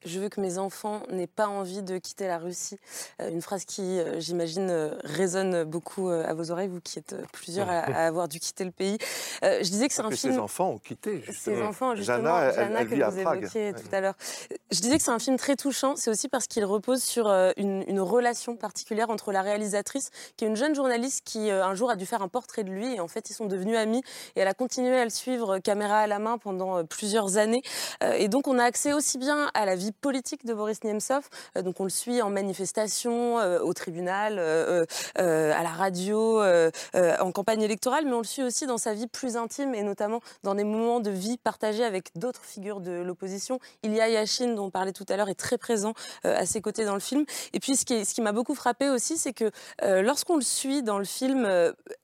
Je 0.06 0.20
veux 0.20 0.28
que 0.28 0.40
mes 0.40 0.58
enfants 0.58 1.02
n'aient 1.10 1.26
pas 1.26 1.48
envie 1.48 1.82
de 1.82 1.98
quitter 1.98 2.26
la 2.26 2.38
Russie. 2.38 2.78
Euh, 3.20 3.28
une 3.30 3.42
phrase 3.42 3.64
qui, 3.64 3.82
euh, 3.82 4.20
j'imagine, 4.20 4.70
euh, 4.70 4.94
résonne 5.04 5.64
beaucoup 5.64 6.08
à 6.08 6.32
vos 6.34 6.50
oreilles, 6.50 6.68
vous 6.68 6.80
qui 6.80 6.98
êtes 6.98 7.16
plusieurs 7.32 7.68
à, 7.68 8.06
avoir 8.06 8.28
dû 8.28 8.38
quitter 8.38 8.64
le 8.64 8.70
pays. 8.70 8.98
je 9.42 9.62
disais 9.62 9.88
que 9.88 9.94
c'est 9.94 10.02
un 10.02 10.10
film. 10.10 10.34
Ses 10.34 10.38
enfants 10.38 10.70
ont 10.70 10.78
quitté. 10.78 11.24
Ses 11.32 11.60
enfants, 11.62 11.94
justement, 11.94 12.50
Jana, 12.52 12.84
que 12.84 12.94
vous 12.94 13.18
évoquiez 13.18 13.72
tout 13.74 13.94
à 13.94 14.00
l'heure. 14.00 14.14
Je 14.70 14.80
disais 14.80 14.96
que 14.96 15.02
c'est 15.02 15.10
un 15.10 15.18
film 15.18 15.36
très 15.36 15.56
touchant. 15.56 15.96
C'est 15.96 16.10
aussi 16.10 16.28
parce 16.28 16.46
qu'il 16.46 16.64
repose 16.64 17.02
sur 17.02 17.26
une, 17.56 17.84
une, 17.88 18.00
relation 18.00 18.56
particulière 18.56 19.10
entre 19.10 19.32
la 19.32 19.42
réalisatrice, 19.42 20.10
qui 20.36 20.44
est 20.44 20.48
une 20.48 20.56
jeune 20.56 20.74
journaliste 20.74 21.24
qui 21.24 21.50
un 21.50 21.74
jour 21.74 21.90
a 21.90 21.96
dû 21.96 22.06
faire 22.06 22.22
un 22.22 22.28
portrait 22.28 22.62
de 22.62 22.70
lui, 22.70 22.94
et 22.94 23.00
en 23.00 23.08
fait 23.08 23.30
ils 23.30 23.34
sont 23.34 23.46
devenus 23.46 23.76
amis, 23.76 24.02
et 24.36 24.40
elle 24.40 24.48
a 24.48 24.54
continué 24.54 24.96
à 24.96 25.04
le 25.04 25.10
suivre 25.10 25.58
caméra 25.58 25.98
à 25.98 26.06
la 26.06 26.18
main 26.18 26.38
pendant 26.38 26.84
plusieurs 26.84 27.36
années. 27.36 27.62
et 28.02 28.28
donc 28.28 28.46
on 28.46 28.58
a 28.58 28.64
accès 28.64 28.92
aussi 28.92 29.18
bien 29.18 29.50
à 29.54 29.64
la 29.64 29.74
vie 29.74 29.92
politique 30.00 30.44
de 30.44 30.54
Boris 30.54 30.82
Nemtsov. 30.84 31.28
Euh, 31.56 31.62
donc 31.62 31.80
on 31.80 31.84
le 31.84 31.90
suit 31.90 32.22
en 32.22 32.30
manifestation, 32.30 33.38
euh, 33.38 33.60
au 33.60 33.72
tribunal, 33.72 34.36
euh, 34.38 34.84
à 35.16 35.62
la 35.62 35.70
radio, 35.70 36.42
en 37.20 37.32
campagne 37.32 37.62
électorale, 37.62 38.04
mais 38.06 38.12
on 38.12 38.18
le 38.18 38.24
suit 38.24 38.42
aussi 38.42 38.66
dans 38.66 38.78
sa 38.78 38.94
vie 38.94 39.06
plus 39.06 39.36
intime 39.36 39.74
et 39.74 39.82
notamment 39.82 40.20
dans 40.42 40.54
des 40.54 40.64
moments 40.64 41.00
de 41.00 41.10
vie 41.10 41.38
partagés 41.38 41.84
avec 41.84 42.10
d'autres 42.16 42.44
figures 42.44 42.80
de 42.80 42.90
l'opposition. 42.90 43.58
Ilya 43.82 44.08
Yashin, 44.08 44.54
dont 44.54 44.66
on 44.66 44.70
parlait 44.70 44.92
tout 44.92 45.04
à 45.08 45.16
l'heure, 45.16 45.28
est 45.28 45.34
très 45.34 45.58
présent 45.58 45.94
à 46.24 46.46
ses 46.46 46.60
côtés 46.60 46.84
dans 46.84 46.94
le 46.94 47.00
film. 47.00 47.24
Et 47.52 47.60
puis 47.60 47.76
ce 47.76 47.84
qui, 47.84 48.20
m'a 48.20 48.32
beaucoup 48.32 48.54
frappé 48.54 48.88
aussi, 48.88 49.16
c'est 49.16 49.32
que 49.32 49.50
lorsqu'on 49.82 50.36
le 50.36 50.42
suit 50.42 50.82
dans 50.82 50.98
le 50.98 51.04
film, 51.04 51.46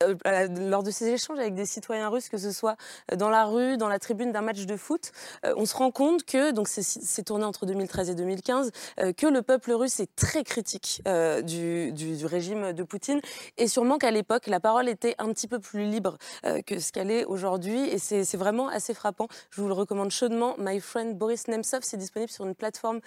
lors 0.00 0.82
de 0.82 0.90
ses 0.90 1.08
échanges 1.08 1.38
avec 1.38 1.54
des 1.54 1.66
citoyens 1.66 2.08
russes, 2.08 2.28
que 2.28 2.38
ce 2.38 2.50
soit 2.50 2.76
dans 3.16 3.30
la 3.30 3.44
rue, 3.44 3.76
dans 3.76 3.88
la 3.88 3.98
tribune 3.98 4.32
d'un 4.32 4.42
match 4.42 4.64
de 4.64 4.76
foot, 4.76 5.12
on 5.44 5.66
se 5.66 5.76
rend 5.76 5.90
compte 5.90 6.24
que, 6.24 6.52
donc 6.52 6.68
c'est 6.68 7.22
tourné 7.24 7.44
entre 7.44 7.66
2000 7.66 7.81
2013 7.82 8.10
et 8.10 8.14
2015, 8.14 8.70
euh, 9.00 9.12
que 9.12 9.26
le 9.26 9.42
peuple 9.42 9.72
russe 9.72 10.00
est 10.00 10.14
très 10.14 10.44
critique 10.44 11.02
euh, 11.08 11.42
du, 11.42 11.92
du, 11.92 12.24
régime 12.26 12.72
de 12.72 12.82
Poutine 12.82 13.20
et 13.58 13.66
sûrement 13.66 13.98
qu'à 13.98 14.10
l'époque, 14.10 14.46
la 14.46 14.60
parole 14.60 14.88
était 14.88 15.14
un 15.18 15.32
petit 15.32 15.48
peu 15.48 15.58
plus 15.58 15.84
libre 15.84 16.16
euh, 16.44 16.62
que 16.62 16.78
ce 16.78 16.92
qu'elle 16.92 17.10
est 17.10 17.24
aujourd'hui 17.24 17.88
et 17.88 17.98
c'est 17.98 18.36
vraiment 18.36 18.68
assez 18.68 18.94
frappant. 18.94 19.26
Je 19.50 19.60
vous 19.60 19.68
le 19.68 19.74
recommande 19.74 20.10
chaudement. 20.10 20.54
My 20.58 20.80
Friend 20.80 21.16
Boris 21.16 21.48
Nemtsov, 21.48 21.80
c'est 21.82 21.96
disponible 21.96 22.30
sur 22.30 22.46
une 22.46 22.54
plateforme 22.54 23.00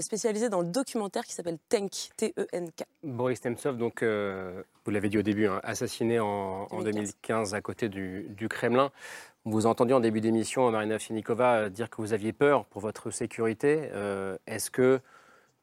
spécialisée 0.00 0.48
dans 0.48 0.60
le 0.60 0.66
documentaire 0.66 1.24
qui 1.24 1.34
s'appelle 1.34 1.58
Tank, 1.68 1.90
T-E-N-K. 2.16 2.84
Boris 3.02 3.44
Nemtsov, 3.44 3.76
donc, 3.76 4.02
vous 4.02 4.90
l'avez 4.90 5.08
dit 5.08 5.18
au 5.18 5.22
début, 5.22 5.46
hein, 5.46 5.60
assassiné 5.62 6.20
en, 6.20 6.66
2015. 6.70 6.78
en, 6.78 6.82
2015 6.82 7.54
à 7.54 7.60
côté 7.60 7.88
du, 7.88 8.26
du 8.30 8.48
Kremlin. 8.48 8.90
Vous 9.44 9.66
a 9.66 9.70
entendu 9.70 9.92
en 9.92 9.98
début 9.98 10.20
d'émission, 10.20 10.70
Marina 10.70 11.00
Finikova, 11.00 11.68
dire 11.68 11.90
que 11.90 11.96
vous 11.96 12.12
aviez 12.12 12.32
peur 12.32 12.64
pour 12.66 12.80
votre 12.80 13.10
sécurité. 13.10 13.88
Euh, 13.90 14.38
est-ce 14.46 14.70
que 14.70 15.00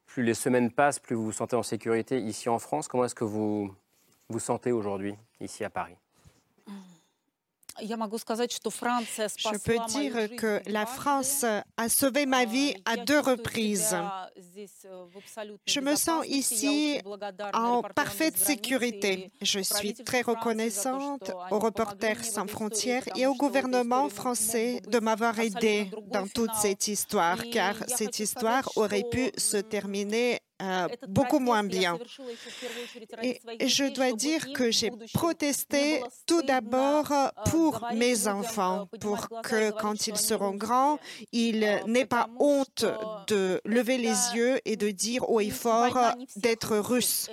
plus 0.05 0.23
les 0.23 0.33
semaines 0.33 0.69
passent, 0.69 0.99
plus 0.99 1.15
vous 1.15 1.23
vous 1.23 1.31
sentez 1.31 1.55
en 1.55 1.63
sécurité 1.63 2.19
ici 2.19 2.49
en 2.49 2.59
France? 2.59 2.89
Comment 2.89 3.05
est-ce 3.05 3.15
que 3.15 3.23
vous 3.23 3.73
vous 4.27 4.39
sentez 4.39 4.73
aujourd'hui 4.73 5.15
ici 5.39 5.63
à 5.63 5.69
Paris? 5.69 5.95
Je 7.81 9.57
peux 9.57 9.77
dire 9.87 10.35
que 10.35 10.61
la 10.67 10.85
France 10.85 11.45
a 11.77 11.89
sauvé 11.89 12.25
ma 12.25 12.45
vie 12.45 12.73
à 12.85 12.97
deux 12.97 13.19
reprises. 13.19 13.95
Je 15.65 15.79
me 15.79 15.95
sens 15.95 16.25
ici 16.27 16.99
en 17.53 17.81
parfaite 17.81 18.37
sécurité. 18.37 19.31
Je 19.41 19.59
suis 19.59 19.93
très 19.93 20.21
reconnaissante 20.21 21.31
aux 21.51 21.59
Reporters 21.59 22.23
sans 22.23 22.47
frontières 22.47 23.03
et 23.15 23.25
au 23.27 23.35
gouvernement 23.35 24.09
français 24.09 24.81
de 24.87 24.99
m'avoir 24.99 25.39
aidé 25.39 25.89
dans 26.07 26.27
toute 26.27 26.53
cette 26.55 26.87
histoire, 26.87 27.43
car 27.51 27.75
cette 27.87 28.19
histoire 28.19 28.69
aurait 28.75 29.05
pu 29.09 29.31
se 29.37 29.57
terminer 29.57 30.39
euh, 30.61 30.87
beaucoup 31.07 31.39
moins 31.39 31.63
bien. 31.63 31.97
Et 33.21 33.67
je 33.67 33.85
dois 33.93 34.11
dire 34.11 34.51
que 34.53 34.71
j'ai 34.71 34.91
protesté 35.13 36.01
tout 36.25 36.41
d'abord 36.41 37.11
pour 37.49 37.87
mes 37.93 38.27
enfants, 38.27 38.87
pour 38.99 39.29
que 39.43 39.71
quand 39.71 40.07
ils 40.07 40.17
seront 40.17 40.55
grands, 40.55 40.99
ils 41.31 41.81
n'aient 41.87 42.05
pas 42.05 42.29
honte 42.39 42.85
de 43.27 43.61
lever 43.65 43.97
les 43.97 44.17
yeux 44.35 44.59
et 44.65 44.75
de 44.75 44.89
dire 44.89 45.29
haut 45.29 45.39
et 45.39 45.49
fort 45.49 45.97
d'être 46.35 46.77
russes. 46.77 47.29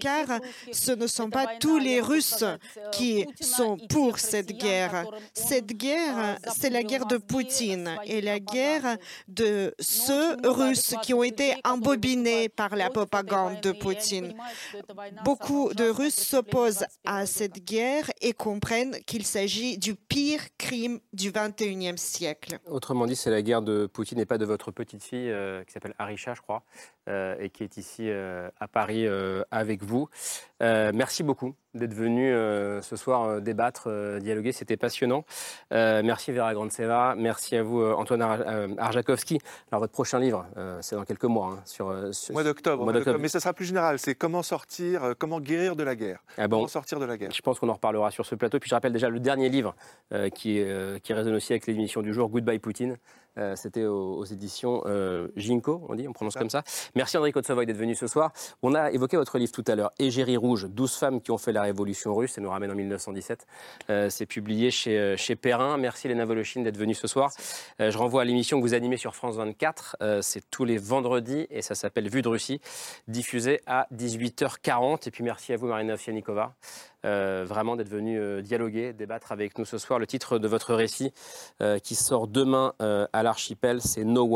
Car 0.00 0.40
ce 0.72 0.92
ne 0.92 1.06
sont 1.06 1.30
pas 1.30 1.46
tous 1.58 1.78
les 1.78 2.00
Russes 2.00 2.44
qui 2.92 3.26
sont 3.40 3.76
pour 3.88 4.18
cette 4.18 4.52
guerre. 4.52 5.06
Cette 5.34 5.72
guerre, 5.72 6.38
c'est 6.56 6.70
la 6.70 6.82
guerre 6.82 7.06
de 7.06 7.16
Poutine 7.16 7.96
et 8.04 8.20
la 8.20 8.38
guerre 8.38 8.96
de 9.28 9.74
ceux 9.78 10.36
Russes 10.44 10.94
qui 11.02 11.14
ont 11.14 11.22
été 11.22 11.54
embobinés 11.64 12.48
par 12.60 12.76
la 12.76 12.90
propagande 12.90 13.58
de 13.62 13.72
Poutine. 13.72 14.34
Beaucoup 15.24 15.72
de 15.72 15.88
Russes 15.88 16.20
s'opposent 16.20 16.84
à 17.06 17.24
cette 17.24 17.64
guerre 17.64 18.10
et 18.20 18.34
comprennent 18.34 18.96
qu'il 19.06 19.24
s'agit 19.24 19.78
du 19.78 19.94
pire 19.94 20.42
crime 20.58 21.00
du 21.14 21.30
21e 21.30 21.96
siècle. 21.96 22.58
Autrement 22.66 23.06
dit, 23.06 23.16
c'est 23.16 23.30
la 23.30 23.40
guerre 23.40 23.62
de 23.62 23.86
Poutine 23.86 24.18
et 24.18 24.26
pas 24.26 24.36
de 24.36 24.44
votre 24.44 24.72
petite 24.72 25.02
fille 25.02 25.30
euh, 25.30 25.64
qui 25.64 25.72
s'appelle 25.72 25.94
Arisha, 25.98 26.34
je 26.34 26.42
crois, 26.42 26.62
euh, 27.08 27.34
et 27.40 27.48
qui 27.48 27.62
est 27.62 27.78
ici 27.78 28.10
euh, 28.10 28.50
à 28.60 28.68
Paris 28.68 29.06
avec 29.50 29.82
vous. 29.82 30.10
merci 30.60 31.22
beaucoup 31.22 31.54
d'être 31.74 31.94
venu 31.94 32.30
ce 32.30 32.96
soir 32.96 33.40
débattre, 33.40 33.88
dialoguer. 34.20 34.52
C'était 34.52 34.76
passionnant. 34.76 35.24
merci 35.70 36.32
Vera 36.32 36.52
Grandseva. 36.54 37.14
Merci 37.16 37.56
à 37.56 37.62
vous 37.62 37.82
Antoine 37.82 38.22
Arjakovski. 38.78 39.38
Alors 39.70 39.80
votre 39.80 39.92
prochain 39.92 40.18
livre, 40.18 40.46
c'est 40.80 40.96
dans 40.96 41.04
quelques 41.04 41.24
mois. 41.24 41.58
Hein, 41.58 41.62
sur, 41.64 41.86
mois 42.32 42.44
d'octobre. 42.44 42.90
Mais 43.18 43.28
ça 43.28 43.40
sera 43.40 43.52
plus 43.52 43.66
général. 43.66 43.98
C'est 43.98 44.14
comment 44.14 44.42
sortir, 44.42 45.14
comment 45.18 45.40
guérir 45.40 45.76
de 45.76 45.82
la 45.82 45.94
guerre. 45.94 46.22
Ah 46.38 46.48
bon, 46.48 46.58
comment 46.58 46.68
sortir 46.68 47.00
de 47.00 47.04
la 47.04 47.16
guerre. 47.16 47.30
Je 47.32 47.42
pense 47.42 47.58
qu'on 47.58 47.68
en 47.68 47.74
reparlera 47.74 48.10
sur 48.10 48.26
ce 48.26 48.34
plateau. 48.34 48.58
Puis 48.58 48.68
je 48.68 48.74
rappelle 48.74 48.92
déjà 48.92 49.08
le 49.08 49.20
dernier 49.20 49.48
livre 49.48 49.74
qui, 50.34 50.62
qui 51.02 51.12
résonne 51.12 51.34
aussi 51.34 51.52
avec 51.52 51.66
l'émission 51.66 52.02
du 52.02 52.12
jour, 52.12 52.28
Goodbye 52.28 52.58
Poutine. 52.58 52.96
Euh, 53.38 53.56
c'était 53.56 53.84
aux, 53.84 54.24
éditions 54.24 54.82
euh, 54.86 55.28
Ginko, 55.36 55.86
on 55.88 55.94
dit, 55.94 56.06
on 56.08 56.12
prononce 56.12 56.34
comme 56.34 56.50
ça. 56.50 56.62
Merci 56.94 57.16
André 57.16 57.32
Kotsavoy 57.32 57.66
d'être 57.66 57.76
venu 57.76 57.94
ce 57.94 58.06
soir. 58.06 58.32
On 58.62 58.74
a 58.74 58.90
évoqué 58.90 59.16
votre 59.16 59.38
livre 59.38 59.52
tout 59.52 59.64
à 59.66 59.74
l'heure, 59.74 59.90
Égérie 59.98 60.36
rouge, 60.36 60.68
12 60.68 60.94
femmes 60.94 61.20
qui 61.20 61.30
ont 61.30 61.38
fait 61.38 61.52
la 61.52 61.62
révolution 61.62 62.14
russe. 62.14 62.32
Ça 62.32 62.40
nous 62.40 62.50
ramène 62.50 62.70
en 62.70 62.74
1917. 62.74 63.46
Euh, 63.88 64.10
c'est 64.10 64.26
publié 64.26 64.70
chez, 64.70 65.14
chez 65.16 65.36
Perrin. 65.36 65.76
Merci 65.76 66.08
Léna 66.08 66.24
Voloshin 66.24 66.62
d'être 66.62 66.76
venue 66.76 66.94
ce 66.94 67.06
soir. 67.06 67.30
je 67.78 67.96
renvoie 67.96 68.22
à 68.22 68.24
l'émission 68.24 68.58
que 68.58 68.62
vous 68.62 68.74
animez 68.74 68.96
sur 68.96 69.14
France 69.14 69.36
24. 69.36 69.96
c'est 70.22 70.50
tous 70.50 70.64
les 70.64 70.78
vendredis 70.78 71.46
et 71.50 71.62
ça 71.62 71.74
s'appelle 71.74 72.08
Vue 72.08 72.22
de 72.22 72.28
Russie, 72.28 72.60
diffusé 73.08 73.60
à 73.66 73.86
18h40. 73.94 75.08
Et 75.08 75.10
puis 75.10 75.24
merci 75.24 75.52
à 75.52 75.56
vous 75.56 75.66
Marina 75.66 75.96
Fianikova. 75.96 76.54
Euh, 77.06 77.44
vraiment 77.46 77.76
d'être 77.76 77.88
venu 77.88 78.18
euh, 78.18 78.42
dialoguer, 78.42 78.92
débattre 78.92 79.32
avec 79.32 79.58
nous 79.58 79.64
ce 79.64 79.78
soir. 79.78 79.98
Le 79.98 80.06
titre 80.06 80.38
de 80.38 80.46
votre 80.46 80.74
récit 80.74 81.12
euh, 81.62 81.78
qui 81.78 81.94
sort 81.94 82.26
demain 82.28 82.74
à 82.80 83.22
l'archipel, 83.22 83.80
c'est 83.80 84.04
No 84.04 84.30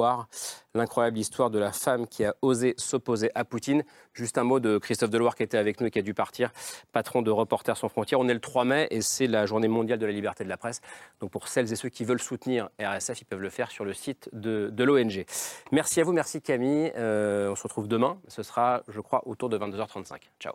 l'incroyable 0.75 1.19
histoire 1.19 1.51
de 1.51 1.59
la 1.59 1.73
femme 1.73 2.07
qui 2.07 2.25
a 2.25 2.35
osé 2.43 2.75
s'opposer 2.79 3.31
à 3.35 3.45
Poutine. 3.45 3.85
Juste 4.13 4.39
un 4.39 4.45
mot 4.45 4.61
de 4.61 4.79
Christophe 4.79 5.11
Deloire 5.11 5.37
qui 5.37 5.43
était 5.43 5.57
avec 5.57 5.81
nous 5.81 5.87
et 5.87 5.91
qui 5.91 5.99
a 5.99 6.03
dû 6.03 6.15
partir, 6.15 6.51
patron 6.93 7.23
de 7.23 7.31
Reporters 7.31 7.77
sans 7.77 7.89
frontières. 7.89 8.19
On 8.19 8.29
est 8.29 8.35
le 8.35 8.41
3 8.41 8.65
mai 8.65 8.89
et 8.91 9.01
c'est 9.01 9.27
la 9.27 9.47
journée 9.47 9.69
mondiale 9.69 9.99
de 9.99 10.07
la 10.07 10.13
liberté 10.13 10.43
de 10.43 10.49
la 10.49 10.57
presse. 10.57 10.81
Donc 11.21 11.31
pour 11.31 11.49
celles 11.49 11.73
et 11.73 11.77
ceux 11.77 11.91
qui 11.91 12.05
veulent 12.05 12.21
soutenir 12.21 12.71
RSF, 12.81 13.21
ils 13.21 13.25
peuvent 13.25 13.41
le 13.41 13.51
faire 13.51 13.71
sur 13.71 13.85
le 13.85 13.93
site 13.93 14.29
de, 14.33 14.73
l'ONG. 14.85 15.25
Merci 15.71 16.01
à 16.01 16.05
vous, 16.05 16.13
merci 16.13 16.43
Camille. 16.43 16.93
On 16.97 17.55
se 17.55 17.63
retrouve 17.63 17.87
demain. 17.87 18.19
Ce 18.29 18.43
sera, 18.43 18.83
je 18.89 19.01
crois, 19.01 19.27
autour 19.27 19.49
de 19.49 19.59
22h35. 19.59 20.19
Ciao. 20.41 20.55